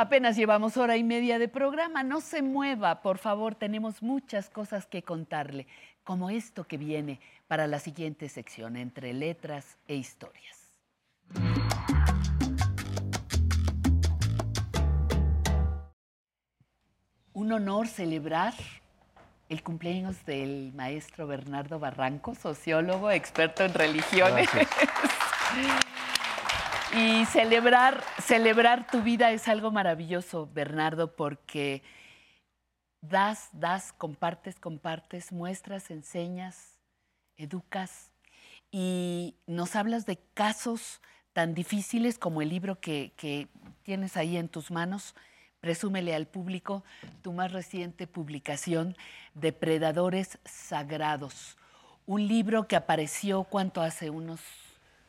Apenas 0.02 0.34
llevamos 0.34 0.76
hora 0.78 0.96
y 0.96 1.04
media 1.04 1.38
de 1.38 1.46
programa. 1.46 2.02
No 2.02 2.20
se 2.20 2.42
mueva, 2.42 3.02
por 3.02 3.18
favor. 3.18 3.54
Tenemos 3.54 4.02
muchas 4.02 4.50
cosas 4.50 4.84
que 4.84 5.04
contarle, 5.04 5.68
como 6.02 6.28
esto 6.28 6.64
que 6.64 6.76
viene 6.76 7.20
para 7.46 7.68
la 7.68 7.78
siguiente 7.78 8.28
sección, 8.28 8.76
entre 8.76 9.12
letras 9.12 9.78
e 9.86 9.94
historias. 9.94 10.72
Un 17.32 17.52
honor 17.52 17.86
celebrar 17.86 18.54
el 19.48 19.62
cumpleaños 19.62 20.26
del 20.26 20.72
maestro 20.74 21.28
Bernardo 21.28 21.78
Barranco, 21.78 22.34
sociólogo, 22.34 23.12
experto 23.12 23.64
en 23.64 23.72
religiones. 23.72 24.50
y 26.94 27.24
celebrar, 27.26 28.02
celebrar 28.20 28.86
tu 28.86 29.02
vida 29.02 29.30
es 29.32 29.48
algo 29.48 29.70
maravilloso, 29.70 30.48
Bernardo, 30.52 31.14
porque 31.16 31.82
das, 33.00 33.48
das, 33.52 33.92
compartes, 33.92 34.58
compartes, 34.58 35.32
muestras, 35.32 35.90
enseñas, 35.90 36.78
educas 37.36 38.10
y 38.70 39.36
nos 39.46 39.74
hablas 39.74 40.06
de 40.06 40.18
casos 40.34 41.00
tan 41.32 41.54
difíciles 41.54 42.18
como 42.18 42.42
el 42.42 42.50
libro 42.50 42.80
que, 42.80 43.48
tienes 43.82 44.16
ahí 44.16 44.36
en 44.36 44.48
tus 44.48 44.70
manos. 44.70 45.14
Presúmele 45.60 46.14
al 46.14 46.26
público 46.26 46.84
tu 47.22 47.32
más 47.32 47.52
reciente 47.52 48.06
publicación, 48.06 48.96
Depredadores 49.34 50.38
Sagrados. 50.44 51.56
Un 52.06 52.28
libro 52.28 52.68
que 52.68 52.76
apareció, 52.76 53.44
¿cuánto 53.44 53.80
hace? 53.80 54.10
Unos 54.10 54.40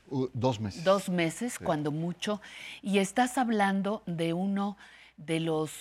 Uh, 0.09 0.27
dos 0.33 0.59
meses. 0.59 0.83
dos 0.83 1.09
meses, 1.09 1.57
cuando 1.57 1.91
mucho, 1.91 2.41
y 2.81 2.99
estás 2.99 3.37
hablando 3.37 4.03
de 4.05 4.33
uno 4.33 4.77
de 5.17 5.39
los, 5.39 5.71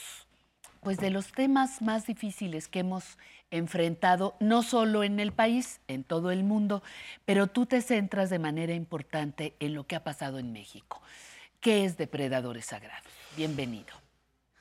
pues 0.80 0.96
de 0.98 1.10
los 1.10 1.32
temas 1.32 1.82
más 1.82 2.06
difíciles 2.06 2.68
que 2.68 2.80
hemos 2.80 3.18
enfrentado, 3.50 4.34
no 4.40 4.62
solo 4.62 5.04
en 5.04 5.20
el 5.20 5.32
país, 5.32 5.80
en 5.86 6.04
todo 6.04 6.30
el 6.30 6.44
mundo, 6.44 6.82
pero 7.24 7.48
tú 7.48 7.66
te 7.66 7.82
centras 7.82 8.30
de 8.30 8.38
manera 8.38 8.74
importante 8.74 9.54
en 9.60 9.74
lo 9.74 9.86
que 9.86 9.96
ha 9.96 10.04
pasado 10.04 10.38
en 10.38 10.52
México. 10.52 11.02
¿Qué 11.60 11.84
es 11.84 11.96
Depredadores 11.96 12.66
Sagrados? 12.66 13.12
Bienvenido. 13.36 14.01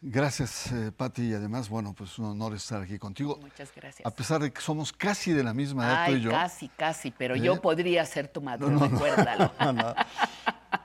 Gracias, 0.03 0.71
eh, 0.71 0.91
Pati, 0.91 1.21
y 1.29 1.33
además, 1.33 1.69
bueno, 1.69 1.93
pues 1.93 2.17
un 2.17 2.25
honor 2.25 2.55
estar 2.55 2.81
aquí 2.81 2.97
contigo. 2.97 3.37
Muchas 3.39 3.71
gracias. 3.75 4.03
A 4.03 4.09
pesar 4.09 4.41
de 4.41 4.51
que 4.51 4.59
somos 4.59 4.91
casi 4.91 5.31
de 5.31 5.43
la 5.43 5.53
misma 5.53 5.85
edad 5.85 6.07
tú 6.07 6.15
y 6.15 6.21
yo. 6.21 6.31
casi, 6.31 6.69
casi, 6.69 7.11
pero 7.11 7.35
¿Eh? 7.35 7.41
yo 7.41 7.61
podría 7.61 8.03
ser 8.07 8.27
tu 8.27 8.41
madre, 8.41 8.65
No, 8.65 8.71
no, 8.71 8.79
no. 8.79 8.87
recuérdalo. 8.87 9.51
No. 9.73 9.93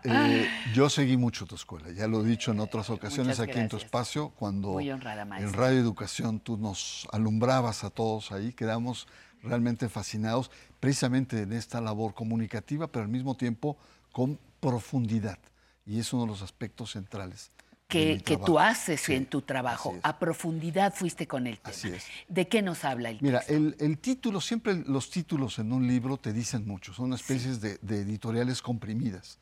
Eh, 0.04 0.48
yo 0.74 0.90
seguí 0.90 1.16
mucho 1.16 1.46
tu 1.46 1.54
escuela, 1.54 1.90
ya 1.92 2.06
lo 2.08 2.20
he 2.20 2.24
dicho 2.24 2.52
en 2.52 2.60
otras 2.60 2.90
ocasiones 2.90 3.38
Muchas 3.38 3.48
aquí 3.48 3.58
en 3.58 3.68
tu 3.68 3.76
espacio, 3.76 4.30
cuando 4.30 4.72
Muy 4.72 4.90
honrada, 4.90 5.22
en. 5.22 5.52
Radio 5.52 5.80
Educación 5.80 6.38
tú 6.40 6.56
nos 6.58 7.08
alumbrabas 7.12 7.84
a 7.84 7.90
todos 7.90 8.32
ahí, 8.32 8.52
quedamos 8.52 9.06
realmente 9.42 9.88
fascinados 9.88 10.50
precisamente 10.80 11.42
en 11.42 11.52
esta 11.52 11.80
labor 11.80 12.14
comunicativa, 12.14 12.88
pero 12.88 13.04
al 13.04 13.10
mismo 13.10 13.36
tiempo 13.36 13.76
con 14.12 14.38
profundidad. 14.60 15.38
Y 15.86 16.00
es 16.00 16.12
uno 16.12 16.22
de 16.22 16.28
los 16.28 16.42
aspectos 16.42 16.92
centrales. 16.92 17.52
Que, 17.88 18.20
que 18.24 18.36
tú 18.36 18.58
haces 18.58 19.00
Sí, 19.00 19.14
en 19.14 19.26
tu 19.26 19.42
trabajo. 19.42 19.96
A 20.02 20.18
profundidad 20.18 20.94
fuiste 20.94 21.26
con 21.26 21.46
el 21.46 21.58
tema. 21.58 21.70
Así 21.70 21.88
es. 21.88 22.04
¿De 22.28 22.48
qué 22.48 22.62
nos 22.62 22.84
habla 22.84 23.10
el 23.10 23.18
Mira, 23.20 23.42
el, 23.48 23.76
el 23.78 23.98
título, 23.98 24.40
siempre 24.40 24.74
los 24.86 25.10
títulos 25.10 25.58
en 25.58 25.72
un 25.72 25.86
libro 25.86 26.16
te 26.16 26.32
dicen 26.32 26.66
mucho, 26.66 26.92
son 26.92 27.12
especies 27.12 27.60
de, 27.60 27.78
de 27.82 28.00
editoriales 28.00 28.60
comprimidas. 28.62 29.38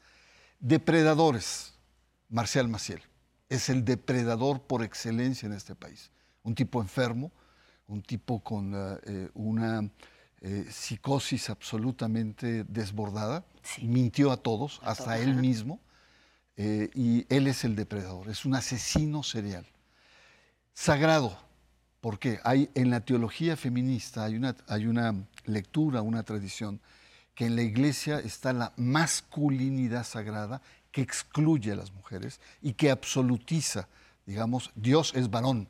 Depredadores, 0.60 1.74
Marcial 2.28 2.68
Maciel, 2.68 3.02
es 3.48 3.68
el 3.68 3.84
depredador 3.84 4.62
por 4.62 4.82
excelencia 4.82 5.46
en 5.46 5.52
este 5.52 5.74
país. 5.74 6.10
Un 6.42 6.54
tipo 6.54 6.80
enfermo, 6.80 7.32
un 7.86 8.02
tipo 8.02 8.40
con 8.40 8.74
eh, 8.74 8.98
eh, 9.04 9.28
una 9.34 9.88
eh, 10.40 10.66
psicosis 10.70 11.50
absolutamente 11.50 12.64
desbordada, 12.64 13.44
mintió 13.82 14.30
a 14.30 14.36
todos, 14.36 14.80
hasta 14.82 15.04
todos, 15.04 15.20
él 15.20 15.34
mismo, 15.36 15.80
eh, 16.56 16.90
y 16.94 17.26
él 17.28 17.46
es 17.46 17.64
el 17.64 17.74
depredador, 17.76 18.28
es 18.28 18.44
un 18.44 18.54
asesino 18.54 19.22
serial. 19.22 19.66
Sagrado, 20.72 21.38
porque 22.00 22.40
hay 22.44 22.70
en 22.74 22.90
la 22.90 23.00
teología 23.00 23.56
feminista 23.56 24.24
hay 24.24 24.36
una, 24.36 24.56
hay 24.68 24.86
una 24.86 25.14
lectura, 25.46 26.02
una 26.02 26.22
tradición, 26.22 26.80
que 27.34 27.46
en 27.46 27.56
la 27.56 27.62
iglesia 27.62 28.20
está 28.20 28.52
la 28.52 28.72
masculinidad 28.76 30.04
sagrada 30.04 30.62
que 30.92 31.02
excluye 31.02 31.72
a 31.72 31.76
las 31.76 31.92
mujeres 31.92 32.40
y 32.62 32.74
que 32.74 32.90
absolutiza, 32.90 33.88
digamos, 34.26 34.70
Dios 34.76 35.12
es 35.16 35.28
varón. 35.30 35.66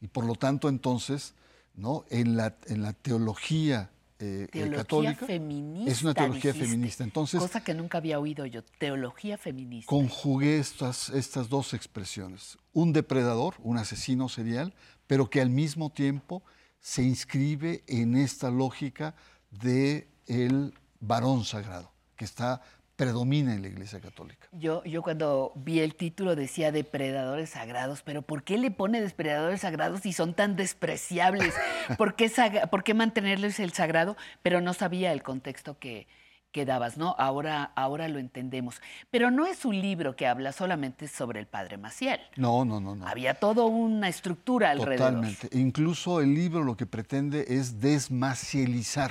Y 0.00 0.08
por 0.08 0.24
lo 0.24 0.34
tanto, 0.34 0.68
entonces, 0.68 1.34
¿no? 1.74 2.04
en, 2.10 2.36
la, 2.36 2.56
en 2.66 2.82
la 2.82 2.92
teología, 2.92 3.90
eh, 4.18 4.44
eh, 4.44 4.48
Teología 4.52 4.76
católica 4.76 5.26
feminista. 5.26 5.90
es 5.90 6.02
una 6.02 6.14
teología 6.14 6.52
dijiste. 6.52 6.66
feminista. 6.66 7.04
Entonces, 7.04 7.40
Cosa 7.40 7.62
que 7.62 7.74
nunca 7.74 7.98
había 7.98 8.18
oído 8.18 8.46
yo. 8.46 8.62
Teología 8.78 9.36
feminista. 9.38 9.88
conjugué 9.88 10.58
estas, 10.58 11.10
estas 11.10 11.48
dos 11.48 11.74
expresiones. 11.74 12.58
Un 12.72 12.92
depredador, 12.92 13.54
un 13.58 13.78
asesino 13.78 14.28
serial, 14.28 14.74
pero 15.06 15.28
que 15.28 15.40
al 15.40 15.50
mismo 15.50 15.90
tiempo 15.90 16.42
se 16.80 17.02
inscribe 17.02 17.82
en 17.86 18.16
esta 18.16 18.50
lógica 18.50 19.14
de 19.50 20.08
el 20.26 20.74
varón 21.00 21.44
sagrado, 21.44 21.92
que 22.16 22.24
está 22.24 22.62
predomina 22.96 23.54
en 23.54 23.62
la 23.62 23.68
Iglesia 23.68 24.00
Católica. 24.00 24.46
Yo, 24.52 24.84
yo 24.84 25.02
cuando 25.02 25.52
vi 25.56 25.80
el 25.80 25.94
título 25.94 26.36
decía 26.36 26.70
depredadores 26.72 27.50
sagrados, 27.50 28.02
pero 28.02 28.22
¿por 28.22 28.44
qué 28.44 28.56
le 28.58 28.70
pone 28.70 29.00
depredadores 29.00 29.62
sagrados 29.62 30.00
si 30.00 30.12
son 30.12 30.34
tan 30.34 30.56
despreciables? 30.56 31.54
¿Por 31.98 32.14
qué, 32.14 32.30
por 32.70 32.84
qué 32.84 32.94
mantenerles 32.94 33.58
el 33.60 33.72
sagrado? 33.72 34.16
Pero 34.42 34.60
no 34.60 34.74
sabía 34.74 35.12
el 35.12 35.22
contexto 35.22 35.78
que, 35.78 36.06
que 36.52 36.64
dabas, 36.64 36.96
¿no? 36.96 37.16
Ahora, 37.18 37.72
ahora 37.74 38.06
lo 38.06 38.20
entendemos. 38.20 38.80
Pero 39.10 39.32
no 39.32 39.44
es 39.46 39.64
un 39.64 39.80
libro 39.80 40.14
que 40.14 40.28
habla 40.28 40.52
solamente 40.52 41.08
sobre 41.08 41.40
el 41.40 41.46
padre 41.46 41.78
Maciel. 41.78 42.20
No, 42.36 42.64
no, 42.64 42.80
no, 42.80 42.94
no. 42.94 43.08
Había 43.08 43.34
toda 43.34 43.64
una 43.64 44.08
estructura 44.08 44.70
alrededor. 44.70 45.14
Totalmente. 45.14 45.48
E 45.50 45.58
Incluso 45.58 46.20
el 46.20 46.32
libro 46.32 46.62
lo 46.62 46.76
que 46.76 46.86
pretende 46.86 47.44
es 47.48 47.80
desmacielizar 47.80 49.10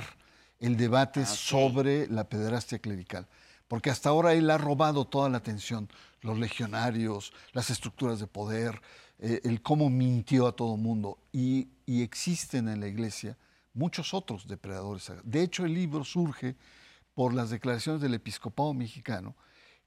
el 0.58 0.78
debate 0.78 1.20
Ah, 1.20 1.26
sobre 1.26 2.06
la 2.08 2.24
pederastia 2.24 2.78
clerical. 2.78 3.26
Porque 3.68 3.90
hasta 3.90 4.08
ahora 4.10 4.34
él 4.34 4.50
ha 4.50 4.58
robado 4.58 5.06
toda 5.06 5.28
la 5.28 5.38
atención, 5.38 5.88
los 6.20 6.38
legionarios, 6.38 7.32
las 7.52 7.70
estructuras 7.70 8.20
de 8.20 8.26
poder, 8.26 8.80
eh, 9.18 9.40
el 9.44 9.62
cómo 9.62 9.88
mintió 9.90 10.46
a 10.46 10.52
todo 10.52 10.76
mundo. 10.76 11.18
Y, 11.32 11.68
y 11.86 12.02
existen 12.02 12.68
en 12.68 12.80
la 12.80 12.88
iglesia 12.88 13.36
muchos 13.72 14.14
otros 14.14 14.46
depredadores. 14.46 15.10
De 15.24 15.42
hecho, 15.42 15.64
el 15.64 15.74
libro 15.74 16.04
surge 16.04 16.56
por 17.14 17.32
las 17.32 17.50
declaraciones 17.50 18.00
del 18.02 18.14
episcopado 18.14 18.74
mexicano 18.74 19.34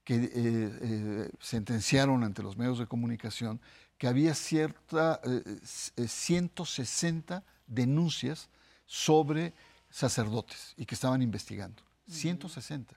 que 0.03 0.15
eh, 0.15 0.29
eh, 0.33 1.29
sentenciaron 1.39 2.23
ante 2.23 2.41
los 2.41 2.55
medios 2.57 2.79
de 2.79 2.87
comunicación 2.87 3.59
que 3.97 4.07
había 4.07 4.33
cierta, 4.33 5.19
eh, 5.25 5.43
s- 5.61 5.91
eh, 5.97 6.07
160 6.07 7.43
denuncias 7.67 8.49
sobre 8.85 9.53
sacerdotes 9.89 10.73
y 10.77 10.85
que 10.85 10.95
estaban 10.95 11.21
investigando. 11.21 11.83
160. 12.07 12.95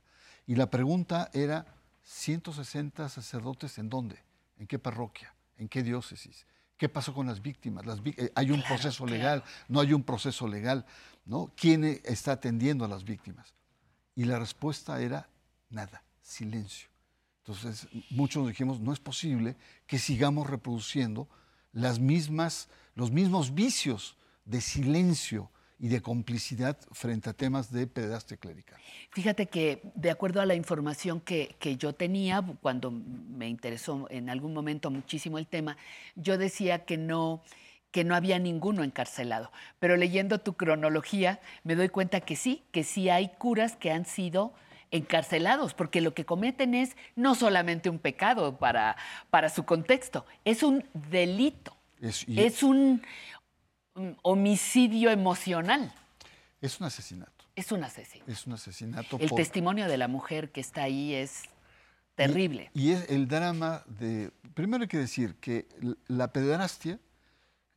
Y 0.51 0.57
la 0.57 0.69
pregunta 0.69 1.31
era, 1.33 1.65
¿160 2.05 3.09
sacerdotes 3.09 3.79
en 3.79 3.89
dónde? 3.89 4.19
¿En 4.59 4.67
qué 4.67 4.81
parroquia? 4.81 5.33
¿En 5.57 5.69
qué 5.69 5.85
diócesis? 5.85 6.45
¿Qué 6.77 6.89
pasó 6.89 7.15
con 7.15 7.29
las 7.29 7.41
víctimas? 7.41 7.87
Las 7.87 8.01
eh, 8.05 8.33
¿Hay 8.35 8.51
un 8.51 8.61
proceso 8.61 9.07
legal? 9.07 9.45
¿No 9.69 9.79
hay 9.79 9.93
un 9.93 10.03
proceso 10.03 10.49
legal? 10.49 10.85
¿No? 11.25 11.53
¿Quién 11.55 11.85
eh, 11.85 12.01
está 12.05 12.33
atendiendo 12.33 12.85
a 12.85 12.89
las 12.89 13.05
víctimas? 13.05 13.55
Y 14.17 14.25
la 14.25 14.41
respuesta 14.41 15.01
era 15.01 15.29
nada, 15.69 16.03
silencio. 16.21 16.89
Entonces, 17.45 17.87
muchos 18.11 18.49
dijimos, 18.49 18.81
no 18.81 18.93
es 18.93 18.99
posible 18.99 19.57
que 19.87 20.01
sigamos 20.01 20.51
reproduciendo 20.51 21.29
las 21.71 22.01
mismas, 22.01 22.69
los 22.97 23.13
mismos 23.13 23.55
vicios 23.55 24.17
de 24.45 24.61
silencio 24.61 25.49
y 25.81 25.89
de 25.89 26.03
complicidad 26.03 26.77
frente 26.93 27.31
a 27.31 27.33
temas 27.33 27.73
de 27.73 27.87
pederastia 27.87 28.37
clerical. 28.37 28.79
Fíjate 29.11 29.47
que 29.47 29.81
de 29.95 30.11
acuerdo 30.11 30.43
a 30.43 30.47
la 30.47 30.55
información 30.55 31.21
que, 31.21 31.57
que 31.59 31.77
yo 31.77 31.95
tenía 31.95 32.45
cuando 32.61 32.91
me 32.91 33.49
interesó 33.49 34.07
en 34.11 34.29
algún 34.29 34.53
momento 34.53 34.91
muchísimo 34.91 35.39
el 35.39 35.47
tema, 35.47 35.79
yo 36.15 36.39
decía 36.39 36.85
que 36.85 36.99
no 36.99 37.43
que 37.91 38.05
no 38.05 38.15
había 38.15 38.39
ninguno 38.39 38.85
encarcelado, 38.85 39.51
pero 39.81 39.97
leyendo 39.97 40.39
tu 40.39 40.53
cronología 40.55 41.41
me 41.65 41.75
doy 41.75 41.89
cuenta 41.89 42.21
que 42.21 42.37
sí, 42.37 42.63
que 42.71 42.85
sí 42.85 43.09
hay 43.09 43.31
curas 43.31 43.75
que 43.75 43.91
han 43.91 44.05
sido 44.07 44.55
encarcelados, 44.93 45.75
porque 45.75 46.01
lo 46.01 46.15
que 46.15 46.25
cometen 46.25 46.75
es 46.75 46.97
no 47.17 47.35
solamente 47.35 47.91
un 47.91 47.99
pecado 47.99 48.59
para, 48.59 48.97
para 49.31 49.49
su 49.49 49.65
contexto, 49.65 50.25
es 50.45 50.63
un 50.63 50.85
delito, 50.95 51.77
Es, 52.01 52.29
y 52.29 52.41
es 52.41 52.63
un 52.63 53.03
homicidio 54.23 55.11
emocional, 55.11 55.93
es 56.61 56.81
un 56.81 56.87
asesinato. 56.87 57.45
es 57.57 57.73
un 57.73 57.85
asesino. 57.85 58.25
Es 58.27 58.47
un 58.47 58.53
asesinato. 58.53 59.19
El 59.19 59.29
por- 59.29 59.37
testimonio 59.37 59.89
de 59.89 59.97
la 59.99 60.09
mujer 60.09 60.53
que 60.53 60.61
está 60.61 60.85
ahí 60.85 61.15
es 61.15 61.45
Terrible. 62.27 62.71
Y, 62.75 62.91
es 62.91 63.09
el 63.09 63.29
drama 63.29 63.83
de... 63.87 64.31
Primero 64.55 64.83
hay 64.83 64.89
que 64.89 64.99
decir 64.99 65.37
que 65.37 65.67
la 66.07 66.33
pederastia 66.33 67.01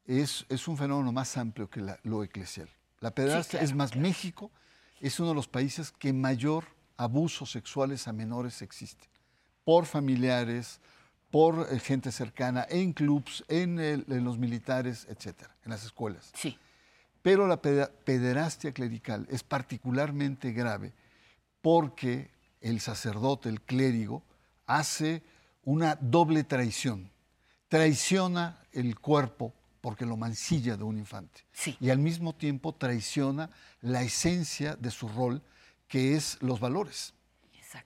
es, 0.06 0.45
es 0.49 0.68
un 0.68 0.77
fenómeno 0.77 1.11
más 1.11 1.38
amplio 1.38 1.69
que 1.69 1.81
lo 2.03 2.23
eclesial. 2.23 2.69
La 2.99 3.11
pederastia 3.11 3.61
es 3.61 3.73
más 3.73 3.95
México, 3.95 4.52
es 4.99 5.19
uno 5.19 5.30
de 5.30 5.35
los 5.35 5.48
países 5.48 5.91
que 5.91 6.11
mayor 6.11 6.65
abusos 6.98 7.52
sexuales 7.52 8.07
a 8.07 8.14
menores 8.14 8.61
existe. 8.61 9.07
Por 9.64 9.85
familiares, 9.85 10.81
por 11.34 11.68
eh, 11.72 11.80
gente 11.80 12.11
cercana, 12.11 12.68
en 12.69 12.93
clubs, 12.93 13.43
en, 13.47 13.80
en, 13.80 14.23
los 14.23 14.38
militares, 14.38 15.07
etcétera, 15.10 15.55
en 15.65 15.72
las 15.72 15.84
escuelas. 15.84 16.30
Sí. 16.35 16.60
Pero 17.23 17.47
la 17.47 17.60
pederastia 17.60 18.72
clerical 18.72 19.26
es 19.31 19.41
particularmente 19.41 20.51
grave 20.51 20.93
porque 21.60 22.30
el 22.61 22.80
sacerdote, 22.80 23.49
el 23.49 23.61
clérigo, 23.61 24.22
hace 24.68 25.23
una 25.64 25.95
doble 25.95 26.43
traición. 26.43 27.10
Traiciona 27.68 28.60
el 28.72 28.99
cuerpo 28.99 29.55
porque 29.81 30.05
lo 30.05 30.18
mancilla 30.18 30.77
de 30.77 30.84
un 30.84 30.99
infante. 30.99 31.45
Y 31.80 31.89
al 31.89 31.97
mismo 31.97 32.35
tiempo 32.35 32.76
traiciona 32.76 33.49
la 33.81 34.03
esencia 34.03 34.76
de 34.76 34.91
su 34.91 35.07
rol, 35.07 35.41
que 35.88 36.15
es 36.15 36.38
los 36.41 36.60
valores. 36.60 37.15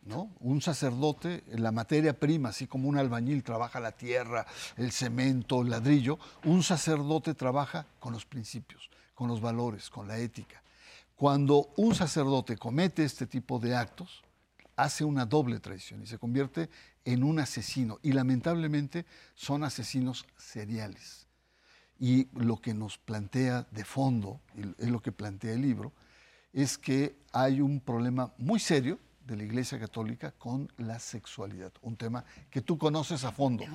¿No? 0.03 0.31
Un 0.39 0.61
sacerdote, 0.61 1.43
la 1.47 1.71
materia 1.71 2.17
prima, 2.17 2.49
así 2.49 2.67
como 2.67 2.89
un 2.89 2.97
albañil 2.97 3.43
trabaja 3.43 3.79
la 3.79 3.91
tierra, 3.91 4.45
el 4.75 4.91
cemento, 4.91 5.61
el 5.61 5.69
ladrillo, 5.69 6.19
un 6.45 6.63
sacerdote 6.63 7.33
trabaja 7.33 7.85
con 7.99 8.13
los 8.13 8.25
principios, 8.25 8.89
con 9.13 9.27
los 9.27 9.41
valores, 9.41 9.89
con 9.89 10.07
la 10.07 10.17
ética. 10.17 10.61
Cuando 11.15 11.69
un 11.77 11.95
sacerdote 11.95 12.57
comete 12.57 13.03
este 13.03 13.25
tipo 13.25 13.59
de 13.59 13.75
actos, 13.75 14.23
hace 14.75 15.03
una 15.03 15.25
doble 15.25 15.59
traición 15.59 16.03
y 16.03 16.07
se 16.07 16.19
convierte 16.19 16.69
en 17.03 17.23
un 17.23 17.39
asesino. 17.39 17.99
Y 18.03 18.13
lamentablemente 18.13 19.05
son 19.33 19.63
asesinos 19.63 20.25
seriales. 20.37 21.27
Y 21.99 22.27
lo 22.33 22.61
que 22.61 22.75
nos 22.75 22.99
plantea 22.99 23.67
de 23.71 23.83
fondo, 23.83 24.39
es 24.77 24.89
lo 24.89 25.01
que 25.01 25.11
plantea 25.11 25.53
el 25.53 25.63
libro, 25.63 25.93
es 26.53 26.77
que 26.77 27.17
hay 27.33 27.59
un 27.59 27.79
problema 27.79 28.33
muy 28.37 28.59
serio 28.59 28.99
de 29.27 29.35
la 29.35 29.43
Iglesia 29.43 29.77
Católica 29.77 30.31
con 30.31 30.71
la 30.77 30.99
sexualidad, 30.99 31.73
un 31.81 31.97
tema 31.97 32.23
que 32.49 32.61
tú 32.61 32.77
conoces 32.77 33.25
a 33.25 33.31
fondo 33.31 33.65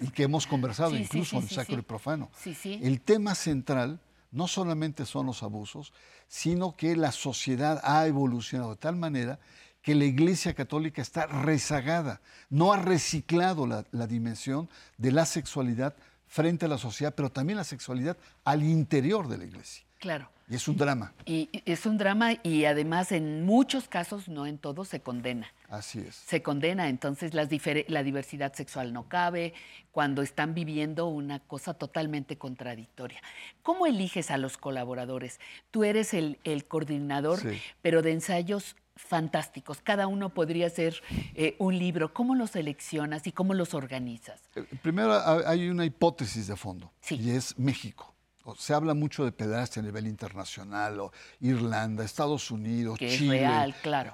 y 0.00 0.08
que 0.08 0.22
hemos 0.22 0.46
conversado 0.46 0.96
incluso 0.96 1.36
en 1.36 1.48
Sacro 1.48 1.78
y 1.78 1.82
Profano. 1.82 2.30
El 2.64 3.02
tema 3.02 3.34
central 3.34 4.00
no 4.30 4.48
solamente 4.48 5.04
son 5.04 5.26
los 5.26 5.42
abusos, 5.42 5.92
sino 6.26 6.74
que 6.74 6.96
la 6.96 7.12
sociedad 7.12 7.80
ha 7.84 8.06
evolucionado 8.06 8.70
de 8.70 8.76
tal 8.80 8.96
manera 8.96 9.38
que 9.82 9.94
la 9.94 10.04
Iglesia 10.04 10.54
Católica 10.54 11.02
está 11.02 11.26
rezagada, 11.26 12.22
no 12.48 12.72
ha 12.72 12.78
reciclado 12.78 13.66
la, 13.66 13.84
la 13.90 14.06
dimensión 14.06 14.70
de 14.96 15.12
la 15.12 15.26
sexualidad 15.26 15.94
frente 16.26 16.64
a 16.64 16.68
la 16.68 16.78
sociedad, 16.78 17.14
pero 17.14 17.30
también 17.30 17.58
la 17.58 17.64
sexualidad 17.64 18.16
al 18.44 18.62
interior 18.62 19.28
de 19.28 19.38
la 19.38 19.44
Iglesia. 19.44 19.84
Claro. 20.02 20.28
Y 20.50 20.56
es 20.56 20.66
un 20.66 20.76
drama. 20.76 21.12
Y 21.26 21.48
es 21.64 21.86
un 21.86 21.96
drama 21.96 22.32
y 22.42 22.64
además 22.64 23.12
en 23.12 23.44
muchos 23.44 23.86
casos, 23.86 24.26
no 24.26 24.46
en 24.46 24.58
todos, 24.58 24.88
se 24.88 25.00
condena. 25.00 25.46
Así 25.68 26.00
es. 26.00 26.16
Se 26.16 26.42
condena, 26.42 26.88
entonces 26.88 27.34
la 27.34 28.02
diversidad 28.02 28.52
sexual 28.52 28.92
no 28.92 29.08
cabe 29.08 29.54
cuando 29.92 30.22
están 30.22 30.54
viviendo 30.54 31.06
una 31.06 31.38
cosa 31.38 31.74
totalmente 31.74 32.36
contradictoria. 32.36 33.22
¿Cómo 33.62 33.86
eliges 33.86 34.32
a 34.32 34.38
los 34.38 34.58
colaboradores? 34.58 35.38
Tú 35.70 35.84
eres 35.84 36.14
el, 36.14 36.36
coordinador, 36.66 37.38
pero 37.80 38.02
de 38.02 38.10
ensayos 38.10 38.74
fantásticos. 38.96 39.80
Cada 39.82 40.08
uno 40.08 40.30
podría 40.30 40.68
ser 40.68 41.00
eh, 41.36 41.54
un 41.60 41.78
libro. 41.78 42.12
¿Cómo 42.12 42.34
los 42.34 42.50
seleccionas 42.50 43.28
y 43.28 43.32
cómo 43.32 43.54
los 43.54 43.72
organizas? 43.72 44.40
Eh, 44.56 44.64
primero 44.82 45.14
hay 45.46 45.68
una 45.68 45.84
hipótesis 45.84 46.48
de 46.48 46.56
fondo 46.56 46.90
y 47.08 47.30
es 47.30 47.56
México 47.56 48.11
se 48.56 48.74
habla 48.74 48.94
mucho 48.94 49.24
de 49.24 49.32
pederastia 49.32 49.80
a 49.80 49.84
nivel 49.84 50.06
internacional, 50.06 51.00
o 51.00 51.12
Irlanda, 51.40 52.04
Estados 52.04 52.50
Unidos, 52.50 52.98
Chile, 52.98 53.46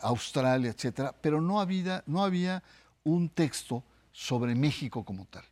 Australia, 0.03 0.71
etcétera, 0.71 1.15
pero 1.21 1.41
no 1.41 1.61
había, 1.61 2.03
no 2.07 2.25
había 2.25 2.63
un 3.05 3.29
texto 3.29 3.85
sobre 4.13 4.55
México 4.55 5.05
como 5.05 5.27
tal. 5.27 5.45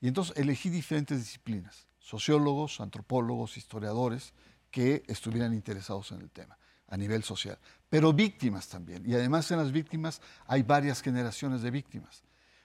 Y 0.00 0.08
entonces 0.08 0.36
elegí 0.36 0.68
diferentes 0.68 1.18
disciplinas, 1.18 1.86
sociólogos, 1.98 2.80
antropólogos, 2.80 3.56
historiadores, 3.56 4.32
que 4.70 5.02
estuvieran 5.06 5.52
interesados 5.52 6.12
en 6.12 6.22
el 6.22 6.30
tema 6.30 6.58
a 6.88 6.96
nivel 6.96 7.22
social, 7.22 7.58
pero 7.88 8.12
víctimas 8.12 8.68
también. 8.68 9.02
Y 9.06 9.14
además 9.14 9.50
en 9.50 9.58
las 9.58 9.72
víctimas 9.72 10.20
hay 10.46 10.62
varias 10.62 11.00
generaciones 11.02 11.62
de 11.62 11.70
víctimas 11.70 12.22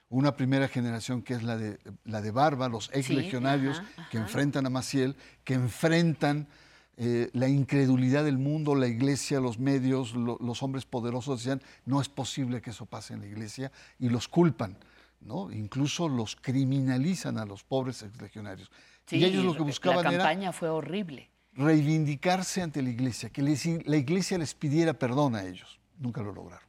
una 0.10 0.36
primera 0.36 0.68
generación 0.68 1.22
que 1.22 1.34
es 1.34 1.44
la 1.44 1.58
de, 1.58 1.80
la 2.06 2.22
de 2.22 2.32
Barba, 2.32 2.70
los 2.70 2.90
ex 2.94 3.10
legionarios 3.10 3.82
que 4.10 4.18
enfrentan 4.18 4.66
a 4.66 4.70
Maciel, 4.70 5.16
que 5.44 5.54
enfrentan 5.54 6.48
eh, 6.96 7.30
la 7.34 7.48
incredulidad 7.48 8.24
del 8.24 8.38
mundo, 8.38 8.74
la 8.74 8.88
iglesia, 8.88 9.40
los 9.40 9.60
medios, 9.60 10.16
los 10.16 10.64
hombres 10.64 10.86
poderosos 10.86 11.40
decían, 11.40 11.62
no 11.86 12.02
es 12.02 12.10
posible 12.10 12.62
que 12.62 12.70
eso 12.70 12.86
pase 12.86 13.14
en 13.14 13.22
la 13.22 13.28
iglesia, 13.28 13.72
y 14.00 14.10
los 14.10 14.28
culpan, 14.28 14.78
¿no? 15.20 15.52
Incluso 15.52 16.08
los 16.08 16.36
criminalizan 16.36 17.38
a 17.38 17.46
los 17.46 17.64
pobres 17.64 18.02
ex 18.02 18.20
legionarios. 18.22 18.72
y 19.12 19.24
ellos 19.24 19.44
lo 19.44 19.56
que 19.56 19.64
buscaban 19.64 20.06
la 20.06 20.12
campaña 20.12 20.52
fue 20.54 20.70
horrible. 20.70 21.30
reivindicarse 21.54 22.62
ante 22.62 22.82
la 22.82 22.90
iglesia, 22.90 23.30
que 23.30 23.42
la 23.42 23.98
iglesia 23.98 24.38
les 24.38 24.54
pidiera 24.56 24.94
perdón 24.94 25.36
a 25.36 25.44
ellos. 25.44 25.80
Nunca 26.00 26.22
lo 26.22 26.32
lograron. 26.32 26.67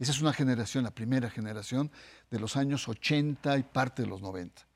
Esa 0.00 0.12
es 0.12 0.22
una 0.22 0.32
generación, 0.32 0.84
la 0.84 0.92
primera 0.92 1.28
generación 1.28 1.90
de 2.30 2.40
los 2.40 2.56
años 2.56 2.88
80 2.88 3.58
y 3.58 3.62
parte 3.62 4.02
de 4.02 4.08
los 4.08 4.22
90. 4.22 4.66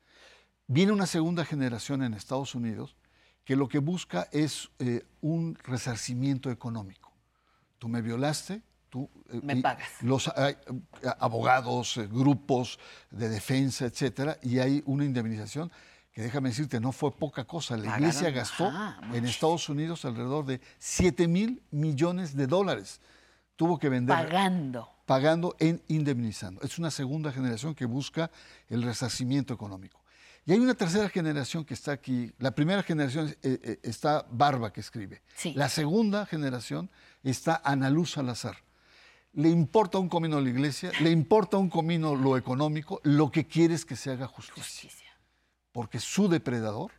Viene 0.67 0.91
una 0.91 1.07
segunda 1.07 1.43
generación 1.43 2.03
en 2.03 2.13
Estados 2.13 2.53
Unidos 2.53 2.95
que 3.43 3.55
lo 3.55 3.67
que 3.67 3.79
busca 3.79 4.27
es 4.31 4.69
eh, 4.77 5.03
un 5.21 5.57
resarcimiento 5.63 6.51
económico. 6.51 7.11
Tú 7.79 7.87
me 7.87 8.03
violaste, 8.03 8.61
tú... 8.89 9.09
Eh, 9.31 9.39
me 9.41 9.55
pagas. 9.57 9.89
Los 10.01 10.27
eh, 10.37 10.57
abogados, 11.17 11.99
grupos 12.11 12.77
de 13.09 13.27
defensa, 13.27 13.85
etcétera, 13.85 14.37
y 14.43 14.59
hay 14.59 14.83
una 14.85 15.05
indemnización 15.05 15.71
que 16.11 16.21
déjame 16.21 16.49
decirte, 16.49 16.79
no 16.79 16.91
fue 16.91 17.11
poca 17.11 17.45
cosa. 17.45 17.75
La 17.77 17.97
iglesia 17.97 18.29
gastó 18.29 18.71
en 19.11 19.25
Estados 19.25 19.69
Unidos 19.69 20.05
alrededor 20.05 20.45
de 20.45 20.61
7 20.77 21.27
mil 21.27 21.63
millones 21.71 22.35
de 22.35 22.45
dólares. 22.45 23.01
Tuvo 23.55 23.79
que 23.79 23.89
vender. 23.89 24.15
Pagando 24.15 24.94
pagando 25.05 25.55
en 25.59 25.81
indemnizando. 25.87 26.61
Es 26.61 26.77
una 26.77 26.91
segunda 26.91 27.31
generación 27.31 27.75
que 27.75 27.85
busca 27.85 28.31
el 28.67 28.83
resarcimiento 28.83 29.53
económico. 29.53 30.03
Y 30.45 30.51
hay 30.51 30.59
una 30.59 30.75
tercera 30.75 31.09
generación 31.09 31.65
que 31.65 31.73
está 31.73 31.91
aquí. 31.91 32.31
La 32.37 32.51
primera 32.51 32.83
generación 32.83 33.35
eh, 33.41 33.59
eh, 33.63 33.79
está 33.81 34.27
Barba, 34.29 34.71
que 34.71 34.81
escribe. 34.81 35.21
La 35.55 35.69
segunda 35.69 36.25
generación 36.25 36.89
está 37.23 37.61
Ana 37.63 37.89
Luz 37.89 38.11
Salazar. 38.11 38.57
Le 39.33 39.49
importa 39.49 39.97
un 39.97 40.07
comino 40.07 40.39
la 40.39 40.49
iglesia, 40.49 40.91
le 41.01 41.09
importa 41.09 41.57
un 41.57 41.69
comino 41.69 42.15
lo 42.15 42.37
económico, 42.37 43.01
lo 43.03 43.31
que 43.31 43.47
quiere 43.47 43.73
es 43.73 43.83
que 43.85 43.95
se 43.95 44.11
haga 44.11 44.27
justicia. 44.27 44.91
Porque 45.71 45.99
su 45.99 46.29
depredador 46.29 46.91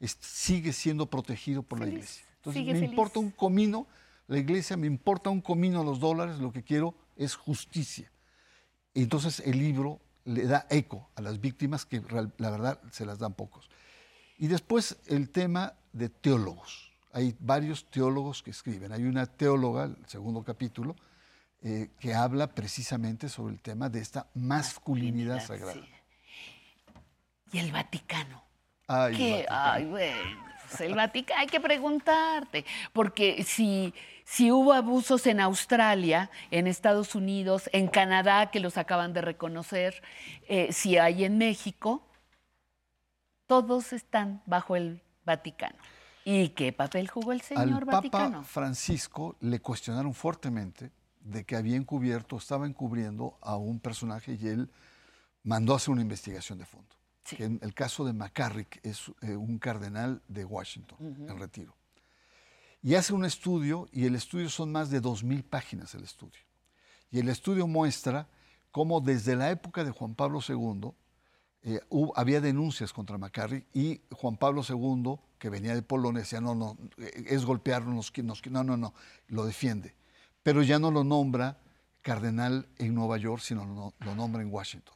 sigue 0.00 0.72
siendo 0.72 1.06
protegido 1.06 1.62
por 1.62 1.80
la 1.80 1.86
iglesia. 1.86 2.24
Entonces, 2.36 2.64
me 2.64 2.86
importa 2.86 3.20
un 3.20 3.30
comino 3.30 3.86
la 4.26 4.38
iglesia, 4.38 4.76
me 4.76 4.86
importa 4.86 5.30
un 5.30 5.40
comino 5.40 5.84
los 5.84 6.00
dólares, 6.00 6.38
lo 6.38 6.52
que 6.52 6.62
quiero 6.62 6.94
es 7.16 7.34
justicia. 7.34 8.10
Y 8.92 9.02
entonces 9.02 9.40
el 9.40 9.58
libro 9.58 10.00
le 10.24 10.46
da 10.46 10.66
eco 10.70 11.10
a 11.16 11.22
las 11.22 11.40
víctimas 11.40 11.84
que 11.84 12.02
la 12.38 12.50
verdad 12.50 12.80
se 12.90 13.04
las 13.04 13.18
dan 13.18 13.34
pocos. 13.34 13.68
Y 14.38 14.46
después 14.46 14.96
el 15.06 15.30
tema 15.30 15.74
de 15.92 16.08
teólogos. 16.08 16.92
Hay 17.12 17.36
varios 17.38 17.88
teólogos 17.90 18.42
que 18.42 18.50
escriben. 18.50 18.92
Hay 18.92 19.04
una 19.04 19.26
teóloga, 19.26 19.84
el 19.84 19.96
segundo 20.06 20.42
capítulo, 20.42 20.96
eh, 21.62 21.90
que 22.00 22.14
habla 22.14 22.48
precisamente 22.48 23.28
sobre 23.28 23.54
el 23.54 23.60
tema 23.60 23.88
de 23.88 24.00
esta 24.00 24.28
masculinidad, 24.34 25.44
sagrada. 25.44 25.80
Y 27.52 27.58
el 27.58 27.70
Vaticano. 27.70 28.42
Ay, 28.88 29.16
¿Qué? 29.16 29.46
Ay, 29.48 29.86
bueno, 29.86 30.44
el 30.80 30.94
Vaticano, 30.94 31.40
hay 31.40 31.46
que 31.46 31.60
preguntarte, 31.60 32.64
porque 32.92 33.44
si 33.44 33.94
si 34.24 34.50
hubo 34.50 34.72
abusos 34.72 35.26
en 35.26 35.38
Australia, 35.38 36.30
en 36.50 36.66
Estados 36.66 37.14
Unidos, 37.14 37.68
en 37.72 37.88
Canadá, 37.88 38.50
que 38.50 38.58
los 38.58 38.78
acaban 38.78 39.12
de 39.12 39.20
reconocer, 39.20 40.02
eh, 40.48 40.72
si 40.72 40.96
hay 40.96 41.24
en 41.24 41.38
México, 41.38 42.02
todos 43.46 43.92
están 43.92 44.42
bajo 44.46 44.76
el 44.76 45.02
Vaticano. 45.24 45.76
¿Y 46.24 46.50
qué 46.50 46.72
papel 46.72 47.08
jugó 47.08 47.32
el 47.32 47.42
señor 47.42 47.80
Al 47.80 47.84
Vaticano? 47.84 48.38
Papa 48.38 48.44
Francisco 48.44 49.36
le 49.40 49.60
cuestionaron 49.60 50.14
fuertemente 50.14 50.90
de 51.20 51.44
que 51.44 51.56
había 51.56 51.76
encubierto, 51.76 52.38
estaba 52.38 52.66
encubriendo 52.66 53.38
a 53.42 53.56
un 53.56 53.78
personaje 53.78 54.38
y 54.40 54.48
él 54.48 54.70
mandó 55.42 55.74
a 55.74 55.76
hacer 55.76 55.90
una 55.90 56.02
investigación 56.02 56.58
de 56.58 56.64
fondo. 56.64 56.96
En 57.38 57.58
el 57.62 57.74
caso 57.74 58.04
de 58.04 58.12
McCarrick 58.12 58.80
es 58.84 59.10
eh, 59.22 59.34
un 59.36 59.58
cardenal 59.58 60.22
de 60.28 60.44
Washington 60.44 60.98
en 61.28 61.38
retiro. 61.38 61.74
Y 62.82 62.94
hace 62.96 63.14
un 63.14 63.24
estudio, 63.24 63.88
y 63.92 64.04
el 64.04 64.14
estudio 64.14 64.50
son 64.50 64.70
más 64.70 64.90
de 64.90 65.00
2.000 65.00 65.42
páginas 65.42 65.94
el 65.94 66.04
estudio. 66.04 66.40
Y 67.10 67.18
el 67.20 67.28
estudio 67.30 67.66
muestra 67.66 68.28
cómo 68.70 69.00
desde 69.00 69.36
la 69.36 69.50
época 69.50 69.84
de 69.84 69.90
Juan 69.90 70.14
Pablo 70.14 70.40
II 70.46 70.90
eh, 71.62 71.80
hubo- 71.88 72.12
había 72.14 72.42
denuncias 72.42 72.92
contra 72.92 73.16
McCarrick 73.16 73.64
y 73.72 74.02
Juan 74.10 74.36
Pablo 74.36 74.62
II, 74.68 75.16
que 75.38 75.48
venía 75.48 75.74
de 75.74 75.80
Polonia, 75.82 76.20
decía, 76.20 76.42
no, 76.42 76.54
no, 76.54 76.76
es 76.98 77.44
golpearnos, 77.46 78.12
nos 78.22 78.46
no, 78.46 78.64
no, 78.64 78.76
no, 78.76 78.92
lo 79.28 79.46
defiende. 79.46 79.94
Pero 80.42 80.62
ya 80.62 80.78
no 80.78 80.90
lo 80.90 81.04
nombra 81.04 81.56
cardenal 82.02 82.68
en 82.76 82.94
Nueva 82.94 83.16
York, 83.16 83.40
sino 83.42 83.64
lo, 83.64 83.94
lo 84.04 84.14
nombra 84.14 84.42
en 84.42 84.52
Washington. 84.52 84.94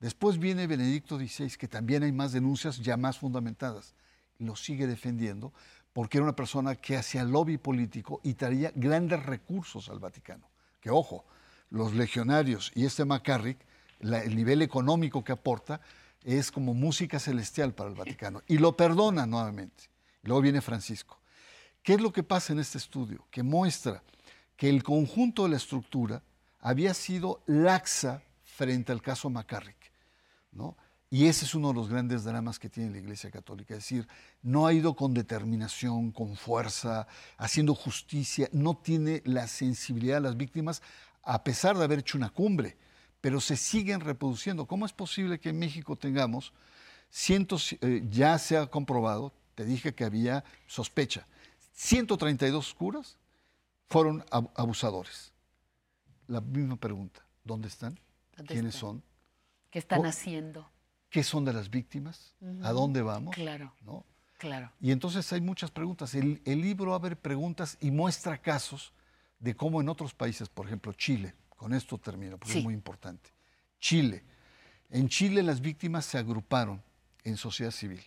Después 0.00 0.38
viene 0.38 0.66
Benedicto 0.66 1.18
XVI, 1.18 1.56
que 1.56 1.68
también 1.68 2.02
hay 2.02 2.12
más 2.12 2.32
denuncias 2.32 2.78
ya 2.78 2.96
más 2.96 3.18
fundamentadas. 3.18 3.94
Lo 4.38 4.54
sigue 4.56 4.86
defendiendo 4.86 5.52
porque 5.92 6.18
era 6.18 6.24
una 6.24 6.36
persona 6.36 6.74
que 6.74 6.96
hacía 6.96 7.24
lobby 7.24 7.56
político 7.56 8.20
y 8.22 8.34
traía 8.34 8.70
grandes 8.74 9.24
recursos 9.24 9.88
al 9.88 9.98
Vaticano. 9.98 10.50
Que 10.80 10.90
ojo, 10.90 11.24
los 11.70 11.94
legionarios 11.94 12.70
y 12.74 12.84
este 12.84 13.04
McCarrick, 13.06 13.58
la- 14.00 14.22
el 14.22 14.36
nivel 14.36 14.60
económico 14.60 15.24
que 15.24 15.32
aporta 15.32 15.80
es 16.22 16.52
como 16.52 16.74
música 16.74 17.18
celestial 17.18 17.72
para 17.72 17.88
el 17.88 17.96
Vaticano. 17.96 18.42
Y 18.46 18.58
lo 18.58 18.76
perdona 18.76 19.24
nuevamente. 19.26 19.84
Luego 20.22 20.42
viene 20.42 20.60
Francisco. 20.60 21.18
¿Qué 21.82 21.94
es 21.94 22.00
lo 22.02 22.12
que 22.12 22.22
pasa 22.22 22.52
en 22.52 22.58
este 22.58 22.76
estudio? 22.78 23.26
Que 23.30 23.42
muestra 23.42 24.02
que 24.56 24.68
el 24.68 24.82
conjunto 24.82 25.44
de 25.44 25.50
la 25.50 25.56
estructura 25.56 26.22
había 26.60 26.92
sido 26.94 27.42
laxa 27.46 28.22
frente 28.44 28.92
al 28.92 29.00
caso 29.02 29.30
McCarrick. 29.30 29.85
¿No? 30.56 30.76
Y 31.08 31.26
ese 31.26 31.44
es 31.44 31.54
uno 31.54 31.68
de 31.68 31.74
los 31.74 31.88
grandes 31.88 32.24
dramas 32.24 32.58
que 32.58 32.68
tiene 32.68 32.90
la 32.90 32.98
Iglesia 32.98 33.30
Católica, 33.30 33.74
es 33.74 33.80
decir, 33.84 34.08
no 34.42 34.66
ha 34.66 34.72
ido 34.72 34.96
con 34.96 35.14
determinación, 35.14 36.10
con 36.10 36.36
fuerza, 36.36 37.06
haciendo 37.36 37.74
justicia, 37.76 38.48
no 38.52 38.76
tiene 38.76 39.22
la 39.24 39.46
sensibilidad 39.46 40.16
de 40.16 40.22
las 40.22 40.36
víctimas, 40.36 40.82
a 41.22 41.44
pesar 41.44 41.78
de 41.78 41.84
haber 41.84 42.00
hecho 42.00 42.18
una 42.18 42.30
cumbre, 42.30 42.76
pero 43.20 43.40
se 43.40 43.56
siguen 43.56 44.00
reproduciendo. 44.00 44.66
¿Cómo 44.66 44.84
es 44.84 44.92
posible 44.92 45.38
que 45.38 45.50
en 45.50 45.58
México 45.60 45.94
tengamos 45.96 46.52
cientos, 47.08 47.76
eh, 47.80 48.04
ya 48.10 48.36
se 48.38 48.56
ha 48.56 48.66
comprobado, 48.66 49.32
te 49.54 49.64
dije 49.64 49.94
que 49.94 50.04
había 50.04 50.42
sospecha, 50.66 51.26
132 51.72 52.74
curas 52.74 53.16
fueron 53.88 54.22
ab- 54.30 54.50
abusadores? 54.56 55.32
La 56.26 56.40
misma 56.40 56.76
pregunta, 56.76 57.24
¿dónde 57.44 57.68
están? 57.68 57.98
¿Dónde 58.36 58.52
¿Quiénes 58.54 58.74
están? 58.74 58.80
son? 58.90 59.02
¿Qué 59.70 59.78
están 59.78 60.06
haciendo? 60.06 60.70
¿Qué 61.10 61.22
son 61.22 61.44
de 61.44 61.52
las 61.52 61.70
víctimas? 61.70 62.34
¿A 62.62 62.72
dónde 62.72 63.02
vamos? 63.02 63.34
Claro. 63.34 63.72
¿No? 63.82 64.04
Claro. 64.38 64.70
Y 64.80 64.90
entonces 64.92 65.32
hay 65.32 65.40
muchas 65.40 65.70
preguntas. 65.70 66.14
El, 66.14 66.42
el 66.44 66.60
libro 66.60 66.94
abre 66.94 67.16
preguntas 67.16 67.78
y 67.80 67.90
muestra 67.90 68.38
casos 68.38 68.92
de 69.38 69.54
cómo 69.56 69.80
en 69.80 69.88
otros 69.88 70.14
países, 70.14 70.48
por 70.48 70.66
ejemplo 70.66 70.92
Chile, 70.92 71.34
con 71.50 71.72
esto 71.72 71.98
termino 71.98 72.38
porque 72.38 72.52
Sí. 72.52 72.58
es 72.58 72.64
muy 72.64 72.74
importante. 72.74 73.30
Chile. 73.80 74.24
En 74.90 75.08
Chile 75.08 75.42
las 75.42 75.60
víctimas 75.60 76.04
se 76.04 76.18
agruparon 76.18 76.82
en 77.24 77.36
sociedad 77.36 77.72
civil, 77.72 78.02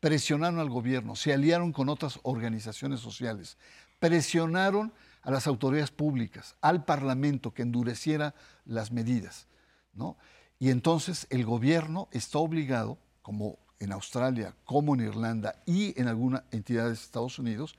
presionaron 0.00 0.58
al 0.58 0.70
gobierno, 0.70 1.14
se 1.14 1.32
aliaron 1.32 1.72
con 1.72 1.88
otras 1.88 2.18
organizaciones 2.22 3.00
sociales, 3.00 3.58
presionaron 3.98 4.92
a 5.22 5.30
las 5.30 5.46
autoridades 5.46 5.90
públicas, 5.90 6.56
al 6.60 6.84
Parlamento 6.84 7.52
que 7.52 7.62
endureciera 7.62 8.34
las 8.64 8.90
medidas. 8.92 9.46
¿no? 9.92 10.16
Y 10.58 10.70
entonces 10.70 11.26
el 11.30 11.44
gobierno 11.44 12.08
está 12.12 12.38
obligado, 12.38 12.98
como 13.22 13.58
en 13.78 13.92
Australia, 13.92 14.54
como 14.64 14.94
en 14.94 15.00
Irlanda 15.00 15.62
y 15.66 15.98
en 16.00 16.08
algunas 16.08 16.42
entidades 16.50 16.98
de 16.98 17.04
Estados 17.04 17.38
Unidos, 17.38 17.76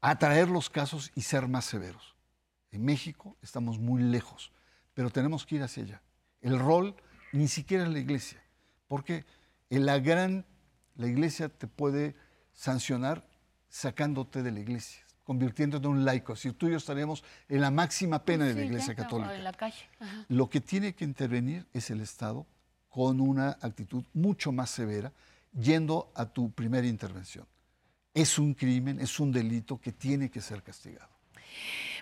a 0.00 0.18
traer 0.18 0.48
los 0.48 0.70
casos 0.70 1.10
y 1.14 1.22
ser 1.22 1.48
más 1.48 1.64
severos. 1.64 2.14
En 2.70 2.84
México 2.84 3.36
estamos 3.42 3.78
muy 3.78 4.02
lejos, 4.02 4.52
pero 4.94 5.10
tenemos 5.10 5.44
que 5.44 5.56
ir 5.56 5.62
hacia 5.62 5.82
allá. 5.82 6.02
El 6.40 6.58
rol 6.58 6.94
ni 7.32 7.48
siquiera 7.48 7.84
es 7.84 7.90
la 7.90 7.98
iglesia, 7.98 8.42
porque 8.86 9.24
en 9.70 9.84
la 9.84 9.98
gran, 9.98 10.46
la 10.94 11.06
iglesia 11.06 11.48
te 11.48 11.66
puede 11.66 12.14
sancionar 12.52 13.26
sacándote 13.68 14.42
de 14.42 14.52
la 14.52 14.60
iglesia, 14.60 15.05
convirtiéndote 15.26 15.86
en 15.86 15.92
un 15.92 16.04
laico. 16.04 16.36
Si 16.36 16.52
tú 16.52 16.68
y 16.68 16.70
yo 16.70 16.76
estaríamos 16.76 17.24
en 17.48 17.60
la 17.60 17.72
máxima 17.72 18.24
pena 18.24 18.44
de 18.44 18.54
la 18.54 18.62
iglesia 18.62 18.94
ya, 18.94 19.02
católica. 19.02 19.34
En 19.34 19.42
la 19.42 19.52
calle. 19.52 19.90
Ajá. 19.98 20.24
Lo 20.28 20.48
que 20.48 20.60
tiene 20.60 20.94
que 20.94 21.04
intervenir 21.04 21.66
es 21.72 21.90
el 21.90 22.00
Estado 22.00 22.46
con 22.88 23.20
una 23.20 23.58
actitud 23.60 24.04
mucho 24.14 24.52
más 24.52 24.70
severa, 24.70 25.12
yendo 25.52 26.12
a 26.14 26.26
tu 26.26 26.52
primera 26.52 26.86
intervención. 26.86 27.44
Es 28.14 28.38
un 28.38 28.54
crimen, 28.54 29.00
es 29.00 29.18
un 29.18 29.32
delito 29.32 29.78
que 29.80 29.90
tiene 29.92 30.30
que 30.30 30.40
ser 30.40 30.62
castigado. 30.62 31.10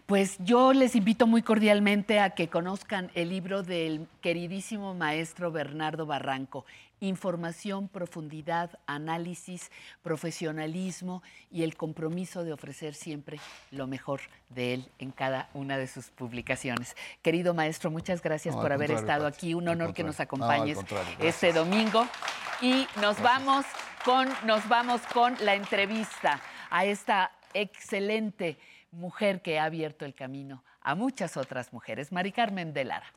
Pues 0.06 0.36
yo 0.40 0.74
les 0.74 0.96
invito 0.96 1.26
muy 1.26 1.40
cordialmente 1.40 2.20
a 2.20 2.30
que 2.30 2.48
conozcan 2.48 3.10
el 3.14 3.30
libro 3.30 3.62
del 3.62 4.06
queridísimo 4.20 4.92
maestro 4.92 5.50
Bernardo 5.50 6.04
Barranco, 6.04 6.66
Información, 7.00 7.88
profundidad, 7.88 8.78
análisis, 8.86 9.70
profesionalismo 10.02 11.22
y 11.50 11.62
el 11.62 11.76
compromiso 11.76 12.44
de 12.44 12.52
ofrecer 12.52 12.94
siempre 12.94 13.40
lo 13.70 13.86
mejor 13.86 14.20
de 14.48 14.74
él 14.74 14.88
en 14.98 15.10
cada 15.10 15.48
una 15.54 15.76
de 15.76 15.86
sus 15.86 16.06
publicaciones. 16.06 16.96
Querido 17.20 17.52
maestro, 17.52 17.90
muchas 17.90 18.22
gracias 18.22 18.54
No, 18.54 18.62
por 18.62 18.72
haber 18.72 18.90
estado 18.90 19.26
aquí. 19.26 19.54
Un 19.54 19.68
honor 19.68 19.92
que 19.92 20.02
nos. 20.02 20.18
No, 20.18 20.22
acompañes 20.22 20.78
este 21.18 21.52
domingo. 21.52 22.06
Y 22.62 22.86
nos 23.02 23.20
vamos 23.20 23.66
con, 24.04 24.28
nos 24.46 24.66
vamos 24.68 25.02
con 25.12 25.34
la 25.40 25.54
entrevista 25.54 26.40
a 26.70 26.84
esta 26.86 27.32
excelente 27.52 28.56
mujer 28.94 29.42
que 29.42 29.58
ha 29.58 29.64
abierto 29.64 30.04
el 30.04 30.14
camino 30.14 30.64
a 30.80 30.94
muchas 30.94 31.36
otras 31.36 31.72
mujeres, 31.72 32.12
Mari 32.12 32.32
Carmen 32.32 32.72
de 32.72 32.84
Lara. 32.84 33.12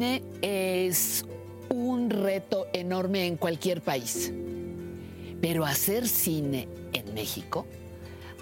Cine 0.00 0.22
es 0.40 1.26
un 1.68 2.08
reto 2.08 2.66
enorme 2.72 3.26
en 3.26 3.36
cualquier 3.36 3.82
país, 3.82 4.32
pero 5.42 5.66
hacer 5.66 6.08
cine 6.08 6.68
en 6.94 7.12
México, 7.12 7.66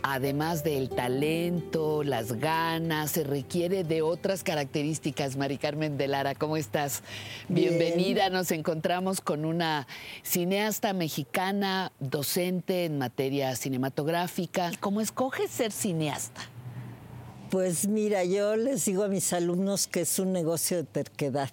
además 0.05 0.62
del 0.62 0.89
talento, 0.89 2.05
las 2.05 2.35
ganas, 2.35 3.10
se 3.10 3.24
requiere 3.24 3.82
de 3.82 4.02
otras 4.02 4.44
características. 4.44 5.36
Mari 5.36 5.59
Carmen 5.59 5.98
de 5.98 6.06
Lara, 6.06 6.36
¿cómo 6.36 6.56
estás? 6.56 7.02
Bien. 7.48 7.76
Bienvenida. 7.76 8.30
Nos 8.30 8.52
encontramos 8.52 9.20
con 9.20 9.44
una 9.44 9.89
cineasta 10.22 10.93
mexicana, 10.93 11.90
docente 11.98 12.85
en 12.85 12.98
materia 12.98 13.56
cinematográfica. 13.56 14.70
¿Cómo 14.78 15.01
escoges 15.01 15.51
ser 15.51 15.72
cineasta? 15.72 16.40
Pues 17.51 17.89
mira, 17.89 18.25
yo 18.25 18.57
les 18.57 18.85
digo 18.85 19.05
a 19.05 19.09
mis 19.09 19.33
alumnos 19.33 19.87
que 19.87 20.03
es 20.03 20.19
un 20.19 20.33
negocio 20.33 20.77
de 20.77 20.85
terquedad. 20.85 21.49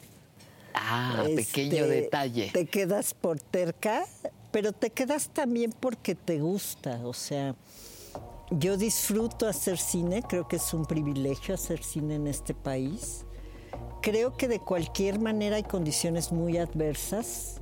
Ah, 0.74 1.24
pequeño 1.24 1.86
Este, 1.86 1.88
detalle. 1.88 2.50
Te 2.52 2.66
quedas 2.66 3.14
por 3.14 3.40
terca, 3.40 4.06
pero 4.52 4.74
te 4.74 4.90
quedas 4.90 5.30
también 5.30 5.74
porque 5.80 6.16
te 6.16 6.40
gusta. 6.40 7.00
O 7.06 7.14
sea, 7.14 7.56
yo 8.52 8.76
disfruto 8.76 9.48
hacer 9.48 9.78
cine, 9.78 10.22
creo 10.22 10.48
que 10.48 10.58
es 10.58 10.74
un 10.74 10.86
privilegio 10.86 11.56
hacer 11.56 11.82
cine 11.82 12.16
en 12.16 12.28
este 12.28 12.54
país. 12.54 13.26
Creo 14.02 14.36
que 14.36 14.48
de 14.48 14.60
cualquier 14.60 15.20
manera 15.20 15.56
hay 15.56 15.64
condiciones 15.64 16.32
muy 16.32 16.58
adversas 16.58 17.62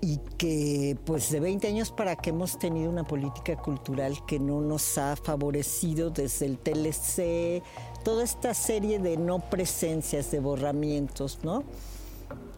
y 0.00 0.18
que 0.36 0.96
pues 1.04 1.30
de 1.30 1.40
20 1.40 1.66
años 1.66 1.90
para 1.90 2.16
que 2.16 2.30
hemos 2.30 2.58
tenido 2.58 2.90
una 2.90 3.04
política 3.04 3.56
cultural 3.56 4.24
que 4.26 4.38
no 4.38 4.60
nos 4.60 4.96
ha 4.98 5.16
favorecido 5.16 6.10
desde 6.10 6.46
el 6.46 6.58
TLC, 6.58 7.62
toda 8.04 8.22
esta 8.22 8.54
serie 8.54 8.98
de 8.98 9.16
no 9.16 9.40
presencias, 9.50 10.30
de 10.30 10.40
borramientos, 10.40 11.40
¿no? 11.42 11.64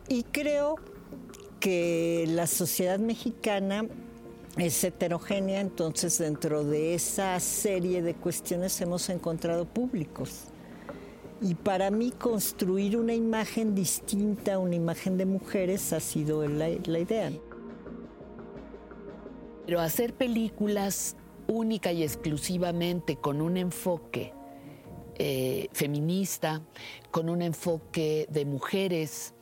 Y 0.08 0.24
creo 0.24 0.76
que 1.60 2.24
la 2.28 2.46
sociedad 2.46 2.98
mexicana 2.98 3.86
es 4.56 4.82
heterogénea, 4.84 5.60
entonces 5.60 6.18
dentro 6.18 6.64
de 6.64 6.94
esa 6.94 7.38
serie 7.40 8.02
de 8.02 8.14
cuestiones 8.14 8.80
hemos 8.80 9.08
encontrado 9.08 9.64
públicos. 9.64 10.49
Y 11.42 11.54
para 11.54 11.90
mí 11.90 12.10
construir 12.10 12.98
una 12.98 13.14
imagen 13.14 13.74
distinta, 13.74 14.58
una 14.58 14.74
imagen 14.74 15.16
de 15.16 15.24
mujeres, 15.24 15.92
ha 15.94 16.00
sido 16.00 16.46
la, 16.46 16.68
idea. 16.68 17.32
Pero 19.64 19.80
hacer 19.80 20.12
películas 20.12 21.16
única 21.46 21.92
y 21.92 22.02
exclusivamente 22.02 23.16
con 23.16 23.40
un 23.40 23.56
enfoque 23.56 24.34
eh, 25.16 25.68
feminista, 25.72 26.60
con 27.10 27.30
un 27.30 27.40
enfoque 27.40 28.26
de 28.30 28.44
mujeres, 28.44 29.34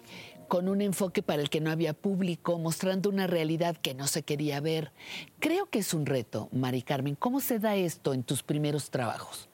con 0.46 0.68
un 0.68 0.80
enfoque 0.80 1.22
para 1.22 1.42
el 1.42 1.50
que 1.50 1.60
no 1.60 1.70
había 1.70 1.94
público, 1.94 2.58
mostrando 2.58 3.10
una 3.10 3.26
realidad 3.26 3.76
que 3.76 3.94
no 3.94 4.06
se 4.06 4.22
quería 4.22 4.60
ver. 4.60 4.92
Creo 5.40 5.66
que 5.66 5.80
es 5.80 5.92
un 5.92 6.06
reto, 6.06 6.48
Mari 6.52 6.82
Carmen. 6.82 7.16
¿Cómo 7.16 7.40
se 7.40 7.58
da 7.58 7.74
esto 7.74 8.14
en 8.14 8.22
tus 8.22 8.42
primeros 8.42 8.90
trabajos? 8.90 9.48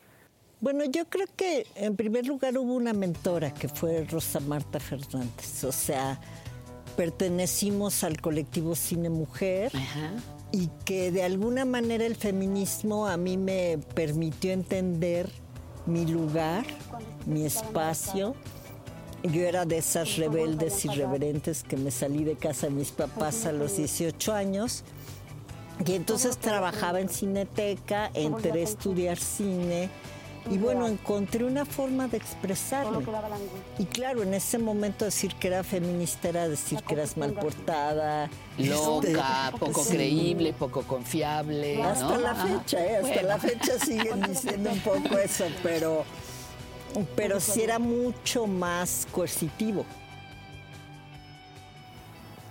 Bueno, 0.64 0.86
yo 0.86 1.04
creo 1.10 1.26
que 1.36 1.66
en 1.74 1.94
primer 1.94 2.26
lugar 2.26 2.56
hubo 2.56 2.72
una 2.72 2.94
mentora 2.94 3.52
que 3.52 3.68
fue 3.68 4.02
Rosa 4.04 4.40
Marta 4.40 4.80
Fernández. 4.80 5.62
O 5.62 5.70
sea, 5.70 6.18
pertenecimos 6.96 8.02
al 8.02 8.18
colectivo 8.18 8.74
Cine 8.74 9.10
Mujer 9.10 9.70
y 10.52 10.70
que 10.86 11.12
de 11.12 11.22
alguna 11.22 11.66
manera 11.66 12.06
el 12.06 12.16
feminismo 12.16 13.06
a 13.06 13.18
mí 13.18 13.36
me 13.36 13.78
permitió 13.94 14.52
entender 14.52 15.28
mi 15.84 16.06
lugar, 16.06 16.64
mi 17.26 17.44
espacio. 17.44 18.34
Yo 19.22 19.42
era 19.42 19.66
de 19.66 19.76
esas 19.76 20.16
rebeldes 20.16 20.82
irreverentes 20.86 21.62
que 21.62 21.76
me 21.76 21.90
salí 21.90 22.24
de 22.24 22.36
casa 22.36 22.68
de 22.68 22.72
mis 22.72 22.90
papás 22.90 23.44
a 23.44 23.52
los 23.52 23.76
18 23.76 24.32
años. 24.32 24.82
Y 25.84 25.92
entonces 25.92 26.38
trabajaba 26.38 27.00
en 27.00 27.10
Cineteca, 27.10 28.10
entré 28.14 28.60
a 28.60 28.64
estudiar 28.64 29.18
cine 29.18 29.90
y 30.50 30.58
bueno, 30.58 30.86
encontré 30.86 31.44
una 31.44 31.64
forma 31.64 32.06
de 32.08 32.18
expresarme. 32.18 33.04
Y 33.78 33.86
claro, 33.86 34.22
en 34.22 34.34
ese 34.34 34.58
momento 34.58 35.04
decir 35.04 35.34
que 35.36 35.48
era 35.48 35.64
feminista 35.64 36.28
era 36.28 36.48
decir 36.48 36.82
que 36.82 36.94
eras 36.94 37.16
mal 37.16 37.32
portada. 37.32 38.28
Loca, 38.58 39.08
este, 39.48 39.58
poco 39.58 39.84
sí. 39.84 39.94
creíble, 39.94 40.52
poco 40.52 40.82
confiable. 40.82 41.82
Hasta 41.82 42.04
¿no? 42.04 42.18
la 42.18 42.34
fecha, 42.34 42.84
¿eh? 42.84 42.96
hasta 42.96 43.08
Bueno. 43.08 43.28
la 43.28 43.38
fecha 43.38 43.78
siguen 43.78 44.20
diciendo 44.28 44.70
un 44.70 44.80
poco 44.80 45.18
eso, 45.18 45.46
pero, 45.62 46.04
pero 47.16 47.40
sí 47.40 47.62
era 47.62 47.78
mucho 47.78 48.46
más 48.46 49.06
coercitivo. 49.10 49.86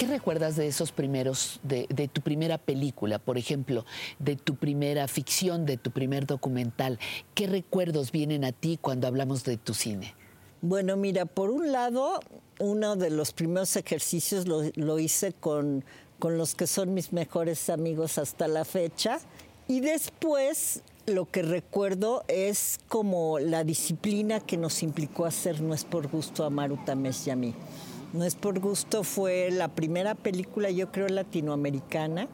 ¿Qué 0.04 0.10
recuerdas 0.10 0.58
de 0.58 0.68
esos 0.68 0.92
primeros, 0.92 1.62
de, 1.64 2.10
tu 2.12 2.20
primera 2.20 2.58
película, 2.58 3.20
por 3.20 3.38
ejemplo, 3.38 3.86
de 4.20 4.36
tu 4.36 4.56
primera 4.56 5.08
ficción, 5.08 5.66
de 5.66 5.78
tu 5.78 5.92
primer 5.92 6.28
documental? 6.28 7.00
¿Qué 7.34 7.48
recuerdos 7.48 8.12
vienen 8.12 8.44
a 8.44 8.52
ti 8.52 8.78
cuando 8.82 9.08
hablamos 9.08 9.46
de 9.46 9.56
tu 9.56 9.74
cine? 9.74 10.14
Bueno, 10.62 10.98
mira, 10.98 11.26
por 11.26 11.50
un 11.52 11.72
lado, 11.72 12.20
uno 12.60 12.98
de 12.98 13.12
los 13.12 13.32
primeros 13.32 13.78
ejercicios 13.78 14.46
lo, 14.46 15.00
hice 15.00 15.32
con, 15.32 15.86
con 16.20 16.38
los 16.38 16.54
que 16.54 16.68
son 16.68 16.94
mis 16.94 17.14
mejores 17.14 17.70
amigos 17.70 18.18
hasta 18.18 18.50
la 18.50 18.66
fecha. 18.66 19.22
Y 19.70 19.80
después 19.80 20.82
lo 21.06 21.32
que 21.32 21.44
recuerdo 21.44 22.26
es 22.28 22.78
como 22.90 23.40
la 23.40 23.64
disciplina 23.64 24.42
que 24.42 24.58
nos 24.58 24.84
implicó 24.84 25.26
hacer 25.26 25.62
No 25.62 25.74
es 25.74 25.86
por 25.86 26.10
gusto 26.10 26.44
a 26.44 26.50
Maru 26.50 26.78
Tamés 26.84 27.26
a 27.30 27.38
mí. 27.38 27.56
No 28.14 28.23
es 28.23 28.35
por 28.35 28.60
gusto 28.60 29.03
fue 29.03 29.49
la 29.49 29.69
primera 29.69 30.14
película, 30.14 30.69
yo 30.69 30.91
creo, 30.91 31.07
latinoamericana 31.07 32.27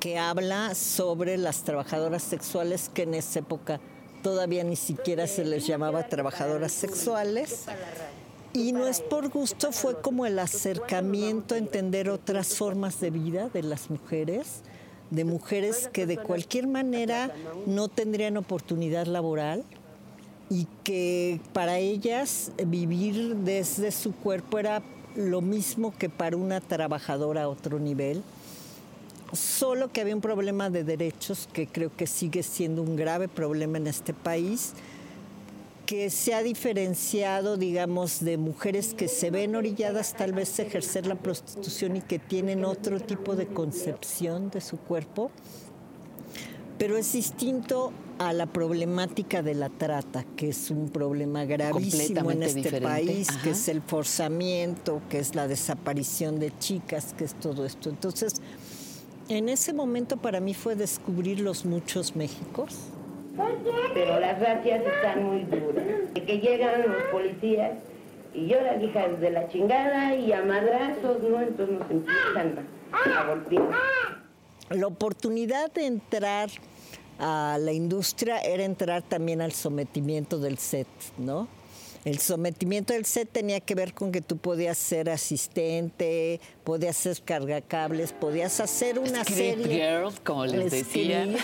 que 0.00 0.18
habla 0.18 0.74
sobre 0.74 1.38
las 1.38 1.62
trabajadoras 1.62 2.24
sexuales 2.24 2.90
que 2.92 3.02
en 3.04 3.14
esa 3.14 3.38
época 3.38 3.80
todavía 4.24 4.64
ni 4.64 4.74
siquiera 4.74 5.28
se 5.28 5.44
les 5.44 5.68
llamaba 5.68 6.08
trabajadoras 6.08 6.72
sexuales. 6.72 7.66
Y 8.52 8.72
no 8.72 8.88
es 8.88 9.00
por 9.00 9.28
gusto, 9.28 9.70
fue 9.70 10.00
como 10.00 10.26
el 10.26 10.40
acercamiento 10.40 11.54
a 11.54 11.58
entender 11.58 12.10
otras 12.10 12.56
formas 12.56 13.00
de 13.00 13.10
vida 13.10 13.48
de 13.50 13.62
las 13.62 13.88
mujeres, 13.88 14.62
de 15.10 15.24
mujeres 15.24 15.88
que 15.92 16.06
de 16.06 16.18
cualquier 16.18 16.66
manera 16.66 17.32
no 17.66 17.86
tendrían 17.86 18.36
oportunidad 18.36 19.06
laboral 19.06 19.64
y 20.52 20.66
que 20.84 21.40
para 21.54 21.78
ellas 21.78 22.52
vivir 22.66 23.36
desde 23.36 23.90
su 23.90 24.12
cuerpo 24.12 24.58
era 24.58 24.82
lo 25.16 25.40
mismo 25.40 25.94
que 25.96 26.10
para 26.10 26.36
una 26.36 26.60
trabajadora 26.60 27.44
a 27.44 27.48
otro 27.48 27.78
nivel 27.78 28.22
solo 29.32 29.90
que 29.90 30.02
había 30.02 30.14
un 30.14 30.20
problema 30.20 30.68
de 30.68 30.84
derechos 30.84 31.48
que 31.52 31.66
creo 31.66 31.90
que 31.96 32.06
sigue 32.06 32.42
siendo 32.42 32.82
un 32.82 32.96
grave 32.96 33.28
problema 33.28 33.78
en 33.78 33.86
este 33.86 34.12
país, 34.12 34.74
que 35.86 36.10
se 36.10 36.34
ha 36.34 36.42
diferenciado, 36.42 37.56
digamos, 37.56 38.22
de 38.22 38.36
mujeres 38.36 38.94
que 38.94 39.08
se 39.08 39.30
ven 39.30 39.56
orilladas 39.56 40.14
tal 40.14 40.32
vez 40.32 40.58
a 40.58 40.62
ejercer 40.62 41.06
la 41.06 41.14
prostitución 41.14 41.96
y 41.96 42.02
que 42.02 42.18
tienen 42.18 42.64
otro 42.64 43.00
tipo 43.00 43.34
de 43.34 43.46
concepción 43.46 44.50
de 44.50 44.60
su 44.60 44.76
cuerpo, 44.76 45.30
pero 46.78 46.96
es 46.96 47.12
distinto 47.12 47.92
a 48.18 48.32
la 48.32 48.46
problemática 48.46 49.42
de 49.42 49.54
la 49.54 49.68
trata, 49.68 50.24
que 50.36 50.48
es 50.50 50.70
un 50.70 50.88
problema 50.90 51.44
gravísimo 51.44 52.30
en 52.30 52.42
este 52.42 52.60
diferente. 52.60 52.88
país, 52.88 53.28
Ajá. 53.30 53.42
que 53.42 53.50
es 53.50 53.68
el 53.68 53.82
forzamiento, 53.82 55.00
que 55.08 55.18
es 55.18 55.34
la 55.34 55.48
desaparición 55.48 56.38
de 56.38 56.56
chicas, 56.58 57.14
que 57.16 57.24
es 57.24 57.34
todo 57.34 57.64
esto. 57.64 57.88
Entonces, 57.90 58.34
en 59.28 59.48
ese 59.48 59.72
momento 59.72 60.16
para 60.16 60.40
mí 60.40 60.54
fue 60.54 60.76
descubrir 60.76 61.40
los 61.40 61.64
muchos 61.64 62.14
Méxicos. 62.16 62.74
Pero 63.94 64.20
las 64.20 64.38
racias 64.40 64.82
están 64.84 65.24
muy 65.24 65.44
duras. 65.44 65.84
De 66.14 66.24
que 66.24 66.38
llegan 66.38 66.82
los 66.82 67.02
policías 67.10 67.72
y 68.34 68.46
lloran 68.46 68.82
hijas 68.82 69.20
de 69.20 69.30
la 69.30 69.48
chingada 69.48 70.14
y 70.14 70.32
a 70.32 70.42
madrazos, 70.42 71.22
¿no? 71.22 71.40
Entonces 71.40 71.78
nos 71.78 71.90
empiezan 71.90 72.68
a, 72.92 73.20
a 73.20 73.26
golpear. 73.26 73.70
La 74.70 74.86
oportunidad 74.86 75.72
de 75.72 75.86
entrar 75.86 76.50
a 77.22 77.56
la 77.60 77.72
industria 77.72 78.40
era 78.40 78.64
entrar 78.64 79.00
también 79.02 79.40
al 79.40 79.52
sometimiento 79.52 80.38
del 80.38 80.58
set, 80.58 80.88
¿no? 81.18 81.46
El 82.04 82.18
sometimiento 82.18 82.92
del 82.94 83.04
set 83.04 83.28
tenía 83.30 83.60
que 83.60 83.76
ver 83.76 83.94
con 83.94 84.10
que 84.10 84.20
tú 84.20 84.36
podías 84.36 84.76
ser 84.76 85.08
asistente, 85.08 86.40
podías 86.64 86.96
ser 86.96 87.22
cargacables, 87.22 88.12
podías 88.12 88.58
hacer 88.58 88.98
una 88.98 89.22
Script 89.22 89.62
serie. 89.62 89.86
girl, 90.00 90.12
como 90.24 90.44
les. 90.46 90.84
Script. 90.84 91.38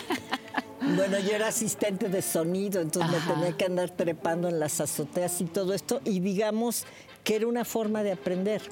Bueno, 0.97 1.19
yo 1.21 1.31
era 1.37 1.49
asistente 1.49 2.09
de 2.09 2.23
sonido, 2.23 2.81
entonces 2.81 3.15
Ajá. 3.17 3.29
me 3.29 3.35
tenía 3.43 3.57
que 3.57 3.65
andar 3.67 3.91
trepando 3.91 4.49
en 4.49 4.59
las 4.59 4.81
azoteas 4.81 5.41
y 5.41 5.45
todo 5.45 5.75
esto, 5.75 6.01
y 6.05 6.19
digamos 6.21 6.87
que 7.23 7.37
era 7.37 7.47
una 7.47 7.65
forma 7.65 8.03
de 8.03 8.13
aprender. 8.13 8.63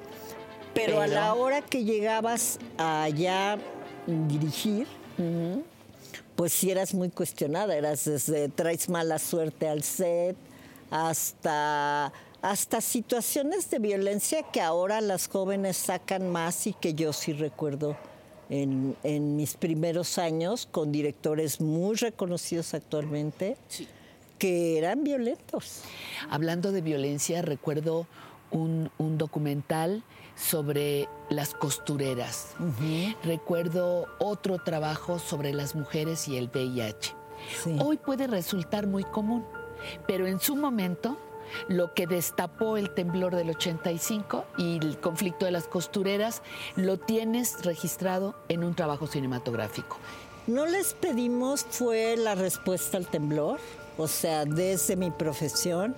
Pero, 0.75 0.99
a 1.01 1.05
Pero- 1.05 1.15
la 1.15 1.35
hora 1.35 1.63
que 1.63 1.85
llegabas 1.85 2.59
a 2.79 3.09
ya 3.11 3.59
dirigir, 4.07 4.87
pues 6.37 6.53
sí 6.53 6.71
eras 6.71 6.95
muy 6.95 7.09
cuestionada, 7.11 7.75
eras 7.75 8.05
desde 8.05 8.49
traes 8.49 8.89
mala 8.89 9.19
suerte 9.19 9.69
al 9.69 9.83
set 9.83 10.37
hasta 10.91 12.13
hasta 12.43 12.81
situaciones 12.81 13.71
de 13.71 13.79
violencia 13.81 14.45
que 14.53 14.61
ahora 14.61 15.01
las 15.01 15.27
jóvenes 15.27 15.77
sacan 15.77 16.31
más 16.31 16.67
y 16.69 16.75
que 16.75 16.95
yo 16.95 17.13
sí 17.13 17.33
recuerdo 17.33 17.97
en, 18.51 18.95
en 19.03 19.35
mis 19.35 19.55
primeros 19.55 20.19
años 20.19 20.69
con 20.71 20.93
directores 20.93 21.61
muy 21.61 21.97
reconocidos 21.97 22.75
actualmente 22.75 23.57
que 24.39 24.79
eran 24.79 25.03
violentos. 25.03 25.81
Hablando 26.31 26.71
de 26.71 26.83
violencia, 26.83 27.43
recuerdo 27.43 28.07
un, 28.51 28.91
un 28.99 29.19
documental 29.19 30.05
sobre 30.37 31.09
las 31.29 31.55
costureras. 31.55 32.55
Recuerdo 33.25 34.07
otro 34.19 34.59
trabajo 34.59 35.19
sobre 35.19 35.53
las 35.53 35.75
mujeres 35.75 36.29
y 36.29 36.37
el 36.37 36.49
VIH. 36.49 37.15
Hoy 37.83 37.97
puede 37.97 38.27
resultar 38.27 38.87
muy 38.87 39.05
común, 39.05 39.45
pero 40.07 40.27
en 40.27 40.41
su 40.41 40.57
momento 40.57 41.17
lo 41.69 41.95
que 41.95 42.07
destapó 42.07 42.77
el 42.77 42.91
temblor 42.91 43.35
del 43.35 43.51
85 43.51 44.45
y 44.59 44.79
el 44.79 44.99
conflicto 44.99 45.45
de 45.45 45.53
las 45.53 45.69
costureras 45.69 46.43
lo 46.75 46.99
tienes 46.99 47.65
registrado 47.65 48.35
en 48.49 48.65
un 48.65 48.75
trabajo 48.75 49.07
cinematográfico. 49.07 49.99
No 50.47 50.67
les 50.67 50.95
pedimos 50.95 51.67
fue 51.69 52.17
la 52.17 52.35
respuesta 52.35 52.97
al 52.97 53.09
temblor, 53.09 53.59
o 53.99 54.07
sea, 54.07 54.45
desde 54.45 54.97
mi 54.97 55.11
profesión, 55.11 55.97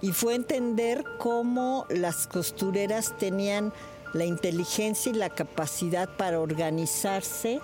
y 0.00 0.12
fue 0.12 0.34
entender 0.34 1.04
cómo 1.18 1.86
las 1.88 2.26
costureras 2.26 3.16
tenían 3.18 3.72
la 4.14 4.24
inteligencia 4.24 5.10
y 5.10 5.14
la 5.14 5.30
capacidad 5.30 6.08
para 6.16 6.40
organizarse 6.40 7.60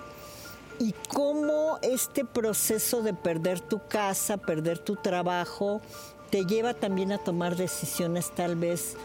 y 0.79 0.93
cómo 1.13 1.79
este 1.81 2.25
proceso 2.25 3.01
de 3.01 3.13
perder 3.13 3.59
tu 3.59 3.79
casa, 3.87 4.37
perder 4.37 4.79
tu 4.79 4.95
trabajo, 4.95 5.81
te 6.29 6.45
lleva 6.45 6.73
también 6.73 7.11
a 7.11 7.17
tomar 7.17 7.55
decisiones 7.55 8.31
tal 8.35 8.55
vez, 8.55 8.95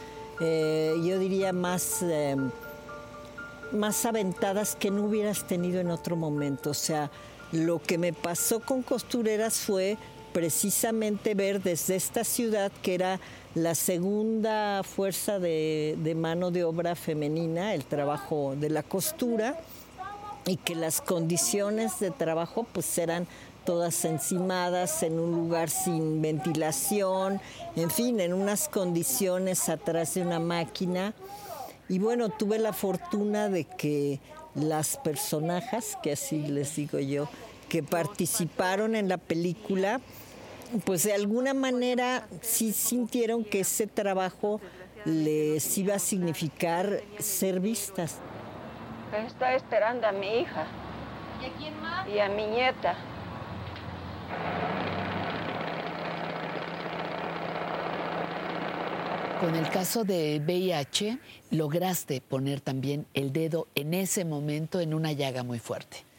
eh, 0.40 0.96
yo 1.04 1.18
diría, 1.18 1.52
más... 1.52 2.02
eh, 2.02 2.36
más 3.72 4.04
aventadas 4.04 4.76
que 4.76 4.90
no 4.90 5.04
hubieras 5.04 5.46
tenido 5.46 5.80
en 5.80 5.90
otro 5.90 6.16
momento. 6.16 6.70
O 6.70 6.74
sea, 6.74 7.10
lo 7.52 7.80
que 7.80 7.98
me 7.98 8.12
pasó 8.12 8.60
con 8.60 8.82
costureras 8.82 9.58
fue 9.58 9.96
precisamente 10.32 11.34
ver 11.34 11.62
desde 11.62 11.96
esta 11.96 12.24
ciudad 12.24 12.70
que 12.82 12.94
era 12.94 13.20
la 13.54 13.74
segunda 13.74 14.82
fuerza 14.82 15.38
de, 15.38 15.96
de 16.02 16.14
mano 16.14 16.50
de 16.50 16.64
obra 16.64 16.94
femenina, 16.94 17.74
el 17.74 17.84
trabajo 17.84 18.54
de 18.56 18.70
la 18.70 18.82
costura, 18.82 19.60
y 20.46 20.56
que 20.56 20.74
las 20.74 21.00
condiciones 21.00 22.00
de 22.00 22.10
trabajo 22.10 22.66
pues 22.72 22.96
eran 22.98 23.26
todas 23.64 24.04
encimadas 24.04 25.02
en 25.02 25.18
un 25.18 25.32
lugar 25.32 25.70
sin 25.70 26.22
ventilación, 26.22 27.40
en 27.76 27.90
fin, 27.90 28.20
en 28.20 28.32
unas 28.32 28.68
condiciones 28.68 29.68
atrás 29.68 30.14
de 30.14 30.22
una 30.22 30.40
máquina. 30.40 31.14
Y 31.88 31.98
bueno, 31.98 32.30
tuve 32.30 32.58
la 32.58 32.72
fortuna 32.72 33.48
de 33.48 33.64
que 33.64 34.20
las 34.54 34.96
personajes, 34.96 35.96
que 36.02 36.12
así 36.12 36.38
les 36.46 36.76
digo 36.76 36.98
yo, 36.98 37.28
que 37.68 37.82
participaron 37.82 38.94
en 38.96 39.08
la 39.08 39.18
película, 39.18 40.00
pues 40.84 41.04
de 41.04 41.12
alguna 41.12 41.54
manera 41.54 42.26
sí 42.40 42.72
sintieron 42.72 43.44
que 43.44 43.60
ese 43.60 43.86
trabajo 43.86 44.60
les 45.04 45.78
iba 45.78 45.94
a 45.94 45.98
significar 45.98 47.02
ser 47.18 47.60
vistas. 47.60 48.18
Está 49.26 49.54
esperando 49.54 50.06
a 50.06 50.12
mi 50.12 50.40
hija. 50.40 50.66
¿Y 51.40 51.46
a 51.46 51.52
quién 51.58 51.80
más? 51.80 52.08
Y 52.08 52.18
a 52.18 52.28
mi 52.28 52.46
nieta. 52.46 52.96
Con 59.40 59.56
el 59.56 59.70
caso 59.70 60.04
de 60.04 60.38
VIH, 60.44 61.18
lograste 61.50 62.20
poner 62.20 62.60
también 62.60 63.06
el 63.14 63.32
dedo 63.32 63.68
en 63.74 63.94
ese 63.94 64.26
momento 64.26 64.80
en 64.80 64.92
una 64.92 65.12
llaga 65.12 65.42
muy 65.42 65.58
fuerte. 65.58 66.09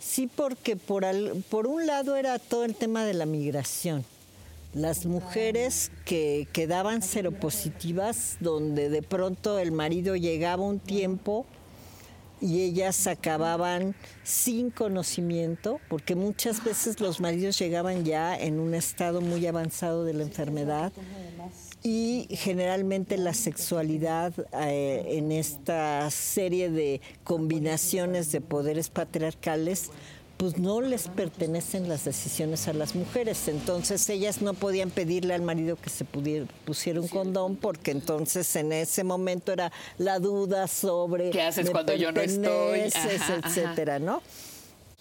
Sí, 0.00 0.28
porque 0.34 0.76
por, 0.76 1.04
por 1.50 1.66
un 1.66 1.86
lado 1.86 2.16
era 2.16 2.38
todo 2.38 2.64
el 2.64 2.74
tema 2.74 3.04
de 3.04 3.14
la 3.14 3.26
migración. 3.26 4.04
Las 4.72 5.04
mujeres 5.04 5.92
que 6.04 6.48
quedaban 6.52 7.02
seropositivas, 7.02 8.36
donde 8.40 8.88
de 8.88 9.02
pronto 9.02 9.58
el 9.58 9.72
marido 9.72 10.16
llegaba 10.16 10.62
un 10.62 10.78
tiempo 10.78 11.44
y 12.40 12.62
ellas 12.62 13.06
acababan 13.06 13.94
sin 14.24 14.70
conocimiento, 14.70 15.80
porque 15.88 16.14
muchas 16.14 16.64
veces 16.64 17.00
los 17.00 17.20
maridos 17.20 17.58
llegaban 17.58 18.04
ya 18.04 18.38
en 18.38 18.58
un 18.58 18.74
estado 18.74 19.20
muy 19.20 19.46
avanzado 19.46 20.04
de 20.04 20.14
la 20.14 20.22
enfermedad 20.22 20.92
y 21.82 22.26
generalmente 22.30 23.16
la 23.16 23.32
sexualidad 23.32 24.34
eh, 24.52 25.16
en 25.18 25.32
esta 25.32 26.10
serie 26.10 26.70
de 26.70 27.00
combinaciones 27.24 28.32
de 28.32 28.40
poderes 28.40 28.90
patriarcales 28.90 29.90
pues 30.36 30.56
no 30.56 30.80
les 30.80 31.08
pertenecen 31.08 31.86
las 31.86 32.06
decisiones 32.06 32.66
a 32.66 32.72
las 32.72 32.94
mujeres. 32.94 33.46
Entonces 33.46 34.08
ellas 34.08 34.40
no 34.40 34.54
podían 34.54 34.88
pedirle 34.88 35.34
al 35.34 35.42
marido 35.42 35.76
que 35.76 35.90
se 35.90 36.06
pusiera 36.06 36.98
un 36.98 37.08
condón 37.08 37.56
porque 37.56 37.90
entonces 37.90 38.56
en 38.56 38.72
ese 38.72 39.04
momento 39.04 39.52
era 39.52 39.70
la 39.98 40.18
duda 40.18 40.66
sobre 40.66 41.28
qué 41.28 41.42
haces 41.42 41.68
cuando 41.68 41.94
yo 41.94 42.10
no 42.10 42.22
estoy, 42.22 42.90
etcétera, 43.44 43.98
¿no? 43.98 44.22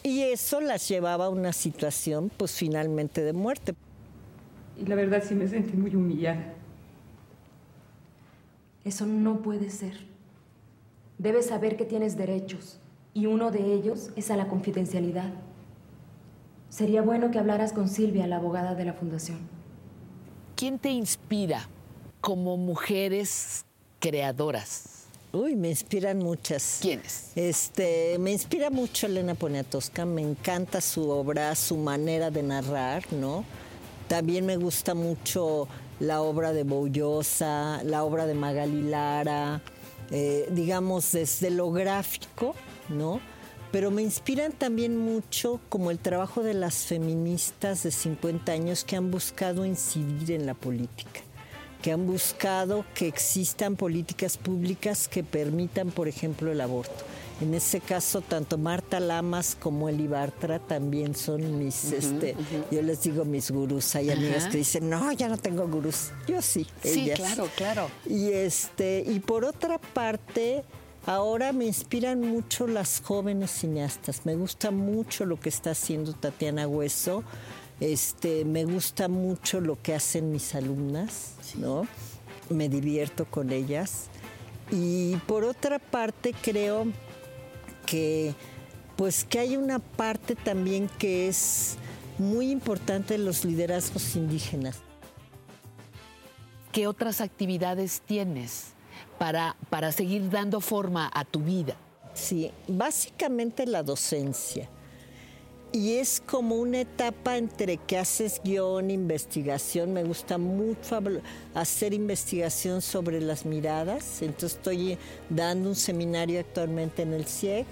Y 0.04 0.24
eso 0.24 0.60
las 0.60 0.86
llevaba 0.90 1.28
a 1.28 1.30
una 1.30 1.54
situación 1.54 2.30
pues 2.36 2.52
finalmente 2.52 3.24
de 3.24 3.32
muerte. 3.32 3.76
Y 4.78 4.86
la 4.88 4.96
verdad 4.96 5.24
sí 5.26 5.36
me 5.36 5.48
sentí 5.48 5.78
muy 5.78 5.96
humillada. 5.96 6.54
Eso 8.84 9.06
no 9.06 9.42
puede 9.42 9.70
ser. 9.70 10.08
Debes 11.18 11.48
saber 11.48 11.76
que 11.76 11.86
tienes 11.86 12.18
derechos 12.18 12.80
y 13.14 13.26
uno 13.26 13.52
de 13.52 13.74
ellos 13.74 14.12
es 14.16 14.32
a 14.32 14.38
la 14.38 14.48
confidencialidad. 14.48 15.34
Sería 16.70 17.02
bueno 17.02 17.32
que 17.32 17.40
hablaras 17.40 17.74
con 17.74 17.90
Silvia, 17.90 18.28
la 18.28 18.38
abogada 18.38 18.76
de 18.76 18.86
la 18.86 18.94
fundación. 18.94 19.40
¿Quién 20.56 20.78
te 20.78 20.90
inspira 20.90 21.68
como 22.22 22.58
mujeres 22.58 23.66
creadoras? 24.00 25.00
Uy, 25.32 25.56
me 25.56 25.70
inspiran 25.70 26.20
muchas. 26.20 26.80
¿Quiénes? 26.82 27.32
Este, 27.36 28.18
me 28.20 28.32
inspira 28.32 28.70
mucho 28.70 29.06
Elena 29.06 29.36
Poniatowska, 29.36 30.06
me 30.06 30.22
encanta 30.22 30.82
su 30.82 31.10
obra, 31.10 31.54
su 31.56 31.78
manera 31.78 32.32
de 32.32 32.42
narrar, 32.42 33.04
¿no? 33.14 33.46
También 34.08 34.46
me 34.46 34.58
gusta 34.58 34.96
mucho 34.96 35.68
la 36.00 36.22
obra 36.22 36.54
de 36.54 36.64
Boullosa, 36.64 37.82
la 37.84 38.04
obra 38.04 38.26
de 38.26 38.34
Magali 38.34 38.84
Lara, 38.84 39.62
eh, 40.12 40.48
digamos, 40.52 41.12
desde 41.12 41.50
lo 41.50 41.72
gráfico, 41.72 42.56
¿no? 42.88 43.20
Pero 43.72 43.92
me 43.92 44.02
inspiran 44.02 44.52
también 44.52 44.98
mucho 44.98 45.60
como 45.70 45.92
el 45.92 46.00
trabajo 46.00 46.42
de 46.42 46.56
las 46.56 46.86
feministas 46.86 47.84
de 47.84 47.92
50 47.92 48.52
años 48.52 48.84
que 48.84 48.96
han 48.96 49.12
buscado 49.12 49.66
incidir 49.66 50.32
en 50.32 50.48
la 50.48 50.56
política, 50.56 51.22
que 51.82 51.92
han 51.92 52.08
buscado 52.08 52.84
que 52.96 53.08
existan 53.08 53.76
políticas 53.76 54.38
públicas 54.38 55.08
que 55.08 55.24
permitan, 55.24 55.92
por 55.92 56.08
ejemplo, 56.08 56.52
el 56.52 56.62
aborto. 56.62 57.06
En 57.41 57.53
ese 57.53 57.80
caso, 57.80 58.22
tanto 58.22 58.57
Marta 58.57 58.99
Lamas 58.99 59.56
como 59.57 59.88
Eli 59.88 60.07
Bartra 60.07 60.60
también 60.60 61.16
son 61.16 61.57
mis, 61.57 61.91
este, 61.94 62.36
yo 62.70 62.82
les 62.82 63.02
digo 63.02 63.24
mis 63.24 63.49
gurús. 63.49 63.95
Hay 63.95 64.10
amigas 64.10 64.48
que 64.48 64.57
dicen, 64.57 64.90
no, 64.90 65.11
ya 65.14 65.30
no 65.30 65.38
tengo 65.38 65.68
gurús. 65.68 66.11
Yo 66.28 66.41
sí. 66.41 66.68
Sí, 66.84 67.10
claro, 67.16 67.48
claro. 67.56 67.90
Y 68.06 68.32
este, 68.32 69.03
y 69.07 69.20
por 69.20 69.45
otra 69.45 69.78
parte, 69.78 70.64
Ahora 71.06 71.53
me 71.53 71.66
inspiran 71.66 72.20
mucho 72.20 72.68
las 72.68 73.02
jóvenes 73.02 73.49
cineastas. 73.52 74.26
Me 74.26 74.36
gusta 74.36 74.70
mucho 74.70 75.26
lo 75.26 75.40
que 75.40 75.49
está 75.49 75.72
haciendo 75.72 76.14
Tatiana 76.14 76.68
Hueso. 76.68 77.24
Este, 77.80 78.44
me 78.45 78.66
gusta 78.66 79.07
mucho 79.07 79.61
lo 79.61 79.82
que 79.82 79.95
hacen 79.95 80.32
mis 80.32 80.53
alumnas, 80.53 81.34
¿no? 81.56 81.88
Me 82.49 82.68
divierto 82.68 83.26
con 83.26 83.52
ellas. 83.52 84.07
Y 84.72 85.16
por 85.26 85.45
otra 85.45 85.80
parte 85.80 86.36
creo 86.40 86.86
que 87.86 88.34
pues 88.96 89.24
que 89.24 89.40
hay 89.40 89.56
una 89.56 89.80
parte 89.80 90.36
también 90.36 90.90
que 91.00 91.28
es 91.28 91.78
muy 92.18 92.52
importante 92.52 93.18
de 93.18 93.24
los 93.24 93.46
liderazgos 93.46 94.16
indígenas. 94.16 94.80
¿Qué 96.72 96.86
otras 96.86 97.22
actividades 97.22 98.02
tienes? 98.02 98.74
para, 99.20 99.56
para 99.70 99.92
seguir 99.92 100.32
dando 100.32 100.62
forma 100.62 101.12
a 101.14 101.26
tu 101.26 101.42
vida? 101.42 101.76
Sí, 102.16 102.52
básicamente 102.68 103.68
la 103.68 103.84
docencia. 103.84 104.68
Y 105.72 105.98
es 105.98 106.22
como 106.26 106.56
una 106.56 106.82
etapa 106.82 107.38
entre 107.38 107.78
que 107.78 108.00
haces 108.00 108.41
guion, 108.44 108.90
investigación. 108.90 109.94
Me 109.94 110.04
gusta 110.04 110.40
mucho 110.40 111.00
hacer 111.54 111.94
investigación 111.94 112.82
sobre 112.82 113.22
las 113.22 113.46
miradas. 113.46 114.24
Entonces 114.24 114.58
estoy 114.58 114.98
dando 115.30 115.70
un 115.70 115.76
seminario 115.76 116.40
actualmente 116.40 117.04
en 117.04 117.14
el 117.14 117.26
CIEG. 117.26 117.68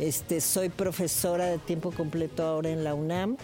Este, 0.00 0.40
soy 0.40 0.70
profesora 0.70 1.46
de 1.46 1.58
tiempo 1.58 1.92
completo 1.92 2.42
ahora 2.42 2.70
en 2.70 2.82
la 2.82 2.94
UNAM. 2.94 3.36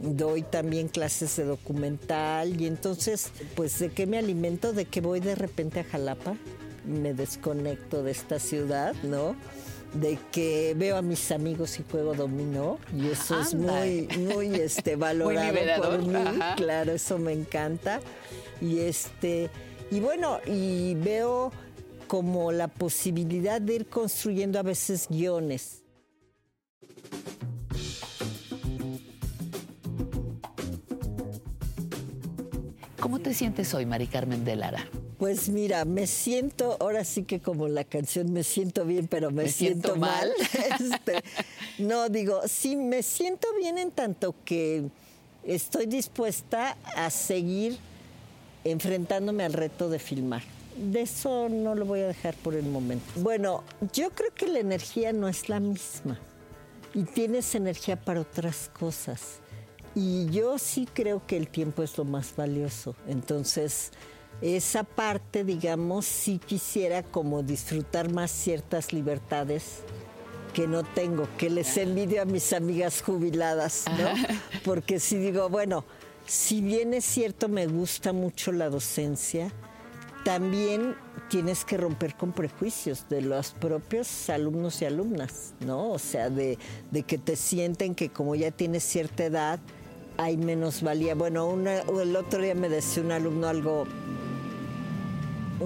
Doy 0.00 0.40
también 0.40 0.88
clases 0.88 1.36
de 1.36 1.44
documental. 1.44 2.58
Y 2.58 2.66
entonces, 2.66 3.32
pues, 3.54 3.78
¿de 3.80 3.90
qué 3.90 4.06
me 4.06 4.16
alimento? 4.16 4.72
De 4.72 4.86
que 4.86 5.02
voy 5.02 5.20
de 5.20 5.34
repente 5.34 5.80
a 5.80 5.84
Jalapa 5.84 6.36
me 6.86 7.12
desconecto 7.12 8.02
de 8.02 8.12
esta 8.12 8.38
ciudad, 8.38 8.94
¿no? 9.02 9.36
De 9.94 10.18
que 10.30 10.74
veo 10.76 10.96
a 10.96 11.02
mis 11.02 11.30
amigos 11.32 11.78
y 11.80 11.84
juego 11.90 12.14
dominó 12.14 12.78
y 12.96 13.08
eso 13.08 13.40
es 13.40 13.54
muy 13.54 14.08
muy 14.18 14.54
este 14.54 14.96
valorado 14.96 15.80
por 15.80 16.06
mí. 16.06 16.14
claro 16.56 16.92
eso 16.92 17.18
me 17.18 17.32
encanta. 17.32 18.00
Y 18.60 18.80
este 18.80 19.50
y 19.90 20.00
bueno 20.00 20.38
y 20.46 20.94
veo 20.96 21.52
como 22.06 22.52
la 22.52 22.68
posibilidad 22.68 23.60
de 23.60 23.76
ir 23.76 23.86
construyendo 23.86 24.58
a 24.58 24.62
veces 24.62 25.06
guiones. 25.08 25.82
¿Cómo 33.00 33.18
te 33.18 33.32
sientes 33.32 33.72
hoy, 33.74 33.86
Mari 33.86 34.06
Carmen 34.06 34.44
de 34.44 34.56
Lara? 34.56 34.86
Pues 35.20 35.50
mira, 35.50 35.84
me 35.84 36.06
siento, 36.06 36.78
ahora 36.80 37.04
sí 37.04 37.24
que 37.24 37.40
como 37.40 37.68
la 37.68 37.84
canción, 37.84 38.32
me 38.32 38.42
siento 38.42 38.86
bien, 38.86 39.06
pero 39.06 39.30
me, 39.30 39.50
siento, 39.50 39.94
mal. 39.96 40.32
Este, 40.80 41.22
no, 41.76 42.08
digo, 42.08 42.40
sí, 42.48 42.74
me 42.74 43.02
siento 43.02 43.46
bien 43.58 43.76
en 43.76 43.90
tanto 43.90 44.34
que 44.46 44.88
estoy 45.44 45.84
dispuesta 45.84 46.74
a 46.96 47.10
seguir 47.10 47.76
enfrentándome 48.64 49.44
al 49.44 49.52
reto 49.52 49.90
de 49.90 49.98
filmar. 49.98 50.42
De 50.78 51.02
eso 51.02 51.50
no 51.50 51.74
lo 51.74 51.84
voy 51.84 52.00
a 52.00 52.06
dejar 52.06 52.34
por 52.36 52.54
el 52.54 52.64
momento. 52.64 53.04
Bueno, 53.16 53.62
yo 53.92 54.12
creo 54.12 54.32
que 54.34 54.46
la 54.46 54.60
energía 54.60 55.12
no 55.12 55.28
es 55.28 55.50
la 55.50 55.60
misma 55.60 56.18
y 56.94 57.02
tienes 57.02 57.54
energía 57.54 57.96
para 57.96 58.22
otras 58.22 58.70
cosas. 58.72 59.40
Y 59.94 60.30
yo 60.30 60.58
sí 60.58 60.88
creo 60.90 61.26
que 61.26 61.36
el 61.36 61.48
tiempo 61.48 61.82
es 61.82 61.98
lo 61.98 62.06
más 62.06 62.34
valioso. 62.34 62.96
Entonces, 63.06 63.92
esa 64.42 64.84
parte, 64.84 65.44
digamos, 65.44 66.06
sí 66.06 66.40
quisiera 66.44 67.02
como 67.02 67.42
disfrutar 67.42 68.12
más 68.12 68.30
ciertas 68.30 68.92
libertades 68.92 69.82
que 70.54 70.66
no 70.66 70.82
tengo, 70.82 71.28
que 71.38 71.50
les 71.50 71.76
envidio 71.76 72.22
a 72.22 72.24
mis 72.24 72.52
amigas 72.52 73.02
jubiladas, 73.02 73.84
¿no? 73.98 74.08
Porque 74.64 74.98
si 74.98 75.16
digo, 75.16 75.48
bueno, 75.48 75.84
si 76.26 76.60
bien 76.60 76.94
es 76.94 77.04
cierto, 77.04 77.48
me 77.48 77.66
gusta 77.66 78.12
mucho 78.12 78.50
la 78.50 78.68
docencia, 78.68 79.52
también 80.24 80.96
tienes 81.28 81.64
que 81.64 81.76
romper 81.76 82.16
con 82.16 82.32
prejuicios 82.32 83.08
de 83.08 83.22
los 83.22 83.52
propios 83.52 84.28
alumnos 84.28 84.82
y 84.82 84.86
alumnas, 84.86 85.54
¿no? 85.60 85.90
O 85.90 85.98
sea, 85.98 86.30
de, 86.30 86.58
de 86.90 87.02
que 87.04 87.18
te 87.18 87.36
sienten 87.36 87.94
que 87.94 88.10
como 88.10 88.34
ya 88.34 88.50
tienes 88.50 88.82
cierta 88.82 89.24
edad, 89.24 89.60
hay 90.18 90.36
menos 90.36 90.82
valía. 90.82 91.14
Bueno, 91.14 91.56
el 92.00 92.16
otro 92.16 92.42
día 92.42 92.54
me 92.54 92.68
decía 92.68 93.02
un 93.02 93.12
alumno 93.12 93.48
algo 93.48 93.86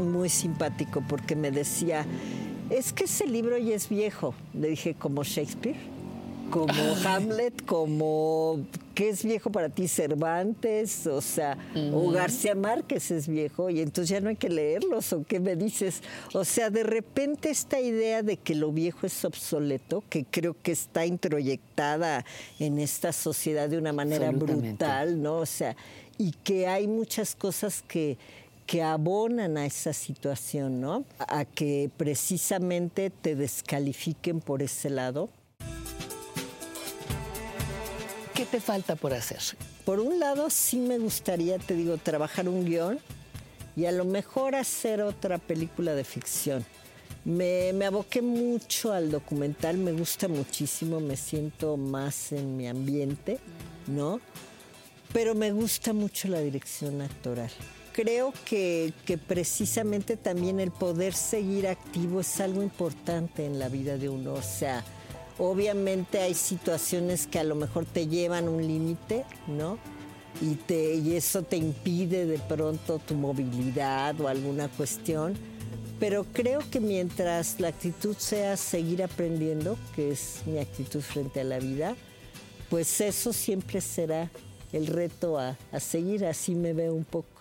muy 0.00 0.28
simpático 0.28 1.02
porque 1.08 1.36
me 1.36 1.50
decía, 1.50 2.06
es 2.70 2.92
que 2.92 3.04
ese 3.04 3.26
libro 3.26 3.58
ya 3.58 3.74
es 3.74 3.88
viejo. 3.88 4.34
Le 4.52 4.68
dije, 4.68 4.94
como 4.94 5.24
Shakespeare, 5.24 5.76
como 6.50 6.72
Hamlet, 7.04 7.64
como 7.64 8.60
¿qué 8.94 9.08
es 9.08 9.24
viejo 9.24 9.50
para 9.50 9.68
ti? 9.68 9.88
Cervantes, 9.88 11.06
o 11.06 11.20
sea, 11.20 11.58
o 11.92 12.10
García 12.10 12.54
Márquez 12.54 13.10
es 13.10 13.28
viejo 13.28 13.70
y 13.70 13.80
entonces 13.80 14.10
ya 14.10 14.20
no 14.20 14.28
hay 14.28 14.36
que 14.36 14.48
leerlos 14.48 15.12
o 15.12 15.24
qué 15.24 15.40
me 15.40 15.56
dices. 15.56 16.00
O 16.32 16.44
sea, 16.44 16.70
de 16.70 16.84
repente 16.84 17.50
esta 17.50 17.80
idea 17.80 18.22
de 18.22 18.36
que 18.36 18.54
lo 18.54 18.72
viejo 18.72 19.06
es 19.06 19.24
obsoleto, 19.24 20.04
que 20.08 20.24
creo 20.24 20.56
que 20.62 20.72
está 20.72 21.06
introyectada 21.06 22.24
en 22.58 22.78
esta 22.78 23.12
sociedad 23.12 23.68
de 23.68 23.78
una 23.78 23.92
manera 23.92 24.30
brutal, 24.30 25.20
¿no? 25.20 25.38
O 25.38 25.46
sea, 25.46 25.76
y 26.18 26.32
que 26.44 26.68
hay 26.68 26.86
muchas 26.86 27.34
cosas 27.34 27.82
que 27.82 28.16
que 28.66 28.82
abonan 28.82 29.56
a 29.56 29.66
esa 29.66 29.92
situación, 29.92 30.80
¿no? 30.80 31.04
A 31.18 31.44
que 31.44 31.90
precisamente 31.96 33.10
te 33.10 33.36
descalifiquen 33.36 34.40
por 34.40 34.62
ese 34.62 34.90
lado. 34.90 35.28
¿Qué 38.34 38.46
te 38.46 38.60
falta 38.60 38.96
por 38.96 39.12
hacer? 39.12 39.40
Por 39.84 40.00
un 40.00 40.18
lado, 40.18 40.50
sí 40.50 40.78
me 40.78 40.98
gustaría, 40.98 41.58
te 41.58 41.74
digo, 41.74 41.98
trabajar 41.98 42.48
un 42.48 42.64
guion 42.64 42.98
y 43.76 43.84
a 43.84 43.92
lo 43.92 44.04
mejor 44.04 44.54
hacer 44.54 45.02
otra 45.02 45.38
película 45.38 45.94
de 45.94 46.04
ficción. 46.04 46.64
Me, 47.24 47.72
me 47.72 47.86
aboqué 47.86 48.22
mucho 48.22 48.92
al 48.92 49.10
documental, 49.10 49.76
me 49.76 49.92
gusta 49.92 50.28
muchísimo, 50.28 51.00
me 51.00 51.16
siento 51.16 51.76
más 51.76 52.32
en 52.32 52.56
mi 52.56 52.66
ambiente, 52.66 53.38
¿no? 53.86 54.20
Pero 55.12 55.34
me 55.34 55.52
gusta 55.52 55.92
mucho 55.92 56.28
la 56.28 56.40
dirección 56.40 57.00
actoral. 57.02 57.50
Creo 57.94 58.34
que, 58.44 58.92
que 59.06 59.18
precisamente 59.18 60.16
también 60.16 60.58
el 60.58 60.72
poder 60.72 61.14
seguir 61.14 61.68
activo 61.68 62.22
es 62.22 62.40
algo 62.40 62.60
importante 62.60 63.46
en 63.46 63.60
la 63.60 63.68
vida 63.68 63.96
de 63.96 64.08
uno. 64.08 64.32
O 64.32 64.42
sea, 64.42 64.84
obviamente 65.38 66.18
hay 66.18 66.34
situaciones 66.34 67.28
que 67.28 67.38
a 67.38 67.44
lo 67.44 67.54
mejor 67.54 67.84
te 67.84 68.08
llevan 68.08 68.48
un 68.48 68.66
límite, 68.66 69.24
¿no? 69.46 69.78
Y, 70.40 70.56
te, 70.56 70.96
y 70.96 71.14
eso 71.14 71.42
te 71.42 71.56
impide 71.56 72.26
de 72.26 72.40
pronto 72.40 72.98
tu 72.98 73.14
movilidad 73.14 74.20
o 74.20 74.26
alguna 74.26 74.66
cuestión. 74.66 75.34
Pero 76.00 76.24
creo 76.32 76.68
que 76.68 76.80
mientras 76.80 77.60
la 77.60 77.68
actitud 77.68 78.16
sea 78.16 78.56
seguir 78.56 79.04
aprendiendo, 79.04 79.78
que 79.94 80.10
es 80.10 80.40
mi 80.46 80.58
actitud 80.58 81.00
frente 81.00 81.42
a 81.42 81.44
la 81.44 81.60
vida, 81.60 81.94
pues 82.70 83.00
eso 83.00 83.32
siempre 83.32 83.80
será 83.80 84.32
el 84.72 84.88
reto 84.88 85.38
a, 85.38 85.56
a 85.70 85.78
seguir. 85.78 86.26
Así 86.26 86.56
me 86.56 86.72
veo 86.72 86.92
un 86.92 87.04
poco. 87.04 87.33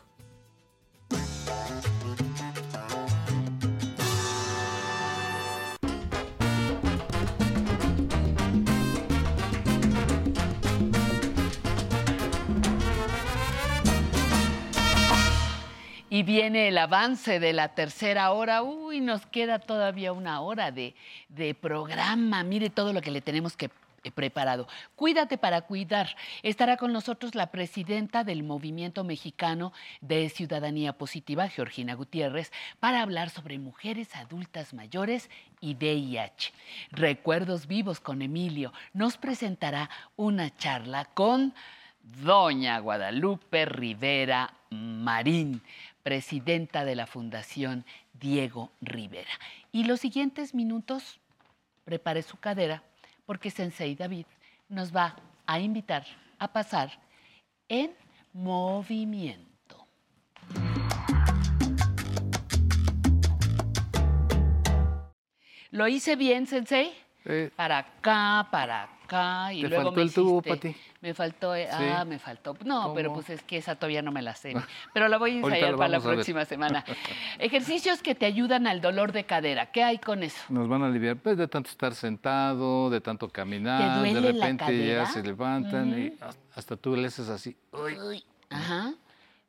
Y 16.13 16.21
viene 16.21 16.67
el 16.67 16.77
avance 16.77 17.39
de 17.39 17.53
la 17.53 17.69
tercera 17.69 18.33
hora. 18.33 18.61
Uy, 18.61 19.01
nos 19.01 19.25
queda 19.25 19.57
todavía 19.57 20.13
una 20.13 20.41
hora 20.41 20.69
de, 20.69 20.93
de 21.29 21.55
programa. 21.55 22.43
Mire 22.43 22.69
todo 22.69 22.93
lo 22.93 23.01
que 23.01 23.09
le 23.09 23.19
tenemos 23.19 23.57
que 23.57 23.71
eh, 24.03 24.11
preparado. 24.11 24.67
Cuídate 24.95 25.39
para 25.39 25.61
cuidar. 25.61 26.15
Estará 26.43 26.77
con 26.77 26.93
nosotros 26.93 27.33
la 27.33 27.47
presidenta 27.47 28.23
del 28.23 28.43
Movimiento 28.43 29.03
Mexicano 29.03 29.73
de 30.01 30.29
Ciudadanía 30.29 30.93
Positiva, 30.93 31.47
Georgina 31.47 31.95
Gutiérrez, 31.95 32.51
para 32.79 33.01
hablar 33.01 33.31
sobre 33.31 33.57
mujeres 33.57 34.15
adultas 34.15 34.75
mayores 34.75 35.31
y 35.61 35.73
VIH. 35.73 36.53
Recuerdos 36.91 37.65
vivos 37.65 37.99
con 37.99 38.21
Emilio 38.21 38.71
nos 38.93 39.17
presentará 39.17 39.89
una 40.15 40.55
charla 40.57 41.05
con 41.05 41.55
Doña 42.03 42.79
Guadalupe 42.79 43.65
Rivera 43.65 44.53
Marín, 44.69 45.61
presidenta 46.03 46.85
de 46.85 46.95
la 46.95 47.07
Fundación 47.07 47.85
Diego 48.13 48.71
Rivera. 48.81 49.31
Y 49.71 49.85
los 49.85 50.01
siguientes 50.01 50.53
minutos, 50.53 51.19
prepare 51.85 52.21
su 52.21 52.37
cadera 52.37 52.83
porque 53.25 53.49
Sensei 53.49 53.95
David 53.95 54.25
nos 54.69 54.95
va 54.95 55.15
a 55.45 55.59
invitar 55.59 56.05
a 56.39 56.51
pasar 56.51 56.91
en 57.69 57.91
movimiento. 58.33 59.87
¿Lo 65.71 65.87
hice 65.87 66.15
bien, 66.15 66.45
Sensei? 66.45 66.93
Para 67.55 67.79
acá, 67.79 68.47
para 68.51 68.83
acá 68.83 69.53
y 69.53 69.61
Te 69.61 69.69
luego 69.69 69.85
faltó 69.85 69.95
me 69.95 70.01
el 70.03 70.13
tubo, 70.13 70.41
Pati. 70.41 70.75
Me 71.03 71.13
faltó, 71.13 71.53
eh, 71.53 71.67
Sí. 71.69 71.83
ah, 71.93 72.05
me 72.05 72.17
faltó. 72.17 72.55
No, 72.63 72.93
pero 72.93 73.13
pues 73.13 73.29
es 73.29 73.43
que 73.43 73.57
esa 73.57 73.75
todavía 73.75 74.01
no 74.01 74.13
me 74.13 74.21
la 74.21 74.35
sé. 74.35 74.53
Pero 74.93 75.09
la 75.09 75.17
voy 75.17 75.31
a 75.31 75.39
ensayar 75.41 75.75
para 75.75 75.89
la 75.89 75.99
próxima 75.99 76.45
semana. 76.45 76.85
Ejercicios 77.39 78.01
que 78.01 78.15
te 78.15 78.25
ayudan 78.25 78.67
al 78.67 78.79
dolor 78.79 79.11
de 79.11 79.25
cadera. 79.25 79.65
¿Qué 79.73 79.83
hay 79.83 79.97
con 79.97 80.23
eso? 80.23 80.41
Nos 80.47 80.69
van 80.69 80.81
a 80.81 80.85
aliviar 80.87 81.17
pues, 81.17 81.37
de 81.37 81.49
tanto 81.49 81.69
estar 81.69 81.93
sentado, 81.93 82.89
de 82.89 83.01
tanto 83.01 83.27
caminar, 83.27 83.99
duele 83.99 84.21
de 84.21 84.31
repente 84.31 84.87
ya 84.87 85.05
se 85.07 85.21
levantan 85.21 85.99
y 85.99 86.13
hasta- 86.55 86.77
tú 86.77 86.95
le 86.95 87.07
haces 87.07 87.27
así 87.27 87.57
Uy, 87.73 88.23
Ajá. 88.49 88.93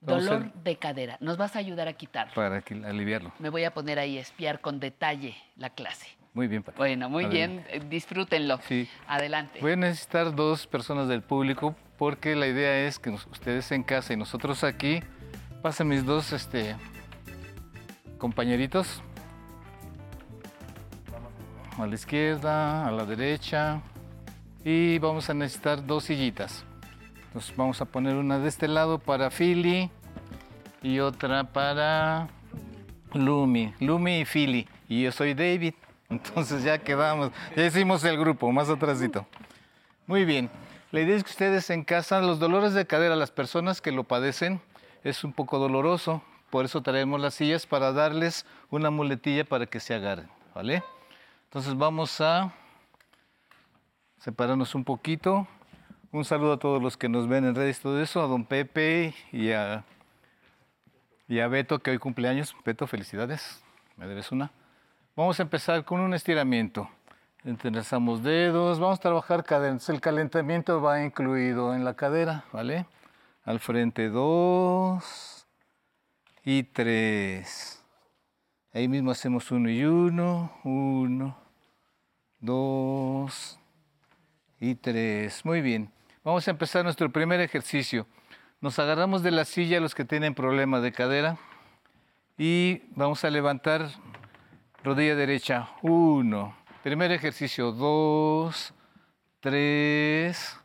Vamos 0.00 0.26
a- 0.26 0.30
Dolor 0.34 0.52
de 0.54 0.76
cadera. 0.76 1.16
Nos 1.20 1.36
vas 1.36 1.54
a 1.54 1.60
ayudar 1.60 1.86
a 1.86 1.92
quitarlo. 1.92 2.34
para 2.34 2.62
que- 2.62 2.74
aliviarlo. 2.84 3.32
Me 3.38 3.48
voy 3.48 3.62
a 3.62 3.72
poner 3.72 4.00
ahí 4.00 4.18
a 4.18 4.20
espiar 4.22 4.60
con 4.60 4.80
detalle 4.80 5.36
la 5.56 5.70
clase. 5.70 6.08
Muy 6.34 6.48
bien, 6.48 6.62
Pati. 6.64 6.76
Bueno, 6.78 7.08
muy 7.08 7.24
Adelante. 7.24 7.68
bien. 7.70 7.82
eh, 7.82 7.86
Disfrútenlo. 7.88 8.58
Adelante. 9.06 9.60
Voy 9.60 9.72
a 9.72 9.76
necesitar 9.76 10.34
dos 10.34 10.66
personas 10.66 11.06
del 11.08 11.22
público 11.22 11.76
porque 11.96 12.34
la 12.34 12.48
idea 12.48 12.86
es 12.86 12.98
que 12.98 13.10
nos- 13.10 13.26
ustedes 13.28 13.70
en 13.70 13.84
casa 13.84 14.12
y 14.12 14.16
nosotros 14.16 14.64
aquí 14.64 15.00
pasen 15.62 15.86
mis 15.88 16.04
dos 16.04 16.32
este, 16.32 16.74
compañeritos. 18.18 19.00
A 21.78 21.86
la 21.86 21.94
izquierda, 21.94 22.86
a 22.86 22.90
la 22.90 23.04
derecha. 23.04 23.80
Y 24.64 24.98
vamos 24.98 25.30
a 25.30 25.34
necesitar 25.34 25.84
dos 25.86 26.04
sillitas. 26.04 26.64
Entonces 27.26 27.54
vamos 27.56 27.80
a 27.80 27.84
poner 27.84 28.16
una 28.16 28.38
de 28.38 28.48
este 28.48 28.66
lado 28.68 28.98
para 28.98 29.30
Philly 29.30 29.90
y 30.82 30.98
otra 31.00 31.44
para 31.44 32.28
Lumi. 33.12 33.72
Lumi 33.80 34.20
y 34.20 34.24
Philly. 34.24 34.68
Y 34.88 35.02
yo 35.02 35.12
soy 35.12 35.34
David. 35.34 35.74
Entonces 36.08 36.62
ya 36.62 36.78
quedamos. 36.78 37.30
Ya 37.56 37.66
hicimos 37.66 38.04
el 38.04 38.18
grupo, 38.18 38.50
más 38.52 38.68
atrásito. 38.68 39.26
Muy 40.06 40.24
bien. 40.24 40.50
La 40.90 41.00
idea 41.00 41.16
es 41.16 41.24
que 41.24 41.30
ustedes 41.30 41.70
en 41.70 41.82
casa, 41.82 42.20
los 42.20 42.38
dolores 42.38 42.72
de 42.74 42.86
cadera, 42.86 43.16
las 43.16 43.30
personas 43.30 43.80
que 43.80 43.90
lo 43.90 44.04
padecen, 44.04 44.60
es 45.02 45.24
un 45.24 45.32
poco 45.32 45.58
doloroso. 45.58 46.22
Por 46.50 46.64
eso 46.64 46.82
traemos 46.82 47.20
las 47.20 47.34
sillas 47.34 47.66
para 47.66 47.92
darles 47.92 48.46
una 48.70 48.90
muletilla 48.90 49.44
para 49.44 49.66
que 49.66 49.80
se 49.80 49.94
agarren, 49.94 50.28
¿vale? 50.54 50.84
Entonces 51.44 51.76
vamos 51.76 52.20
a 52.20 52.52
separarnos 54.18 54.74
un 54.74 54.84
poquito. 54.84 55.48
Un 56.12 56.24
saludo 56.24 56.52
a 56.52 56.58
todos 56.58 56.80
los 56.80 56.96
que 56.96 57.08
nos 57.08 57.26
ven 57.26 57.44
en 57.44 57.56
redes 57.56 57.80
y 57.80 57.82
todo 57.82 58.00
eso, 58.00 58.22
a 58.22 58.28
don 58.28 58.44
Pepe 58.44 59.14
y 59.32 59.50
a, 59.50 59.84
y 61.26 61.40
a 61.40 61.48
Beto, 61.48 61.80
que 61.80 61.90
hoy 61.90 61.98
cumpleaños. 61.98 62.54
Beto, 62.64 62.86
felicidades. 62.86 63.64
Me 63.96 64.06
debes 64.06 64.30
una. 64.30 64.52
Vamos 65.16 65.38
a 65.38 65.44
empezar 65.44 65.84
con 65.84 66.00
un 66.00 66.12
estiramiento. 66.12 66.90
Entrelazamos 67.44 68.24
dedos, 68.24 68.80
vamos 68.80 68.98
a 68.98 69.02
trabajar. 69.02 69.44
Entonces, 69.48 69.90
el 69.90 70.00
calentamiento 70.00 70.82
va 70.82 71.04
incluido 71.04 71.72
en 71.72 71.84
la 71.84 71.94
cadera, 71.94 72.44
¿vale? 72.50 72.86
Al 73.44 73.60
frente 73.60 74.08
dos 74.08 75.46
y 76.44 76.64
tres. 76.64 77.80
Ahí 78.72 78.88
mismo 78.88 79.12
hacemos 79.12 79.52
uno 79.52 79.70
y 79.70 79.84
uno, 79.84 80.50
uno, 80.64 81.38
dos 82.40 83.60
y 84.58 84.74
tres. 84.74 85.44
Muy 85.44 85.60
bien. 85.60 85.92
Vamos 86.24 86.48
a 86.48 86.50
empezar 86.50 86.82
nuestro 86.82 87.08
primer 87.12 87.40
ejercicio. 87.40 88.08
Nos 88.60 88.80
agarramos 88.80 89.22
de 89.22 89.30
la 89.30 89.44
silla 89.44 89.78
los 89.78 89.94
que 89.94 90.04
tienen 90.04 90.34
problema 90.34 90.80
de 90.80 90.90
cadera 90.90 91.36
y 92.36 92.82
vamos 92.96 93.24
a 93.24 93.30
levantar 93.30 93.90
rodilla 94.84 95.16
derecha. 95.16 95.70
Uno. 95.80 96.54
Primer 96.82 97.10
ejercicio. 97.10 97.72
Dos, 97.72 98.74
tres. 99.40 100.60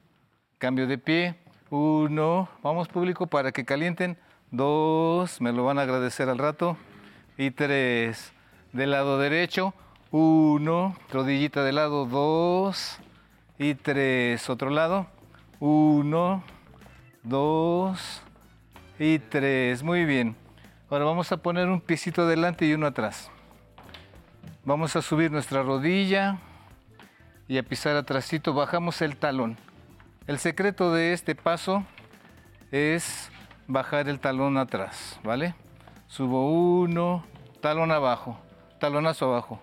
Cambio 0.58 0.88
de 0.88 0.98
pie. 0.98 1.36
Uno. 1.70 2.50
Vamos 2.62 2.90
público 2.90 3.28
para 3.28 3.54
que 3.54 3.64
calienten. 3.64 4.18
Dos. 4.52 5.40
Me 5.40 5.54
lo 5.54 5.64
van 5.64 5.80
a 5.80 5.84
agradecer 5.84 6.28
al 6.28 6.38
rato. 6.38 6.76
Y 7.38 7.52
tres. 7.52 8.34
Del 8.74 8.92
lado 8.92 9.18
derecho. 9.18 9.74
Uno. 10.12 10.96
Rodillita 11.10 11.64
del 11.64 11.76
lado. 11.76 12.06
Dos. 12.06 13.00
Y 13.58 13.76
tres. 13.76 14.50
Otro 14.50 14.70
lado. 14.70 15.08
Uno. 15.62 16.44
Dos. 17.24 18.22
Y 19.00 19.20
tres. 19.20 19.82
Muy 19.82 20.04
bien. 20.04 20.36
Ahora 20.90 21.06
vamos 21.06 21.32
a 21.32 21.38
poner 21.38 21.70
un 21.70 21.80
piecito 21.80 22.24
adelante 22.24 22.66
y 22.66 22.74
uno 22.74 22.88
atrás. 22.88 23.32
Vamos 24.70 24.96
a 24.96 25.02
subir 25.02 25.32
nuestra 25.32 25.64
rodilla 25.64 26.38
y 27.48 27.58
a 27.58 27.64
pisar 27.64 27.96
atrásito, 27.96 28.54
bajamos 28.54 29.02
el 29.02 29.18
talón. 29.18 29.58
El 30.28 30.38
secreto 30.38 30.94
de 30.94 31.12
este 31.12 31.34
paso 31.34 31.84
es 32.70 33.32
bajar 33.66 34.08
el 34.10 34.20
talón 34.20 34.60
atrás, 34.60 35.20
¿vale? 35.24 35.56
Subo 36.06 36.52
uno, 36.52 37.26
talón 37.62 37.92
abajo, 37.92 38.40
talonazo 38.80 39.26
abajo. 39.26 39.60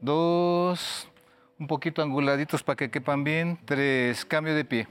Dos, 0.00 1.08
un 1.56 1.68
poquito 1.68 2.02
anguladitos 2.02 2.64
para 2.64 2.74
que 2.74 2.90
quepan 2.90 3.22
bien. 3.22 3.56
Tres, 3.64 4.24
cambio 4.24 4.56
de 4.56 4.64
pie. 4.64 4.88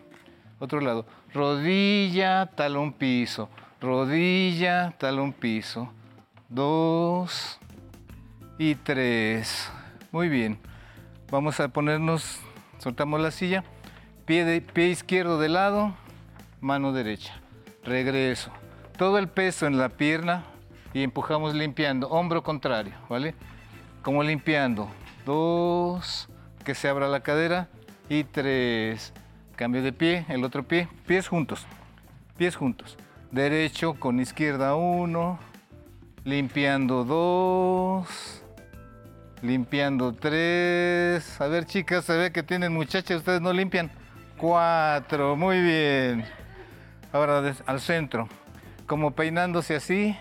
Otro 0.60 0.80
lado. 0.80 1.06
Rodilla, 1.34 2.46
talón 2.46 2.94
piso. 2.94 3.50
Rodilla, 3.82 4.94
talón 4.98 5.34
piso. 5.34 5.92
Dos 6.48 7.60
y 8.60 8.76
tres. 8.76 9.72
Muy 10.12 10.30
bien. 10.30 10.60
Vamos 11.32 11.60
a 11.60 11.70
ponernos, 11.70 12.40
soltamos 12.78 13.20
la 13.22 13.32
silla. 13.32 13.64
Pie, 14.26 14.46
de, 14.46 14.62
pie 14.62 14.90
izquierdo 14.90 15.40
de 15.40 15.50
lado, 15.50 15.96
mano 16.60 16.92
derecha. 16.92 17.40
Regreso. 17.84 18.52
Todo 18.98 19.18
el 19.18 19.30
peso 19.30 19.66
en 19.66 19.78
la 19.78 19.90
pierna 19.90 20.44
y 20.94 21.04
empujamos 21.04 21.56
limpiando. 21.56 22.10
Hombro 22.10 22.44
contrario, 22.44 22.94
¿vale? 23.08 23.34
Como 24.04 24.22
limpiando. 24.24 24.90
Dos, 25.26 26.28
que 26.66 26.76
se 26.76 26.90
abra 26.90 27.08
la 27.08 27.22
cadera. 27.22 27.70
Y 28.10 28.26
tres, 28.26 29.14
cambio 29.56 29.82
de 29.82 29.94
pie, 29.94 30.26
el 30.28 30.44
otro 30.44 30.68
pie. 30.68 30.90
Pies 31.08 31.30
juntos, 31.30 31.66
pies 32.38 32.58
juntos. 32.58 32.98
Derecho 33.32 33.94
con 33.94 34.20
izquierda 34.20 34.76
uno. 34.76 35.40
Limpiando 36.26 37.06
dos 37.06 38.39
limpiando 39.42 40.14
tres. 40.14 41.40
A 41.42 41.48
ver, 41.48 41.66
chicas, 41.66 42.06
se 42.06 42.18
ve 42.18 42.32
que 42.32 42.44
tienen 42.44 42.74
muchachas, 42.74 43.18
ustedes 43.18 43.42
no 43.42 43.54
limpian. 43.54 43.92
Cuatro, 44.38 45.36
muy 45.36 45.62
bien. 45.62 46.26
Ahora 47.12 47.56
al 47.66 47.80
centro. 47.80 48.28
Como 48.86 49.12
peinándose 49.12 49.76
así, 49.76 50.16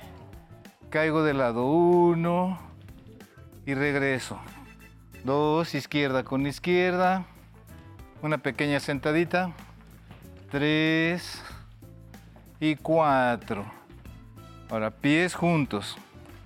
caigo 0.90 1.22
de 1.22 1.34
lado. 1.34 1.66
Uno 1.66 2.58
y 3.66 3.74
regreso. 3.74 4.38
Dos, 5.24 5.74
izquierda 5.74 6.24
con 6.24 6.46
izquierda. 6.46 7.24
Una 8.22 8.38
pequeña 8.38 8.80
sentadita. 8.80 9.52
Tres 10.50 11.42
y 12.60 12.76
cuatro. 12.76 13.64
Ahora 14.70 14.90
pies 14.90 15.34
juntos. 15.34 15.96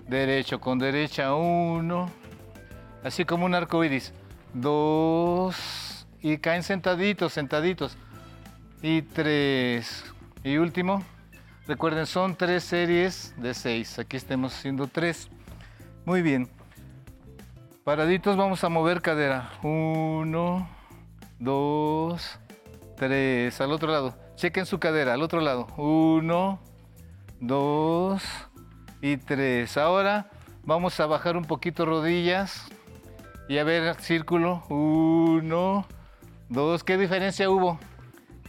Derecho 0.07 0.59
con 0.59 0.79
derecha. 0.79 1.33
Uno 1.33 2.22
así 3.03 3.25
como 3.25 3.45
un 3.45 3.55
arco 3.55 3.83
iris. 3.83 4.13
Dos, 4.53 6.07
y 6.21 6.37
caen 6.37 6.63
sentaditos, 6.63 7.33
sentaditos. 7.33 7.97
Y 8.81 9.01
tres, 9.01 10.05
y 10.43 10.57
último. 10.57 11.03
Recuerden, 11.67 12.05
son 12.05 12.35
tres 12.35 12.63
series 12.63 13.33
de 13.37 13.53
seis. 13.53 13.97
Aquí 13.97 14.17
estamos 14.17 14.53
haciendo 14.53 14.87
tres. 14.87 15.29
Muy 16.05 16.21
bien. 16.21 16.49
Paraditos, 17.83 18.35
vamos 18.35 18.63
a 18.63 18.69
mover 18.69 19.01
cadera. 19.01 19.51
Uno, 19.63 20.69
dos, 21.39 22.37
tres. 22.97 23.59
Al 23.61 23.71
otro 23.71 23.91
lado. 23.91 24.15
Chequen 24.35 24.65
su 24.65 24.79
cadera, 24.79 25.13
al 25.13 25.21
otro 25.21 25.39
lado. 25.39 25.67
Uno, 25.77 26.59
dos 27.39 28.23
y 29.01 29.17
tres. 29.17 29.77
Ahora 29.77 30.29
vamos 30.63 30.99
a 30.99 31.05
bajar 31.05 31.37
un 31.37 31.45
poquito 31.45 31.85
rodillas. 31.85 32.67
Y 33.47 33.57
a 33.57 33.63
ver, 33.63 33.95
círculo. 33.95 34.63
Uno, 34.69 35.85
dos. 36.49 36.83
¿Qué 36.83 36.97
diferencia 36.97 37.49
hubo? 37.49 37.79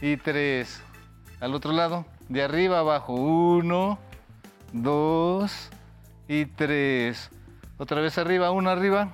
Y 0.01 0.17
tres. 0.17 0.81
Al 1.39 1.53
otro 1.53 1.73
lado. 1.73 2.05
De 2.29 2.41
arriba 2.43 2.79
abajo. 2.79 3.13
Uno, 3.13 3.99
dos 4.71 5.69
y 6.27 6.45
tres. 6.45 7.29
Otra 7.77 7.99
vez 8.01 8.17
arriba, 8.17 8.51
uno 8.51 8.69
arriba. 8.69 9.13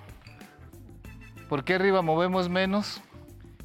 ¿Por 1.49 1.63
qué 1.63 1.75
arriba 1.75 2.01
movemos 2.01 2.47
menos? 2.47 3.01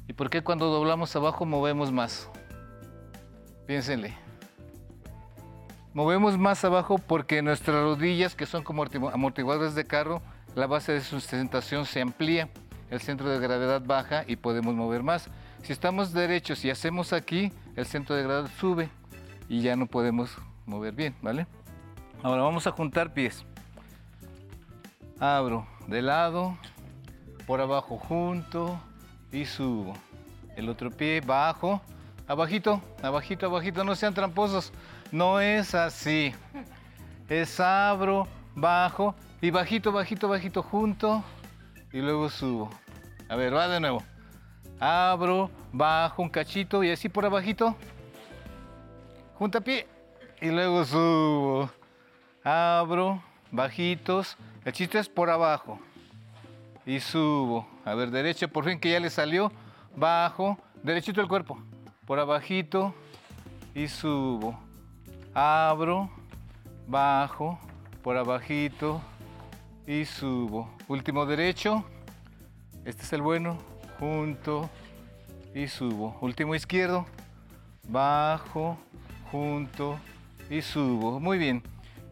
¿Y 0.09 0.15
por 0.15 0.31
qué 0.31 0.43
cuando 0.43 0.67
doblamos 0.67 1.15
abajo 1.17 1.45
movemos 1.45 1.93
más? 1.93 2.31
Piénsenle. 3.67 4.15
Movemos 5.93 6.39
más 6.39 6.65
abajo 6.65 6.99
porque 6.99 7.43
nuestras 7.43 7.83
rodillas, 7.83 8.35
que 8.35 8.47
son 8.47 8.63
como 8.63 8.85
amortiguadores 9.13 9.75
de 9.75 9.85
carro, 9.85 10.23
la 10.57 10.67
base 10.67 10.93
de 10.93 11.03
sustentación 11.03 11.85
se 11.85 12.01
amplía, 12.01 12.49
el 12.91 12.99
centro 13.01 13.29
de 13.29 13.39
gravedad 13.39 13.83
baja 13.85 14.25
y 14.27 14.37
podemos 14.37 14.75
mover 14.75 15.03
más. 15.03 15.29
Si 15.63 15.73
estamos 15.73 16.15
derechos 16.15 16.65
y 16.65 16.71
hacemos 16.71 17.13
aquí, 17.13 17.53
el 17.77 17.85
centro 17.85 18.17
de 18.17 18.23
gravedad 18.23 18.51
sube 18.59 18.89
y 19.51 19.61
ya 19.61 19.77
no 19.77 19.87
podemos 19.87 20.35
mover 20.65 20.95
bien, 20.95 21.15
¿vale? 21.21 21.47
Ahora 22.23 22.43
vamos 22.43 22.67
a 22.67 22.73
juntar 22.73 23.13
pies. 23.13 23.45
Abro 25.21 25.67
de 25.89 26.01
lado, 26.01 26.57
por 27.47 27.61
abajo 27.61 27.99
junto 27.99 28.81
y 29.31 29.45
subo. 29.45 29.93
El 30.57 30.71
otro 30.71 30.91
pie 30.91 31.21
bajo, 31.21 31.83
abajito, 32.27 32.81
abajito, 33.03 33.45
abajito, 33.45 33.85
no 33.85 33.95
sean 33.95 34.15
tramposos. 34.15 34.73
No 35.13 35.39
es 35.39 35.75
así. 35.75 36.35
Es 37.29 37.61
abro, 37.61 38.27
bajo 38.55 39.15
y 39.41 39.51
bajito, 39.51 39.93
bajito, 39.93 40.29
bajito, 40.29 40.63
junto. 40.63 41.23
Y 41.93 42.01
luego 42.01 42.31
subo. 42.31 42.71
A 43.29 43.37
ver, 43.37 43.55
va 43.55 43.69
de 43.69 43.81
nuevo. 43.81 44.03
Abro, 44.81 45.51
bajo 45.73 46.23
un 46.23 46.31
cachito 46.31 46.83
y 46.83 46.91
así 46.91 47.09
por 47.09 47.27
abajito. 47.27 47.77
Junta 49.35 49.61
pie. 49.61 49.87
Y 50.41 50.51
luego 50.51 50.85
subo. 50.87 51.71
Abro, 52.43 53.23
bajitos. 53.51 54.39
El 54.65 54.73
chiste 54.73 54.99
es 54.99 55.09
por 55.09 55.29
abajo. 55.29 55.79
Y 56.87 57.01
subo. 57.01 57.67
A 57.85 57.95
ver, 57.95 58.11
derecho, 58.11 58.49
por 58.49 58.65
fin 58.65 58.81
que 58.81 58.91
ya 58.91 59.01
le 59.01 59.11
salió. 59.11 59.53
Bajo, 59.95 60.59
derechito 60.83 61.21
el 61.21 61.29
cuerpo. 61.29 61.59
Por 62.07 62.19
abajito. 62.19 62.95
Y 63.75 63.89
subo. 63.89 64.59
Abro, 65.35 66.09
bajo, 66.87 67.59
por 68.03 68.17
abajito 68.17 69.03
y 69.87 70.05
subo. 70.05 70.71
Último 70.89 71.27
derecho. 71.27 71.85
Este 72.85 73.03
es 73.03 73.13
el 73.13 73.23
bueno. 73.23 73.59
Junto 73.99 74.69
y 75.55 75.69
subo. 75.69 76.19
Último 76.21 76.55
izquierdo. 76.55 77.07
Bajo, 77.89 78.77
junto 79.31 79.99
y 80.51 80.61
subo. 80.61 81.21
Muy 81.21 81.39
bien. 81.39 81.63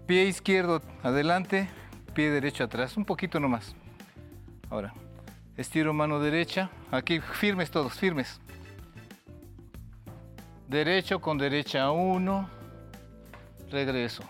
Pie 0.07 0.27
izquierdo 0.27 0.83
adelante, 1.03 1.69
pie 2.15 2.31
derecho 2.31 2.65
atrás. 2.65 2.97
Un 2.97 3.05
poquito 3.05 3.41
nomás. 3.41 3.75
Ahora, 4.71 4.95
estiro 5.57 5.93
mano 5.93 6.21
derecha. 6.21 6.71
Aquí 6.91 7.21
firmes 7.21 7.71
todos, 7.71 7.95
firmes. 7.95 8.41
Derecho 10.69 11.21
con 11.21 11.39
derecha 11.39 11.91
uno. 11.91 12.49
Regreso. 13.71 14.23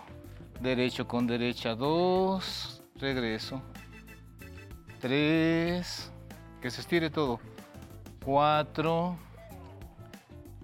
Derecho 0.61 1.07
con 1.07 1.27
derecha 1.27 1.75
dos 1.75 2.74
regreso. 2.99 3.61
Tres, 4.99 6.11
que 6.61 6.71
se 6.71 6.81
estire 6.81 7.09
todo. 7.09 7.39
Cuatro 8.23 9.17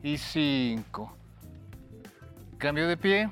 y 0.02 0.18
cinco. 0.18 1.16
Cambio 2.58 2.88
de 2.88 2.98
pie. 2.98 3.30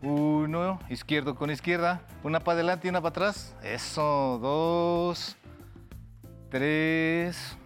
Uno, 0.00 0.78
izquierdo 0.88 1.34
con 1.34 1.50
izquierda. 1.50 2.02
Una 2.22 2.40
para 2.40 2.54
adelante 2.54 2.86
y 2.86 2.90
una 2.90 3.00
para 3.00 3.10
atrás. 3.10 3.56
Eso, 3.62 4.38
dos, 4.40 5.36
tres, 6.50 7.56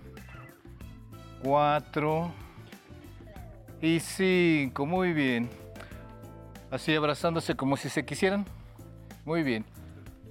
cuatro 1.42 2.32
y 3.82 4.00
cinco. 4.00 4.86
Muy 4.86 5.12
bien. 5.12 5.50
Así 6.70 6.94
abrazándose 6.94 7.54
como 7.54 7.76
si 7.76 7.90
se 7.90 8.04
quisieran. 8.06 8.46
Muy 9.26 9.42
bien. 9.42 9.71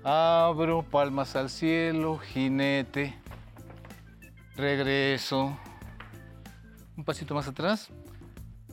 Abro, 0.04 0.82
palmas 0.82 1.36
al 1.36 1.50
cielo, 1.50 2.18
jinete. 2.18 3.16
Regreso. 4.56 5.58
Un 6.98 7.04
pasito 7.04 7.36
más 7.36 7.48
atrás. 7.48 7.90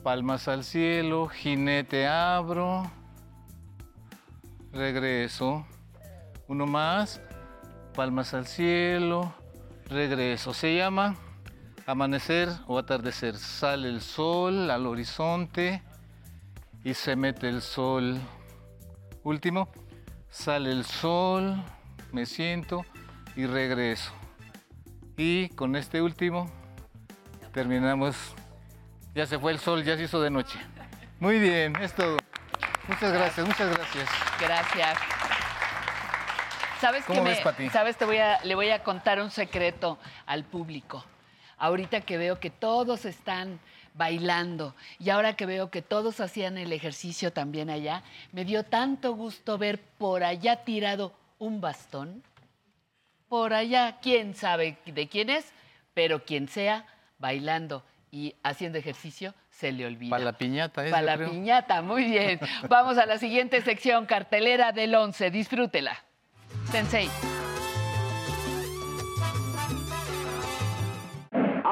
Palmas 0.01 0.47
al 0.47 0.63
cielo, 0.63 1.27
jinete, 1.27 2.07
abro. 2.07 2.89
Regreso. 4.71 5.65
Uno 6.47 6.65
más. 6.65 7.21
Palmas 7.93 8.33
al 8.33 8.47
cielo. 8.47 9.33
Regreso. 9.85 10.53
Se 10.53 10.75
llama 10.75 11.15
amanecer 11.85 12.49
o 12.65 12.77
atardecer. 12.77 13.37
Sale 13.37 13.89
el 13.89 14.01
sol 14.01 14.71
al 14.71 14.87
horizonte 14.87 15.83
y 16.83 16.93
se 16.93 17.15
mete 17.15 17.49
el 17.49 17.61
sol 17.61 18.19
Último, 19.23 19.69
sale 20.29 20.71
el 20.71 20.85
sol, 20.85 21.61
me 22.11 22.25
siento 22.25 22.85
y 23.35 23.45
regreso. 23.45 24.11
Y 25.17 25.49
con 25.49 25.75
este 25.75 26.01
último 26.01 26.49
terminamos. 27.53 28.35
Ya 29.15 29.25
se 29.25 29.39
fue 29.39 29.51
el 29.51 29.59
sol, 29.59 29.83
ya 29.83 29.97
se 29.97 30.03
hizo 30.03 30.21
de 30.21 30.29
noche. 30.29 30.59
Muy 31.19 31.39
bien, 31.39 31.75
es 31.77 31.93
todo. 31.93 32.17
Muchas 32.87 33.11
gracias, 33.11 33.45
muchas 33.45 33.75
gracias. 33.75 34.09
Gracias. 34.39 34.97
¿Sabes 36.79 37.03
¿Cómo 37.03 37.23
que 37.23 37.29
ves, 37.29 37.39
Pati? 37.41 37.69
¿Sabes? 37.69 37.97
Te 37.97 38.05
voy 38.05 38.17
a, 38.17 38.41
le 38.43 38.55
voy 38.55 38.69
a 38.69 38.83
contar 38.83 39.19
un 39.21 39.29
secreto 39.29 39.99
al 40.25 40.45
público. 40.45 41.03
Ahorita 41.57 42.01
que 42.01 42.17
veo 42.17 42.39
que 42.39 42.49
todos 42.49 43.03
están 43.03 43.59
bailando 43.99 44.75
y 44.97 45.09
ahora 45.09 45.35
que 45.35 45.45
veo 45.45 45.69
que 45.69 45.81
todos 45.81 46.21
hacían 46.21 46.57
el 46.57 46.71
ejercicio 46.71 47.33
también 47.33 47.69
allá, 47.69 48.01
me 48.31 48.45
dio 48.45 48.63
tanto 48.63 49.13
gusto 49.13 49.57
ver 49.57 49.77
por 49.97 50.23
allá 50.23 50.63
tirado 50.63 51.13
un 51.37 51.59
bastón. 51.59 52.23
Por 53.27 53.53
allá, 53.53 53.97
quién 54.01 54.33
sabe 54.33 54.77
de 54.85 55.07
quién 55.09 55.29
es, 55.29 55.51
pero 55.93 56.23
quien 56.23 56.47
sea, 56.47 56.85
bailando 57.19 57.83
y 58.09 58.33
haciendo 58.41 58.77
ejercicio, 58.77 59.35
se 59.51 59.73
le 59.73 59.85
olvida. 59.85 60.11
Para 60.11 60.23
la 60.23 60.33
piñata, 60.33 60.87
¿eh? 60.87 60.91
Para 60.91 61.17
la 61.17 61.29
piñata, 61.29 61.81
muy 61.81 62.05
bien. 62.05 62.39
Vamos 62.69 62.97
a 62.97 63.05
la 63.05 63.17
siguiente 63.17 63.61
sección, 63.61 64.05
cartelera 64.05 64.71
del 64.71 64.95
11. 64.95 65.29
Disfrútela. 65.29 66.01
Sensei. 66.71 67.09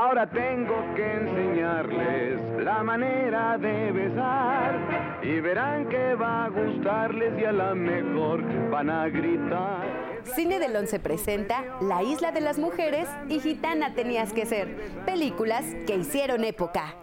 Ahora 0.07 0.29
tengo 0.29 0.73
que 0.95 1.03
enseñarles 1.15 2.39
la 2.63 2.81
manera 2.81 3.57
de 3.57 3.91
besar 3.91 5.19
y 5.21 5.41
verán 5.41 5.89
que 5.89 6.15
va 6.15 6.45
a 6.45 6.47
gustarles 6.47 7.37
y 7.37 7.43
a 7.43 7.51
la 7.51 7.75
mejor 7.75 8.41
van 8.69 8.89
a 8.89 9.09
gritar. 9.09 9.83
Cine 10.23 10.59
del 10.59 10.77
Once 10.77 10.97
presenta 11.01 11.65
La 11.81 12.03
Isla 12.03 12.31
de 12.31 12.39
las 12.39 12.57
Mujeres 12.57 13.09
y 13.27 13.41
Gitana 13.41 13.95
Tenías 13.95 14.31
que 14.31 14.45
Ser, 14.45 14.77
películas 15.05 15.65
que 15.85 15.97
hicieron 15.97 16.45
época. 16.45 16.95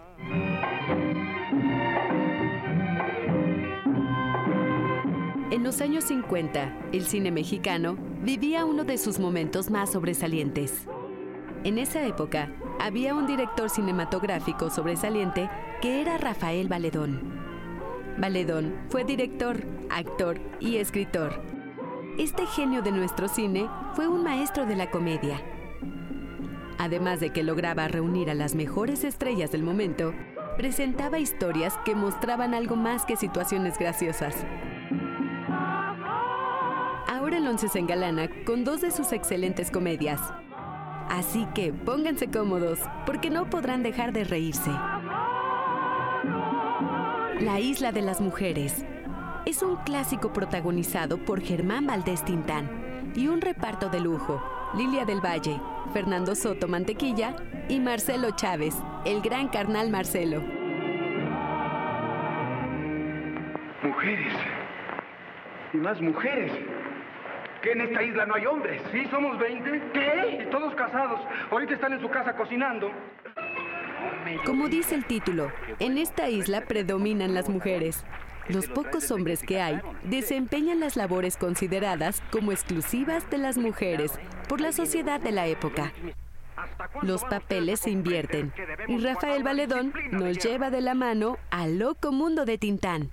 En 5.51 5.63
los 5.63 5.79
años 5.79 6.05
50, 6.05 6.73
el 6.91 7.05
cine 7.05 7.29
mexicano 7.29 7.97
vivía 8.23 8.65
uno 8.65 8.83
de 8.83 8.97
sus 8.97 9.19
momentos 9.19 9.69
más 9.69 9.91
sobresalientes. 9.91 10.87
En 11.63 11.79
esa 11.79 12.05
época, 12.05 12.49
había 12.79 13.13
un 13.13 13.25
director 13.25 13.69
cinematográfico 13.69 14.69
sobresaliente 14.69 15.49
que 15.81 16.01
era 16.01 16.17
Rafael 16.17 16.67
Valedón. 16.67 17.19
Valedón 18.17 18.75
fue 18.89 19.03
director, 19.03 19.65
actor 19.89 20.39
y 20.59 20.77
escritor. 20.77 21.41
Este 22.17 22.45
genio 22.45 22.81
de 22.81 22.91
nuestro 22.91 23.27
cine 23.27 23.67
fue 23.93 24.07
un 24.07 24.23
maestro 24.23 24.65
de 24.65 24.75
la 24.75 24.89
comedia. 24.89 25.41
Además 26.77 27.19
de 27.19 27.31
que 27.31 27.43
lograba 27.43 27.87
reunir 27.87 28.29
a 28.29 28.33
las 28.33 28.55
mejores 28.55 29.03
estrellas 29.03 29.51
del 29.51 29.63
momento, 29.63 30.13
presentaba 30.57 31.19
historias 31.19 31.77
que 31.83 31.95
mostraban 31.95 32.53
algo 32.53 32.75
más 32.75 33.05
que 33.05 33.17
situaciones 33.17 33.77
graciosas. 33.77 34.35
Ahora 37.07 37.37
el 37.37 37.47
once 37.47 37.67
se 37.67 37.79
engalana 37.79 38.29
con 38.45 38.63
dos 38.63 38.81
de 38.81 38.91
sus 38.91 39.11
excelentes 39.11 39.71
comedias. 39.71 40.21
Así 41.09 41.45
que 41.53 41.71
pónganse 41.71 42.29
cómodos, 42.29 42.79
porque 43.05 43.29
no 43.29 43.49
podrán 43.49 43.83
dejar 43.83 44.11
de 44.11 44.23
reírse. 44.23 44.71
La 47.39 47.59
Isla 47.59 47.91
de 47.91 48.01
las 48.01 48.21
Mujeres 48.21 48.85
es 49.45 49.61
un 49.61 49.75
clásico 49.77 50.33
protagonizado 50.33 51.17
por 51.17 51.41
Germán 51.41 51.85
Valdés 51.85 52.23
Tintán 52.25 53.11
y 53.15 53.27
un 53.27 53.41
reparto 53.41 53.89
de 53.89 53.99
lujo. 53.99 54.41
Lilia 54.75 55.05
del 55.05 55.21
Valle, 55.23 55.61
Fernando 55.93 56.35
Soto 56.35 56.67
Mantequilla 56.67 57.35
y 57.69 57.79
Marcelo 57.79 58.31
Chávez, 58.31 58.75
el 59.05 59.21
gran 59.21 59.47
carnal 59.47 59.89
Marcelo. 59.89 60.41
Mujeres. 63.83 64.33
Y 65.73 65.77
más 65.77 66.01
mujeres. 66.01 66.51
¿Que 67.65 67.71
en 67.71 67.81
esta 67.81 68.03
isla 68.03 68.27
no 68.27 68.35
hay 68.35 68.45
hombres? 68.45 68.79
Sí, 68.91 69.07
somos 69.09 69.39
20. 69.39 69.81
¿Qué? 69.91 70.43
Y 70.43 70.51
todos 70.51 70.75
casados. 70.75 71.19
Ahorita 71.49 71.73
están 71.73 71.93
en 71.93 71.99
su 71.99 72.07
casa 72.11 72.35
cocinando. 72.35 72.91
Como 74.45 74.67
dice 74.67 74.93
el 74.93 75.05
título, 75.05 75.51
en 75.79 75.97
esta 75.97 76.29
isla 76.29 76.61
predominan 76.61 77.33
las 77.33 77.49
mujeres. 77.49 78.05
Los 78.49 78.67
pocos 78.67 79.09
hombres 79.09 79.41
que 79.41 79.61
hay 79.61 79.81
desempeñan 80.03 80.79
las 80.79 80.95
labores 80.95 81.37
consideradas 81.37 82.21
como 82.29 82.51
exclusivas 82.51 83.27
de 83.31 83.39
las 83.39 83.57
mujeres 83.57 84.11
por 84.47 84.61
la 84.61 84.71
sociedad 84.71 85.19
de 85.19 85.31
la 85.31 85.47
época. 85.47 85.91
Los 87.01 87.23
papeles 87.23 87.79
se 87.79 87.89
invierten 87.89 88.53
y 88.87 88.99
Rafael 88.99 89.41
Valedón 89.41 89.91
nos 90.11 90.37
lleva 90.37 90.69
de 90.69 90.81
la 90.81 90.93
mano 90.93 91.39
al 91.49 91.79
loco 91.79 92.11
mundo 92.11 92.45
de 92.45 92.59
Tintán, 92.59 93.09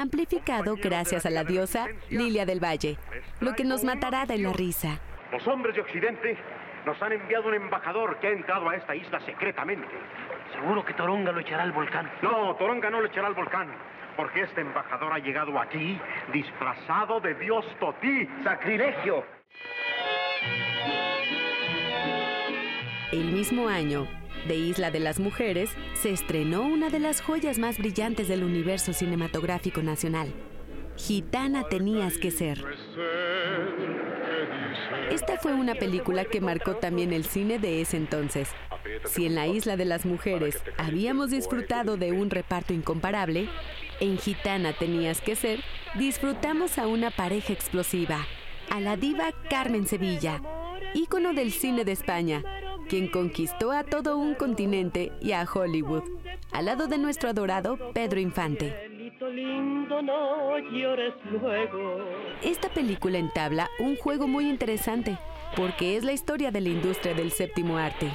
amplificado 0.00 0.76
gracias 0.76 1.26
a 1.26 1.30
la 1.30 1.44
diosa 1.44 1.86
Lilia 2.08 2.46
del 2.46 2.62
Valle, 2.62 2.96
lo 3.40 3.54
que 3.54 3.64
nos 3.64 3.84
matará 3.84 4.24
de 4.24 4.38
la 4.38 4.52
risa. 4.52 4.98
Los 5.30 5.46
hombres 5.46 5.74
de 5.74 5.82
Occidente 5.82 6.36
nos 6.86 7.00
han 7.02 7.12
enviado 7.12 7.48
un 7.48 7.54
embajador 7.54 8.18
que 8.18 8.28
ha 8.28 8.30
entrado 8.30 8.68
a 8.68 8.76
esta 8.76 8.96
isla 8.96 9.20
secretamente. 9.26 9.88
¿Seguro 10.54 10.84
que 10.84 10.94
Toronga 10.94 11.32
lo 11.32 11.40
echará 11.40 11.62
al 11.62 11.72
volcán? 11.72 12.10
No, 12.22 12.56
Toronga 12.56 12.90
no 12.90 13.00
lo 13.00 13.06
echará 13.06 13.28
al 13.28 13.34
volcán. 13.34 13.68
Porque 14.16 14.42
este 14.42 14.62
embajador 14.62 15.12
ha 15.12 15.18
llegado 15.18 15.58
aquí 15.58 15.98
disfrazado 16.32 17.20
de 17.20 17.34
Dios 17.34 17.64
Totí. 17.78 18.28
¡Sacrilegio! 18.42 19.24
El 23.12 23.32
mismo 23.32 23.68
año, 23.68 24.06
de 24.46 24.56
Isla 24.56 24.90
de 24.90 25.00
las 25.00 25.20
Mujeres, 25.20 25.70
se 25.94 26.10
estrenó 26.10 26.62
una 26.62 26.90
de 26.90 26.98
las 26.98 27.20
joyas 27.20 27.58
más 27.58 27.78
brillantes 27.78 28.28
del 28.28 28.44
universo 28.44 28.92
cinematográfico 28.92 29.82
nacional. 29.82 30.32
Gitana 30.96 31.64
tenías 31.68 32.18
que 32.18 32.30
ser. 32.30 32.62
Esta 35.10 35.38
fue 35.38 35.54
una 35.54 35.74
película 35.74 36.24
que 36.24 36.40
marcó 36.40 36.76
también 36.76 37.12
el 37.12 37.24
cine 37.24 37.58
de 37.58 37.80
ese 37.80 37.96
entonces. 37.96 38.48
Si 39.06 39.26
en 39.26 39.34
la 39.34 39.46
Isla 39.46 39.76
de 39.76 39.84
las 39.84 40.04
Mujeres 40.04 40.62
habíamos 40.76 41.30
disfrutado 41.30 41.96
de 41.96 42.12
un 42.12 42.30
reparto 42.30 42.72
incomparable, 42.72 43.48
en 44.00 44.18
Gitana 44.18 44.72
tenías 44.72 45.20
que 45.20 45.36
ser, 45.36 45.60
disfrutamos 45.94 46.78
a 46.78 46.86
una 46.86 47.10
pareja 47.10 47.52
explosiva, 47.52 48.26
a 48.70 48.80
la 48.80 48.96
diva 48.96 49.32
Carmen 49.48 49.86
Sevilla, 49.86 50.40
ícono 50.94 51.32
del 51.34 51.50
cine 51.52 51.84
de 51.84 51.92
España, 51.92 52.42
quien 52.90 53.06
conquistó 53.06 53.70
a 53.70 53.84
todo 53.84 54.18
un 54.18 54.34
continente 54.34 55.12
y 55.20 55.30
a 55.30 55.44
Hollywood, 55.44 56.02
al 56.50 56.64
lado 56.64 56.88
de 56.88 56.98
nuestro 56.98 57.30
adorado 57.30 57.78
Pedro 57.94 58.18
Infante. 58.18 58.74
Esta 62.42 62.68
película 62.70 63.18
entabla 63.18 63.70
un 63.78 63.94
juego 63.94 64.26
muy 64.26 64.50
interesante, 64.50 65.16
porque 65.54 65.96
es 65.96 66.02
la 66.02 66.10
historia 66.10 66.50
de 66.50 66.62
la 66.62 66.68
industria 66.68 67.14
del 67.14 67.30
séptimo 67.30 67.78
arte. 67.78 68.10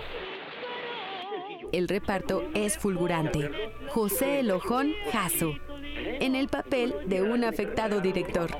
El 1.72 1.88
reparto 1.88 2.44
es 2.54 2.78
fulgurante. 2.78 3.50
José 3.88 4.42
Elojón 4.42 4.92
Jasso, 5.10 5.54
en 5.96 6.36
el 6.36 6.50
papel 6.50 6.94
de 7.06 7.22
un 7.22 7.46
afectado 7.46 8.02
director. 8.02 8.52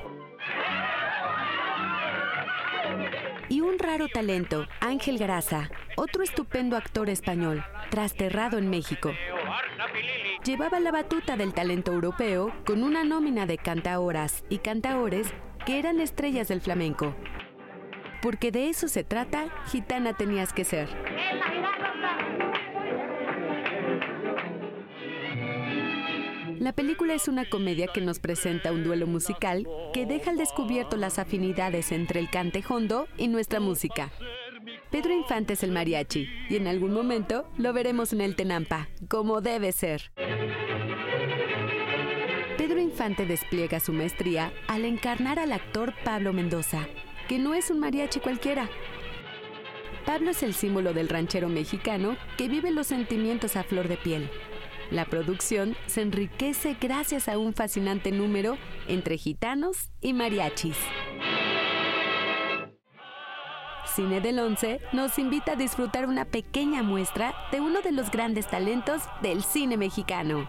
Y 3.48 3.60
un 3.60 3.78
raro 3.78 4.08
talento, 4.08 4.66
Ángel 4.80 5.18
Graza, 5.18 5.70
otro 5.96 6.24
estupendo 6.24 6.76
actor 6.76 7.08
español, 7.08 7.64
trasterrado 7.90 8.58
en 8.58 8.68
México. 8.68 9.12
Llevaba 10.44 10.80
la 10.80 10.90
batuta 10.90 11.36
del 11.36 11.54
talento 11.54 11.92
europeo 11.92 12.52
con 12.64 12.82
una 12.82 13.04
nómina 13.04 13.46
de 13.46 13.58
cantaoras 13.58 14.44
y 14.48 14.58
cantaores 14.58 15.32
que 15.64 15.78
eran 15.78 16.00
estrellas 16.00 16.48
del 16.48 16.60
flamenco. 16.60 17.14
Porque 18.20 18.50
de 18.50 18.68
eso 18.68 18.88
se 18.88 19.04
trata, 19.04 19.48
gitana 19.70 20.16
tenías 20.16 20.52
que 20.52 20.64
ser. 20.64 20.88
La 26.58 26.72
película 26.72 27.14
es 27.14 27.28
una 27.28 27.44
comedia 27.44 27.86
que 27.86 28.00
nos 28.00 28.18
presenta 28.18 28.72
un 28.72 28.82
duelo 28.82 29.06
musical 29.06 29.66
que 29.92 30.06
deja 30.06 30.30
al 30.30 30.38
descubierto 30.38 30.96
las 30.96 31.18
afinidades 31.18 31.92
entre 31.92 32.20
el 32.20 32.30
cante 32.30 32.64
hondo 32.66 33.08
y 33.18 33.28
nuestra 33.28 33.60
música. 33.60 34.10
Pedro 34.90 35.12
Infante 35.12 35.52
es 35.52 35.62
el 35.62 35.72
mariachi 35.72 36.28
y 36.48 36.56
en 36.56 36.66
algún 36.66 36.92
momento 36.92 37.48
lo 37.58 37.72
veremos 37.72 38.12
en 38.12 38.22
el 38.22 38.36
Tenampa, 38.36 38.88
como 39.08 39.40
debe 39.40 39.72
ser. 39.72 40.10
Pedro 42.56 42.80
Infante 42.80 43.26
despliega 43.26 43.78
su 43.78 43.92
maestría 43.92 44.52
al 44.66 44.84
encarnar 44.84 45.38
al 45.38 45.52
actor 45.52 45.92
Pablo 46.04 46.32
Mendoza, 46.32 46.86
que 47.28 47.38
no 47.38 47.54
es 47.54 47.70
un 47.70 47.80
mariachi 47.80 48.20
cualquiera. 48.20 48.70
Pablo 50.06 50.30
es 50.30 50.42
el 50.42 50.54
símbolo 50.54 50.94
del 50.94 51.08
ranchero 51.08 51.48
mexicano 51.48 52.16
que 52.38 52.48
vive 52.48 52.70
los 52.70 52.86
sentimientos 52.86 53.56
a 53.56 53.64
flor 53.64 53.88
de 53.88 53.96
piel. 53.96 54.30
La 54.90 55.04
producción 55.04 55.76
se 55.86 56.02
enriquece 56.02 56.76
gracias 56.80 57.28
a 57.28 57.38
un 57.38 57.54
fascinante 57.54 58.12
número 58.12 58.56
entre 58.86 59.18
gitanos 59.18 59.90
y 60.00 60.12
mariachis. 60.12 60.76
Cine 63.96 64.20
del 64.20 64.38
Once 64.38 64.80
nos 64.92 65.18
invita 65.18 65.52
a 65.52 65.56
disfrutar 65.56 66.06
una 66.06 66.26
pequeña 66.26 66.82
muestra 66.82 67.34
de 67.50 67.60
uno 67.60 67.80
de 67.80 67.92
los 67.92 68.10
grandes 68.10 68.46
talentos 68.46 69.02
del 69.22 69.42
cine 69.42 69.76
mexicano. 69.76 70.46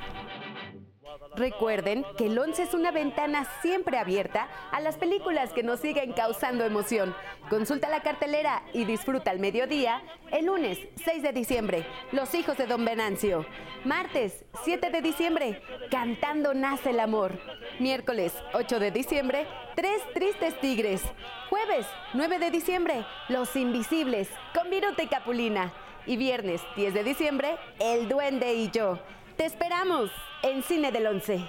Recuerden 1.35 2.06
que 2.18 2.26
el 2.26 2.38
11 2.38 2.64
es 2.64 2.73
una 2.73 2.91
ventana 2.91 3.48
siempre 3.61 3.98
abierta 3.98 4.48
a 4.72 4.80
las 4.81 4.98
películas 4.98 5.53
que 5.53 5.64
nos 5.64 5.80
siguen 5.80 6.14
causando 6.14 6.65
emoción. 6.65 7.15
Consulta 7.49 7.89
la 7.89 8.02
cartelera 8.02 8.64
y 8.73 8.85
disfruta 8.85 9.31
al 9.31 9.39
mediodía 9.39 10.02
el 10.31 10.48
lunes 10.48 10.80
6 11.06 11.23
de 11.23 11.31
diciembre, 11.34 11.85
Los 12.11 12.34
hijos 12.34 12.57
de 12.57 12.65
Don 12.65 12.84
Venancio. 12.84 13.45
Martes 13.85 14.45
7 14.64 14.89
de 14.89 15.02
diciembre, 15.02 15.61
Cantando 15.91 16.53
nace 16.53 16.89
el 16.89 16.99
amor. 16.99 17.39
Miércoles 17.80 18.34
8 18.53 18.80
de 18.80 18.91
diciembre, 18.91 19.48
Tres 19.76 20.02
tristes 20.14 20.60
tigres. 20.60 21.03
Jueves 21.49 21.85
9 22.14 22.39
de 22.39 22.52
diciembre, 22.52 23.06
Los 23.30 23.56
invisibles, 23.56 24.30
con 24.53 24.69
Viruta 24.69 25.03
y 25.03 25.07
Capulina. 25.07 25.72
Y 26.06 26.18
viernes 26.18 26.61
10 26.76 26.94
de 26.94 27.03
diciembre, 27.03 27.57
El 27.80 28.10
duende 28.10 28.53
y 28.53 28.72
yo. 28.72 28.99
Te 29.38 29.45
esperamos 29.45 30.09
en 30.41 30.64
Cine 30.64 30.91
del 30.91 31.05
Once. 31.05 31.45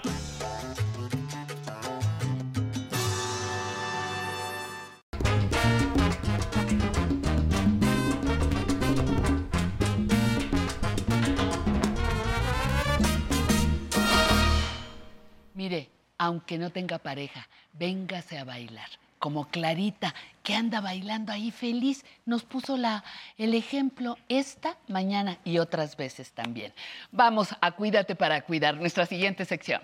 Mire, 15.55 15.89
aunque 16.19 16.59
no 16.59 16.71
tenga 16.71 16.99
pareja, 16.99 17.49
véngase 17.73 18.37
a 18.37 18.45
bailar. 18.45 19.08
Como 19.19 19.49
Clarita, 19.49 20.15
que 20.43 20.55
anda 20.55 20.81
bailando 20.81 21.33
ahí 21.33 21.51
feliz, 21.51 22.05
nos 22.25 22.45
puso 22.45 22.77
la, 22.77 23.03
el 23.37 23.55
ejemplo 23.55 24.17
esta 24.29 24.77
mañana 24.87 25.39
y 25.45 25.59
otras 25.59 25.97
veces 25.97 26.33
también. 26.33 26.73
Vamos 27.11 27.57
a 27.61 27.73
Cuídate 27.73 28.15
para 28.15 28.43
Cuidar, 28.43 28.77
nuestra 28.77 29.07
siguiente 29.07 29.45
sección. 29.45 29.83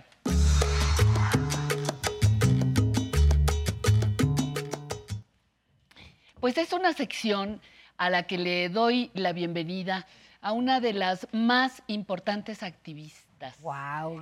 Pues 6.39 6.59
es 6.59 6.73
una 6.73 6.93
sección 6.93 7.61
a 7.97 8.11
la 8.11 8.25
que 8.25 8.39
le 8.39 8.69
doy 8.69 9.11
la 9.15 9.33
bienvenida 9.33 10.07
a 10.43 10.53
una 10.53 10.79
de 10.79 10.93
las 10.93 11.27
más 11.33 11.83
importantes 11.87 12.63
activistas 12.63 13.57
que 13.57 13.67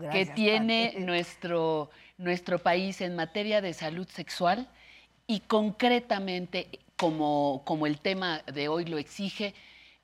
gracias, 0.01 0.35
tiene 0.35 0.95
nuestro, 0.99 1.91
nuestro 2.19 2.59
país 2.59 3.01
en 3.01 3.17
materia 3.17 3.61
de 3.61 3.75
salud 3.75 4.09
sexual 4.09 4.69
y 5.33 5.41
concretamente, 5.41 6.69
como, 6.97 7.63
como 7.65 7.87
el 7.87 8.01
tema 8.01 8.43
de 8.53 8.69
hoy 8.69 8.85
lo 8.85 8.99
exige, 8.99 9.55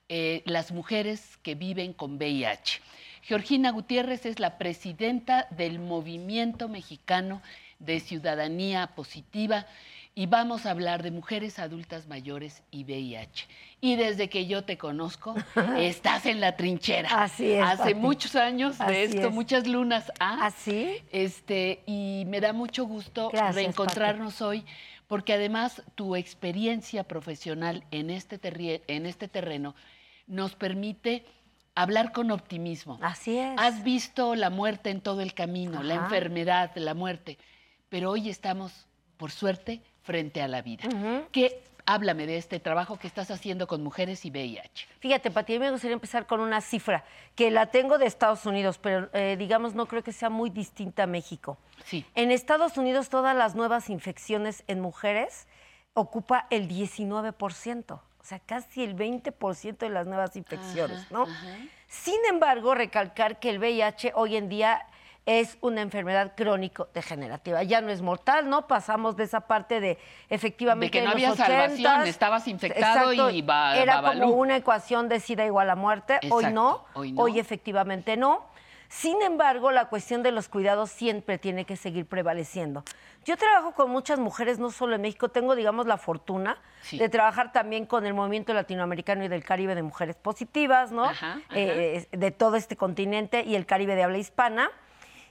eh, 0.07 0.41
las 0.45 0.71
mujeres 0.71 1.37
que 1.43 1.53
viven 1.53 1.93
con 1.93 2.15
VIH. 2.15 2.81
Georgina 3.21 3.69
Gutiérrez 3.69 4.25
es 4.25 4.39
la 4.39 4.57
presidenta 4.57 5.45
del 5.51 5.77
Movimiento 5.77 6.67
Mexicano 6.67 7.43
de 7.77 7.99
Ciudadanía 7.99 8.87
Positiva 8.95 9.67
y 10.15 10.25
vamos 10.25 10.65
a 10.65 10.71
hablar 10.71 11.03
de 11.03 11.11
mujeres 11.11 11.59
adultas 11.59 12.07
mayores 12.07 12.63
y 12.71 12.83
VIH. 12.83 13.47
Y 13.81 13.97
desde 13.97 14.29
que 14.29 14.47
yo 14.47 14.63
te 14.63 14.79
conozco, 14.79 15.35
estás 15.77 16.25
en 16.25 16.41
la 16.41 16.57
trinchera. 16.57 17.07
Así 17.23 17.51
es, 17.51 17.63
Hace 17.63 17.93
muchos 17.93 18.35
años 18.35 18.79
de 18.79 18.83
Así 18.83 18.95
esto, 18.95 19.27
es. 19.27 19.31
muchas 19.33 19.67
lunas. 19.67 20.11
¿Ah? 20.19 20.39
¿Así? 20.47 21.03
Este, 21.11 21.83
y 21.85 22.23
me 22.27 22.41
da 22.41 22.51
mucho 22.51 22.85
gusto 22.85 23.29
Gracias, 23.29 23.55
reencontrarnos 23.55 24.41
hoy, 24.41 24.65
porque 25.09 25.33
además 25.33 25.81
tu 25.95 26.15
experiencia 26.15 27.03
profesional 27.03 27.83
en 27.89 28.11
este, 28.11 28.39
en 28.87 29.07
este 29.07 29.27
terreno 29.27 29.75
nos 30.27 30.53
permite 30.53 31.25
hablar 31.73 32.11
con 32.11 32.29
optimismo. 32.29 32.99
Así 33.01 33.39
es. 33.39 33.55
Has 33.57 33.83
visto 33.83 34.35
la 34.35 34.51
muerte 34.51 34.91
en 34.91 35.01
todo 35.01 35.21
el 35.21 35.33
camino, 35.33 35.81
la 35.81 35.95
enfermedad, 35.95 36.71
la 36.75 36.93
muerte, 36.93 37.39
pero 37.89 38.11
hoy 38.11 38.29
estamos, 38.29 38.85
por 39.17 39.31
suerte, 39.31 39.81
frente 40.03 40.43
a 40.43 40.47
la 40.47 40.61
vida. 40.61 40.83
¿Qué? 41.31 41.63
Háblame 41.89 42.27
de 42.27 42.37
este 42.37 42.59
trabajo 42.59 42.99
que 42.99 43.07
estás 43.07 43.31
haciendo 43.31 43.65
con 43.65 43.81
mujeres 43.81 44.23
y 44.23 44.29
VIH. 44.29 44.87
Fíjate, 44.99 45.31
Pati, 45.31 45.55
a 45.55 45.59
mí 45.59 45.65
me 45.65 45.71
gustaría 45.71 45.95
empezar 45.95 46.27
con 46.27 46.39
una 46.39 46.61
cifra 46.61 47.03
que 47.33 47.49
la 47.49 47.71
tengo 47.71 47.97
de 47.97 48.05
Estados 48.05 48.45
Unidos, 48.45 48.77
pero 48.77 49.09
eh, 49.11 49.37
digamos 49.39 49.73
no 49.73 49.87
creo 49.87 50.03
que 50.03 50.11
sea 50.11 50.29
muy 50.29 50.51
distinta 50.51 51.03
a 51.03 51.07
México. 51.07 51.57
Sí. 51.85 52.05
En 52.13 52.29
Estados 52.29 52.77
Unidos 52.77 53.09
todas 53.09 53.35
las 53.35 53.55
nuevas 53.55 53.89
infecciones 53.89 54.63
en 54.67 54.81
mujeres 54.81 55.47
ocupa 55.95 56.45
el 56.51 56.69
19%, 56.69 57.91
o 57.93 58.03
sea, 58.21 58.37
casi 58.37 58.83
el 58.83 58.95
20% 58.95 59.77
de 59.79 59.89
las 59.89 60.05
nuevas 60.05 60.35
infecciones, 60.35 61.09
¿no? 61.09 61.25
Sin 61.87 62.23
embargo, 62.29 62.75
recalcar 62.75 63.39
que 63.39 63.49
el 63.49 63.57
VIH 63.57 64.11
hoy 64.13 64.35
en 64.35 64.47
día 64.47 64.85
es 65.25 65.57
una 65.61 65.81
enfermedad 65.81 66.33
crónico-degenerativa. 66.35 67.63
Ya 67.63 67.81
no 67.81 67.89
es 67.91 68.01
mortal, 68.01 68.49
¿no? 68.49 68.67
Pasamos 68.67 69.15
de 69.15 69.25
esa 69.25 69.41
parte 69.41 69.79
de 69.79 69.97
efectivamente 70.29 70.87
De 70.87 70.91
que 70.91 71.05
no 71.05 71.11
había 71.11 71.35
salvación, 71.35 71.85
80s, 72.03 72.07
estabas 72.07 72.47
infectado 72.47 73.11
exacto, 73.11 73.29
y 73.29 73.41
ba- 73.41 73.77
Era 73.77 73.95
babalú. 74.01 74.21
como 74.21 74.33
una 74.35 74.55
ecuación 74.55 75.07
de 75.09 75.19
SIDA 75.19 75.45
igual 75.45 75.69
a 75.69 75.75
muerte. 75.75 76.19
Hoy 76.31 76.45
no, 76.51 76.85
hoy 76.93 77.11
no. 77.11 77.27
efectivamente 77.27 78.17
no. 78.17 78.47
Sin 78.91 79.21
embargo, 79.21 79.69
la 79.69 79.85
cuestión 79.85 80.23
de 80.23 80.31
los 80.31 80.49
cuidados 80.49 80.89
siempre 80.89 81.37
tiene 81.37 81.63
que 81.65 81.75
seguir 81.75 82.07
prevaleciendo. 82.07 82.83
Yo 83.23 83.37
trabajo 83.37 83.73
con 83.75 83.91
muchas 83.91 84.17
mujeres, 84.17 84.57
no 84.57 84.71
solo 84.71 84.95
en 84.95 85.01
México, 85.01 85.29
tengo, 85.29 85.53
digamos, 85.55 85.85
la 85.85 85.97
fortuna 85.97 86.57
Sí. 86.81 86.97
de 86.97 87.07
trabajar 87.07 87.51
también 87.51 87.85
con 87.85 88.07
el 88.07 88.15
movimiento 88.15 88.51
latinoamericano 88.51 89.23
y 89.23 89.27
del 89.27 89.43
Caribe 89.43 89.75
de 89.75 89.83
mujeres 89.83 90.15
positivas, 90.15 90.91
¿no? 90.91 91.03
Ajá, 91.03 91.33
ajá. 91.33 91.43
Eh, 91.53 92.07
de 92.11 92.31
todo 92.31 92.55
este 92.55 92.75
continente 92.77 93.43
y 93.43 93.55
el 93.55 93.67
Caribe 93.67 93.93
de 93.95 94.01
habla 94.01 94.17
hispana. 94.17 94.71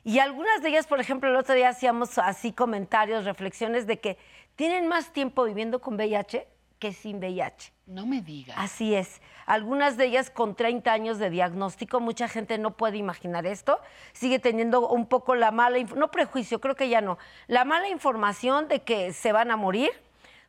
Y 0.09 0.21
algunas 0.21 0.63
de 0.63 0.71
ellas, 0.71 0.87
por 0.87 1.01
ejemplo, 1.01 1.29
el 1.29 1.37
otro 1.37 1.55
día 1.55 1.69
hacíamos 1.69 2.17
así 2.17 2.51
comentarios, 2.51 3.27
reflexiones 3.27 3.87
de 3.87 4.01
que 4.01 4.17
tienen 4.57 4.89
más 4.89 5.13
tiempo 5.13 5.45
viviendo 5.45 5.83
con 5.83 5.97
VIH 5.97 6.49
que 6.79 6.95
sin 6.95 7.19
VIH. 7.19 7.75
No 7.85 8.07
me 8.07 8.23
digas. 8.23 8.57
Así 8.59 8.95
es. 8.95 9.21
Algunas 9.45 9.99
de 9.99 10.07
ellas 10.07 10.31
con 10.31 10.55
30 10.55 10.91
años 10.91 11.19
de 11.19 11.29
diagnóstico, 11.29 12.01
mucha 12.01 12.27
gente 12.27 12.57
no 12.57 12.75
puede 12.75 12.97
imaginar 12.97 13.45
esto, 13.45 13.81
sigue 14.15 14.39
teniendo 14.39 14.89
un 14.89 15.05
poco 15.05 15.35
la 15.35 15.51
mala, 15.51 15.79
no 15.95 16.11
prejuicio, 16.11 16.59
creo 16.59 16.75
que 16.75 16.89
ya 16.89 17.03
no, 17.03 17.19
la 17.47 17.67
mala 17.67 17.91
información 17.91 18.67
de 18.67 18.81
que 18.81 19.13
se 19.13 19.33
van 19.33 19.51
a 19.51 19.57
morir, 19.57 19.91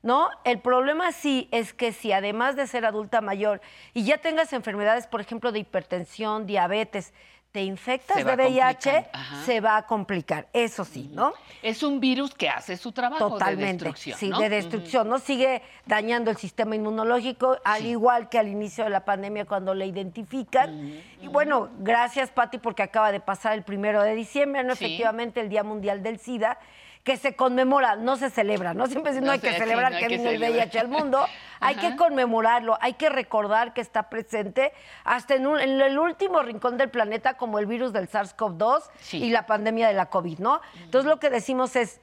¿no? 0.01 0.29
El 0.45 0.59
problema 0.59 1.11
sí 1.11 1.49
es 1.51 1.73
que 1.73 1.91
si 1.91 2.13
además 2.13 2.55
de 2.55 2.65
ser 2.65 2.85
adulta 2.85 3.19
mayor 3.19 3.59
y 3.93 4.05
ya 4.05 4.19
tengas 4.19 4.53
enfermedades, 4.53 5.05
por 5.07 5.19
ejemplo, 5.19 5.51
de 5.51 5.59
hipertensión, 5.59 6.45
diabetes, 6.45 7.13
te 7.51 7.63
infectas 7.63 8.17
Se 8.17 8.23
de 8.23 8.35
VIH, 8.35 9.05
se 9.43 9.59
va 9.59 9.77
a 9.77 9.87
complicar, 9.87 10.47
eso 10.53 10.85
sí, 10.85 11.09
¿no? 11.13 11.33
Es 11.63 11.81
un 11.81 11.99
virus 11.99 12.35
que 12.35 12.47
hace 12.47 12.77
su 12.77 12.91
trabajo 12.91 13.29
Totalmente, 13.29 13.85
de 13.85 13.89
destrucción. 13.91 14.17
sí, 14.19 14.29
¿no? 14.29 14.39
de 14.39 14.49
destrucción, 14.49 15.09
¿no? 15.09 15.17
Sigue 15.17 15.63
dañando 15.87 16.29
el 16.29 16.37
sistema 16.37 16.75
inmunológico, 16.75 17.57
al 17.63 17.87
igual 17.87 18.29
que 18.29 18.37
al 18.37 18.47
inicio 18.49 18.83
de 18.83 18.91
la 18.91 19.03
pandemia 19.03 19.45
cuando 19.45 19.73
le 19.73 19.87
identifican. 19.87 21.01
Y 21.21 21.27
bueno, 21.27 21.69
gracias, 21.79 22.29
Pati, 22.29 22.59
porque 22.59 22.83
acaba 22.83 23.11
de 23.11 23.19
pasar 23.19 23.53
el 23.53 23.63
primero 23.63 24.03
de 24.03 24.13
diciembre, 24.13 24.63
¿no? 24.63 24.75
Sí. 24.75 24.85
Efectivamente, 24.85 25.41
el 25.41 25.49
Día 25.49 25.63
Mundial 25.63 26.03
del 26.03 26.19
SIDA, 26.19 26.59
que 27.03 27.17
se 27.17 27.35
conmemora, 27.35 27.95
no 27.95 28.17
se 28.17 28.29
celebra, 28.29 28.73
¿no? 28.73 28.85
Siempre 28.87 29.13
no, 29.21 29.31
hay 29.31 29.39
que 29.39 29.53
celebrar 29.53 29.91
no 29.91 29.97
hay 29.97 30.03
que 30.03 30.09
que 30.09 30.17
vino 30.17 30.29
el. 30.29 30.37
VIH 30.53 30.79
al 30.79 30.87
mundo, 30.89 31.25
hay 31.59 31.75
que 31.75 31.95
conmemorarlo, 31.95 32.77
hay 32.81 32.93
que 32.93 33.09
recordar 33.09 33.73
que 33.73 33.81
está 33.81 34.09
presente 34.09 34.73
hasta 35.05 35.35
en, 35.35 35.47
un- 35.47 35.59
en 35.59 35.81
el 35.81 35.97
último 35.97 36.41
rincón 36.41 36.77
del 36.77 36.89
planeta, 36.89 37.35
como 37.35 37.57
el 37.57 37.65
virus 37.65 37.93
del 37.93 38.09
SARS-CoV-2 38.09 38.83
y 39.13 39.29
la 39.31 39.45
pandemia 39.45 39.87
de 39.87 39.93
la 39.93 40.07
COVID, 40.07 40.39
¿no? 40.39 40.61
Entonces 40.83 41.09
lo 41.09 41.19
que 41.19 41.29
decimos 41.29 41.75
es, 41.75 41.99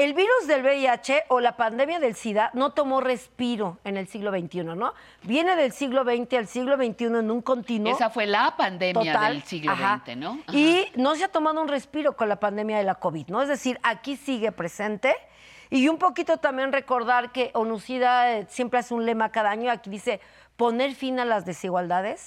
el 0.00 0.14
virus 0.14 0.46
del 0.46 0.62
VIH 0.62 1.24
o 1.28 1.40
la 1.40 1.58
pandemia 1.58 1.98
del 1.98 2.14
SIDA 2.14 2.50
no 2.54 2.70
tomó 2.70 3.02
respiro 3.02 3.76
en 3.84 3.98
el 3.98 4.08
siglo 4.08 4.30
XXI, 4.30 4.64
¿no? 4.64 4.94
Viene 5.24 5.56
del 5.56 5.72
siglo 5.72 6.04
XX 6.04 6.38
al 6.38 6.46
siglo 6.46 6.76
XXI 6.76 7.04
en 7.04 7.30
un 7.30 7.42
continuo. 7.42 7.92
Esa 7.92 8.08
fue 8.08 8.24
la 8.24 8.56
pandemia 8.56 9.12
Total, 9.12 9.34
del 9.34 9.42
siglo 9.42 9.72
ajá. 9.72 10.02
XX, 10.06 10.16
¿no? 10.16 10.38
Y 10.52 10.86
no 10.96 11.14
se 11.16 11.24
ha 11.24 11.28
tomado 11.28 11.60
un 11.60 11.68
respiro 11.68 12.16
con 12.16 12.30
la 12.30 12.40
pandemia 12.40 12.78
de 12.78 12.84
la 12.84 12.94
COVID, 12.94 13.28
¿no? 13.28 13.42
Es 13.42 13.48
decir, 13.48 13.78
aquí 13.82 14.16
sigue 14.16 14.52
presente. 14.52 15.14
Y 15.68 15.86
un 15.88 15.98
poquito 15.98 16.38
también 16.38 16.72
recordar 16.72 17.30
que 17.30 17.50
ONUCIDA 17.52 18.38
eh, 18.38 18.46
siempre 18.48 18.80
hace 18.80 18.94
un 18.94 19.04
lema 19.04 19.30
cada 19.30 19.50
año, 19.50 19.70
aquí 19.70 19.90
dice 19.90 20.20
poner 20.60 20.94
fin 20.94 21.18
a 21.18 21.24
las 21.24 21.46
desigualdades, 21.46 22.26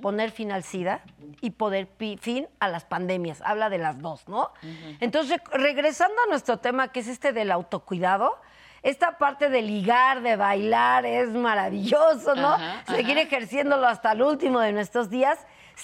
poner 0.00 0.30
fin 0.30 0.50
al 0.50 0.62
SIDA 0.62 1.02
y 1.42 1.50
poner 1.50 1.86
fin 2.18 2.48
a 2.58 2.68
las 2.68 2.86
pandemias. 2.86 3.42
Habla 3.44 3.68
de 3.68 3.76
las 3.76 4.00
dos, 4.00 4.26
¿no? 4.28 4.50
Entonces, 4.98 5.42
regresando 5.52 6.14
a 6.26 6.30
nuestro 6.30 6.56
tema, 6.56 6.88
que 6.88 7.00
es 7.00 7.08
este 7.08 7.34
del 7.34 7.52
autocuidado, 7.52 8.34
esta 8.82 9.18
parte 9.18 9.50
de 9.50 9.60
ligar, 9.60 10.22
de 10.22 10.36
bailar, 10.36 11.04
es 11.04 11.28
maravilloso, 11.28 12.34
¿no? 12.34 12.54
Ajá, 12.54 12.82
Seguir 12.86 13.18
ajá. 13.18 13.26
ejerciéndolo 13.26 13.86
hasta 13.86 14.12
el 14.12 14.22
último 14.22 14.60
de 14.60 14.72
nuestros 14.72 15.10
días. 15.10 15.38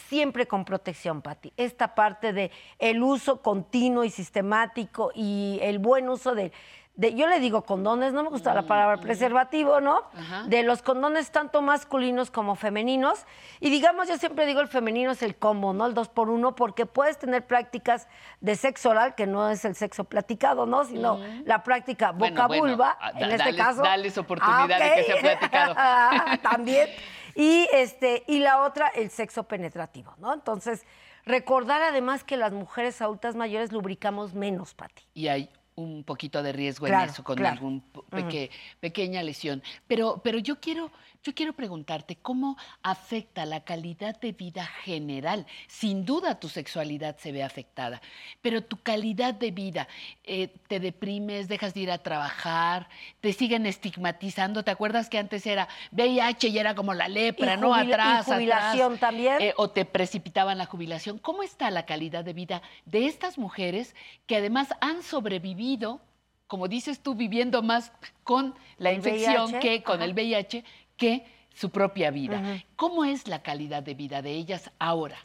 siempre 0.08 0.46
con 0.46 0.64
protección, 0.64 1.20
Pati. 1.20 1.52
Esta 1.58 1.94
parte 1.94 2.32
de 2.32 2.50
el 2.78 3.02
uso 3.02 3.42
continuo 3.42 4.04
y 4.04 4.08
sistemático 4.08 5.12
y 5.14 5.58
el 5.60 5.78
buen 5.78 6.08
uso 6.08 6.34
de, 6.34 6.52
de- 6.94 7.14
yo 7.14 7.26
le 7.26 7.40
digo 7.40 7.62
condones, 7.62 8.12
no 8.12 8.22
me 8.22 8.28
gusta 8.28 8.52
la 8.54 8.62
palabra 8.62 8.98
preservativo, 8.98 9.80
¿no? 9.80 10.02
Ajá. 10.14 10.42
De 10.46 10.62
los 10.62 10.82
condones 10.82 11.30
tanto 11.30 11.62
masculinos 11.62 12.30
como 12.30 12.54
femeninos. 12.54 13.24
Y 13.60 13.70
digamos, 13.70 14.08
yo 14.08 14.18
siempre 14.18 14.44
digo 14.46 14.60
el 14.60 14.68
femenino 14.68 15.10
es 15.12 15.22
el 15.22 15.36
combo, 15.36 15.72
¿no? 15.72 15.86
El 15.86 15.94
dos 15.94 16.08
por 16.10 16.28
uno, 16.28 16.54
porque 16.54 16.84
puedes 16.84 17.18
tener 17.18 17.46
prácticas 17.46 18.08
de 18.40 18.56
sexo 18.56 18.90
oral, 18.90 19.14
que 19.14 19.26
no 19.26 19.48
es 19.48 19.64
el 19.64 19.74
sexo 19.74 20.04
platicado, 20.04 20.66
¿no? 20.66 20.84
Sino 20.84 21.14
Ujú. 21.14 21.24
la 21.46 21.62
práctica 21.62 22.12
boca-vulva, 22.12 22.98
bueno, 23.00 23.00
ah, 23.00 23.12
en 23.16 23.30
este 23.32 23.56
caso. 23.56 23.82
dales 23.82 24.18
oportunidad 24.18 24.68
de 24.78 25.04
que 25.04 25.04
sea 25.04 25.20
platicado. 25.38 25.74
También. 26.42 26.88
Y, 27.34 27.66
este, 27.72 28.24
y 28.26 28.40
la 28.40 28.60
otra, 28.62 28.88
el 28.88 29.08
sexo 29.10 29.44
penetrativo, 29.44 30.12
¿no? 30.18 30.34
Entonces, 30.34 30.84
recordar 31.24 31.80
además 31.80 32.24
que 32.24 32.36
las 32.36 32.52
mujeres 32.52 33.00
adultas 33.00 33.34
mayores 33.34 33.72
lubricamos 33.72 34.34
menos, 34.34 34.74
Pati. 34.74 35.04
y 35.14 35.28
hay 35.28 35.48
un 35.74 36.04
poquito 36.04 36.42
de 36.42 36.52
riesgo 36.52 36.86
en 36.86 36.92
eso 37.10 37.24
con 37.24 37.36
claro. 37.36 37.56
Ujú. 37.94 38.04
peque- 38.10 38.50
pequeña 38.80 39.22
lesión. 39.22 39.62
Pero, 39.86 40.20
pero 40.22 40.38
yo 40.38 40.60
quiero, 40.60 40.90
yo 41.22 41.34
quiero 41.34 41.52
preguntarte 41.52 42.16
cómo 42.16 42.56
afecta 42.82 43.46
la 43.46 43.60
calidad 43.60 44.18
de 44.20 44.32
vida 44.32 44.64
general. 44.66 45.46
Sin 45.68 46.04
duda 46.04 46.40
tu 46.40 46.48
sexualidad 46.48 47.16
se 47.18 47.30
ve 47.30 47.44
afectada, 47.44 48.02
pero 48.40 48.64
tu 48.64 48.76
calidad 48.82 49.32
de 49.34 49.52
vida, 49.52 49.86
eh, 50.24 50.48
te 50.66 50.80
deprimes, 50.80 51.46
dejas 51.46 51.74
de 51.74 51.80
ir 51.80 51.90
a 51.92 51.98
trabajar, 51.98 52.88
te 53.20 53.32
siguen 53.32 53.66
estigmatizando. 53.66 54.64
¿Te 54.64 54.72
acuerdas 54.72 55.08
que 55.08 55.18
antes 55.18 55.46
era 55.46 55.68
VIH 55.92 56.48
y 56.48 56.58
era 56.58 56.74
como 56.74 56.92
la 56.92 57.06
lepra, 57.08 57.54
Y 57.54 57.56
no? 57.58 57.68
jubila- 57.72 57.84
y 57.84 57.92
Atrás, 57.92 58.26
jubilación 58.26 58.84
atrás. 58.94 59.00
también. 59.00 59.40
Eh, 59.40 59.54
o 59.56 59.70
te 59.70 59.84
precipitaban 59.84 60.58
la 60.58 60.66
jubilación. 60.66 61.18
¿Cómo 61.18 61.44
está 61.44 61.70
la 61.70 61.86
calidad 61.86 62.24
de 62.24 62.32
vida 62.32 62.62
de 62.86 63.06
estas 63.06 63.38
mujeres 63.38 63.94
que 64.26 64.36
además 64.36 64.70
han 64.80 65.02
sobrevivido, 65.04 66.00
como 66.48 66.66
dices 66.68 67.00
tú, 67.00 67.14
viviendo 67.14 67.62
más 67.62 67.92
con 68.24 68.54
la 68.76 68.90
El 68.90 68.96
infección 68.96 69.52
VIH, 69.52 69.60
que 69.60 69.82
con 69.82 69.96
ajá. 69.96 70.04
el 70.04 70.12
VIH 70.14 70.64
que 71.02 71.24
su 71.54 71.70
propia 71.70 72.10
vida? 72.10 72.62
¿Cómo 72.76 73.04
es 73.04 73.28
la 73.28 73.42
calidad 73.42 73.82
de 73.82 73.94
vida 73.94 74.22
de 74.22 74.30
ellas 74.32 74.70
ahora? 74.78 75.16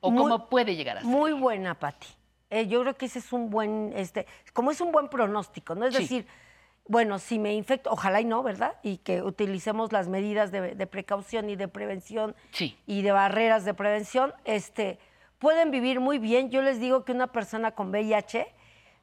¿O 0.00 0.10
Muy- 0.10 0.22
cómo 0.22 0.48
puede 0.48 0.76
llegar 0.76 0.96
a 0.98 1.00
ser? 1.00 1.08
Muy 1.08 1.32
buena, 1.32 1.78
Pati. 1.78 2.06
Eh, 2.50 2.66
yo 2.68 2.80
creo 2.82 2.94
que 2.94 3.06
ese 3.06 3.18
es 3.18 3.32
un 3.32 3.50
buen, 3.50 3.92
este, 3.96 4.26
como 4.52 4.70
es 4.70 4.80
un 4.80 4.92
buen 4.92 5.08
pronóstico, 5.08 5.74
¿no? 5.74 5.86
Es 5.86 5.94
Sí. 5.94 6.02
decir, 6.02 6.26
bueno, 6.86 7.18
si 7.18 7.38
me 7.38 7.54
infecto, 7.54 7.90
ojalá 7.90 8.20
y 8.20 8.24
no, 8.26 8.42
¿verdad? 8.42 8.74
Y 8.82 8.98
que 8.98 9.22
utilicemos 9.22 9.92
las 9.92 10.08
medidas 10.08 10.52
de, 10.52 10.74
de 10.74 10.86
precaución 10.86 11.48
y 11.50 11.56
de 11.56 11.66
prevención 11.68 12.36
Sí. 12.52 12.76
y 12.86 13.02
de 13.02 13.12
barreras 13.12 13.64
de 13.64 13.72
prevención, 13.74 14.32
este, 14.44 14.98
pueden 15.38 15.70
vivir 15.70 15.98
muy 16.00 16.18
bien. 16.18 16.50
Yo 16.50 16.62
les 16.62 16.78
digo 16.80 17.04
que 17.04 17.12
una 17.12 17.28
persona 17.28 17.72
con 17.72 17.88
VIH 17.90 18.46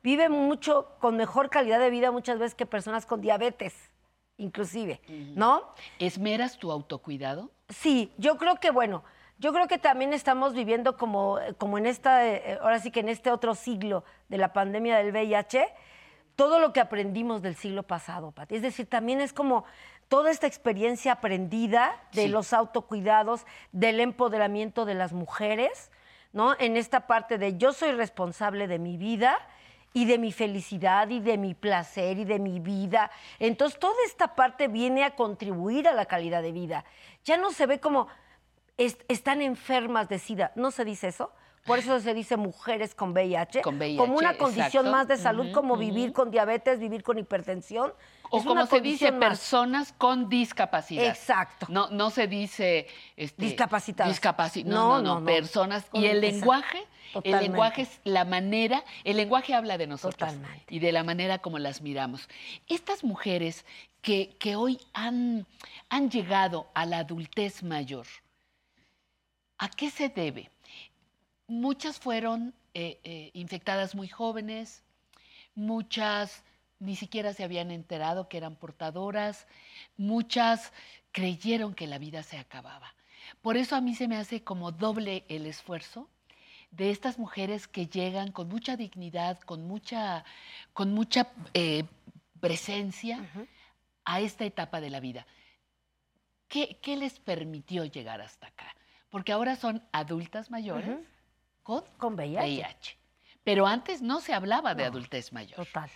vive 0.04 0.30
mucho, 0.30 0.96
con 1.00 1.18
mejor 1.18 1.50
calidad 1.50 1.80
de 1.80 1.90
vida 1.90 2.12
muchas 2.12 2.40
veces 2.40 2.56
que 2.56 2.66
personas 2.66 3.06
con 3.06 3.20
diabetes, 3.22 3.74
inclusive, 4.42 5.02
¿no? 5.36 5.64
¿Esmeras 6.00 6.58
tu 6.58 6.72
autocuidado? 6.72 7.52
Sí, 7.70 8.12
yo 8.18 8.38
creo 8.38 8.56
que, 8.58 8.72
bueno, 8.72 9.04
yo 9.40 9.54
creo 9.54 9.68
que 9.68 9.78
también 9.78 10.14
estamos 10.14 10.54
viviendo 10.54 10.98
como, 10.98 11.38
como 11.58 11.78
en 11.78 11.86
esta, 11.86 12.28
eh, 12.28 12.60
ahora 12.62 12.80
sí 12.80 12.92
que 12.92 13.00
en 13.00 13.10
este 13.10 13.32
otro 13.32 13.56
siglo 13.56 14.04
de 14.30 14.38
la 14.38 14.54
pandemia 14.54 14.98
del 14.98 15.12
VIH, 15.12 15.68
todo 16.36 16.60
lo 16.60 16.74
que 16.74 16.80
aprendimos 16.80 17.42
del 17.42 17.56
siglo 17.56 17.84
pasado, 17.84 18.32
Pati. 18.32 18.56
Es 18.56 18.62
decir, 18.62 18.88
también 18.88 19.22
es 19.22 19.34
como 19.34 19.64
toda 20.08 20.32
esta 20.32 20.48
experiencia 20.48 21.14
aprendida 21.14 21.96
de 22.14 22.24
Sí. 22.24 22.28
los 22.28 22.52
autocuidados, 22.54 23.46
del 23.72 24.00
empoderamiento 24.00 24.86
de 24.86 24.96
las 24.96 25.14
mujeres, 25.14 25.92
¿no? 26.34 26.56
En 26.60 26.78
esta 26.78 27.08
parte 27.08 27.38
de 27.38 27.58
yo 27.58 27.74
soy 27.74 27.92
responsable 27.92 28.68
de 28.68 28.80
mi 28.80 28.98
vida 28.98 29.38
y 29.94 30.06
de 30.06 30.18
mi 30.18 30.32
felicidad 30.32 31.10
y 31.10 31.20
de 31.20 31.38
mi 31.38 31.54
placer 31.54 32.18
y 32.18 32.26
de 32.26 32.40
mi 32.40 32.60
vida. 32.60 33.12
Entonces, 33.40 33.80
toda 33.80 33.96
esta 34.06 34.36
parte 34.36 34.68
viene 34.68 35.04
a 35.04 35.16
contribuir 35.16 35.88
a 35.88 35.94
la 35.94 36.06
calidad 36.06 36.42
de 36.42 36.52
vida. 36.52 36.86
Ya 37.26 37.38
no 37.38 37.52
se 37.52 37.66
ve 37.66 37.80
como 37.80 38.08
es- 38.78 38.98
están 39.10 39.42
enfermas 39.42 40.08
de 40.10 40.20
SIDA, 40.20 40.52
no 40.56 40.72
se 40.72 40.86
dice 40.86 41.10
eso. 41.10 41.32
Por 41.66 41.78
eso 41.78 42.00
se 42.00 42.14
dice 42.16 42.38
mujeres 42.38 42.96
con 42.96 43.12
VIH, 43.12 43.62
Con 43.62 43.78
VIH, 43.78 43.98
como 43.98 44.16
una 44.18 44.36
condición 44.36 44.66
exacto. 44.88 44.92
más 44.92 45.08
de 45.08 45.18
salud, 45.18 45.52
como 45.52 45.78
vivir 45.78 46.12
con 46.12 46.32
diabetes, 46.32 46.80
vivir 46.80 47.04
con 47.04 47.20
hipertensión. 47.20 47.94
O 48.32 48.38
Es 48.38 48.44
como 48.44 48.54
una 48.54 48.66
se 48.66 48.82
dice, 48.82 49.12
más. 49.12 49.20
personas 49.30 49.94
con 49.98 50.28
discapacidad. 50.28 51.06
Exacto. 51.06 51.68
No, 51.70 51.90
no 51.90 52.10
se 52.10 52.28
dice 52.28 52.88
este, 53.16 53.46
Discapacitadas. 53.46 54.20
discapaci- 54.20 54.64
no, 54.64 54.98
No, 54.98 55.02
no, 55.02 55.20
no, 55.20 55.26
personas. 55.26 55.86
Con 55.86 56.02
y 56.02 56.08
el 56.08 56.22
lenguaje, 56.22 56.80
el 56.80 57.14
Totalmente. 57.14 57.48
lenguaje 57.50 57.82
es 57.84 58.00
la 58.06 58.26
manera, 58.26 58.84
el 59.04 59.18
lenguaje 59.18 59.54
habla 59.54 59.78
de 59.78 59.86
nosotros 59.86 60.16
Totalmente. 60.32 60.66
y 60.70 60.80
de 60.80 60.92
la 60.94 61.04
manera 61.04 61.40
como 61.40 61.60
las 61.60 61.82
miramos. 61.82 62.28
Estas 62.68 63.04
mujeres 63.04 63.66
que, 64.02 64.36
que 64.40 64.56
hoy 64.56 64.80
han, 64.94 65.46
han 65.90 66.10
llegado 66.10 66.72
a 66.74 66.86
la 66.88 67.00
adultez 67.00 67.62
mayor, 67.62 68.08
¿a 69.60 69.70
qué 69.70 69.92
se 69.92 70.10
debe? 70.10 70.50
Muchas 71.52 72.00
fueron 72.00 72.54
eh, 72.74 73.02
eh, 73.04 73.30
infectadas 73.34 73.94
muy 73.94 74.08
jóvenes, 74.08 74.86
muchas 75.54 76.46
ni 76.80 76.96
siquiera 76.96 77.34
se 77.34 77.44
habían 77.44 77.72
enterado 77.72 78.30
que 78.30 78.38
eran 78.38 78.56
portadoras, 78.56 79.48
muchas 79.98 80.72
creyeron 81.12 81.74
que 81.74 81.88
la 81.88 81.98
vida 81.98 82.24
se 82.24 82.38
acababa. 82.38 82.96
Por 83.42 83.58
eso 83.58 83.76
a 83.76 83.82
mí 83.82 83.96
se 83.96 84.08
me 84.08 84.16
hace 84.16 84.46
como 84.46 84.72
doble 84.72 85.26
el 85.28 85.46
esfuerzo 85.46 86.08
de 86.72 86.90
estas 86.90 87.20
mujeres 87.20 87.68
que 87.68 87.86
llegan 87.86 88.32
con 88.32 88.48
mucha 88.48 88.78
dignidad, 88.78 89.38
con 89.42 89.68
mucha, 89.68 90.24
con 90.72 90.94
mucha 90.94 91.34
eh, 91.54 91.84
presencia 92.40 93.30
a 94.06 94.22
esta 94.22 94.46
etapa 94.46 94.80
de 94.80 94.90
la 94.90 95.02
vida. 95.02 95.28
¿Qué, 96.48 96.80
qué 96.82 96.96
les 96.96 97.20
permitió 97.20 97.84
llegar 97.84 98.22
hasta 98.22 98.48
acá? 98.48 98.74
Porque 99.10 99.34
ahora 99.34 99.58
son 99.58 99.84
adultas 99.92 100.50
mayores. 100.50 100.98
Con, 101.64 101.84
Con 101.98 102.16
VIH. 102.16 102.98
Pero 103.44 103.66
antes 103.66 104.02
no 104.02 104.20
se 104.22 104.34
hablaba 104.34 104.76
de 104.76 104.84
No, 104.84 104.90
adultez 104.90 105.34
mayor. 105.34 105.56
Total. 105.56 105.90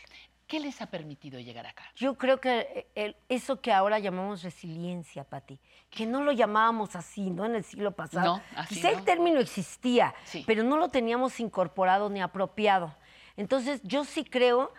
¿Qué 0.47 0.59
les 0.59 0.79
ha 0.81 0.85
permitido 0.87 1.39
llegar 1.39 1.65
acá? 1.65 1.83
Yo 1.95 2.15
creo 2.17 2.39
que 2.39 2.87
el- 2.93 3.15
eso 3.29 3.61
que 3.61 3.71
ahora 3.73 3.97
llamamos 3.97 4.43
resiliencia, 4.43 5.23
Pati, 5.23 5.59
que 5.89 6.05
no 6.05 6.21
lo 6.21 6.31
llamábamos 6.31 6.95
así, 6.95 7.31
¿no? 7.31 7.45
En 7.45 7.55
el 7.55 7.63
siglo 7.63 7.91
pasado. 7.95 8.37
No, 8.37 8.43
así 8.55 8.75
Quizá 8.75 8.91
no. 8.91 8.99
el 8.99 9.03
término 9.05 9.39
existía, 9.39 10.13
Sí. 10.25 10.43
pero 10.45 10.61
no 10.63 10.77
lo 10.77 10.89
teníamos 10.89 11.39
incorporado 11.39 12.09
ni 12.09 12.21
apropiado. 12.21 12.95
Entonces, 13.37 13.81
yo 13.83 14.05
sí 14.05 14.23
creo 14.23 14.71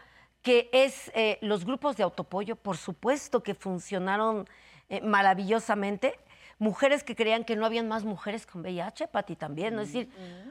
que 0.42 0.70
es 0.72 1.10
eh, 1.14 1.38
los 1.40 1.64
grupos 1.64 1.96
de 1.96 2.04
autopollo, 2.04 2.54
por 2.54 2.76
supuesto 2.76 3.42
que 3.42 3.54
funcionaron 3.54 4.48
eh, 4.88 5.00
maravillosamente. 5.00 6.18
Mujeres 6.58 7.04
que 7.04 7.14
creían 7.14 7.44
que 7.44 7.56
no 7.56 7.66
habían 7.66 7.88
más 7.88 8.04
mujeres 8.04 8.46
con 8.46 8.62
VIH, 8.62 9.08
Pati, 9.08 9.36
también, 9.36 9.74
¿no? 9.74 9.82
Es 9.82 9.92
decir, 9.92 10.10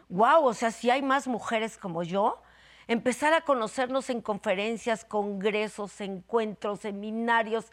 wow, 0.10 0.46
o 0.46 0.54
sea, 0.54 0.72
si 0.72 0.90
hay 0.90 1.02
más 1.02 1.28
mujeres 1.28 1.78
como 1.78 2.04
yo, 2.04 2.42
empezar 2.88 3.34
a 3.34 3.42
conocernos 3.42 4.10
en 4.10 4.22
conferencias, 4.22 5.04
congresos, 5.04 6.00
encuentros, 6.02 6.82
seminarios 6.82 7.66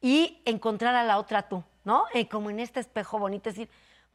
y 0.00 0.40
encontrar 0.44 0.94
a 0.94 1.04
la 1.04 1.18
otra 1.18 1.48
tú, 1.48 1.64
¿no? 1.84 2.04
Eh, 2.14 2.28
como 2.28 2.50
en 2.50 2.60
este 2.60 2.80
espejo 2.80 3.18
bonito, 3.18 3.48
es 3.48 3.56
decir, 3.56 3.70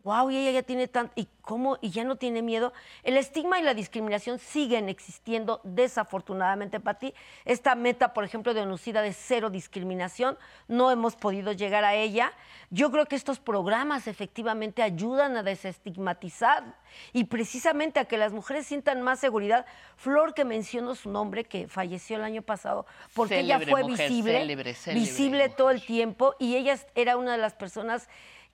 wow, 0.07 0.31
y 0.31 0.37
ella 0.37 0.51
ya 0.51 0.63
tiene 0.63 0.87
tanto, 0.87 1.11
y 1.17 1.27
cómo, 1.41 1.77
y 1.81 1.89
ya 1.89 2.05
no 2.05 2.15
tiene 2.15 2.41
miedo. 2.41 2.71
El 3.03 3.17
estigma 3.17 3.59
y 3.59 3.63
la 3.63 3.73
discriminación 3.73 4.39
siguen 4.39 4.87
existiendo, 4.87 5.59
desafortunadamente, 5.65 6.79
para 6.79 6.97
ti. 6.97 7.13
Esta 7.43 7.75
meta, 7.75 8.13
por 8.13 8.23
ejemplo, 8.23 8.53
de 8.53 8.61
Onucida 8.61 9.01
de 9.01 9.11
cero 9.11 9.49
discriminación, 9.49 10.37
no 10.69 10.91
hemos 10.91 11.17
podido 11.17 11.51
llegar 11.51 11.83
a 11.83 11.93
ella. 11.93 12.31
Yo 12.69 12.89
creo 12.89 13.05
que 13.05 13.17
estos 13.17 13.39
programas 13.39 14.07
efectivamente 14.07 14.81
ayudan 14.81 15.35
a 15.35 15.43
desestigmatizar 15.43 16.63
y 17.11 17.25
precisamente 17.25 17.99
a 17.99 18.05
que 18.05 18.17
las 18.17 18.31
mujeres 18.31 18.65
sientan 18.65 19.01
más 19.01 19.19
seguridad. 19.19 19.65
Flor, 19.97 20.33
que 20.33 20.45
menciono 20.45 20.95
su 20.95 21.09
nombre, 21.09 21.43
que 21.43 21.67
falleció 21.67 22.15
el 22.15 22.23
año 22.23 22.43
pasado, 22.43 22.85
porque 23.13 23.39
ella 23.39 23.59
fue 23.59 23.83
mujer, 23.83 24.09
visible, 24.09 24.39
célebre, 24.39 24.73
célebre 24.73 25.01
visible 25.01 25.49
todo 25.49 25.69
el 25.71 25.85
tiempo 25.85 26.35
y 26.39 26.55
ella 26.55 26.77
era 26.95 27.17
una 27.17 27.33
de 27.33 27.37
las 27.39 27.53
personas 27.53 28.07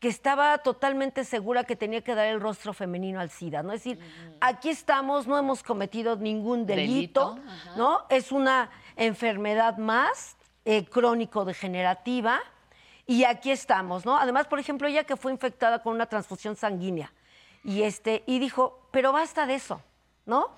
que 0.03 0.09
estaba 0.09 0.57
totalmente 0.57 1.23
segura 1.23 1.63
que 1.63 1.77
tenía 1.77 2.01
que 2.01 2.13
dar 2.13 2.27
el 2.27 2.41
rostro 2.41 2.73
femenino 2.73 3.21
al 3.21 3.29
SIDA, 3.29 3.63
¿no? 3.63 3.71
Es 3.71 3.85
decir, 3.85 3.99
aquí 4.41 4.67
estamos, 4.67 5.27
no 5.27 5.37
hemos 5.37 5.63
cometido 5.63 6.17
ningún 6.17 6.65
delito. 6.65 7.39
¿no? 7.77 8.01
Es 8.09 8.33
una 8.33 8.69
enfermedad 8.97 9.77
más 9.77 10.35
eh, 10.65 10.83
crónico-degenerativa 10.83 12.41
y 13.07 13.23
aquí 13.23 13.49
estamos, 13.49 14.05
¿no? 14.05 14.17
Además, 14.17 14.45
por 14.47 14.59
ejemplo, 14.59 14.89
ella 14.89 15.05
que 15.05 15.15
fue 15.15 15.31
infectada 15.31 15.81
con 15.81 15.93
una 15.93 16.07
transfusión 16.07 16.57
sanguínea 16.57 17.13
y, 17.63 17.83
este, 17.83 18.23
y 18.25 18.39
dijo, 18.39 18.85
pero 18.91 19.13
basta 19.13 19.45
de 19.45 19.55
eso, 19.55 19.81
¿no? 20.25 20.51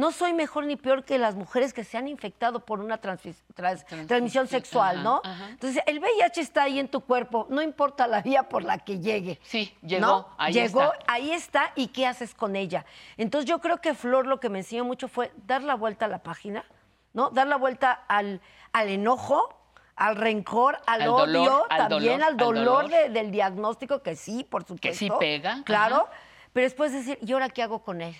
No 0.00 0.10
soy 0.12 0.32
mejor 0.32 0.64
ni 0.64 0.76
peor 0.76 1.04
que 1.04 1.18
las 1.18 1.34
mujeres 1.36 1.72
que 1.72 1.84
se 1.84 1.98
han 1.98 2.08
infectado 2.08 2.64
por 2.64 2.80
una 2.80 2.98
transmisión 2.98 4.48
sexual, 4.48 4.96
ajá, 4.96 5.02
¿no? 5.04 5.20
ajá. 5.24 5.48
Entonces, 5.50 5.82
el 5.86 5.98
VIH 6.00 6.40
está 6.40 6.62
ahí 6.64 6.78
en 6.78 6.88
tu 6.88 7.00
cuerpo, 7.02 7.46
no 7.50 7.60
importa 7.62 8.06
la 8.06 8.22
vía 8.22 8.44
por 8.48 8.62
la 8.64 8.78
que 8.78 8.98
llegue. 9.00 9.38
Sí, 9.42 9.76
llegó, 9.82 10.06
¿no? 10.06 10.28
ahí 10.38 10.52
llegó, 10.52 10.82
está. 10.92 10.96
ahí 11.06 11.30
está, 11.32 11.72
¿y 11.76 11.88
qué 11.88 12.06
haces 12.06 12.34
con 12.34 12.56
ella? 12.56 12.84
Entonces, 13.16 13.48
yo 13.48 13.60
creo 13.60 13.80
que 13.80 13.94
Flor 13.94 14.26
lo 14.26 14.40
que 14.40 14.48
me 14.48 14.58
enseñó 14.60 14.84
mucho 14.84 15.08
fue 15.08 15.30
dar 15.46 15.62
la 15.62 15.74
vuelta 15.74 16.06
a 16.06 16.08
la 16.08 16.22
página, 16.22 16.64
¿no? 17.12 17.30
Dar 17.30 17.46
la 17.46 17.56
vuelta 17.56 17.92
al, 18.08 18.40
al 18.72 18.88
enojo, 18.88 19.54
al 19.96 20.16
rencor, 20.16 20.78
al, 20.86 21.02
Al 21.02 21.08
odio, 21.08 21.26
dolor, 21.26 21.66
al 21.68 21.88
también 21.88 22.18
dolor, 22.20 22.22
al 22.30 22.36
dolor, 22.38 22.64
dolor. 22.64 22.88
de- 22.90 23.08
del 23.10 23.30
diagnóstico, 23.30 24.02
que 24.02 24.16
sí, 24.16 24.44
por 24.44 24.62
supuesto. 24.62 24.80
Que 24.88 24.94
sí 24.94 25.10
pega, 25.18 25.62
Claro, 25.64 25.96
ajá. 25.96 26.06
pero 26.54 26.64
después 26.64 26.92
decir, 26.92 27.18
¿y 27.20 27.32
ahora 27.32 27.50
qué 27.50 27.62
hago 27.62 27.82
con 27.82 28.00
él? 28.00 28.16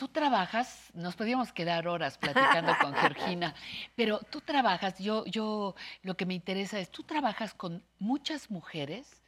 Tú 0.00 0.08
trabajas, 0.08 0.88
nos 0.94 1.14
podríamos 1.14 1.52
quedar 1.52 1.86
horas 1.86 2.16
platicando 2.16 2.72
con 2.80 2.94
Georgina, 2.94 3.54
pero 3.94 4.20
tú 4.30 4.40
trabajas, 4.40 4.98
yo, 4.98 5.26
yo, 5.26 5.74
lo 6.00 6.16
que 6.16 6.24
me 6.24 6.32
interesa 6.32 6.80
es, 6.80 6.90
tú 6.90 7.02
trabajas 7.02 7.52
con 7.52 7.84
muchas 7.98 8.50
mujeres 8.50 9.20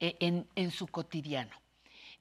eh, 0.00 0.18
en, 0.20 0.46
en 0.54 0.70
su 0.70 0.86
cotidiano, 0.86 1.56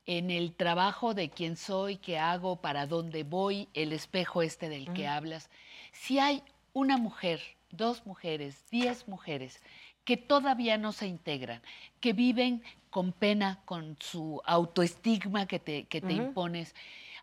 en 0.06 0.32
el 0.32 0.56
trabajo 0.56 1.14
de 1.14 1.32
quién 1.32 1.58
soy, 1.58 1.98
qué 1.98 2.18
hago, 2.18 2.62
para 2.62 2.88
dónde 2.88 3.26
voy, 3.26 3.68
el 3.74 3.92
espejo 3.92 4.42
este 4.42 4.70
del 4.70 4.94
que 4.94 5.06
hablas. 5.06 5.50
Si 5.92 6.18
hay 6.18 6.44
una 6.72 6.96
mujer, 6.96 7.42
dos 7.72 8.06
mujeres, 8.06 8.64
diez 8.72 9.06
mujeres 9.10 9.62
que 10.06 10.16
todavía 10.16 10.78
no 10.78 10.94
se 10.94 11.08
integran, 11.08 11.62
que 12.00 12.14
viven 12.14 12.64
con 12.90 13.12
pena, 13.12 13.60
con 13.66 13.98
su 14.00 14.42
autoestigma 14.46 15.46
que 15.46 15.60
te, 15.60 15.88
que 15.88 16.00
te 16.00 16.14
impones, 16.14 16.74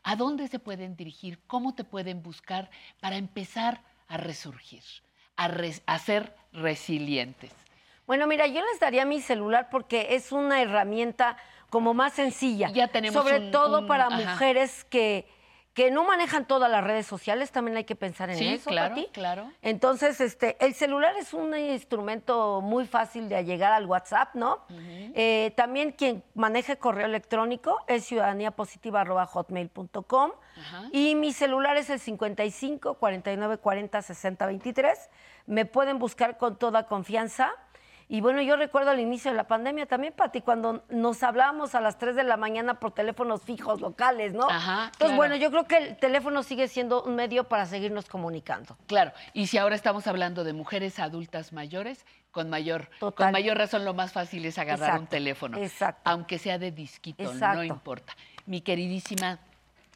¿a 0.09 0.17
dónde 0.17 0.49
se 0.49 0.59
pueden 0.59 0.97
dirigir? 0.97 1.39
¿Cómo 1.47 1.75
te 1.75 1.85
pueden 1.85 2.23
buscar 2.23 2.71
para 2.99 3.17
empezar 3.17 3.83
a 4.09 4.17
resurgir, 4.17 4.83
a, 5.37 5.49
res- 5.49 5.83
a 5.85 5.99
ser 5.99 6.35
resilientes? 6.51 7.53
Bueno, 8.07 8.27
mira, 8.27 8.47
yo 8.47 8.63
les 8.65 8.81
daría 8.81 9.05
mi 9.05 9.21
celular 9.21 9.69
porque 9.71 10.15
es 10.15 10.33
una 10.33 10.63
herramienta 10.63 11.37
como 11.69 11.93
más 11.93 12.15
sencilla. 12.15 12.71
Ya 12.73 12.89
tenemos 12.89 13.23
Sobre 13.23 13.39
un- 13.39 13.51
todo 13.51 13.81
un- 13.81 13.87
para 13.87 14.07
ajá. 14.07 14.17
mujeres 14.17 14.85
que, 14.85 15.29
que 15.79 15.93
no 15.93 16.03
manejan 16.03 16.45
todas 16.47 16.69
las 16.69 16.83
redes 16.83 17.07
sociales, 17.07 17.53
también 17.53 17.77
hay 17.77 17.85
que 17.85 17.95
pensar 17.95 18.29
en 18.31 18.37
Sí, 18.37 18.49
eso, 18.55 18.69
claro, 18.69 18.97
Pati. 18.97 19.07
claro. 19.13 19.49
Entonces, 19.63 20.21
este, 20.21 20.57
el 20.59 20.75
celular 20.75 21.15
es 21.17 21.33
un 21.33 21.57
instrumento 21.57 22.61
muy 22.61 22.85
fácil 22.85 23.29
de 23.29 23.45
llegar 23.45 23.73
al 23.73 23.87
WhatsApp, 23.87 24.35
¿no? 24.35 24.59
Eh, 25.15 25.53
también 25.57 25.93
quien 25.93 26.25
maneje 26.35 26.79
correo 26.79 27.07
electrónico 27.07 27.79
es 27.87 28.05
ciudadaniapositiva.hotmail.com 28.07 30.33
y 30.93 31.15
mi 31.15 31.33
celular 31.33 31.77
es 31.77 31.91
el 31.91 32.01
55 32.01 32.95
49 32.95 33.59
40 33.59 34.03
60 34.03 34.47
23. 34.47 35.11
Me 35.47 35.65
pueden 35.65 36.01
buscar 36.01 36.39
con 36.39 36.57
toda 36.59 36.87
confianza. 36.87 37.53
Y 38.11 38.23
bueno, 38.23 38.41
yo 38.41 38.57
recuerdo 38.57 38.91
al 38.91 39.01
inicio 39.01 39.31
de 39.31 39.37
la 39.37 39.45
pandemia 39.45 39.85
también, 39.87 40.15
Pati, 40.15 40.41
cuando 40.41 40.83
nos 40.89 41.23
hablábamos 41.23 41.75
a 41.75 41.81
las 41.81 41.99
3 41.99 42.17
de 42.17 42.25
la 42.25 42.39
mañana 42.39 42.81
por 42.81 42.93
teléfonos 42.93 43.43
fijos 43.43 43.83
locales, 43.83 44.33
¿no? 44.33 44.49
Ajá, 44.49 44.85
Entonces, 44.85 44.97
claro. 44.99 45.17
bueno, 45.17 45.37
yo 45.37 45.51
creo 45.51 45.65
que 45.67 45.77
el 45.77 45.97
teléfono 45.99 46.43
sigue 46.43 46.69
siendo 46.69 47.03
un 47.03 47.17
medio 47.17 47.45
para 47.45 47.67
seguirnos 47.67 48.07
comunicando. 48.07 48.79
Claro, 48.87 49.13
y 49.35 49.49
si 49.49 49.59
ahora 49.59 49.75
estamos 49.75 50.07
hablando 50.07 50.43
de 50.43 50.55
mujeres 50.55 50.99
adultas 50.99 51.53
mayores, 51.53 52.07
con 52.31 52.49
mayor, 52.49 52.89
Total. 52.99 53.27
con 53.27 53.33
mayor 53.33 53.59
razón 53.59 53.85
lo 53.85 53.95
más 53.95 54.13
fácil 54.13 54.45
es 54.47 54.59
agarrar 54.59 55.01
un 55.01 55.07
teléfono. 55.07 55.59
exacto. 55.59 56.01
Aunque 56.05 56.39
sea 56.39 56.59
de 56.59 56.73
disquito, 56.73 57.33
no 57.35 57.63
importa. 57.63 58.15
Mi 58.47 58.63
queridísima 58.63 59.39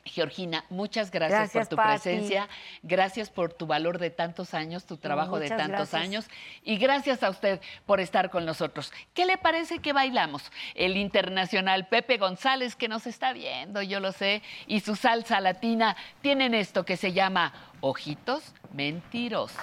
Georgina, 0.04 0.64
muchas 0.68 1.10
gracias, 1.10 1.52
Gracias, 1.52 1.68
por 1.68 1.70
tu 1.70 1.76
Pati. 1.76 1.90
presencia, 2.02 2.48
gracias 2.82 3.30
por 3.30 3.52
tu 3.52 3.66
valor 3.66 3.98
de 3.98 4.10
tantos 4.10 4.52
años, 4.52 4.84
tu 4.84 4.96
trabajo 4.96 5.38
de 5.38 5.48
tantos 5.48 5.68
gracias. 5.68 5.94
años 5.94 6.26
y 6.64 6.76
gracias 6.76 7.22
a 7.22 7.30
usted 7.30 7.60
por 7.86 8.00
estar 8.00 8.30
con 8.30 8.44
nosotros. 8.44 8.92
¿Qué 9.14 9.26
le 9.26 9.38
parece 9.38 9.78
que 9.78 9.92
bailamos? 9.92 10.50
El 10.74 10.96
internacional 10.96 11.86
Pepe 11.86 12.18
González 12.18 12.74
que 12.74 12.88
nos 12.88 13.06
está 13.06 13.32
viendo, 13.32 13.80
yo 13.80 14.00
lo 14.00 14.12
sé, 14.12 14.42
y 14.66 14.80
su 14.80 14.96
salsa 14.96 15.40
latina 15.40 15.96
tienen 16.20 16.54
esto 16.54 16.84
que 16.84 16.96
se 16.96 17.12
llama 17.12 17.52
Ojitos 17.80 18.54
Mentirosos. 18.72 19.56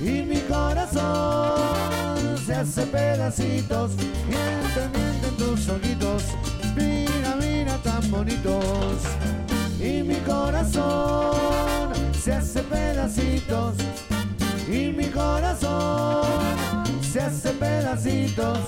Y 0.00 0.22
mi 0.22 0.40
corazón 0.48 2.36
se 2.44 2.54
hace 2.54 2.82
pedacitos. 2.86 3.92
Miente, 4.28 4.98
miente 4.98 5.28
en 5.28 5.36
tus 5.36 5.68
ojitos, 5.68 6.24
mira, 6.76 7.36
mira 7.40 7.76
tan 7.78 8.10
bonitos. 8.10 9.02
Y 9.78 10.02
mi 10.02 10.16
corazón 10.16 11.92
se 12.20 12.32
hace 12.32 12.62
pedacitos. 12.62 13.74
Y 14.68 14.92
mi 14.92 15.06
corazón 15.06 16.24
se 17.02 17.20
hace 17.20 17.50
pedacitos. 17.50 18.58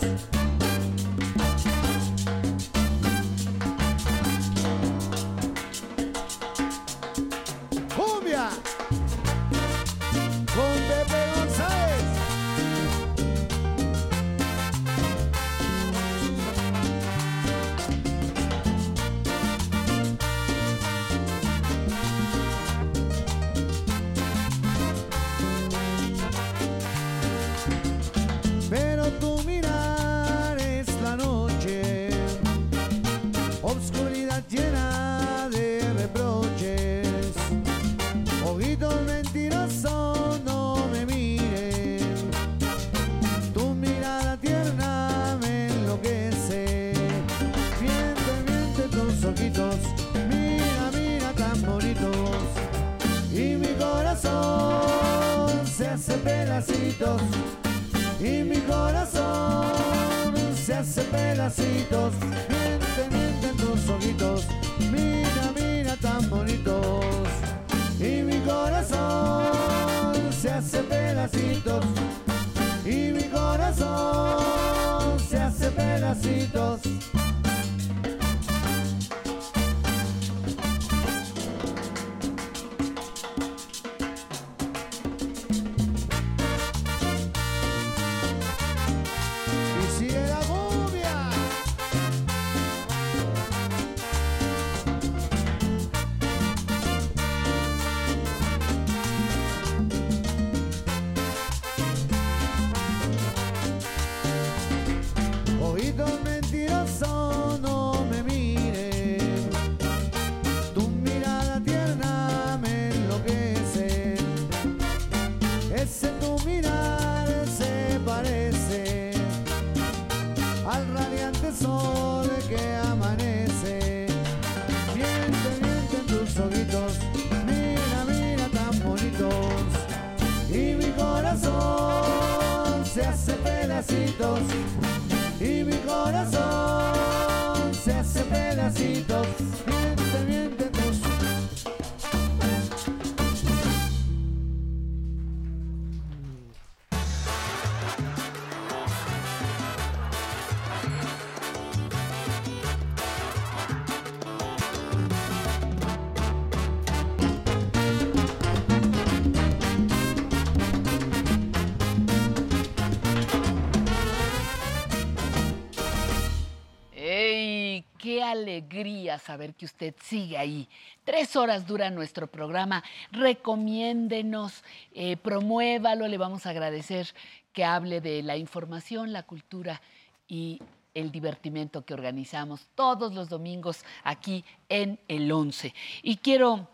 Saber 169.18 169.54
que 169.54 169.64
usted 169.64 169.94
sigue 170.02 170.38
ahí! 170.38 170.68
Tres 171.04 171.36
horas 171.36 171.66
dura 171.66 171.90
nuestro 171.90 172.26
programa. 172.26 172.82
Recomiéndenos, 173.12 174.62
eh, 174.92 175.16
promuévalo. 175.16 176.08
Le 176.08 176.18
vamos 176.18 176.46
a 176.46 176.50
agradecer 176.50 177.14
que 177.52 177.64
hable 177.64 178.00
de 178.00 178.22
la 178.22 178.36
información, 178.36 179.12
la 179.12 179.22
cultura 179.22 179.80
y 180.28 180.60
el 180.94 181.10
divertimento 181.10 181.84
que 181.84 181.94
organizamos 181.94 182.68
todos 182.74 183.14
los 183.14 183.28
domingos 183.28 183.84
aquí 184.04 184.44
en 184.68 184.98
el 185.08 185.30
11. 185.30 185.74
Y 186.02 186.16
quiero 186.18 186.68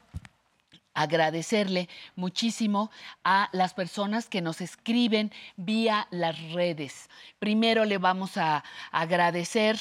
agradecerle 0.94 1.88
muchísimo 2.16 2.90
a 3.24 3.48
las 3.52 3.74
personas 3.74 4.28
que 4.28 4.42
nos 4.42 4.60
escriben 4.60 5.32
vía 5.56 6.06
las 6.10 6.40
redes. 6.52 7.08
Primero 7.38 7.84
le 7.84 7.98
vamos 7.98 8.36
a 8.36 8.64
agradecer 8.90 9.78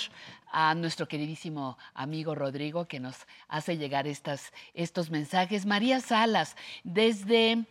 a 0.51 0.73
nuestro 0.75 1.07
queridísimo 1.07 1.77
amigo 1.93 2.35
Rodrigo 2.35 2.85
que 2.85 2.99
nos 2.99 3.15
hace 3.47 3.77
llegar 3.77 4.07
estas, 4.07 4.51
estos 4.73 5.09
mensajes. 5.09 5.65
María 5.65 5.99
Salas, 5.99 6.55
desde 6.83 7.65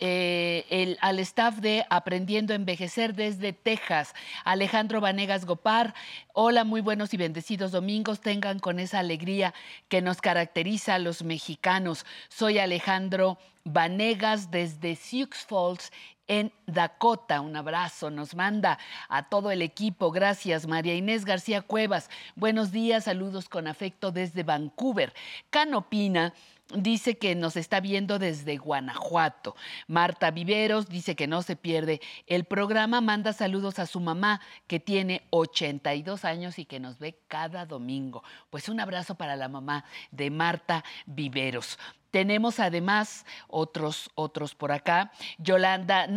eh, 0.00 0.64
el- 0.70 0.96
al 1.00 1.18
staff 1.18 1.56
de 1.56 1.84
Aprendiendo 1.90 2.52
a 2.52 2.56
Envejecer 2.56 3.14
desde 3.16 3.52
Texas. 3.52 4.14
Alejandro 4.44 5.00
Vanegas 5.00 5.44
Gopar, 5.44 5.92
hola, 6.34 6.62
muy 6.62 6.80
buenos 6.80 7.12
y 7.14 7.16
bendecidos 7.16 7.72
domingos. 7.72 8.20
Tengan 8.20 8.60
con 8.60 8.78
esa 8.78 9.00
alegría 9.00 9.54
que 9.88 10.00
nos 10.00 10.20
caracteriza 10.20 10.94
a 10.94 10.98
los 11.00 11.24
mexicanos. 11.24 12.06
Soy 12.28 12.58
Alejandro 12.60 13.38
Vanegas 13.64 14.52
desde 14.52 14.94
Sioux 14.94 15.30
Falls. 15.34 15.90
En 16.28 16.52
Dakota, 16.66 17.40
un 17.40 17.56
abrazo 17.56 18.10
nos 18.10 18.34
manda 18.34 18.78
a 19.08 19.30
todo 19.30 19.50
el 19.50 19.62
equipo. 19.62 20.10
Gracias, 20.10 20.66
María 20.66 20.94
Inés 20.94 21.24
García 21.24 21.62
Cuevas. 21.62 22.10
Buenos 22.36 22.70
días, 22.70 23.04
saludos 23.04 23.48
con 23.48 23.66
afecto 23.66 24.12
desde 24.12 24.42
Vancouver. 24.42 25.14
Canopina 25.48 26.34
dice 26.74 27.16
que 27.16 27.34
nos 27.34 27.56
está 27.56 27.80
viendo 27.80 28.18
desde 28.18 28.58
Guanajuato. 28.58 29.56
Marta 29.86 30.30
Viveros 30.30 30.90
dice 30.90 31.16
que 31.16 31.26
no 31.26 31.40
se 31.40 31.56
pierde 31.56 32.02
el 32.26 32.44
programa, 32.44 33.00
manda 33.00 33.32
saludos 33.32 33.78
a 33.78 33.86
su 33.86 33.98
mamá 33.98 34.42
que 34.66 34.80
tiene 34.80 35.22
82 35.30 36.26
años 36.26 36.58
y 36.58 36.66
que 36.66 36.78
nos 36.78 36.98
ve 36.98 37.18
cada 37.28 37.64
domingo. 37.64 38.22
Pues 38.50 38.68
un 38.68 38.80
abrazo 38.80 39.14
para 39.14 39.34
la 39.34 39.48
mamá 39.48 39.86
de 40.10 40.30
Marta 40.30 40.84
Viveros. 41.06 41.78
Tenemos 42.10 42.58
además 42.60 43.26
otros, 43.48 44.10
otros 44.14 44.54
por 44.54 44.72
acá. 44.72 45.12
Yolanda, 45.38 46.08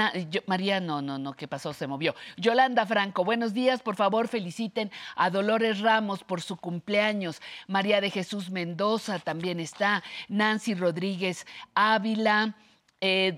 María, 0.45 0.79
no, 0.79 1.01
no, 1.01 1.17
no, 1.17 1.33
¿qué 1.33 1.47
pasó? 1.47 1.73
Se 1.73 1.87
movió. 1.87 2.15
Yolanda 2.37 2.85
Franco, 2.85 3.25
buenos 3.25 3.53
días, 3.53 3.81
por 3.81 3.95
favor 3.95 4.27
feliciten 4.27 4.91
a 5.15 5.29
Dolores 5.29 5.79
Ramos 5.79 6.23
por 6.23 6.41
su 6.41 6.57
cumpleaños. 6.57 7.41
María 7.67 8.01
de 8.01 8.09
Jesús 8.09 8.51
Mendoza 8.51 9.19
también 9.19 9.59
está. 9.59 10.03
Nancy 10.29 10.73
Rodríguez 10.75 11.45
Ávila. 11.75 12.55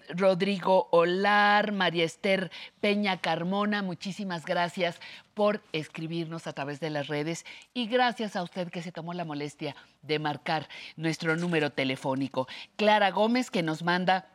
Rodrigo 0.09 0.89
Olar, 0.91 1.71
María 1.71 2.03
Esther 2.03 2.51
Peña 2.81 3.21
Carmona, 3.21 3.81
muchísimas 3.81 4.45
gracias 4.45 4.99
por 5.33 5.61
escribirnos 5.71 6.47
a 6.47 6.53
través 6.53 6.81
de 6.81 6.89
las 6.89 7.07
redes 7.07 7.45
y 7.73 7.87
gracias 7.87 8.35
a 8.35 8.43
usted 8.43 8.69
que 8.69 8.81
se 8.81 8.91
tomó 8.91 9.13
la 9.13 9.23
molestia 9.23 9.75
de 10.01 10.19
marcar 10.19 10.67
nuestro 10.97 11.37
número 11.37 11.69
telefónico. 11.69 12.47
Clara 12.75 13.11
Gómez 13.11 13.49
que 13.49 13.63
nos 13.63 13.83
manda 13.83 14.27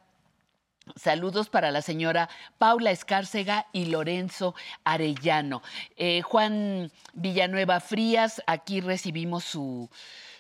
Saludos 0.97 1.51
para 1.51 1.71
la 1.71 1.83
señora 1.83 2.31
Paula 2.57 2.91
Escárcega 2.91 3.67
y 3.73 3.87
Lorenzo 3.87 4.55
Arellano. 4.85 5.63
Eh, 5.97 6.23
Juan 6.23 6.91
Villanueva 7.13 7.81
Frías, 7.81 8.43
aquí 8.47 8.81
recibimos 8.81 9.45
su, 9.45 9.91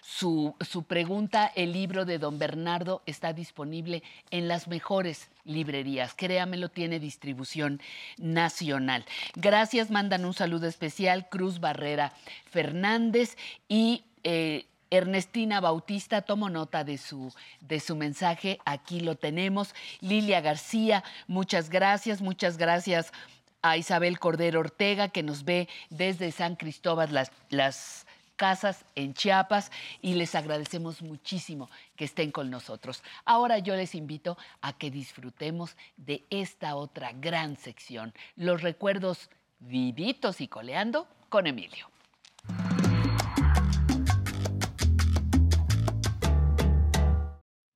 su, 0.08 0.54
su 0.60 0.84
pregunta. 0.84 1.52
El 1.54 1.72
libro 1.72 2.06
de 2.06 2.18
don 2.18 2.38
Bernardo 2.38 3.02
está 3.04 3.34
disponible 3.34 4.02
en 4.30 4.48
las 4.48 4.66
mejores 4.66 5.28
librerías. 5.44 6.14
Créamelo, 6.14 6.70
tiene 6.70 6.98
distribución 6.98 7.82
nacional. 8.16 9.04
Gracias, 9.34 9.90
mandan 9.90 10.24
un 10.24 10.32
saludo 10.32 10.66
especial 10.66 11.28
Cruz 11.28 11.60
Barrera 11.60 12.14
Fernández 12.50 13.36
y... 13.68 14.02
eh, 14.24 14.64
Ernestina 14.90 15.60
Bautista, 15.60 16.22
tomo 16.22 16.48
nota 16.48 16.82
de 16.82 16.96
su, 16.96 17.30
de 17.60 17.78
su 17.78 17.94
mensaje, 17.94 18.58
aquí 18.64 19.00
lo 19.00 19.16
tenemos. 19.16 19.74
Lilia 20.00 20.40
García, 20.40 21.04
muchas 21.26 21.68
gracias, 21.68 22.22
muchas 22.22 22.56
gracias 22.56 23.12
a 23.60 23.76
Isabel 23.76 24.18
Cordero 24.18 24.60
Ortega, 24.60 25.08
que 25.08 25.22
nos 25.22 25.44
ve 25.44 25.68
desde 25.90 26.32
San 26.32 26.56
Cristóbal 26.56 27.12
las, 27.12 27.32
las 27.50 28.06
casas 28.38 28.86
en 28.94 29.12
Chiapas 29.12 29.70
y 30.00 30.14
les 30.14 30.34
agradecemos 30.34 31.02
muchísimo 31.02 31.68
que 31.96 32.06
estén 32.06 32.30
con 32.30 32.48
nosotros. 32.48 33.02
Ahora 33.26 33.58
yo 33.58 33.74
les 33.76 33.94
invito 33.94 34.38
a 34.62 34.72
que 34.78 34.90
disfrutemos 34.90 35.76
de 35.98 36.24
esta 36.30 36.76
otra 36.76 37.12
gran 37.12 37.56
sección, 37.58 38.14
los 38.36 38.62
recuerdos 38.62 39.28
vivitos 39.58 40.40
y 40.40 40.48
coleando 40.48 41.06
con 41.28 41.46
Emilio. 41.46 41.90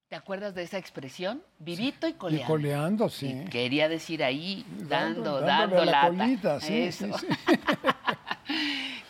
¿Te 0.08 0.16
acuerdas 0.16 0.54
de 0.54 0.62
esa 0.62 0.76
expresión? 0.76 1.42
Vivito 1.58 2.06
y 2.06 2.10
Y 2.10 2.14
coleando. 2.14 2.46
coleando, 2.46 3.08
sí. 3.08 3.44
Quería 3.50 3.88
decir 3.88 4.22
ahí, 4.22 4.64
dando, 4.80 5.40
dándole 5.40 5.46
dando 5.46 5.84
la 5.86 5.92
lata. 5.92 6.08
colita, 6.08 6.60
sí, 6.60 6.82
Eso. 6.82 7.18
sí, 7.18 7.26
sí. 7.26 7.56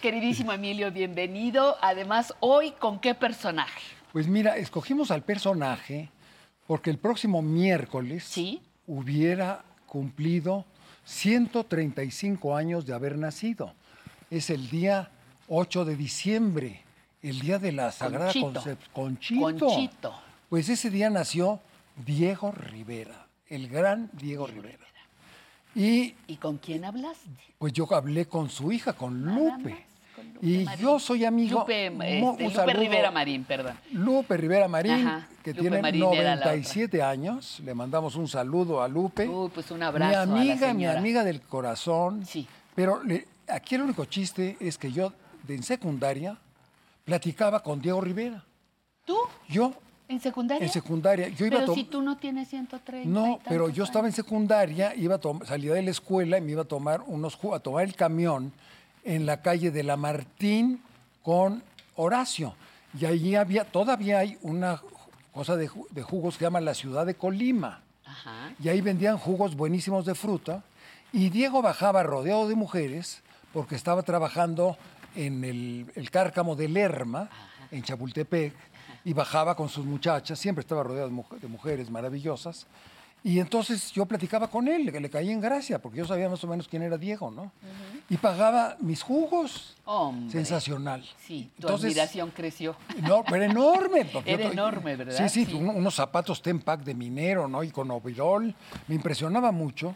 Queridísimo 0.02 0.52
Emilio, 0.52 0.90
bienvenido. 0.90 1.76
Además, 1.80 2.34
hoy, 2.40 2.72
¿con 2.72 2.98
qué 2.98 3.14
personaje? 3.14 3.80
Pues 4.12 4.26
mira, 4.26 4.56
escogimos 4.56 5.12
al 5.12 5.22
personaje 5.22 6.10
porque 6.66 6.90
el 6.90 6.98
próximo 6.98 7.40
miércoles 7.40 8.34
hubiera 8.88 9.64
cumplido 9.86 10.64
135 11.04 12.56
años 12.56 12.84
de 12.84 12.94
haber 12.94 13.16
nacido. 13.16 13.74
Es 14.28 14.50
el 14.50 14.68
día 14.70 15.08
8 15.46 15.84
de 15.84 15.94
diciembre, 15.94 16.80
el 17.22 17.38
día 17.38 17.60
de 17.60 17.70
la 17.70 17.92
Sagrada. 17.92 18.32
Concepción. 18.32 18.90
Conchito. 18.92 19.40
Conchito. 19.40 20.14
Pues 20.48 20.68
ese 20.68 20.90
día 20.90 21.10
nació 21.10 21.60
Diego 22.04 22.50
Rivera, 22.50 23.28
el 23.46 23.68
gran 23.68 24.10
Diego 24.14 24.48
Rivera. 24.48 24.78
Y, 25.76 26.16
¿Y 26.26 26.36
con 26.38 26.58
quién 26.58 26.84
hablaste? 26.84 27.30
Pues 27.56 27.72
yo 27.72 27.86
hablé 27.94 28.26
con 28.26 28.50
su 28.50 28.72
hija, 28.72 28.94
con 28.94 29.22
Lupe. 29.24 29.91
Y 30.40 30.64
yo 30.78 30.98
soy 30.98 31.24
amigo. 31.24 31.60
Lupe, 31.60 31.86
este, 31.86 32.44
Lupe 32.44 32.72
Rivera 32.74 33.10
Marín, 33.10 33.44
perdón. 33.44 33.74
Lupe 33.92 34.36
Rivera 34.36 34.68
Marín, 34.68 35.06
Ajá, 35.06 35.28
que 35.42 35.50
Lupe 35.50 35.60
tiene 35.62 35.82
Marín 35.82 36.02
era 36.12 36.22
la 36.36 36.40
otra. 36.40 36.50
97 36.52 37.02
años. 37.02 37.60
Le 37.64 37.74
mandamos 37.74 38.16
un 38.16 38.28
saludo 38.28 38.82
a 38.82 38.88
Lupe. 38.88 39.28
Uy, 39.28 39.50
pues 39.54 39.70
un 39.70 39.82
abrazo 39.82 40.08
Mi 40.08 40.14
a 40.14 40.26
la 40.26 40.40
amiga, 40.40 40.74
mi 40.74 40.86
amiga 40.86 41.24
del 41.24 41.40
corazón. 41.42 42.24
Pero 42.74 43.02
le- 43.04 43.26
aquí 43.48 43.74
el 43.76 43.82
único 43.82 44.04
chiste 44.06 44.56
es 44.60 44.78
que 44.78 44.90
yo, 44.92 45.12
en 45.48 45.62
secundaria, 45.62 46.36
platicaba 47.04 47.60
con 47.62 47.80
Diego 47.80 48.00
Rivera. 48.00 48.44
¿Tú? 49.04 49.16
Yo, 49.48 49.74
¿En 50.08 50.20
secundaria? 50.20 50.64
en 50.66 50.72
secundaria, 50.72 51.28
yo 51.28 51.46
iba 51.46 51.60
Pero 51.60 51.74
si 51.74 51.84
tú 51.84 52.02
no 52.02 52.16
tienes 52.16 52.48
130. 52.48 53.08
y 53.08 53.10
no, 53.12 53.40
pero 53.48 53.68
yo 53.68 53.84
estaba 53.84 54.06
en 54.06 54.12
secundaria, 54.12 54.94
iba 54.94 55.16
a 55.16 55.20
salía 55.46 55.72
de 55.74 55.82
la 55.82 55.90
escuela 55.90 56.38
y 56.38 56.40
me 56.40 56.52
iba 56.52 56.62
a 56.62 56.66
tomar 56.66 57.02
unos 57.06 57.38
a 57.52 57.58
tomar 57.58 57.84
el 57.84 57.94
camión 57.94 58.52
en 59.04 59.26
la 59.26 59.42
calle 59.42 59.70
de 59.70 59.82
la 59.82 59.96
Martín 59.96 60.82
con 61.22 61.62
Horacio. 61.96 62.54
Y 62.98 63.06
allí 63.06 63.34
había, 63.36 63.64
todavía 63.64 64.18
hay 64.18 64.38
una 64.42 64.80
cosa 65.32 65.56
de, 65.56 65.70
de 65.90 66.02
jugos 66.02 66.34
que 66.34 66.40
se 66.40 66.44
llama 66.44 66.60
la 66.60 66.74
ciudad 66.74 67.06
de 67.06 67.14
Colima. 67.14 67.80
Ajá. 68.04 68.52
Y 68.62 68.68
ahí 68.68 68.80
vendían 68.80 69.18
jugos 69.18 69.56
buenísimos 69.56 70.04
de 70.04 70.14
fruta. 70.14 70.62
Y 71.12 71.30
Diego 71.30 71.62
bajaba 71.62 72.02
rodeado 72.02 72.48
de 72.48 72.54
mujeres 72.54 73.22
porque 73.52 73.74
estaba 73.74 74.02
trabajando 74.02 74.76
en 75.14 75.44
el, 75.44 75.92
el 75.94 76.10
cárcamo 76.10 76.56
de 76.56 76.68
Lerma, 76.68 77.28
en 77.70 77.82
Chapultepec, 77.82 78.54
y 79.04 79.12
bajaba 79.12 79.54
con 79.56 79.68
sus 79.68 79.84
muchachas, 79.84 80.38
siempre 80.38 80.60
estaba 80.60 80.82
rodeado 80.82 81.10
de 81.40 81.48
mujeres 81.48 81.90
maravillosas. 81.90 82.66
Y 83.24 83.38
entonces 83.38 83.92
yo 83.92 84.04
platicaba 84.04 84.48
con 84.48 84.66
él, 84.66 84.90
que 84.90 84.98
le 84.98 85.08
caía 85.08 85.30
en 85.32 85.40
gracia, 85.40 85.80
porque 85.80 85.98
yo 85.98 86.04
sabía 86.04 86.28
más 86.28 86.42
o 86.42 86.48
menos 86.48 86.66
quién 86.66 86.82
era 86.82 86.98
Diego, 86.98 87.30
¿no? 87.30 87.52
Y 88.08 88.16
pagaba 88.16 88.76
mis 88.80 89.00
jugos. 89.02 89.76
Hombre. 89.84 90.32
Sensacional. 90.32 91.04
Sí, 91.24 91.48
tu 91.56 91.68
Entonces- 91.68 91.92
admiración 91.92 92.30
creció. 92.34 92.74
No, 93.02 93.22
pero 93.22 93.44
enorme. 93.44 94.04
porque 94.12 94.32
Era 94.32 94.44
yo- 94.46 94.52
enorme, 94.52 94.96
¿verdad? 94.96 95.16
Sí, 95.16 95.28
sí, 95.28 95.46
Sí. 95.46 95.54
un- 95.54 95.68
unos 95.68 95.94
zapatos 95.94 96.42
Tempac 96.42 96.80
de 96.82 96.94
minero, 96.94 97.46
¿no? 97.46 97.62
Y 97.62 97.70
con 97.70 97.90
overol. 97.92 98.52
Me 98.88 98.96
impresionaba 98.96 99.52
mucho. 99.52 99.94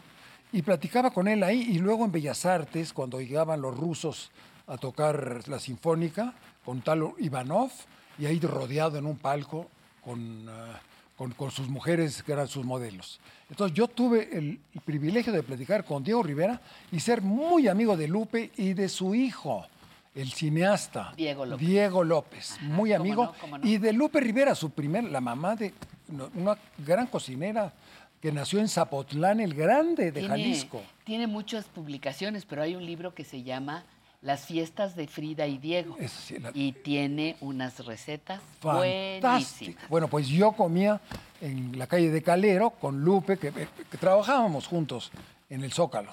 Y 0.53 0.63
platicaba 0.63 1.11
con 1.11 1.27
él 1.27 1.43
ahí. 1.43 1.63
Y 1.63 1.79
luego 1.81 2.05
en 2.05 2.13
Bellas 2.13 2.47
Artes, 2.47 2.93
cuando 2.93 3.21
llegaban 3.21 3.61
los 3.61 3.77
rusos 3.77 4.31
a 4.69 4.77
tocar 4.79 5.43
la 5.49 5.59
sinfónica, 5.59 6.33
con 6.65 6.81
tal 6.81 7.13
Ivanov, 7.19 7.71
y 8.19 8.27
ahí 8.27 8.39
rodeado 8.41 8.99
en 8.99 9.07
un 9.07 9.17
palco 9.19 9.67
con, 10.05 10.49
ah, 10.49 10.81
con, 11.17 11.33
con 11.33 11.51
sus 11.51 11.69
mujeres 11.69 12.23
que 12.23 12.33
eran 12.33 12.47
sus 12.49 12.65
modelos. 12.65 13.21
Entonces 13.51 13.77
yo 13.77 13.89
tuve 13.89 14.29
el, 14.37 14.61
el 14.75 14.81
privilegio 14.85 15.33
de 15.33 15.43
platicar 15.43 15.85
con 15.85 16.05
Diego 16.05 16.23
Rivera 16.23 16.61
y 16.93 17.01
ser 17.01 17.23
muy 17.23 17.69
amigo 17.69 17.97
de 17.97 18.09
Lupe 18.09 18.51
y 18.57 18.75
de 18.75 18.89
su 18.89 19.15
hijo, 19.15 19.67
el 20.15 20.33
cineasta 20.33 21.13
Diego 21.17 21.47
López. 21.47 21.67
Diego 21.67 22.05
López, 22.05 22.59
muy 22.63 22.91
cómo 22.91 23.01
amigo. 23.03 23.25
no, 23.27 23.35
cómo 23.41 23.59
no. 23.59 23.67
Y 23.67 23.79
de 23.79 23.93
Lupe 23.93 24.21
Rivera, 24.21 24.55
su 24.55 24.71
primer, 24.71 25.05
la 25.05 25.21
mamá 25.21 25.57
de 25.57 25.73
una 26.35 26.57
gran 26.79 27.07
cocinera 27.07 27.73
que 28.21 28.33
nació 28.33 28.61
en 28.61 28.69
Zapotlán 28.69 29.41
el 29.41 29.55
Grande 29.55 30.07
de 30.13 30.21
Tiene- 30.21 30.29
Jalisco. 30.29 30.83
Tiene 31.05 31.27
muchas 31.27 31.67
publicaciones, 31.67 32.45
pero 32.47 32.63
hay 32.63 32.75
un 32.75 32.85
libro 32.85 33.15
que 33.15 33.25
se 33.25 33.43
llama 33.43 33.85
Las 34.23 34.47
fiestas 34.47 34.97
de 34.97 35.07
Frida 35.07 35.47
y 35.47 35.59
Diego. 35.59 35.97
Y 36.55 36.73
tiene 36.73 37.37
unas 37.41 37.85
recetas 37.85 38.41
Fantástica. 38.61 39.27
buenísimas. 39.29 39.89
Bueno, 39.89 40.09
pues 40.09 40.29
yo 40.29 40.53
comía 40.53 41.01
en 41.41 41.79
la 41.79 41.87
calle 41.87 42.11
de 42.11 42.23
Calero 42.23 42.71
con 42.71 43.03
Lupe, 43.03 43.39
que, 43.39 43.53
que 43.53 43.99
trabajábamos 43.99 44.67
juntos 44.67 45.11
en 45.49 45.63
el 45.63 45.73
Zócalo. 45.73 46.13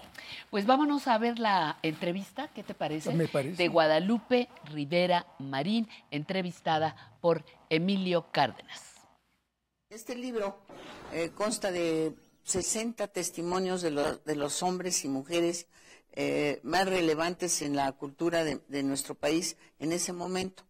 Pues 0.52 0.66
vámonos 0.68 1.08
a 1.08 1.18
ver 1.18 1.40
la 1.40 1.78
entrevista, 1.82 2.50
¿qué 2.50 2.62
te 2.62 2.74
parece? 2.76 3.14
Me 3.14 3.28
parece. 3.28 3.56
De 3.56 3.68
Guadalupe 3.68 4.48
Rivera 4.66 5.26
Marín, 5.40 5.88
entrevistada 6.12 6.96
por 7.22 7.44
Emilio 7.70 8.28
Cárdenas. 8.32 8.82
Este 9.90 10.16
libro 10.16 10.60
eh, 11.14 11.32
consta 11.34 11.72
de 11.72 12.14
60 12.44 13.08
testimonios 13.08 13.82
de, 13.82 13.92
lo- 13.92 14.18
de 14.18 14.36
los 14.36 14.62
hombres 14.64 15.04
y 15.06 15.08
mujeres 15.08 15.68
eh, 16.16 16.60
más 16.64 16.88
relevantes 16.88 17.64
en 17.64 17.76
la 17.76 17.92
cultura 17.92 18.44
de, 18.44 18.84
nuestro 18.84 19.16
país 19.16 19.58
en 19.80 19.92
ese 19.92 20.14
momento. 20.14 20.64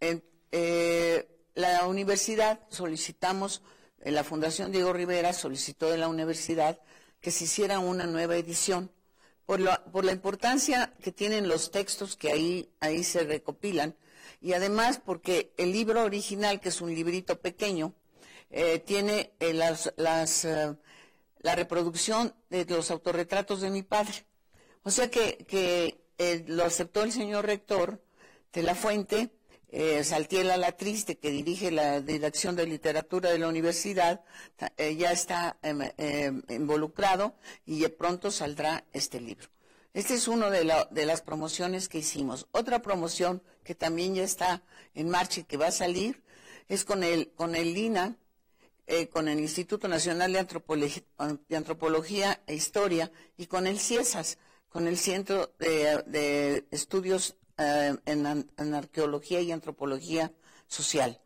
En- 0.00 0.22
eh, 0.52 1.26
la 1.54 1.86
universidad 1.86 2.60
solicitamos, 2.68 3.62
eh, 4.00 4.10
la 4.10 4.22
Fundación 4.22 4.72
Diego 4.72 4.92
Rivera 4.92 5.32
solicitó 5.32 5.90
de 5.90 5.96
la 5.96 6.08
universidad 6.08 6.78
que 7.20 7.30
se 7.30 7.44
hiciera 7.44 7.78
una 7.78 8.04
nueva 8.06 8.36
edición 8.36 8.90
por 9.46 9.60
la, 9.60 9.82
por 9.84 10.04
la 10.04 10.12
importancia 10.12 10.92
que 11.02 11.12
tienen 11.12 11.48
los 11.48 11.70
textos 11.70 12.16
que 12.16 12.30
ahí, 12.30 12.68
ahí 12.80 13.02
se 13.02 13.24
recopilan 13.24 13.96
y 14.42 14.52
además 14.52 15.00
porque 15.02 15.52
el 15.56 15.72
libro 15.72 16.04
original, 16.04 16.60
que 16.60 16.68
es 16.68 16.82
un 16.82 16.94
librito 16.94 17.40
pequeño, 17.40 17.94
eh, 18.50 18.78
tiene 18.80 19.32
las, 19.40 19.92
las, 19.96 20.44
la 20.44 21.54
reproducción 21.54 22.34
de 22.50 22.66
los 22.66 22.90
autorretratos 22.90 23.62
de 23.62 23.70
mi 23.70 23.82
padre. 23.82 24.26
O 24.86 24.90
sea 24.92 25.10
que, 25.10 25.38
que 25.48 25.98
eh, 26.18 26.44
lo 26.46 26.62
aceptó 26.64 27.02
el 27.02 27.10
señor 27.10 27.44
rector 27.44 28.00
de 28.52 28.62
la 28.62 28.76
Fuente, 28.76 29.30
eh, 29.70 30.04
Saltiela 30.04 30.56
La 30.56 30.76
Triste, 30.76 31.18
que 31.18 31.32
dirige 31.32 31.72
la 31.72 32.00
Dirección 32.00 32.54
de 32.54 32.66
Literatura 32.68 33.30
de 33.30 33.38
la 33.40 33.48
Universidad, 33.48 34.22
eh, 34.76 34.94
ya 34.94 35.10
está 35.10 35.58
em, 35.62 35.80
em, 35.98 36.42
involucrado 36.50 37.34
y 37.66 37.80
de 37.80 37.88
pronto 37.88 38.30
saldrá 38.30 38.84
este 38.92 39.20
libro. 39.20 39.48
Este 39.92 40.14
es 40.14 40.28
uno 40.28 40.50
de, 40.50 40.62
la- 40.62 40.84
de 40.92 41.04
las 41.04 41.20
promociones 41.20 41.88
que 41.88 41.98
hicimos. 41.98 42.46
Otra 42.52 42.80
promoción 42.80 43.42
que 43.64 43.74
también 43.74 44.14
ya 44.14 44.22
está 44.22 44.62
en 44.94 45.08
marcha 45.08 45.40
y 45.40 45.44
que 45.44 45.56
va 45.56 45.66
a 45.66 45.72
salir 45.72 46.22
es 46.68 46.84
con 46.84 47.02
el, 47.02 47.32
con 47.32 47.56
el 47.56 47.74
LINA, 47.74 48.14
eh, 48.86 49.08
con 49.08 49.26
el 49.26 49.40
Instituto 49.40 49.88
Nacional 49.88 50.32
de 50.32 50.38
Antropología, 50.38 51.02
de 51.48 51.56
Antropología 51.56 52.40
e 52.46 52.54
Historia 52.54 53.10
y 53.36 53.46
con 53.46 53.66
el 53.66 53.80
CIESAS, 53.80 54.38
con 54.76 54.88
el 54.88 54.98
Centro 54.98 55.54
de, 55.58 56.66
Estudios 56.70 57.34
eh, 57.56 57.96
en 58.04 58.74
Arqueología 58.74 59.40
y 59.40 59.50
Antropología 59.50 60.34
Social. 60.68 61.18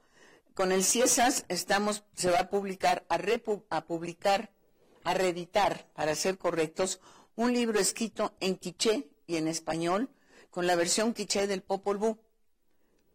Con 0.54 0.70
el 0.70 0.84
CIESAS 0.84 1.46
estamos, 1.48 2.04
se 2.14 2.30
va 2.30 2.38
a 2.38 2.48
publicar, 2.48 3.04
a, 3.08 3.18
repu- 3.18 3.64
a 3.68 3.86
publicar, 3.86 4.52
a 5.02 5.14
reeditar, 5.14 5.90
para 5.94 6.14
ser 6.14 6.38
correctos, 6.38 7.00
un 7.34 7.52
libro 7.52 7.80
escrito 7.80 8.36
en 8.38 8.54
quiché 8.54 9.08
y 9.26 9.34
en 9.34 9.48
español, 9.48 10.10
con 10.50 10.68
la 10.68 10.76
versión 10.76 11.12
quiché 11.12 11.48
del 11.48 11.62
Popol 11.62 11.96
Vuh. 11.96 12.18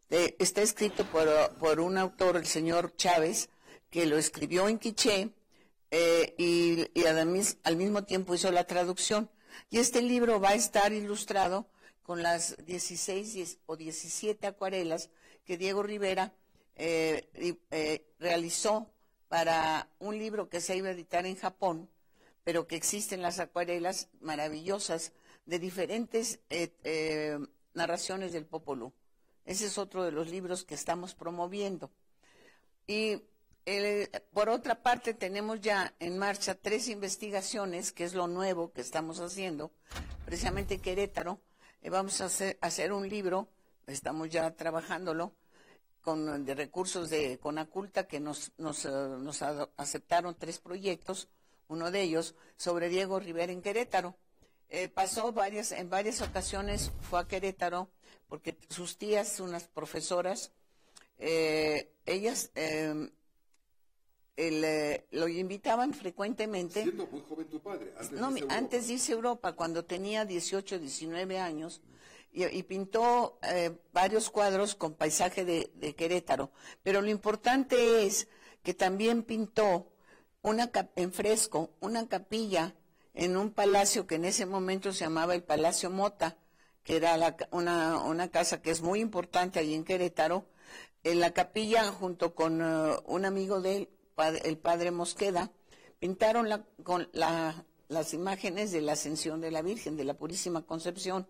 Eh, 0.09 0.35
está 0.37 0.61
escrito 0.61 1.05
por, 1.05 1.29
por 1.59 1.79
un 1.79 1.97
autor, 1.97 2.35
el 2.35 2.45
señor 2.45 2.93
Chávez, 2.97 3.47
que 3.89 4.05
lo 4.05 4.17
escribió 4.17 4.67
en 4.67 4.79
quiché 4.79 5.29
eh, 5.91 6.35
y, 6.37 6.89
y 6.93 7.05
además, 7.05 7.55
al 7.63 7.77
mismo 7.77 8.03
tiempo 8.03 8.35
hizo 8.35 8.51
la 8.51 8.65
traducción. 8.65 9.29
Y 9.69 9.79
este 9.79 10.01
libro 10.01 10.39
va 10.39 10.49
a 10.49 10.55
estar 10.55 10.93
ilustrado 10.93 11.67
con 12.03 12.21
las 12.21 12.55
16 12.65 13.33
diez- 13.35 13.57
o 13.65 13.75
17 13.75 14.47
acuarelas 14.47 15.09
que 15.43 15.57
Diego 15.57 15.83
Rivera 15.83 16.33
eh, 16.75 17.27
eh, 17.71 18.05
realizó 18.19 18.91
para 19.27 19.89
un 19.99 20.17
libro 20.17 20.49
que 20.49 20.61
se 20.61 20.75
iba 20.77 20.89
a 20.89 20.91
editar 20.91 21.25
en 21.25 21.35
Japón, 21.35 21.89
pero 22.43 22.67
que 22.67 22.75
existen 22.75 23.21
las 23.21 23.39
acuarelas 23.39 24.09
maravillosas 24.21 25.13
de 25.45 25.59
diferentes 25.59 26.39
eh, 26.49 27.39
narraciones 27.73 28.33
del 28.33 28.45
Popol 28.45 28.79
Vuh. 28.79 28.91
Ese 29.45 29.65
es 29.67 29.77
otro 29.77 30.03
de 30.03 30.11
los 30.11 30.29
libros 30.29 30.63
que 30.63 30.75
estamos 30.75 31.13
promoviendo. 31.13 31.91
Y 32.87 33.21
por 34.31 34.49
otra 34.49 34.75
parte, 34.75 35.13
tenemos 35.13 35.59
ya 35.59 35.93
en 35.99 36.17
marcha 36.17 36.55
tres 36.55 36.87
investigaciones, 36.87 37.91
que 37.91 38.03
es 38.03 38.13
lo 38.13 38.27
nuevo 38.27 38.71
que 38.71 38.81
estamos 38.81 39.19
haciendo, 39.19 39.71
precisamente 40.25 40.79
Querétaro. 40.79 41.39
Eh, 41.81 41.89
vamos 41.89 42.21
a 42.21 42.25
hacer, 42.25 42.93
un 42.93 43.09
libro, 43.09 43.47
estamos 43.87 44.29
ya 44.29 44.51
trabajándolo, 44.55 45.33
con, 46.01 46.45
de 46.45 46.53
recursos 46.53 47.09
de 47.09 47.39
Conaculta, 47.39 48.07
que 48.07 48.19
nos, 48.19 48.51
nos, 48.57 48.85
eh, 48.85 48.89
aceptaron 49.77 50.35
tres 50.35 50.59
proyectos, 50.59 51.27
uno 51.67 51.89
de 51.89 52.01
ellos 52.01 52.35
sobre 52.57 52.89
Diego 52.89 53.19
Rivera 53.19 53.51
en 53.51 53.63
Querétaro. 53.63 54.15
Eh, 54.69 54.89
pasó 54.89 55.31
varias, 55.31 55.71
en 55.71 55.89
varias 55.89 56.21
ocasiones, 56.21 56.91
fue 57.09 57.19
a 57.19 57.27
Querétaro, 57.27 57.89
porque 58.27 58.57
sus 58.69 58.97
tías, 58.97 59.39
unas 59.39 59.67
profesoras, 59.67 60.51
eh, 61.17 61.91
ellas 62.05 62.51
eh, 62.55 63.09
el, 64.37 64.63
eh, 64.63 65.05
lo 65.11 65.27
invitaban 65.27 65.93
frecuentemente. 65.93 66.83
Siendo 66.83 67.07
muy 67.07 67.21
joven 67.21 67.47
tu 67.47 67.59
padre. 67.61 67.93
Antes 67.97 68.11
No, 68.19 68.27
de 68.27 68.33
mi- 68.33 68.39
irse 68.41 68.53
a 68.53 68.57
antes 68.57 69.09
a 69.09 69.11
Europa, 69.13 69.53
cuando 69.53 69.85
tenía 69.85 70.25
18, 70.25 70.79
19 70.79 71.39
años, 71.39 71.81
y, 72.31 72.45
y 72.45 72.63
pintó 72.63 73.39
eh, 73.43 73.71
varios 73.93 74.29
cuadros 74.29 74.75
con 74.75 74.93
paisaje 74.93 75.45
de, 75.45 75.71
de 75.75 75.95
Querétaro. 75.95 76.51
Pero 76.83 77.01
lo 77.01 77.09
importante 77.09 78.05
es 78.05 78.27
que 78.63 78.73
también 78.73 79.23
pintó 79.23 79.91
una 80.41 80.69
en 80.95 81.11
fresco 81.11 81.71
una 81.79 82.07
capilla 82.07 82.75
en 83.13 83.37
un 83.37 83.51
palacio 83.51 84.05
que 84.05 84.15
en 84.15 84.25
ese 84.25 84.45
momento 84.45 84.91
se 84.91 85.05
llamaba 85.05 85.33
el 85.33 85.43
Palacio 85.43 85.89
Mota, 85.89 86.37
que 86.83 86.97
era 86.97 87.15
la 87.17 87.35
una, 87.51 88.01
una 88.03 88.29
casa 88.29 88.61
que 88.61 88.69
es 88.71 88.81
muy 88.81 88.99
importante 88.99 89.59
ahí 89.59 89.73
en 89.73 89.85
Querétaro. 89.85 90.45
En 91.03 91.19
la 91.21 91.31
capilla, 91.31 91.85
junto 91.91 92.35
con 92.35 92.61
eh, 92.61 92.95
un 93.05 93.23
amigo 93.25 93.61
de 93.61 93.77
él, 93.77 93.89
el 94.17 94.57
padre 94.57 94.91
Mosqueda, 94.91 95.51
pintaron 95.99 96.49
la- 96.49 96.63
con 96.83 97.09
la- 97.13 97.65
las 97.87 98.13
imágenes 98.13 98.71
de 98.71 98.81
la 98.81 98.93
ascensión 98.93 99.41
de 99.41 99.51
la 99.51 99.61
Virgen, 99.61 99.97
de 99.97 100.05
la 100.05 100.15
Purísima 100.15 100.65
Concepción. 100.65 101.27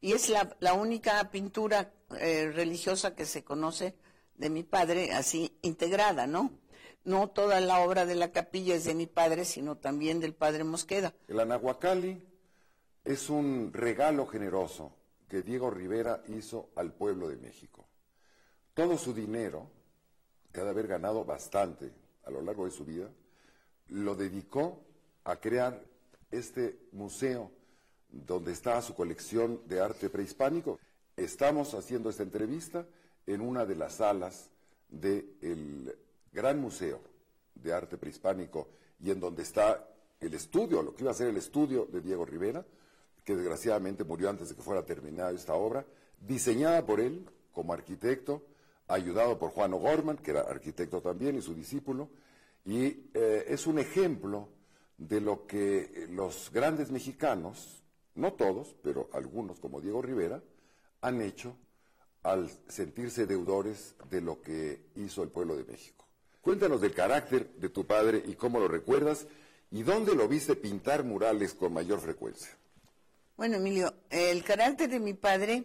Y 0.00 0.12
es 0.12 0.28
la, 0.30 0.74
única 0.74 1.30
pintura 1.30 1.92
eh, 2.18 2.50
religiosa 2.54 3.14
que 3.14 3.26
se 3.26 3.44
conoce 3.44 3.94
de 4.36 4.50
mi 4.50 4.62
padre, 4.62 5.12
así 5.12 5.56
integrada, 5.62 6.26
¿no? 6.26 6.50
No 7.04 7.28
toda 7.28 7.60
la 7.60 7.80
obra 7.80 8.04
de 8.06 8.14
la 8.14 8.32
capilla 8.32 8.74
es 8.74 8.84
de 8.84 8.94
mi 8.94 9.06
padre, 9.06 9.44
sino 9.44 9.76
también 9.76 10.20
del 10.20 10.34
padre 10.34 10.64
Mosqueda. 10.64 11.14
El 11.28 11.40
Anahuacalli 11.40 12.22
es 13.04 13.30
un 13.30 13.72
regalo 13.72 14.26
generoso 14.26 14.92
que 15.28 15.42
Diego 15.42 15.70
Rivera 15.70 16.22
hizo 16.28 16.70
al 16.76 16.92
pueblo 16.92 17.28
de 17.28 17.36
México. 17.36 17.86
Todo 18.74 18.96
su 18.98 19.12
dinero, 19.14 19.70
que 20.52 20.60
ha 20.60 20.64
de 20.64 20.70
haber 20.70 20.86
ganado 20.88 21.24
bastante 21.24 21.92
a 22.24 22.30
lo 22.30 22.42
largo 22.42 22.64
de 22.64 22.70
su 22.70 22.84
vida, 22.84 23.08
lo 23.88 24.14
dedicó 24.14 24.80
a 25.24 25.36
crear 25.36 25.82
este 26.30 26.78
museo 26.92 27.50
donde 28.10 28.52
está 28.52 28.80
su 28.82 28.94
colección 28.94 29.60
de 29.66 29.80
arte 29.80 30.08
prehispánico. 30.10 30.78
Estamos 31.16 31.74
haciendo 31.74 32.10
esta 32.10 32.22
entrevista 32.22 32.86
en 33.26 33.40
una 33.40 33.64
de 33.64 33.76
las 33.76 33.94
salas 33.94 34.50
del 34.88 35.96
Gran 36.32 36.58
Museo 36.58 37.00
de 37.54 37.72
Arte 37.72 37.96
Prehispánico 37.96 38.68
y 39.00 39.10
en 39.10 39.20
donde 39.20 39.42
está 39.42 39.86
el 40.20 40.34
estudio, 40.34 40.82
lo 40.82 40.94
que 40.94 41.02
iba 41.02 41.10
a 41.10 41.14
ser 41.14 41.28
el 41.28 41.36
estudio 41.36 41.86
de 41.86 42.00
Diego 42.00 42.24
Rivera, 42.24 42.64
que 43.24 43.36
desgraciadamente 43.36 44.04
murió 44.04 44.30
antes 44.30 44.48
de 44.48 44.54
que 44.54 44.62
fuera 44.62 44.84
terminada 44.84 45.30
esta 45.32 45.54
obra, 45.54 45.84
diseñada 46.20 46.84
por 46.84 47.00
él 47.00 47.28
como 47.52 47.72
arquitecto, 47.72 48.42
ayudado 48.90 49.38
por 49.38 49.50
Juan 49.50 49.72
O'Gorman, 49.74 50.18
que 50.18 50.32
era 50.32 50.42
arquitecto 50.42 51.00
también, 51.00 51.36
y 51.36 51.42
su 51.42 51.54
discípulo, 51.54 52.08
y 52.64 53.10
eh, 53.14 53.46
es 53.48 53.66
un 53.66 53.78
ejemplo 53.78 54.48
de 54.98 55.20
lo 55.20 55.46
que 55.46 56.06
los 56.10 56.50
grandes 56.52 56.90
mexicanos, 56.90 57.82
no 58.14 58.34
todos, 58.34 58.74
pero 58.82 59.08
algunos 59.12 59.58
como 59.58 59.80
Diego 59.80 60.02
Rivera, 60.02 60.42
han 61.00 61.22
hecho 61.22 61.56
al 62.22 62.50
sentirse 62.68 63.26
deudores 63.26 63.94
de 64.10 64.20
lo 64.20 64.42
que 64.42 64.84
hizo 64.96 65.22
el 65.22 65.30
pueblo 65.30 65.56
de 65.56 65.64
México. 65.64 66.06
Cuéntanos 66.42 66.80
del 66.80 66.92
carácter 66.92 67.50
de 67.54 67.70
tu 67.70 67.86
padre 67.86 68.22
y 68.26 68.34
cómo 68.34 68.60
lo 68.60 68.68
recuerdas 68.68 69.26
y 69.70 69.82
dónde 69.82 70.14
lo 70.14 70.28
viste 70.28 70.56
pintar 70.56 71.04
murales 71.04 71.54
con 71.54 71.72
mayor 71.72 72.00
frecuencia. 72.00 72.50
Bueno, 73.36 73.56
Emilio, 73.56 73.94
el 74.10 74.44
carácter 74.44 74.90
de 74.90 75.00
mi 75.00 75.14
padre, 75.14 75.64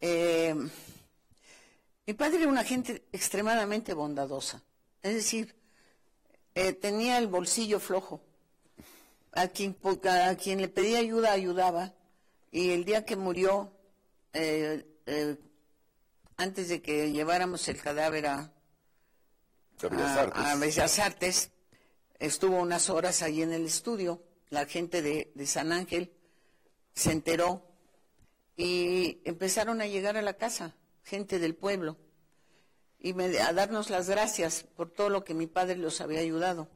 eh, 0.00 0.54
mi 2.06 2.14
padre 2.14 2.42
era 2.42 2.48
una 2.48 2.64
gente 2.64 3.04
extremadamente 3.12 3.94
bondadosa. 3.94 4.62
Es 5.02 5.14
decir, 5.14 5.54
eh, 6.54 6.72
tenía 6.72 7.18
el 7.18 7.26
bolsillo 7.26 7.80
flojo. 7.80 8.20
A 9.32 9.48
quien, 9.48 9.76
a 10.04 10.34
quien 10.36 10.60
le 10.60 10.68
pedía 10.68 10.98
ayuda, 10.98 11.32
ayudaba. 11.32 11.92
Y 12.52 12.70
el 12.70 12.84
día 12.84 13.04
que 13.04 13.16
murió, 13.16 13.72
eh, 14.32 14.84
antes 16.36 16.68
de 16.68 16.80
que 16.80 17.10
lleváramos 17.10 17.66
el 17.68 17.80
cadáver 17.80 18.26
a, 18.26 18.52
a, 19.82 20.56
Bellas 20.56 20.98
Artes, 20.98 21.50
estuvo 22.18 22.58
unas 22.58 22.90
horas 22.90 23.22
ahí 23.22 23.42
en 23.42 23.52
el 23.52 23.66
estudio, 23.66 24.22
la 24.50 24.66
gente 24.66 25.02
de, 25.02 25.32
San 25.46 25.72
Ángel 25.72 26.12
se 26.94 27.12
enteró 27.12 27.62
y 28.56 29.20
empezaron 29.24 29.80
a 29.80 29.86
llegar 29.86 30.16
a 30.16 30.22
la 30.22 30.34
casa, 30.34 30.74
gente 31.04 31.38
del 31.38 31.54
pueblo, 31.54 31.96
y 32.98 33.12
a 33.20 33.52
darnos 33.52 33.90
las 33.90 34.08
gracias 34.08 34.64
por 34.76 34.90
todo 34.90 35.10
lo 35.10 35.24
que 35.24 35.34
mi 35.34 35.46
padre 35.46 35.76
los 35.76 36.00
había 36.00 36.20
ayudado. 36.20 36.68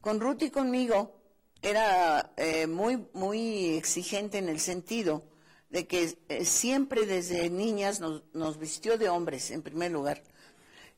Con 0.00 0.20
Ruth 0.20 0.42
y 0.42 0.50
conmigo 0.50 1.16
era 1.62 2.32
eh, 2.36 2.66
muy, 2.66 3.06
muy 3.14 3.74
exigente 3.76 4.36
en 4.36 4.50
el 4.50 4.60
sentido 4.60 5.24
de 5.70 5.86
que 5.86 6.16
eh, 6.28 6.44
siempre 6.44 7.06
desde 7.06 7.48
niñas 7.48 8.00
nos, 8.00 8.22
nos, 8.34 8.58
vistió 8.58 8.98
de 8.98 9.08
hombres, 9.08 9.50
en 9.50 9.62
primer 9.62 9.90
lugar. 9.90 10.22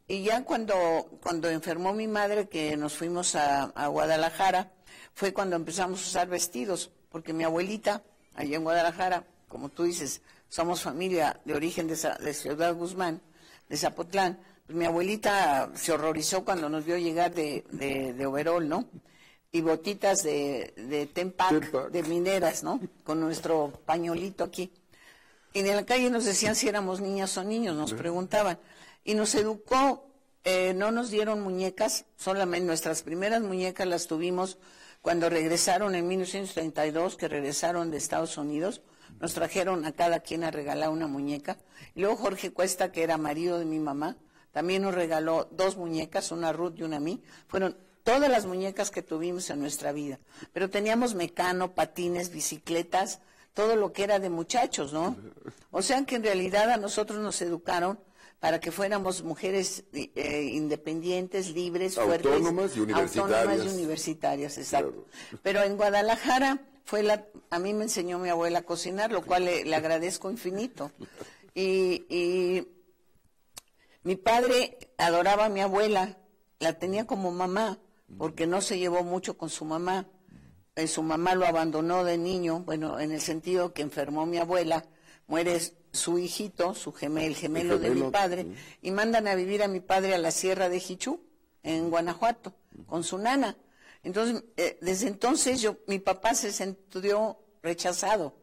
Y 0.08 0.22
ya 0.22 0.44
cuando, 0.44 1.08
cuando 1.22 1.48
enfermó 1.48 1.92
mi 1.92 2.06
madre, 2.06 2.48
que 2.48 2.76
nos 2.76 2.94
fuimos 2.94 3.34
a, 3.34 3.86
Guadalajara, 3.88 4.72
fue 5.14 5.32
cuando 5.32 5.56
empezamos 5.56 6.00
a 6.00 6.06
usar 6.06 6.28
vestidos, 6.28 6.90
porque 7.08 7.32
mi 7.32 7.44
abuelita, 7.44 8.02
allá 8.34 8.56
en 8.56 8.64
Guadalajara, 8.64 9.26
como 9.48 9.68
tú 9.68 9.84
dices, 9.84 10.22
somos 10.48 10.82
familia 10.82 11.40
de 11.44 11.54
origen 11.54 11.88
de, 11.88 12.34
Ciudad 12.34 12.74
Guzmán, 12.74 13.20
de 13.68 13.76
Zapotlán, 13.76 14.38
pues 14.66 14.76
mi 14.76 14.84
abuelita 14.84 15.70
se 15.74 15.92
horrorizó 15.92 16.44
cuando 16.44 16.68
nos 16.68 16.84
vio 16.84 16.96
llegar 16.96 17.34
de, 17.34 17.64
de, 17.70 18.26
overol, 18.26 18.68
¿no? 18.68 18.88
Y 19.52 19.60
botitas 19.60 20.22
de, 20.22 20.74
de 20.76 21.06
tempac, 21.06 21.90
de 21.90 22.02
mineras, 22.02 22.62
¿no? 22.62 22.80
Con 23.04 23.20
nuestro 23.20 23.72
pañolito 23.86 24.44
aquí. 24.44 24.72
Y 25.52 25.60
en 25.60 25.74
la 25.74 25.86
calle 25.86 26.10
nos 26.10 26.24
decían 26.24 26.54
si 26.54 26.68
éramos 26.68 27.00
niñas 27.00 27.36
o 27.38 27.44
niños, 27.44 27.76
nos 27.76 27.94
preguntaban 27.94 28.58
y 29.04 29.14
nos 29.14 29.34
educó. 29.34 30.04
Eh, 30.44 30.74
no 30.74 30.92
nos 30.92 31.10
dieron 31.10 31.40
muñecas, 31.40 32.04
solamente 32.16 32.66
nuestras 32.66 33.02
primeras 33.02 33.42
muñecas 33.42 33.84
las 33.86 34.06
tuvimos 34.06 34.58
cuando 35.02 35.28
regresaron 35.28 35.94
en 35.94 36.06
1932, 36.06 37.16
que 37.16 37.26
regresaron 37.26 37.90
de 37.90 37.96
Estados 37.96 38.38
Unidos. 38.38 38.82
Nos 39.20 39.34
trajeron 39.34 39.84
a 39.84 39.92
cada 39.92 40.20
quien 40.20 40.44
a 40.44 40.50
regalar 40.50 40.90
una 40.90 41.06
muñeca. 41.06 41.58
Y 41.94 42.00
luego 42.00 42.16
Jorge 42.16 42.52
Cuesta, 42.52 42.92
que 42.92 43.02
era 43.02 43.16
marido 43.16 43.58
de 43.58 43.64
mi 43.64 43.78
mamá, 43.78 44.16
también 44.52 44.82
nos 44.82 44.94
regaló 44.94 45.48
dos 45.50 45.76
muñecas, 45.76 46.32
una 46.32 46.52
Ruth 46.52 46.74
y 46.76 46.82
una 46.82 46.96
a 46.96 47.00
mí. 47.00 47.22
Fueron 47.48 47.76
todas 48.04 48.30
las 48.30 48.46
muñecas 48.46 48.90
que 48.90 49.02
tuvimos 49.02 49.50
en 49.50 49.60
nuestra 49.60 49.92
vida. 49.92 50.18
Pero 50.52 50.70
teníamos 50.70 51.14
mecano, 51.14 51.74
patines, 51.74 52.30
bicicletas, 52.30 53.20
todo 53.52 53.74
lo 53.74 53.92
que 53.92 54.04
era 54.04 54.18
de 54.18 54.30
muchachos, 54.30 54.92
¿no? 54.92 55.16
O 55.70 55.82
sea 55.82 56.04
que 56.04 56.16
en 56.16 56.22
realidad 56.22 56.70
a 56.70 56.76
nosotros 56.76 57.18
nos 57.18 57.42
educaron 57.42 57.98
para 58.38 58.60
que 58.60 58.70
fuéramos 58.70 59.22
mujeres 59.22 59.84
eh, 59.92 60.50
independientes, 60.52 61.50
libres, 61.50 61.96
fuertes. 61.96 62.30
Autónomas 62.30 62.76
y 62.76 62.80
universitarias. 62.80 63.40
Autónomas 63.40 63.66
y 63.66 63.74
universitarias, 63.74 64.58
exacto. 64.58 65.06
Pero 65.42 65.62
en 65.62 65.76
Guadalajara 65.76 66.60
fue 66.86 67.02
la, 67.02 67.26
a 67.50 67.58
mí 67.58 67.74
me 67.74 67.82
enseñó 67.82 68.20
mi 68.20 68.28
abuela 68.28 68.60
a 68.60 68.62
cocinar, 68.62 69.10
lo 69.10 69.22
cual 69.22 69.44
le, 69.44 69.74
agradezco 69.74 70.30
infinito. 70.30 70.92
Y, 71.52 72.06
y, 72.08 72.68
mi 74.04 74.14
padre 74.14 74.78
adoraba 74.96 75.46
a 75.46 75.48
mi 75.48 75.60
abuela, 75.60 76.16
la 76.60 76.78
tenía 76.78 77.04
como 77.04 77.32
mamá, 77.32 77.80
porque 78.16 78.46
no 78.46 78.60
se 78.60 78.78
llevó 78.78 79.02
mucho 79.02 79.36
con 79.36 79.50
su 79.50 79.64
mamá. 79.64 80.06
Eh, 80.76 80.86
su 80.86 81.02
mamá 81.02 81.34
lo 81.34 81.44
abandonó 81.44 82.04
de 82.04 82.18
niño, 82.18 82.60
bueno, 82.60 83.00
en 83.00 83.10
el 83.10 83.20
sentido 83.20 83.72
que 83.72 83.82
enfermó 83.82 84.24
mi 84.24 84.38
abuela, 84.38 84.84
muere 85.26 85.58
su 85.90 86.18
hijito, 86.18 86.74
su 86.74 86.92
gemel, 86.92 87.24
el 87.24 87.34
gemelo, 87.34 87.80
de 87.80 87.90
mi 87.90 88.12
padre, 88.12 88.46
y 88.80 88.92
mandan 88.92 89.26
a 89.26 89.34
vivir 89.34 89.64
a 89.64 89.68
mi 89.68 89.80
padre 89.80 90.14
a 90.14 90.18
la 90.18 90.30
sierra 90.30 90.68
de 90.68 90.78
Jichú, 90.78 91.20
en 91.64 91.90
Guanajuato, 91.90 92.54
con 92.86 93.02
su 93.02 93.18
nana. 93.18 93.56
Entonces, 94.06 94.44
eh, 94.56 94.78
desde 94.80 95.08
entonces 95.08 95.60
yo, 95.60 95.78
mi 95.88 95.98
papá 95.98 96.34
se 96.34 96.52
sintió 96.52 97.40
rechazado. 97.60 98.36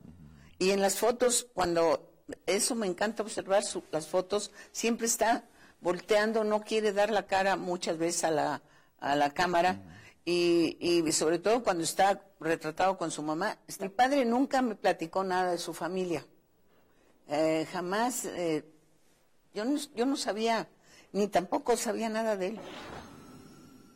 Y 0.60 0.72
en 0.72 0.82
las 0.82 0.98
fotos, 0.98 1.48
cuando, 1.54 2.12
eso 2.46 2.76
me 2.76 2.86
encanta 2.86 3.24
observar, 3.24 3.64
las 3.90 4.08
fotos, 4.08 4.52
siempre 4.74 5.08
está 5.08 5.46
volteando, 5.80 6.44
no 6.44 6.64
quiere 6.64 6.92
dar 6.92 7.12
la 7.12 7.28
cara 7.28 7.56
muchas 7.56 7.98
veces 7.98 8.26
a 8.26 8.32
la, 8.32 8.62
a 9.00 9.16
la 9.16 9.34
cámara. 9.34 9.80
Y, 10.26 10.76
y, 10.82 11.10
sobre 11.14 11.40
todo 11.40 11.64
cuando 11.64 11.86
está 11.86 12.22
retratado 12.42 12.98
con 12.98 13.10
su 13.10 13.24
mamá. 13.24 13.58
Mi 13.80 13.88
padre 13.88 14.26
nunca 14.26 14.62
me 14.62 14.76
platicó 14.76 15.24
nada 15.24 15.52
de 15.52 15.58
su 15.58 15.74
familia. 15.74 16.26
Eh, 17.30 17.66
jamás, 17.72 18.26
eh, 18.26 18.66
yo, 19.54 19.64
no, 19.64 19.80
yo 19.96 20.06
no 20.06 20.18
sabía, 20.18 20.68
ni 21.14 21.30
tampoco 21.30 21.78
sabía 21.78 22.10
nada 22.10 22.36
de 22.36 22.48
él. 22.48 22.60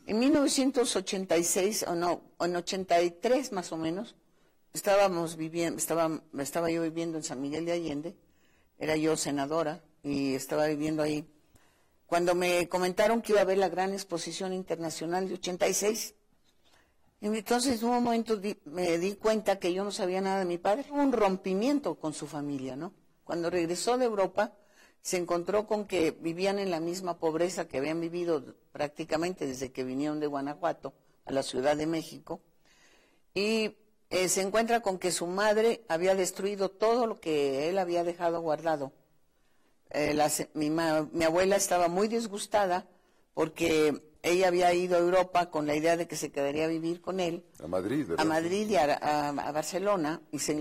En 0.08 0.18
1986, 0.20 1.84
o 1.86 1.94
no, 1.94 2.22
en 2.40 2.56
83 2.56 3.52
más 3.52 3.72
o 3.72 3.76
menos, 3.76 4.16
estábamos 4.72 5.36
viviendo, 5.36 5.76
estaba, 5.76 6.22
estaba 6.38 6.70
yo 6.70 6.80
viviendo 6.80 7.18
en 7.18 7.24
San 7.24 7.42
Miguel 7.42 7.66
de 7.66 7.72
Allende, 7.72 8.16
era 8.78 8.96
yo 8.96 9.18
senadora 9.18 9.84
y 10.02 10.32
estaba 10.32 10.66
viviendo 10.66 11.02
ahí. 11.02 11.28
Cuando 12.06 12.34
me 12.34 12.70
comentaron 12.70 13.20
que 13.20 13.32
iba 13.32 13.40
a 13.40 13.42
haber 13.42 13.58
la 13.58 13.68
gran 13.68 13.92
exposición 13.92 14.54
internacional 14.54 15.28
de 15.28 15.34
86, 15.34 16.14
y 17.20 17.26
entonces 17.26 17.82
en 17.82 17.88
un 17.90 18.02
momento 18.02 18.40
me 18.64 18.96
di 18.96 19.12
cuenta 19.16 19.58
que 19.58 19.74
yo 19.74 19.84
no 19.84 19.90
sabía 19.90 20.22
nada 20.22 20.38
de 20.38 20.46
mi 20.46 20.56
padre, 20.56 20.86
un 20.90 21.12
rompimiento 21.12 21.96
con 21.96 22.14
su 22.14 22.26
familia, 22.26 22.76
¿no? 22.76 22.94
Cuando 23.24 23.50
regresó 23.50 23.98
de 23.98 24.06
Europa, 24.06 24.54
se 25.02 25.16
encontró 25.16 25.66
con 25.66 25.86
que 25.86 26.10
vivían 26.10 26.58
en 26.58 26.70
la 26.70 26.80
misma 26.80 27.18
pobreza 27.18 27.68
que 27.68 27.78
habían 27.78 28.00
vivido 28.00 28.54
prácticamente 28.72 29.46
desde 29.46 29.72
que 29.72 29.84
vinieron 29.84 30.20
de 30.20 30.26
Guanajuato 30.26 30.92
a 31.24 31.32
la 31.32 31.42
Ciudad 31.42 31.76
de 31.76 31.86
México. 31.86 32.40
Y 33.34 33.76
eh, 34.10 34.28
se 34.28 34.42
encuentra 34.42 34.80
con 34.80 34.98
que 34.98 35.12
su 35.12 35.26
madre 35.26 35.84
había 35.88 36.14
destruido 36.14 36.70
todo 36.70 37.06
lo 37.06 37.20
que 37.20 37.68
él 37.68 37.78
había 37.78 38.04
dejado 38.04 38.40
guardado. 38.40 38.92
Eh, 39.90 40.18
mi, 40.54 40.70
mi, 40.70 41.24
abuela 41.24 41.56
estaba 41.56 41.88
muy 41.88 42.08
disgustada 42.08 42.86
porque 43.34 44.02
ella 44.22 44.48
había 44.48 44.72
ido 44.74 44.96
a 44.96 45.00
Europa 45.00 45.50
con 45.50 45.66
la 45.66 45.74
idea 45.74 45.96
de 45.96 46.06
que 46.06 46.16
se 46.16 46.30
quedaría 46.30 46.64
a 46.64 46.68
vivir 46.68 47.00
con 47.00 47.20
él. 47.20 47.44
A 47.62 47.66
Madrid, 47.66 48.06
¿verdad? 48.06 48.26
A 48.26 48.28
Madrid 48.28 48.68
y 48.68 48.76
a, 48.76 49.32
Barcelona. 49.52 50.20
Y 50.32 50.40
se, 50.40 50.58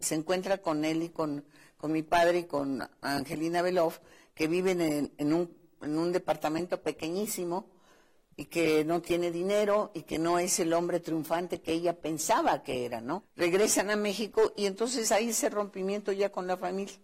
se 0.00 0.14
encuentra 0.14 0.58
con 0.58 0.84
él 0.84 1.02
y 1.02 1.08
con 1.10 1.44
con 1.76 1.92
mi 1.92 2.02
padre 2.02 2.40
y 2.40 2.44
con 2.44 2.88
Angelina 3.00 3.62
Belov, 3.62 3.94
que 4.34 4.48
viven 4.48 4.80
en, 5.16 5.32
un, 5.32 5.56
en 5.82 5.98
un 5.98 6.12
departamento 6.12 6.82
pequeñísimo 6.82 7.68
y 8.36 8.46
que 8.46 8.84
no 8.84 9.00
tiene 9.00 9.30
dinero 9.30 9.90
y 9.94 10.02
que 10.02 10.18
no 10.18 10.38
es 10.38 10.58
el 10.58 10.72
hombre 10.74 11.00
triunfante 11.00 11.60
que 11.60 11.72
ella 11.72 11.98
pensaba 11.98 12.62
que 12.62 12.84
era, 12.84 13.00
¿no? 13.00 13.24
Regresan 13.34 13.90
a 13.90 13.96
México 13.96 14.52
y 14.56 14.66
entonces 14.66 15.10
hay 15.10 15.30
ese 15.30 15.48
rompimiento 15.48 16.12
ya 16.12 16.30
con 16.30 16.46
la 16.46 16.58
familia. 16.58 16.96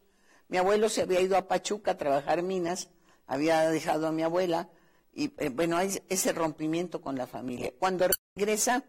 Mi 0.49 0.59
abuelo 0.59 0.91
se 0.91 1.03
había 1.03 1.21
ido 1.21 1.37
a 1.39 1.49
Pachuca 1.49 1.93
a 1.93 1.99
trabajar 1.99 2.43
minas, 2.43 2.91
había 3.27 3.71
dejado 3.71 4.07
a 4.07 4.13
mi 4.13 4.23
abuela 4.23 4.69
y 5.15 5.33
eh, 5.39 5.49
bueno, 5.49 5.79
hay 5.79 6.03
ese 6.11 6.33
rompimiento 6.33 7.01
con 7.01 7.17
la 7.17 7.27
familia. 7.27 7.73
Cuando 7.79 8.07
regresa, 8.37 8.85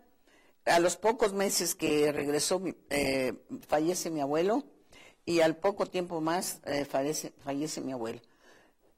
a 0.65 0.79
los 0.79 0.95
pocos 0.97 1.33
meses 1.33 1.75
que 1.75 2.11
regresó, 2.11 2.61
eh, 2.89 3.33
fallece 3.67 4.09
mi 4.09 4.21
abuelo 4.21 4.63
y 5.25 5.39
al 5.41 5.55
poco 5.57 5.85
tiempo 5.85 6.21
más 6.21 6.59
eh, 6.65 6.85
fallece, 6.85 7.33
fallece, 7.43 7.81
mi 7.81 7.91
abuela. 7.93 8.21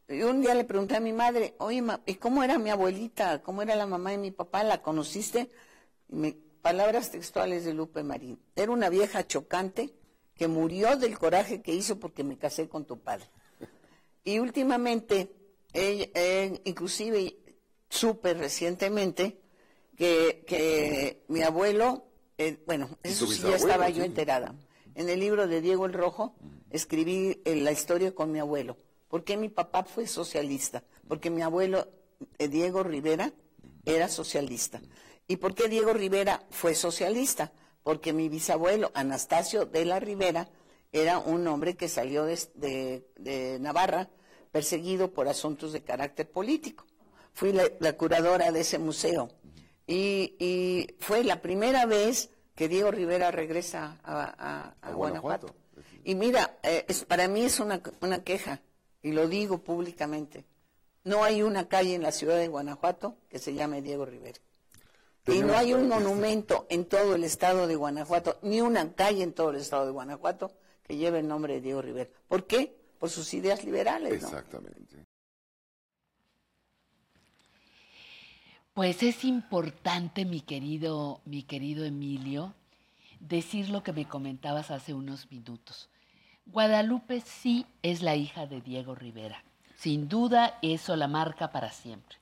Y 0.08 0.22
un 0.22 0.42
día 0.42 0.54
le 0.54 0.66
pregunté 0.66 0.95
a 0.95 1.00
mi 1.00 1.14
madre, 1.14 1.56
oye, 1.58 1.84
¿y 2.06 2.16
cómo 2.16 2.44
era 2.44 2.58
mi 2.60 2.70
abuelita? 2.70 3.42
¿Cómo 3.42 3.62
era 3.62 3.76
la 3.76 3.88
mamá 3.88 4.12
de 4.12 4.18
mi 4.18 4.32
papá? 4.32 4.64
¿La 4.64 4.82
conociste? 4.82 5.50
Y 6.10 6.16
me- 6.16 6.38
palabras 6.62 7.12
textuales 7.12 7.64
de 7.66 7.74
Lupe 7.74 8.04
Marín. 8.04 8.40
Era 8.56 8.72
una 8.72 8.90
vieja 8.90 9.26
chocante 9.28 9.94
que 10.36 10.48
murió 10.48 10.95
del 10.98 11.18
coraje 11.18 11.62
que 11.62 11.74
hizo 11.74 12.00
porque 12.00 12.24
me 12.24 12.38
casé 12.38 12.68
con 12.68 12.86
tu 12.86 13.00
padre. 13.00 13.26
Y 14.24 14.40
últimamente, 14.40 15.32
eh, 15.74 16.60
inclusive 16.66 17.36
supe 17.90 18.34
recientemente 18.34 19.40
que, 19.95 20.44
que 20.48 21.24
mi 21.28 21.42
abuelo, 21.44 22.06
eh, 22.38 22.58
bueno, 22.66 22.90
¿Y 23.04 23.10
eso 23.10 23.28
sí 23.28 23.44
ya 23.44 23.56
estaba 23.56 23.90
yo 23.90 24.02
sí? 24.02 24.08
enterada. 24.08 24.56
En 24.95 25.09
el 25.09 25.19
libro 25.19 25.45
de 25.45 25.59
Diego 25.59 25.85
el 25.85 25.93
Rojo 25.93 26.35
escribí 26.72 27.41
eh, 27.43 27.57
la 27.57 27.74
historia 27.74 28.15
con 28.15 28.32
mi 28.32 28.40
abuelo. 28.40 28.77
¿Por 29.09 29.25
qué 29.25 29.35
mi 29.35 29.49
papá 29.49 29.83
fue 29.83 30.07
socialista? 30.07 30.83
Porque 31.09 31.30
mi 31.30 31.41
abuelo, 31.41 31.85
eh, 32.40 32.48
Diego 32.48 32.82
Rivera, 32.82 33.33
era 33.83 34.07
socialista. 34.07 34.82
¿Y 35.27 35.35
por 35.35 35.53
qué 35.53 35.67
Diego 35.67 35.91
Rivera 35.91 36.45
fue 36.49 36.75
socialista? 36.75 37.51
Porque 37.83 38.14
mi 38.14 38.30
bisabuelo, 38.30 38.91
Anastasio 38.93 39.65
de 39.65 39.83
la 39.83 39.99
Rivera, 39.99 40.48
era 40.93 41.19
un 41.19 41.45
hombre 41.48 41.75
que 41.75 41.90
salió 41.90 42.24
de, 42.24 43.59
Navarra 43.59 44.09
perseguido 44.51 45.11
por 45.11 45.27
asuntos 45.27 45.74
de 45.74 45.83
carácter 45.83 46.30
político. 46.30 46.85
Fui 47.33 47.51
la, 47.51 47.93
curadora 47.98 48.53
de 48.53 48.61
ese 48.61 48.80
museo 48.80 49.30
y 49.85 50.88
fue 50.99 51.25
la 51.25 51.41
primera 51.41 51.85
vez 51.85 52.30
que 52.56 52.67
Diego 52.67 52.90
Rivera 52.92 53.32
regresa 53.32 53.98
a, 54.03 54.24
a- 54.24 54.75
a 54.82 54.90
A 54.90 54.92
Guanajuato. 54.93 55.48
Guanajuato. 55.48 55.56
Y 56.03 56.16
mira, 56.16 56.58
eh, 56.64 56.85
es- 56.88 57.03
para 57.06 57.27
mí 57.27 57.43
es 57.43 57.59
una, 57.59 57.82
una 58.01 58.24
queja, 58.24 58.61
y 59.01 59.11
lo 59.11 59.27
digo 59.27 59.59
públicamente. 59.59 60.45
No 61.03 61.24
hay 61.24 61.43
una 61.43 61.67
calle 61.67 61.93
en 61.95 62.01
la 62.01 62.11
ciudad 62.11 62.38
de 62.38 62.48
Guanajuato 62.48 63.17
que 63.30 63.38
se 63.40 63.53
llame 63.53 63.82
Diego 63.82 64.06
Rivera. 64.06 64.40
Y 65.27 65.40
no 65.40 65.56
hay 65.58 65.74
un 65.74 65.88
monumento 65.88 66.66
en 66.69 66.85
todo 66.85 67.16
el 67.16 67.24
estado 67.24 67.67
de 67.67 67.75
Guanajuato, 67.75 68.38
ni 68.43 68.61
una 68.61 68.93
calle 68.93 69.24
en 69.24 69.34
todo 69.34 69.50
el 69.51 69.58
estado 69.58 69.85
de 69.85 69.92
Guanajuato 69.92 70.51
que 70.84 70.98
lleve 70.98 71.19
el 71.19 71.27
nombre 71.27 71.56
de 71.56 71.61
Diego 71.61 71.82
Rivera. 71.82 72.09
¿Por 72.27 72.45
qué? 72.45 72.75
Por 73.00 73.09
sus 73.09 73.34
ideas 73.34 73.64
liberales, 73.64 74.22
¿no? 74.22 74.27
Exactamente. 74.27 75.06
Pues 78.76 79.04
es 79.04 79.24
importante, 79.24 80.26
mi 80.26 80.42
querido, 80.42 81.22
mi 81.24 81.44
querido 81.44 81.86
Emilio, 81.86 82.54
decir 83.22 83.70
lo 83.70 83.84
que 83.84 83.94
me 83.94 84.04
comentabas 84.04 84.70
hace 84.70 84.94
unos 84.94 85.32
minutos. 85.32 85.90
Guadalupe 86.45 87.22
sí 87.22 87.66
es 87.84 88.02
la 88.02 88.18
hija 88.18 88.48
de 88.48 88.60
Diego 88.60 88.94
Rivera. 88.94 89.45
Sin 89.78 90.10
duda, 90.10 90.60
eso 90.62 90.98
la 90.98 91.08
marca 91.08 91.54
para 91.54 91.72
siempre. 91.72 92.18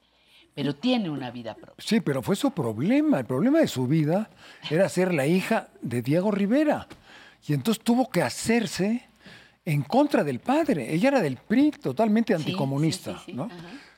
Pero 0.53 0.75
tiene 0.75 1.09
una 1.09 1.31
vida 1.31 1.55
propia. 1.55 1.83
Sí, 1.83 2.01
pero 2.01 2.21
fue 2.21 2.35
su 2.35 2.51
problema. 2.51 3.21
El 3.21 3.25
problema 3.25 3.57
de 3.59 3.67
su 3.67 3.87
vida 3.87 4.29
era 4.69 4.87
ser 4.89 5.11
la 5.11 5.25
hija 5.25 5.69
de 5.81 6.03
Diego 6.03 6.29
Rivera. 6.29 6.87
Y 7.47 7.53
entonces 7.53 7.83
tuvo 7.83 8.11
que 8.11 8.21
hacerse 8.21 9.07
en 9.65 9.81
contra 9.81 10.23
del 10.23 10.39
padre. 10.39 10.93
Ella 10.93 11.07
era 11.07 11.21
del 11.21 11.37
PRI, 11.37 11.71
totalmente 11.71 12.35
anticomunista, 12.35 13.23
¿no? 13.33 13.49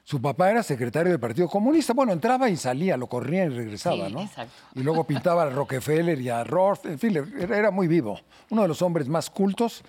Su 0.07 0.21
papá 0.21 0.51
era 0.51 0.61
secretario 0.61 1.11
del 1.11 1.19
Partido 1.19 1.49
Comunista. 1.49 1.93
Bueno, 1.93 2.13
entraba 2.13 2.47
y 2.47 2.55
salía, 2.57 2.95
lo 2.95 3.07
corría 3.07 3.45
y 3.45 3.49
regresaba, 3.49 4.07
Sí, 4.07 4.13
¿no? 4.13 4.21
exacto. 4.21 4.53
Y 4.75 4.83
luego 4.83 5.03
pintaba 5.03 5.41
a 5.43 5.49
Rockefeller 5.49 6.21
y 6.21 6.29
a 6.29 6.43
Roth. 6.43 6.85
En 6.85 6.99
fin, 6.99 7.17
era, 7.39 7.71
muy 7.71 7.87
vivo. 7.87 8.19
Uno 8.51 8.61
de 8.61 8.67
los 8.67 8.83
hombres 8.83 9.07
más 9.07 9.31
cultos. 9.31 9.81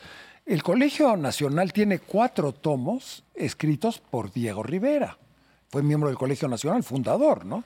El 0.46 0.62
Colegio 0.62 1.18
Nacional 1.18 1.74
tiene 1.74 1.98
cuatro 1.98 2.52
tomos 2.52 3.24
escritos 3.34 3.98
por 3.98 4.32
Diego 4.32 4.62
Rivera. 4.62 5.18
Fue 5.68 5.82
miembro 5.82 6.08
del 6.08 6.16
Colegio 6.16 6.48
Nacional, 6.48 6.82
fundador, 6.82 7.44
¿no? 7.44 7.64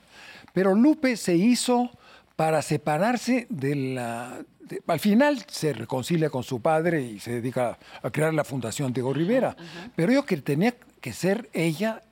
Pero 0.52 0.74
Lupe 0.74 1.16
se 1.16 1.36
hizo 1.36 1.88
para 2.34 2.62
separarse 2.62 3.46
de 3.48 3.76
la... 3.76 4.40
de- 4.58 4.82
al 4.88 4.98
final 4.98 5.44
se 5.46 5.72
reconcilia 5.72 6.30
con 6.30 6.42
su 6.42 6.60
padre 6.60 7.00
y 7.02 7.20
se 7.20 7.34
dedica 7.34 7.78
a 8.02 8.10
crear 8.10 8.34
la 8.34 8.42
Fundación 8.42 8.92
Diego 8.92 9.12
Rivera. 9.14 9.56
Pero 9.94 10.10
yo 10.12 10.24
que 10.24 10.36
tenía 10.38 10.74
que 11.00 11.12
ser 11.12 11.48
ella 11.52 12.02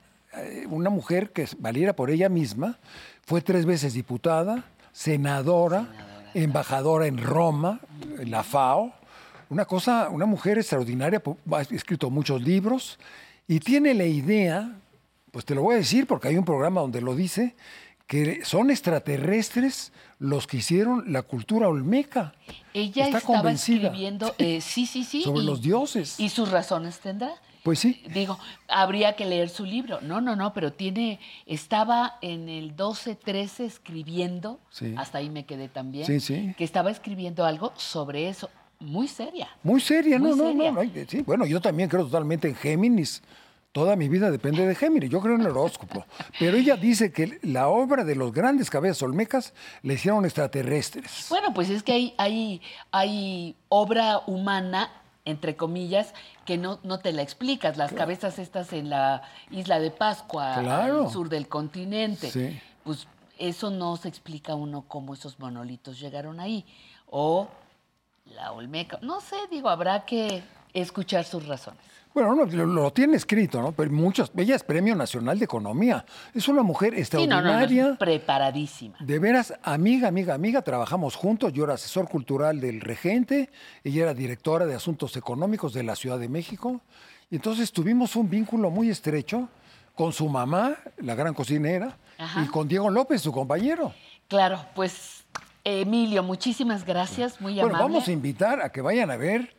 una 0.69 0.89
mujer 0.89 1.31
que 1.31 1.47
valiera 1.57 1.93
por 1.95 2.09
ella 2.11 2.29
misma, 2.29 2.77
fue 3.25 3.41
tres 3.41 3.65
veces 3.65 3.93
diputada, 3.93 4.63
senadora, 4.91 5.87
embajadora 6.33 7.07
en 7.07 7.17
Roma, 7.17 7.79
en 8.19 8.31
la 8.31 8.43
FAO, 8.43 8.93
una 9.49 9.65
cosa, 9.65 10.09
una 10.09 10.25
mujer 10.27 10.57
extraordinaria, 10.59 11.21
ha 11.51 11.61
escrito 11.61 12.09
muchos 12.11 12.41
libros 12.41 12.99
y 13.47 13.59
tiene 13.59 13.93
la 13.95 14.05
idea, 14.05 14.75
pues 15.31 15.45
te 15.45 15.55
lo 15.55 15.63
voy 15.63 15.75
a 15.75 15.77
decir 15.79 16.05
porque 16.05 16.27
hay 16.27 16.37
un 16.37 16.45
programa 16.45 16.81
donde 16.81 17.01
lo 17.01 17.15
dice, 17.15 17.55
que 18.05 18.43
son 18.45 18.69
extraterrestres 18.71 19.91
los 20.19 20.45
que 20.47 20.57
hicieron 20.57 21.11
la 21.13 21.21
cultura 21.23 21.67
olmeca. 21.67 22.33
Ella 22.73 23.05
Está 23.05 23.17
estaba 23.19 23.37
convencida. 23.39 23.87
escribiendo, 23.87 24.33
eh, 24.37 24.61
sí, 24.61 24.85
sí, 24.85 25.03
sí. 25.03 25.21
Sobre 25.23 25.41
y- 25.41 25.45
los 25.45 25.61
dioses. 25.61 26.19
Y 26.19 26.29
sus 26.29 26.49
razones 26.51 26.99
tendrá. 26.99 27.31
Pues 27.63 27.79
sí. 27.79 28.01
Digo, 28.13 28.39
habría 28.67 29.15
que 29.15 29.25
leer 29.25 29.49
su 29.49 29.65
libro. 29.65 29.99
No, 30.01 30.21
no, 30.21 30.35
no, 30.35 30.53
pero 30.53 30.71
tiene, 30.73 31.19
estaba 31.45 32.17
en 32.21 32.47
el 32.49 32.75
12-13 32.75 33.65
escribiendo, 33.65 34.59
Sí. 34.69 34.93
hasta 34.97 35.17
ahí 35.17 35.29
me 35.29 35.45
quedé 35.45 35.67
también, 35.67 36.05
Sí, 36.05 36.19
sí. 36.19 36.53
que 36.57 36.63
estaba 36.63 36.89
escribiendo 36.91 37.45
algo 37.45 37.73
sobre 37.75 38.29
eso, 38.29 38.49
muy 38.79 39.07
seria. 39.09 39.49
Muy 39.63 39.81
seria, 39.81 40.17
Muy 40.19 40.29
no, 40.31 40.35
no, 40.37 40.43
seria. 40.51 40.71
no, 40.71 40.83
no. 40.83 40.89
Sí, 41.07 41.21
bueno, 41.21 41.45
yo 41.45 41.59
también 41.59 41.89
creo 41.89 42.05
totalmente 42.05 42.47
en 42.47 42.55
Géminis. 42.55 43.21
Toda 43.71 43.95
mi 43.95 44.09
vida 44.09 44.31
depende 44.31 44.65
de 44.65 44.73
Géminis. 44.73 45.11
Yo 45.11 45.19
creo 45.21 45.35
en 45.35 45.41
el 45.41 45.47
horóscopo. 45.47 46.03
Pero 46.39 46.57
ella 46.57 46.75
dice 46.75 47.11
que 47.11 47.37
la 47.43 47.67
obra 47.67 48.03
de 48.03 48.15
los 48.15 48.31
grandes 48.33 48.69
cabezas 48.69 49.03
olmecas 49.03 49.53
le 49.83 49.93
hicieron 49.93 50.25
extraterrestres. 50.25 51.27
Bueno, 51.29 51.53
pues 51.53 51.69
es 51.69 51.83
que 51.83 51.91
hay, 51.91 52.13
hay, 52.17 52.61
hay 52.91 53.55
obra 53.67 54.21
humana, 54.25 54.89
entre 55.23 55.55
comillas, 55.55 56.15
que 56.49 56.57
no, 56.57 56.79
no 56.81 56.97
te 56.97 57.11
la 57.13 57.21
explicas. 57.21 57.77
Las 57.77 57.93
cabezas 57.93 58.39
estas 58.39 58.73
en 58.73 58.89
la 58.89 59.21
isla 59.51 59.79
de 59.79 59.91
Pascua, 59.91 60.55
Claro. 60.59 61.03
al 61.03 61.11
sur 61.11 61.29
del 61.29 61.47
continente. 61.47 62.31
Sí. 62.31 62.59
Pues 62.83 63.05
eso 63.37 63.69
no 63.69 63.95
se 63.97 64.07
explica 64.07 64.55
uno 64.55 64.83
cómo 64.87 65.13
esos 65.13 65.37
monolitos 65.37 65.99
llegaron 65.99 66.39
ahí. 66.39 66.65
O 67.05 67.47
la 68.25 68.51
Olmeca. 68.51 68.97
No 69.03 69.21
sé, 69.21 69.35
digo, 69.51 69.69
habrá 69.69 70.05
que 70.05 70.41
escuchar 70.73 71.23
sus 71.23 71.45
razones. 71.45 71.85
Bueno, 72.19 72.35
no, 72.35 72.45
lo, 72.45 72.65
lo 72.65 72.91
tiene 72.91 73.15
escrito, 73.15 73.61
¿no? 73.61 73.71
Pero 73.71 73.91
muchas. 73.91 74.31
Ella 74.35 74.55
es 74.55 74.63
Premio 74.63 74.95
Nacional 74.95 75.39
de 75.39 75.45
Economía. 75.45 76.05
Es 76.33 76.47
una 76.49 76.63
mujer 76.63 76.93
Sí, 77.05 77.25
no, 77.27 77.41
no, 77.41 77.41
no, 77.41 77.49
extraordinaria. 77.61 77.97
preparadísima. 77.97 78.95
De 78.99 79.19
veras, 79.19 79.53
amiga, 79.63 80.09
amiga, 80.09 80.33
amiga, 80.33 80.61
trabajamos 80.61 81.15
juntos. 81.15 81.53
Yo 81.53 81.63
era 81.63 81.75
asesor 81.75 82.09
cultural 82.09 82.59
del 82.59 82.81
regente, 82.81 83.49
ella 83.83 84.03
era 84.03 84.13
directora 84.13 84.65
de 84.65 84.75
asuntos 84.75 85.15
económicos 85.15 85.73
de 85.73 85.83
la 85.83 85.95
Ciudad 85.95 86.19
de 86.19 86.27
México. 86.27 86.81
Y 87.31 87.35
entonces 87.35 87.71
tuvimos 87.71 88.15
un 88.15 88.29
vínculo 88.29 88.69
muy 88.69 88.89
estrecho 88.89 89.47
con 89.95 90.11
su 90.11 90.27
mamá, 90.27 90.75
la 90.97 91.15
gran 91.15 91.33
cocinera, 91.33 91.97
Ajá. 92.17 92.43
y 92.43 92.47
con 92.47 92.67
Diego 92.67 92.89
López, 92.89 93.21
su 93.21 93.31
compañero. 93.31 93.93
Claro, 94.27 94.59
pues 94.75 95.23
Emilio, 95.63 96.23
muchísimas 96.23 96.85
gracias, 96.85 97.39
muy 97.39 97.53
Bueno, 97.53 97.69
amable. 97.75 97.83
vamos 97.93 98.07
a 98.07 98.11
invitar 98.11 98.61
a 98.61 98.71
que 98.71 98.81
vayan 98.81 99.11
a 99.11 99.17
ver 99.17 99.55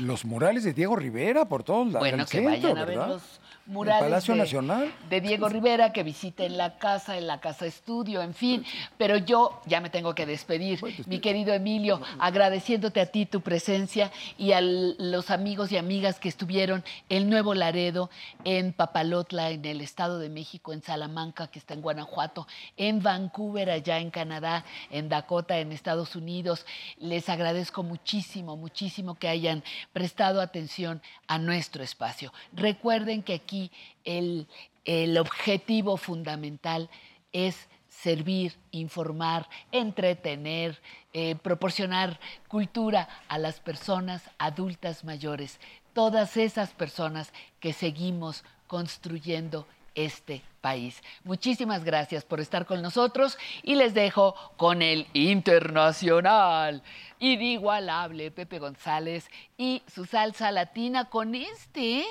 los 0.00 0.24
murales 0.24 0.64
de 0.64 0.72
Diego 0.72 0.96
Rivera 0.96 1.44
por 1.46 1.62
todos 1.62 1.86
lados. 1.92 2.00
Bueno, 2.00 2.24
que 2.24 2.38
centro, 2.38 2.50
vayan 2.50 2.78
a 2.78 2.84
ver 2.84 2.98
¿verdad? 2.98 3.08
los 3.14 3.22
murales 3.66 4.02
El 4.02 4.08
Palacio 4.08 4.34
de, 4.34 4.40
Nacional. 4.40 4.94
de 5.08 5.20
Diego 5.20 5.48
Rivera, 5.48 5.92
que 5.92 6.02
visiten 6.02 6.56
la 6.56 6.78
casa, 6.78 7.16
en 7.16 7.26
la 7.26 7.40
casa 7.40 7.66
estudio, 7.66 8.22
en 8.22 8.34
fin. 8.34 8.64
Pero 8.98 9.16
yo 9.16 9.60
ya 9.66 9.80
me 9.80 9.90
tengo 9.90 10.14
que 10.14 10.26
despedir, 10.26 10.80
mi 11.06 11.20
querido 11.20 11.52
Emilio, 11.52 12.00
agradeciéndote 12.18 13.00
a 13.00 13.06
ti 13.06 13.26
tu 13.26 13.40
presencia 13.40 14.10
y 14.38 14.52
a 14.52 14.60
los 14.60 15.30
amigos 15.30 15.72
y 15.72 15.76
amigas 15.76 16.18
que 16.20 16.28
estuvieron 16.28 16.84
en 17.08 17.30
Nuevo 17.30 17.54
Laredo, 17.54 18.10
en 18.44 18.72
Papalotla, 18.72 19.50
en 19.50 19.64
el 19.64 19.80
Estado 19.80 20.18
de 20.18 20.28
México, 20.28 20.72
en 20.72 20.82
Salamanca, 20.82 21.48
que 21.48 21.58
está 21.58 21.74
en 21.74 21.82
Guanajuato, 21.82 22.46
en 22.76 23.02
Vancouver, 23.02 23.70
allá 23.70 23.98
en 23.98 24.10
Canadá, 24.10 24.64
en 24.90 25.08
Dakota, 25.08 25.58
en 25.58 25.72
Estados 25.72 26.16
Unidos. 26.16 26.66
Les 26.98 27.28
agradezco 27.28 27.82
muchísimo, 27.82 28.56
muchísimo 28.56 29.14
que 29.14 29.28
hayan 29.28 29.62
prestado 29.92 30.40
atención 30.40 31.00
a 31.26 31.38
nuestro 31.38 31.82
espacio. 31.82 32.32
Recuerden 32.52 33.22
que 33.22 33.34
aquí 33.34 33.55
el, 34.04 34.46
el 34.84 35.18
objetivo 35.18 35.96
fundamental 35.96 36.88
es 37.32 37.68
servir, 37.88 38.54
informar, 38.70 39.48
entretener, 39.72 40.80
eh, 41.12 41.34
proporcionar 41.36 42.20
cultura 42.48 43.08
a 43.28 43.38
las 43.38 43.60
personas 43.60 44.22
adultas 44.38 45.04
mayores, 45.04 45.58
todas 45.92 46.36
esas 46.36 46.70
personas 46.70 47.32
que 47.58 47.72
seguimos 47.72 48.44
construyendo 48.66 49.66
este 49.94 50.42
país. 50.60 51.02
Muchísimas 51.24 51.84
gracias 51.84 52.24
por 52.24 52.38
estar 52.38 52.66
con 52.66 52.82
nosotros 52.82 53.38
y 53.62 53.76
les 53.76 53.94
dejo 53.94 54.34
con 54.56 54.82
el 54.82 55.06
internacional, 55.14 56.82
inigualable 57.18 58.30
Pepe 58.30 58.58
González 58.58 59.28
y 59.56 59.82
su 59.92 60.04
salsa 60.04 60.52
latina 60.52 61.06
con 61.06 61.34
este, 61.34 62.04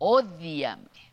Odiame. 0.00 1.05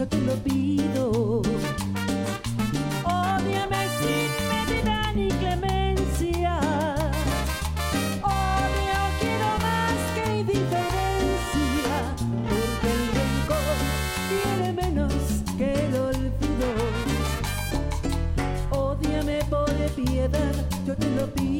yo 0.00 0.08
te 0.08 0.18
lo 0.22 0.32
pido. 0.36 1.42
Ódiame 3.04 3.82
sin 3.98 4.30
medida 4.48 5.12
ni 5.12 5.28
clemencia. 5.28 6.58
Odio 8.22 9.00
quiero 9.20 9.50
más 9.66 9.98
que 10.14 10.24
indiferencia, 10.40 11.96
porque 12.48 12.88
el 12.96 13.04
rencor 13.18 13.76
tiene 14.30 14.72
menos 14.72 15.12
que 15.58 15.68
el 15.84 15.94
olvido. 15.94 16.70
Ódiame 18.70 19.44
por 19.50 19.70
piedad, 19.96 20.54
yo 20.86 20.96
te 20.96 21.10
lo 21.10 21.26
pido. 21.34 21.59